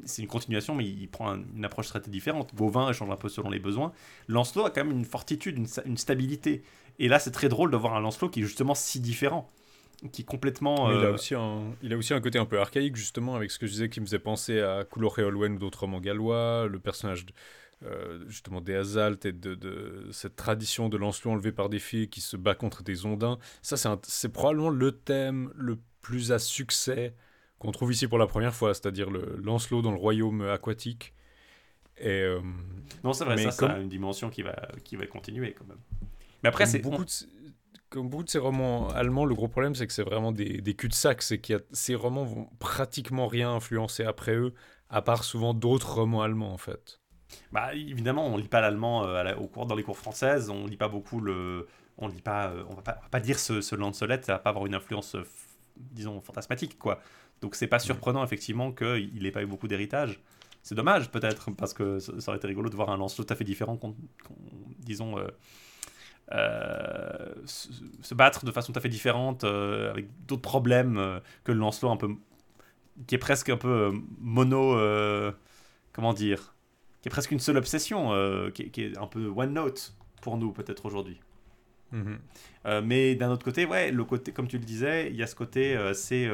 [0.04, 2.54] c'est une continuation, mais il prend un- une approche très différente.
[2.54, 3.92] Gauvin change un peu selon les besoins.
[4.28, 6.62] Lancelot a quand même une fortitude, une, une stabilité.
[6.98, 9.48] Et là, c'est très drôle de voir un Lancelot qui est justement si différent,
[10.12, 10.90] qui est complètement.
[10.90, 13.50] Il, a euh, aussi un, il a aussi un côté un peu archaïque justement avec
[13.50, 16.00] ce que je disais qui me faisait penser à Coulor et Olwen ou d'autres romans
[16.00, 17.32] gallois, le personnage de-
[17.84, 22.08] euh, justement des Azalt et de, de cette tradition de Lancelot enlevé par des filles
[22.08, 23.38] qui se bat contre des ondins.
[23.62, 27.14] Ça c'est probablement le thème le plus à succès
[27.58, 31.14] qu'on trouve ici pour la première fois, c'est-à-dire le Lancelot dans le royaume aquatique.
[31.98, 32.40] Et euh,
[33.04, 35.52] Non, c'est vrai, Mais ça, ça a comme- une dimension qui va, qui va continuer
[35.52, 35.78] quand même.
[36.42, 36.78] Mais après, comme c'est.
[36.80, 37.10] beaucoup de,
[37.94, 40.74] comme beaucoup de ces romans allemands, le gros problème c'est que c'est vraiment des, des
[40.74, 44.52] cul-de-sac, c'est que ces romans vont pratiquement rien influencer après eux,
[44.90, 47.00] à part souvent d'autres romans allemands en fait.
[47.52, 50.50] Bah, évidemment, on lit pas l'allemand euh, à la- au cours, dans les cours françaises,
[50.50, 51.66] on lit pas beaucoup le.
[51.98, 52.48] On lit pas.
[52.48, 54.66] euh, on, va pas on va pas dire ce, ce Lancelot, ça va pas avoir
[54.66, 55.24] une influence, euh,
[55.76, 57.00] disons, fantasmatique, quoi.
[57.40, 60.20] Donc c'est pas surprenant, effectivement, qu'il n'ait pas eu beaucoup d'héritage.
[60.62, 63.36] C'est dommage, peut-être, parce que ça aurait été rigolo de voir un Lancelot tout à
[63.36, 63.94] fait différent, qu'on,
[64.80, 65.16] disons.
[66.32, 67.68] Euh, se,
[68.02, 71.58] se battre de façon tout à fait différente, euh, avec d'autres problèmes euh, que le
[71.58, 72.08] Lancelot un peu.
[73.06, 74.76] qui est presque un peu mono.
[75.92, 76.54] comment dire
[77.02, 78.10] qui est presque une seule obsession,
[78.54, 81.20] qui, est- qui est un peu one note pour nous peut-être aujourd'hui.
[81.92, 82.18] Mhm.
[82.82, 85.34] Mais d'un autre côté, ouais, le côté, comme tu le disais, il y a ce
[85.34, 86.28] côté, c'est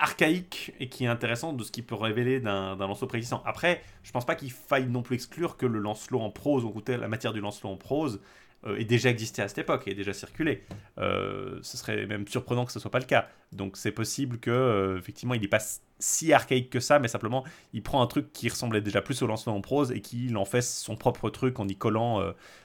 [0.00, 3.42] archaïque et qui est intéressant de ce qu'il peut révéler d'un Lancelot préexistant.
[3.44, 6.74] Après, je pense pas qu'il faille non plus exclure que le Lancelot en prose, ou
[6.88, 8.20] la matière du Lancelot en prose,
[8.66, 10.64] euh, ait déjà existé à cette époque, ait déjà circulé.
[10.98, 13.28] Euh, ce serait même surprenant que ce soit pas le cas.
[13.52, 15.62] Donc c'est possible que, euh, effectivement, il n'est pas
[15.98, 19.26] si archaïque que ça, mais simplement, il prend un truc qui ressemblait déjà plus au
[19.26, 22.22] Lancelot en prose et qu'il en fait son propre truc en y collant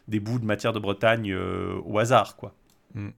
[0.08, 2.56] des bouts de matière de Bretagne au hasard, quoi.
[2.94, 3.10] Mm.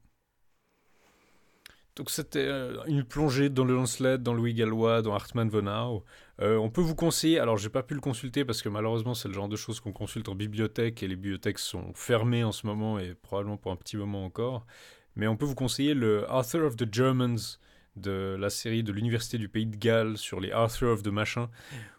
[1.98, 6.03] Donc c'était euh, une plongée dans le Lancelot, dans Louis Gallois, dans Hartmann von
[6.40, 9.27] euh, on peut vous conseiller, alors j'ai pas pu le consulter parce que malheureusement c'est
[9.27, 12.67] le genre de choses qu'on consulte en bibliothèque et les bibliothèques sont fermées en ce
[12.67, 14.67] moment et probablement pour un petit moment encore.
[15.16, 17.58] Mais on peut vous conseiller le Arthur of the Germans
[17.95, 21.50] de la série de l'Université du Pays de Galles sur les Arthur of the Machin,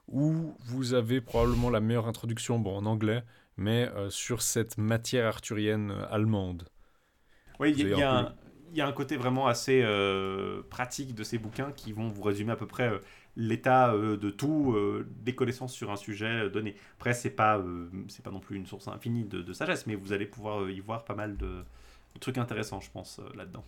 [0.06, 3.24] où vous avez probablement la meilleure introduction, bon en anglais,
[3.56, 6.68] mais euh, sur cette matière arthurienne allemande.
[7.58, 8.36] Oui, il y, a,
[8.70, 12.22] il y a un côté vraiment assez euh, pratique de ces bouquins qui vont vous
[12.22, 12.98] résumer à peu près euh,
[13.36, 14.76] l'état euh, de tout,
[15.22, 16.76] des connaissances sur un sujet donné.
[16.98, 17.62] Après, c'est pas,
[18.08, 21.04] c'est pas non plus une source infinie de, sagesse, mais vous allez pouvoir y voir
[21.04, 21.64] pas mal de
[22.20, 23.64] trucs intéressants, je pense, là-dedans.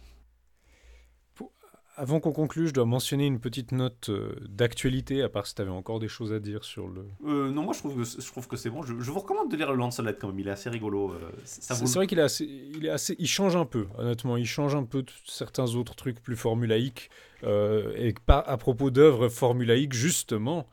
[2.00, 5.60] Avant qu'on conclue, je dois mentionner une petite note euh, d'actualité, à part si tu
[5.60, 7.04] avais encore des choses à dire sur le.
[7.26, 8.82] Euh, non, moi je trouve que, je trouve que c'est bon.
[8.82, 11.12] Je, vous recommande de lire le Lancelot quand même, il est assez rigolo.
[11.12, 14.46] Euh, c'est vrai qu'il est assez, il est assez, il change un peu, honnêtement, il
[14.46, 17.10] change un peu de certains autres trucs plus formulaïques.
[17.44, 20.70] et pas à propos d'œuvres formulaïques, justement,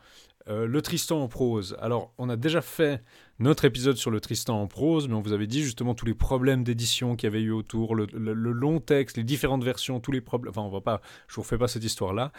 [0.48, 1.76] le Tristan en prose.
[1.82, 3.04] Alors, on a déjà fait
[3.40, 6.16] notre épisode sur le Tristan en prose, mais on vous avait dit justement tous les
[6.16, 10.22] problèmes d'édition qu'il y avait eu autour, le, long texte, les différentes versions, tous les
[10.22, 10.50] problèmes.
[10.50, 12.32] Enfin, on va pas, je vous refais pas cette histoire-là.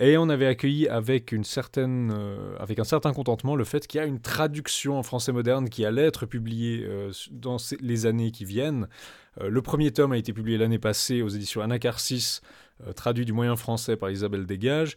[0.00, 4.00] Et on avait accueilli avec une certaine, euh, avec un certain contentement le fait qu'il
[4.00, 8.32] y a une traduction en français moderne qui allait être publiée euh, dans les années
[8.32, 8.88] qui viennent.
[9.40, 12.40] Euh, le premier tome a été publié l'année passée aux éditions Anacarsis,
[12.96, 14.96] traduit du moyen français par Isabelle Dégage.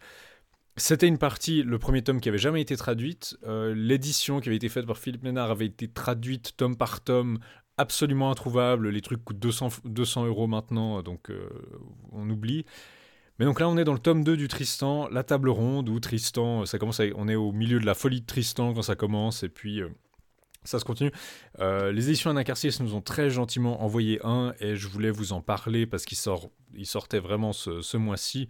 [0.75, 3.37] C'était une partie, le premier tome qui avait jamais été traduite.
[3.45, 7.37] Euh, l'édition qui avait été faite par Philippe Ménard avait été traduite tome par tome,
[7.77, 8.89] absolument introuvable.
[8.89, 11.47] Les trucs coûtent 200, 200 euros maintenant, donc euh,
[12.11, 12.65] on oublie.
[13.37, 15.99] Mais donc là, on est dans le tome 2 du Tristan, la table ronde, où
[15.99, 19.43] Tristan, ça commence on est au milieu de la folie de Tristan quand ça commence,
[19.43, 19.89] et puis euh,
[20.63, 21.11] ça se continue.
[21.59, 25.85] les éditions Anacarsis nous ont très gentiment envoyé un, et je voulais vous en parler
[25.85, 28.47] parce qu'il sort, il sortait vraiment ce, mois-ci.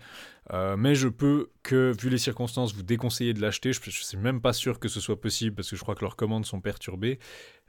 [0.52, 3.74] Euh, mais je peux que, vu les circonstances, vous déconseiller de l'acheter.
[3.74, 6.02] Je ne suis même pas sûr que ce soit possible parce que je crois que
[6.02, 7.20] leurs commandes sont perturbées.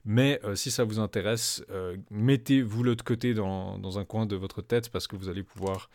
[0.04, 4.60] Mais euh, si ça vous intéresse, euh, mettez-vous l'autre côté dans, un coin de votre
[4.60, 5.90] tête parce que vous allez pouvoir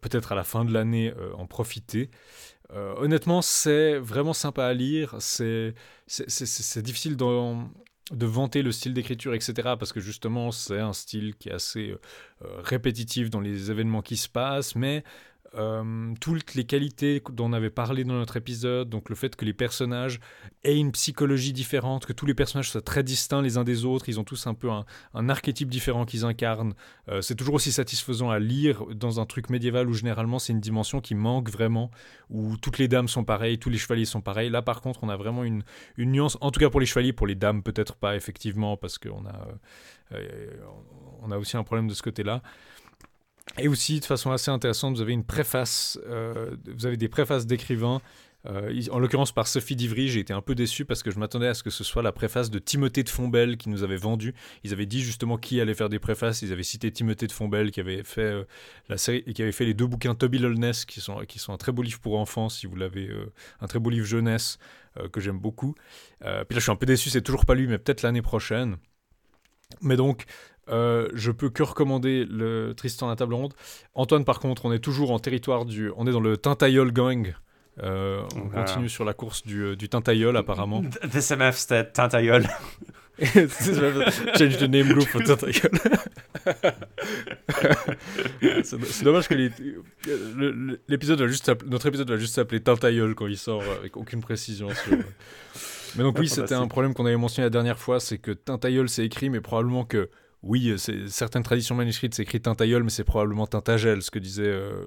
[0.00, 2.08] peut-être à la fin de l'année en profiter.
[2.74, 5.16] Honnêtement, c'est vraiment sympa à lire.
[5.18, 5.74] C'est
[6.82, 9.54] difficile de vanter le style d'écriture, etc.
[9.78, 11.94] Parce que justement, c'est un style qui est assez
[12.40, 15.04] répétitif dans les événements qui se passent, mais
[15.56, 19.44] euh, toutes les qualités dont on avait parlé dans notre épisode, donc le fait que
[19.44, 20.18] les personnages
[20.64, 24.08] aient une psychologie différente, que tous les personnages soient très distincts les uns des autres,
[24.08, 26.74] ils ont tous un peu un, archétype différent qu'ils incarnent.
[27.08, 30.60] Euh, c'est toujours aussi satisfaisant à lire dans un truc médiéval où généralement c'est une
[30.60, 31.90] dimension qui manque vraiment,
[32.30, 34.50] où toutes les dames sont pareilles, tous les chevaliers sont pareils.
[34.50, 35.62] Là par contre on a vraiment une,
[35.98, 39.24] nuance, en tout cas pour les chevaliers, pour les dames peut-être pas effectivement, parce qu'on
[39.26, 39.48] a,
[40.12, 40.48] euh,
[41.22, 42.42] on a aussi un problème de ce côté-là.
[43.58, 47.46] Et aussi, de façon assez intéressante, vous avez une préface, euh, vous avez des préfaces
[47.46, 48.00] d'écrivains.
[48.46, 51.46] Euh, en l'occurrence par Sophie Divry, j'ai été un peu déçu parce que je m'attendais
[51.46, 54.34] à ce que ce soit la préface de Timothée de Fombelle qui nous avait vendu.
[54.64, 56.42] Ils avaient dit justement qui allait faire des préfaces.
[56.42, 58.44] Ils avaient cité Timothée de Fombelle qui avait fait euh,
[58.88, 61.56] la série qui avait fait les deux bouquins Toby Lolness qui sont qui sont un
[61.56, 63.08] très beau livre pour enfants si vous l'avez,
[63.60, 64.58] un très beau livre jeunesse
[65.12, 65.74] que j'aime beaucoup.
[66.20, 68.76] puis là, je suis un peu déçu, c'est toujours pas lui, mais peut-être l'année prochaine.
[69.80, 70.24] Mais donc,
[70.70, 73.54] euh, je peux que recommander le Tristan à la table ronde.
[73.94, 75.90] Antoine, par contre, on est toujours en territoire du.
[75.96, 77.34] On est dans le Tintayol Gang.
[77.82, 80.82] Euh, on continue sur la course du, euh, du Tintayol, apparemment.
[81.12, 82.44] DSMF, c'était Tintayol.
[83.24, 85.70] Change the name group for Tintayol.
[88.64, 89.34] c'est dommage que
[90.88, 94.68] l'épisode va juste notre épisode va juste s'appeler Tintayol quand il sort avec aucune précision
[94.70, 94.98] sur.
[95.96, 98.88] Mais donc oui, c'était un problème qu'on avait mentionné la dernière fois, c'est que Tintayol
[98.88, 100.10] c'est écrit, mais probablement que
[100.44, 100.74] oui,
[101.08, 104.86] certaines traditions manuscrites, c'est écrit Tintayol, mais c'est probablement Tintagel, ce que disait, euh,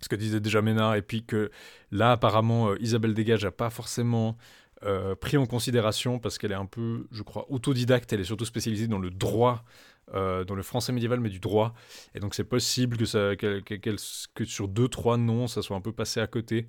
[0.00, 0.96] ce que disait déjà Ménard.
[0.96, 1.50] Et puis que
[1.92, 4.36] là, apparemment, euh, Isabelle Dégage n'a pas forcément
[4.84, 8.12] euh, pris en considération parce qu'elle est un peu, je crois, autodidacte.
[8.12, 9.64] Elle est surtout spécialisée dans le droit,
[10.12, 11.72] dans le français médiéval, mais du droit.
[12.14, 13.60] Et donc, c'est possible que,
[14.34, 16.68] que sur deux, trois noms, ça soit un peu passé à côté.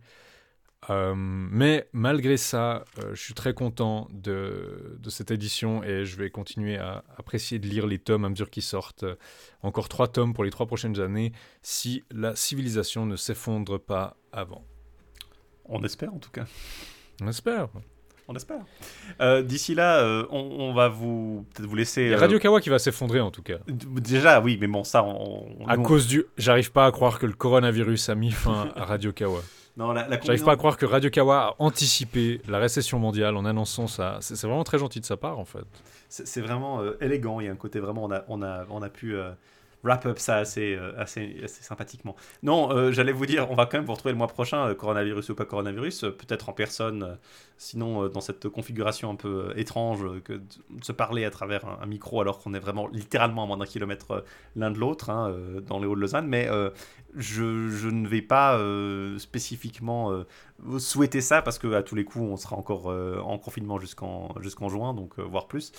[0.89, 6.15] Euh, mais malgré ça, euh, je suis très content de, de, cette édition et je
[6.15, 9.05] vais continuer à apprécier de lire les tomes à mesure qu'ils sortent.
[9.63, 11.31] encore trois tomes pour les trois prochaines années
[11.63, 14.63] si la civilisation ne s'effondre pas avant.
[15.65, 16.45] On espère en tout cas.
[17.21, 17.69] On espère.
[18.27, 18.61] On espère.
[19.21, 22.01] Euh, D'ici là, euh, on, on va vous peut-être vous laisser.
[22.03, 23.57] Il y a euh, Radio Kawa qui va s'effondrer en tout cas.
[23.67, 25.47] Déjà, oui, mais bon, ça, on.
[25.61, 26.25] on- À nous, on- cause du.
[26.37, 29.41] J'arrive pas à croire que le coronavirus a mis fin à Radio Kawa.
[29.77, 33.35] Non, la, la J'arrive pas à croire que Radio Kawa a anticipé la récession mondiale
[33.35, 34.17] en annonçant ça.
[34.21, 35.65] C'est vraiment très gentil de sa part en fait.
[36.07, 37.39] C'est c'est vraiment euh, élégant.
[37.41, 39.31] Il y a un côté vraiment, on a, on a, on a pu euh,
[39.85, 42.15] wrap up ça assez, euh, assez, sympathiquement.
[42.43, 44.73] Non, euh, j'allais vous dire, on va quand même vous retrouver le mois prochain, euh,
[44.73, 47.17] coronavirus ou pas coronavirus, peut-être en personne,
[47.57, 52.19] sinon dans cette configuration un peu étrange que de se parler à travers un, micro
[52.19, 55.33] alors qu'on est vraiment littéralement à moins d'un kilomètre l'un de l'autre hein,
[55.67, 56.27] dans les Hauts de Lausanne.
[56.27, 56.49] Mais
[57.15, 58.59] je, je ne vais pas
[59.17, 60.25] spécifiquement
[60.79, 64.67] souhaiter ça parce que à tous les coups on sera encore en confinement jusqu'en jusqu'en
[64.67, 65.71] juin, donc voire plus.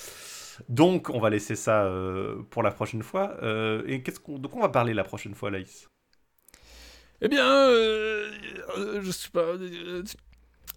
[0.69, 3.37] Donc, on va laisser ça euh, pour la prochaine fois.
[3.43, 5.89] Euh, et qu'est-ce qu'on, de quoi on va parler la prochaine fois, Laïs?
[7.21, 8.31] Eh bien, euh,
[9.01, 9.55] je sais pas.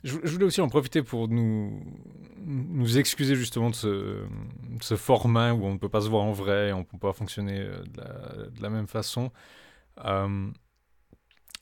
[0.04, 1.84] je, voulais aussi en profiter pour nous,
[2.46, 4.24] nous excuser justement de ce,
[4.82, 7.12] ce format où on ne peut pas se voir en vrai, on ne peut pas
[7.12, 9.32] fonctionner de la, même façon.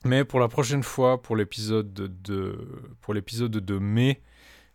[0.04, 2.68] Mais pour la prochaine fois, pour l'épisode de, de-
[3.00, 4.22] pour l'épisode de mai,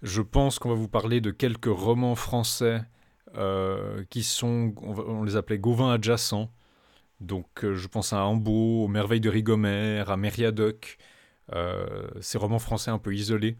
[0.01, 2.83] je pense qu'on va vous parler de quelques romans français
[3.35, 6.51] euh, qui sont, on, les appelait Gauvin adjacents.
[7.19, 10.97] Donc euh, je pense à Ambo, aux Merveilles de Rigomère, à Mériadoc,
[11.53, 13.57] euh, ces romans français un peu isolés,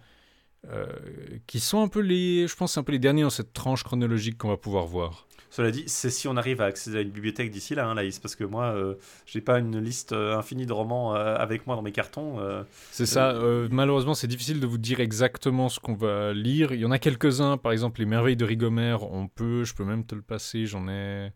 [1.48, 4.38] qui sont un peu les, je pense, un peu les derniers dans cette tranche chronologique
[4.38, 5.28] qu'on va pouvoir voir.
[5.50, 8.18] Cela dit, c'est si on arrive à accéder à une bibliothèque d'ici là, hein, Laïs,
[8.18, 8.96] parce que moi, euh,
[9.28, 12.40] j'ai pas une liste euh, infinie de romans euh, avec moi dans mes cartons.
[12.40, 12.64] euh.
[12.90, 16.72] C'est ça, euh, malheureusement c'est difficile de vous dire exactement ce qu'on va lire.
[16.74, 19.86] Il y en a quelques-uns, par exemple les Merveilles de Rigomère, on peut, je peux
[19.86, 21.32] même te le passer, j'en ai...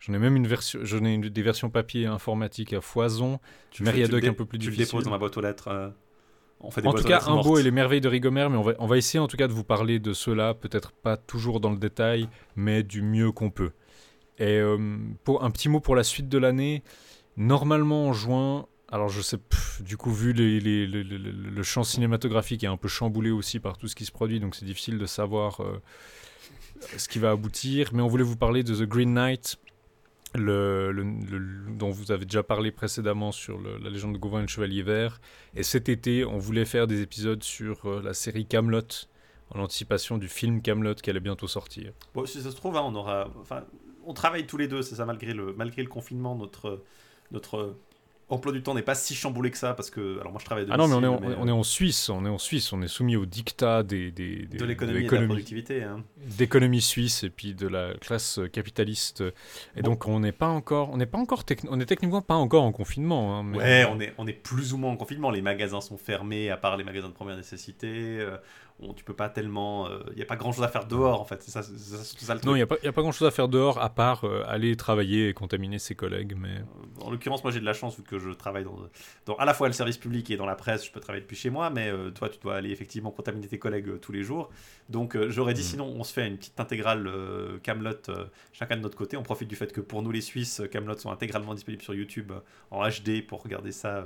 [0.00, 3.40] J'en ai même une version, j'en ai une- des versions papier et informatiques à foison.
[3.72, 4.86] Tu le un peu plus Tu le difficile.
[4.86, 5.92] déposes dans ma boîte aux lettres.
[6.60, 7.60] On fait des En tout cas, mortes.
[7.60, 9.52] et les merveilles de Rigomère, mais on va, on va essayer en tout cas de
[9.52, 13.70] vous parler de cela, peut-être pas toujours dans le détail, mais du mieux qu'on peut.
[14.38, 16.82] Et euh, pour un petit mot pour la suite de l'année,
[17.36, 21.30] normalement en juin, alors je sais, pff, du coup vu les- les- les- le- le-
[21.50, 24.54] le champ cinématographique est un peu chamboulé aussi par tout ce qui se produit, donc
[24.56, 25.80] c'est difficile de savoir euh,
[26.96, 29.58] ce qui va aboutir, mais on voulait vous parler de The Green Knight,
[30.34, 34.42] le, le- le- dont vous avez déjà parlé précédemment sur la légende de Gauvin et
[34.42, 35.20] le Chevalier Vert.
[35.54, 38.82] Et cet été, on voulait faire des épisodes sur euh, la série Camelot,
[39.54, 41.92] en anticipation du film Camelot qui allait bientôt sortir.
[42.14, 43.30] Bon, si ça se trouve, hein, on aura.
[43.40, 43.64] Enfin,
[44.04, 46.82] on travaille tous les deux, c'est ça, malgré le, malgré le confinement, notre,
[47.30, 47.76] notre
[48.30, 50.18] emploi du temps n'est pas si chamboulé que ça, parce que.
[50.20, 52.08] Alors, moi, je travaille de Ah non, mais on est, en, on est en Suisse,
[52.10, 54.98] on est en Suisse, on est soumis au dictat des, des, des- de l'économie de
[54.98, 55.82] la l'économie- productivité.
[55.82, 56.04] Hein.
[56.36, 59.22] d'économie suisse et puis de la classe capitaliste.
[59.76, 59.90] Et Bon.
[59.90, 62.72] donc on n'est pas encore, on n'est pas encore, on est techniquement pas encore en
[62.72, 63.38] confinement.
[63.38, 65.30] hein, mais- Ouais, on est, on est plus ou moins en confinement.
[65.30, 68.18] Les magasins sont fermés, à part les magasins de première nécessité.
[68.80, 69.88] Euh, on, tu peux pas tellement.
[70.10, 71.42] Il n'y a pas grand chose à faire dehors, en fait.
[71.42, 72.48] C'est ça, c'est ça, c'est ça le truc.
[72.48, 74.24] Non, il n'y a pas, y a pas grand chose à faire dehors à part
[74.24, 76.34] euh, aller travailler et contaminer ses collègues.
[76.36, 78.76] Mais Euh, En l'occurrence, moi j'ai de la chance vu que je travaille dans,
[79.26, 81.36] dans à la fois le service public et dans la presse, je peux travailler depuis
[81.36, 84.22] chez moi, mais euh, toi tu dois aller effectivement contaminer tes collègues euh, tous les
[84.22, 84.50] jours.
[84.88, 85.64] Donc euh, j'aurais dit Mm.
[85.64, 87.92] sinon on se fait une petite intégrale euh, Camelot
[88.52, 89.16] chacun de notre côté.
[89.16, 92.30] On profite du fait que pour nous les Suisses, Camelot sont intégralement disponibles sur YouTube
[92.32, 92.40] euh,
[92.70, 94.04] en HD pour regarder ça.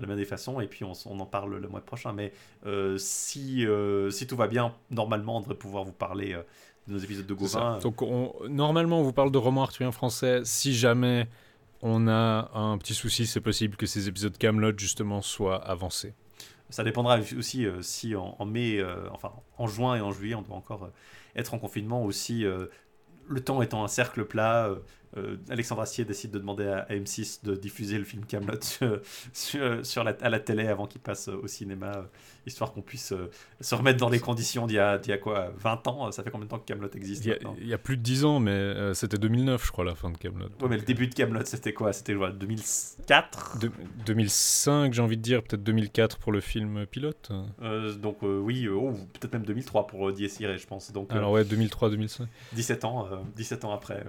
[0.00, 2.12] De la même des façons, et puis on, en parle le mois prochain.
[2.12, 2.32] Mais
[2.66, 6.42] euh, si, euh, si tout va bien, normalement, on devrait pouvoir vous parler euh,
[6.88, 7.34] de nos épisodes de.
[7.34, 7.78] Gauvin.
[7.78, 10.40] Donc on- normalement, on vous parle de romans arthuriens français.
[10.44, 11.28] Si jamais
[11.82, 16.14] on a un petit souci, c'est possible que ces épisodes Camelot justement soient avancés.
[16.70, 20.34] Ça dépendra aussi euh, si en, en mai, euh, enfin en juin et en juillet,
[20.34, 20.92] on doit encore euh,
[21.36, 22.44] être en confinement aussi.
[23.28, 24.70] le temps étant un cercle plat,
[25.16, 28.60] euh, euh, Alexandre Astier décide de demander à, à M6 de diffuser le film Camelot
[28.60, 29.00] sur,
[29.32, 32.02] sur, sur la, à la télé avant qu'il passe euh, au cinéma, euh,
[32.46, 33.30] histoire qu'on puisse euh,
[33.60, 36.22] se remettre dans les conditions d'il y, a- d'il y a quoi 20 ans Ça
[36.22, 37.96] fait combien de temps que Camelot existe Il y, a, maintenant il y a plus
[37.96, 40.46] de 10 ans, mais euh, c'était 2009, je crois, la fin de Camelot.
[40.60, 41.92] Ouais, mais le début de Camelot, c'était quoi?
[41.92, 43.70] C'était quoi, 2004 De-
[44.06, 47.30] 2005, j'ai envie de dire, peut-être 2004 pour le film pilote.
[47.62, 50.92] Euh, Donc euh, oui, euh, oh, peut-être même 2003 pour euh, Irae, je pense.
[50.92, 52.26] Donc euh, Alors ouais, 2003-2005.
[52.52, 54.04] 17 ans, euh, 17 ans après.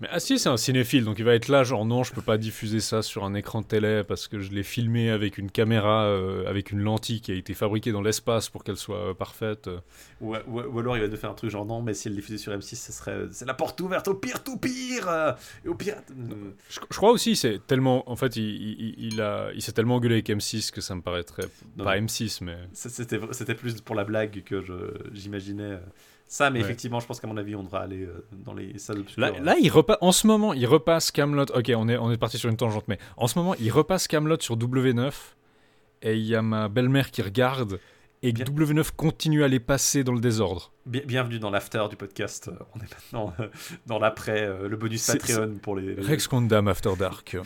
[0.00, 0.02] Euh.
[0.02, 2.38] Mais Astier, c'est un cinéphile, donc il va être là, genre non, je peux pas
[2.38, 6.04] diffuser ça sur un écran de télé parce que je l'ai filmé avec une caméra,
[6.04, 9.68] euh, avec une lentille qui a été fabriquée dans l'espace pour qu'elle soit euh, parfaite.
[10.20, 12.14] Ou, ou- ou alors il va nous faire un truc genre non, mais si elle
[12.14, 15.32] diffusait sur M6, ce serait c'est la porte ouverte au pire tout pire euh,
[15.64, 15.96] et au pire.
[16.10, 16.34] euh,
[16.68, 19.96] Je, je crois aussi, c'est tellement, en fait, il, il, il a, il s'est tellement
[19.96, 21.46] engueulé avec M6 que ça me paraîtrait
[21.76, 22.06] Non, pas non.
[22.06, 24.74] M6, mais C'était c'était plus pour la blague que je
[25.12, 25.78] j'imaginais.
[26.30, 26.64] Euh, Ça, mais Ouais.
[26.64, 29.20] effectivement, je pense qu'à mon avis, on devra aller euh, dans les salles obscures.
[29.20, 31.46] là, là, il repasse, en ce moment, il repasse Camelot.
[31.54, 34.06] Ok, on est, on est parti sur une tangente, mais en ce moment, il repasse
[34.08, 35.12] Camelot sur W9
[36.02, 37.78] et il y a ma belle-mère qui regarde
[38.22, 38.44] et Bien.
[38.44, 40.72] W9 continue à les passer dans le désordre.
[40.84, 42.50] Bien- bienvenue dans l'after du podcast.
[42.74, 43.48] On est maintenant euh,
[43.86, 45.94] dans l'après, euh, le bonus Patreon pour les.
[45.94, 47.36] les- Rex Condam After Dark.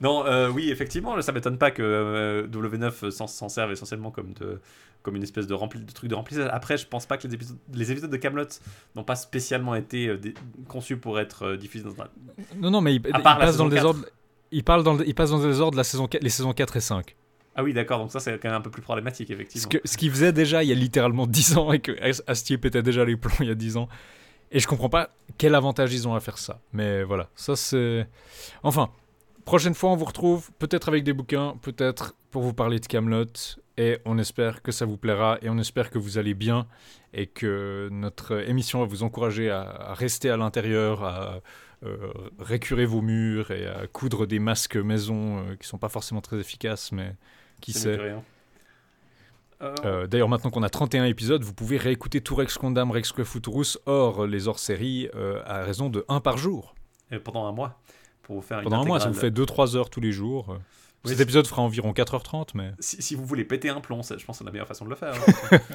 [0.00, 4.32] Non, euh, oui, effectivement, ça m'étonne pas que euh, W9 s'en, s'en serve essentiellement comme,
[4.32, 4.60] de,
[5.04, 6.48] comme une espèce de, rempli, de truc de remplissage.
[6.52, 8.46] Après, je pense pas que les épisodes, les épisodes de Camelot
[8.96, 10.18] n'ont pas spécialement été euh,
[10.66, 12.08] conçus pour être euh, diffusés dans un.
[12.56, 14.04] Non, non, mais il, À il part la passe dans le désordre.
[14.50, 16.76] Il, parle dans le- il passe dans le désordre la saison 4 les saisons 4
[16.76, 17.16] et 5.
[17.54, 19.68] Ah oui, d'accord, donc ça c'est quand même un peu plus problématique, Ce effectivement.
[19.68, 22.58] que- ce qu'il faisait déjà il y a littéralement 10 ans et que As- Astier
[22.58, 23.88] pétait déjà les plombs il y a 10 ans.
[24.50, 26.60] Et je comprends pas quel avantage ils ont à faire ça.
[26.72, 28.08] Mais voilà, ça c'est.
[28.62, 28.88] Enfin,
[29.44, 33.26] prochaine fois on vous retrouve, peut-être avec des bouquins, peut-être pour vous parler de Camelot.
[33.76, 36.66] Et on espère que ça vous plaira et on espère que vous allez bien
[37.12, 41.40] et que notre émission va vous encourager à, à rester à l'intérieur, à
[41.84, 46.20] euh, récurer vos murs et à coudre des masques maison euh, qui sont pas forcément
[46.20, 47.16] très efficaces, mais
[47.60, 47.98] qui sait.
[49.62, 53.78] Euh, D'ailleurs, maintenant qu'on a 31 épisodes, vous pouvez réécouter tout Rex Condam, Rex Futurus,
[53.86, 56.74] hors les hors-séries, euh, à raison de 1 par jour.
[57.10, 57.80] et pendant un mois,
[58.22, 59.66] pour faire une Pendant un mois, ça vous fait intégrale.
[59.66, 60.58] 2-3 heures tous les jours.
[61.04, 64.24] Cet épisode fera environ 4h30, mais Si, si vous voulez péter un plomb, ça, je
[64.24, 65.14] pense que c'est la meilleure façon de le faire.
[65.14, 65.58] hein.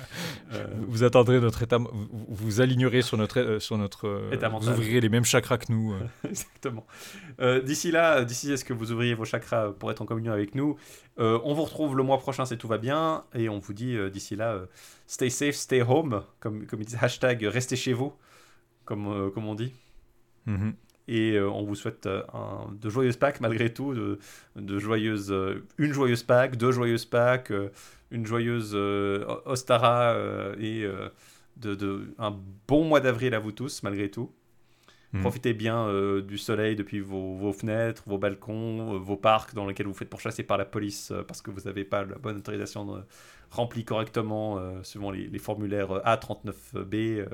[0.52, 4.48] Euh, vous attendrez notre état, vous, vous alignerez sur notre, euh, sur notre, euh, État
[4.50, 4.74] vous mental.
[4.74, 5.96] ouvrirez les mêmes chakras que nous.
[6.28, 6.88] Exactement.
[7.64, 10.56] D'ici là, d'ici à ce que vous ouvriez vos chakras pour être en communion avec
[10.56, 10.76] nous,
[11.18, 14.36] on vous retrouve le mois prochain si tout va bien et on vous dit d'ici
[14.36, 14.60] là,
[15.06, 18.12] stay safe, stay home, comme, comme ils disent, hashtag restez chez vous,
[18.86, 19.72] comme, comme on dit.
[20.48, 20.74] Mhm.
[21.12, 24.20] Et euh, on vous souhaite euh, un- de joyeuses Pâques malgré tout, de,
[24.56, 27.52] de joyeuses, euh, une joyeuse Pâques, deux joyeuses Pâques,
[28.12, 28.76] une joyeuse
[29.46, 30.16] Ostara
[30.60, 30.86] et
[31.58, 34.32] de, de- un bon mois d'avril à vous tous malgré tout.
[35.12, 35.22] Mhm.
[35.22, 39.66] Profitez bien euh, du soleil depuis vos, vos fenêtres, vos balcons, euh, vos parcs dans
[39.66, 42.38] lesquels vous faites pourchasser par la police euh, parce que vous n'avez pas la bonne
[42.38, 43.02] autorisation de-
[43.50, 47.26] remplie correctement suivant les, les formulaires euh, A39B euh,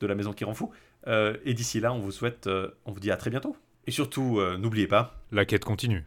[0.00, 0.72] de la maison qui rend fou.
[1.06, 3.56] Euh, et d'ici là, on vous souhaite, euh, on vous dit à très bientôt.
[3.86, 6.04] Et surtout, euh, n'oubliez pas, La quête continue.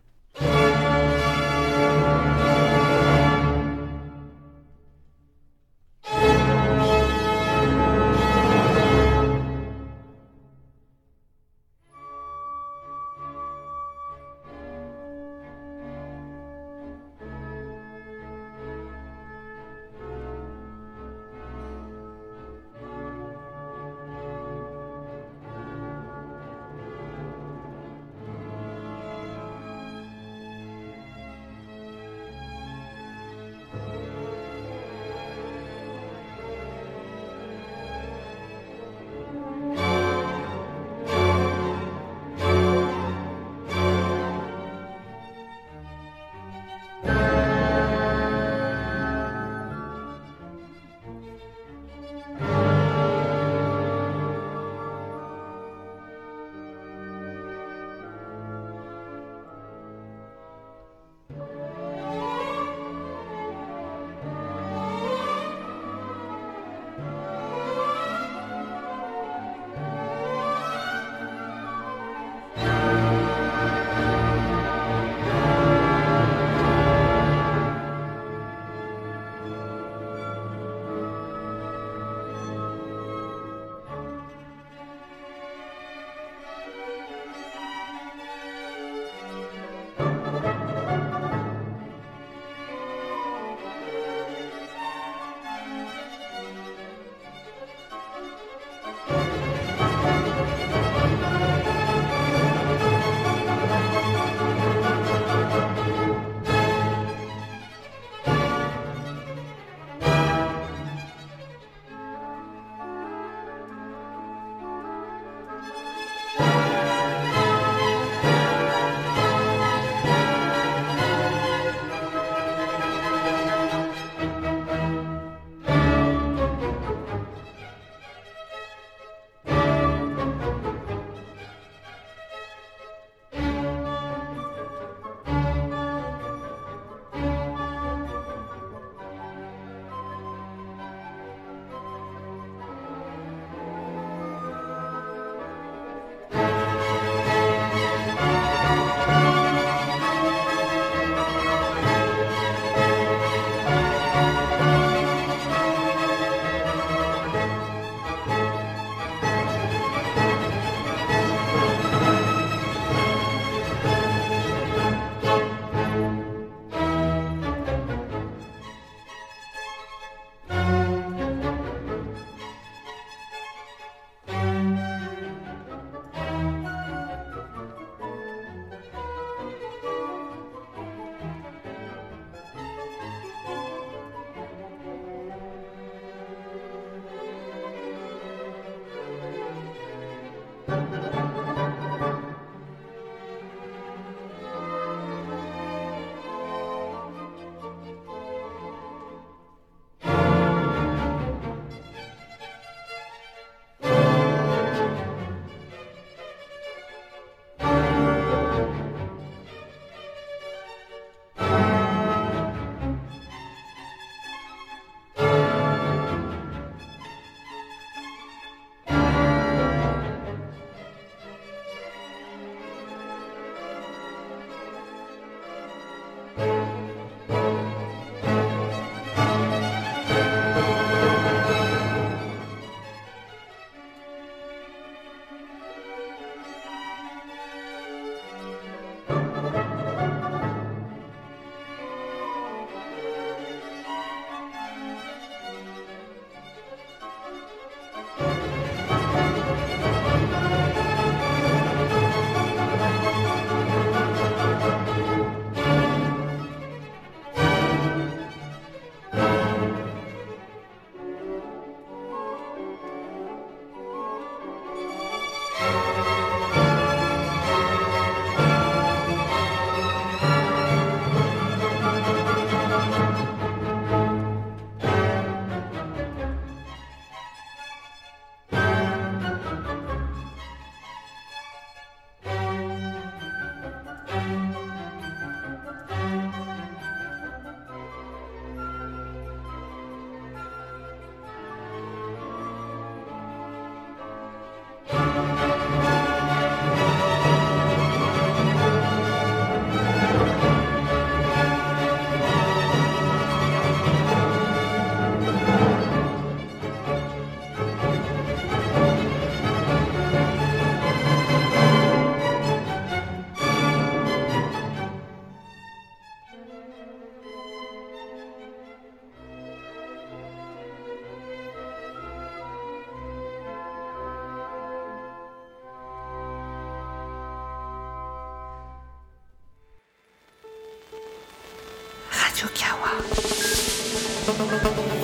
[334.37, 334.96] 咚咚咚咚咚。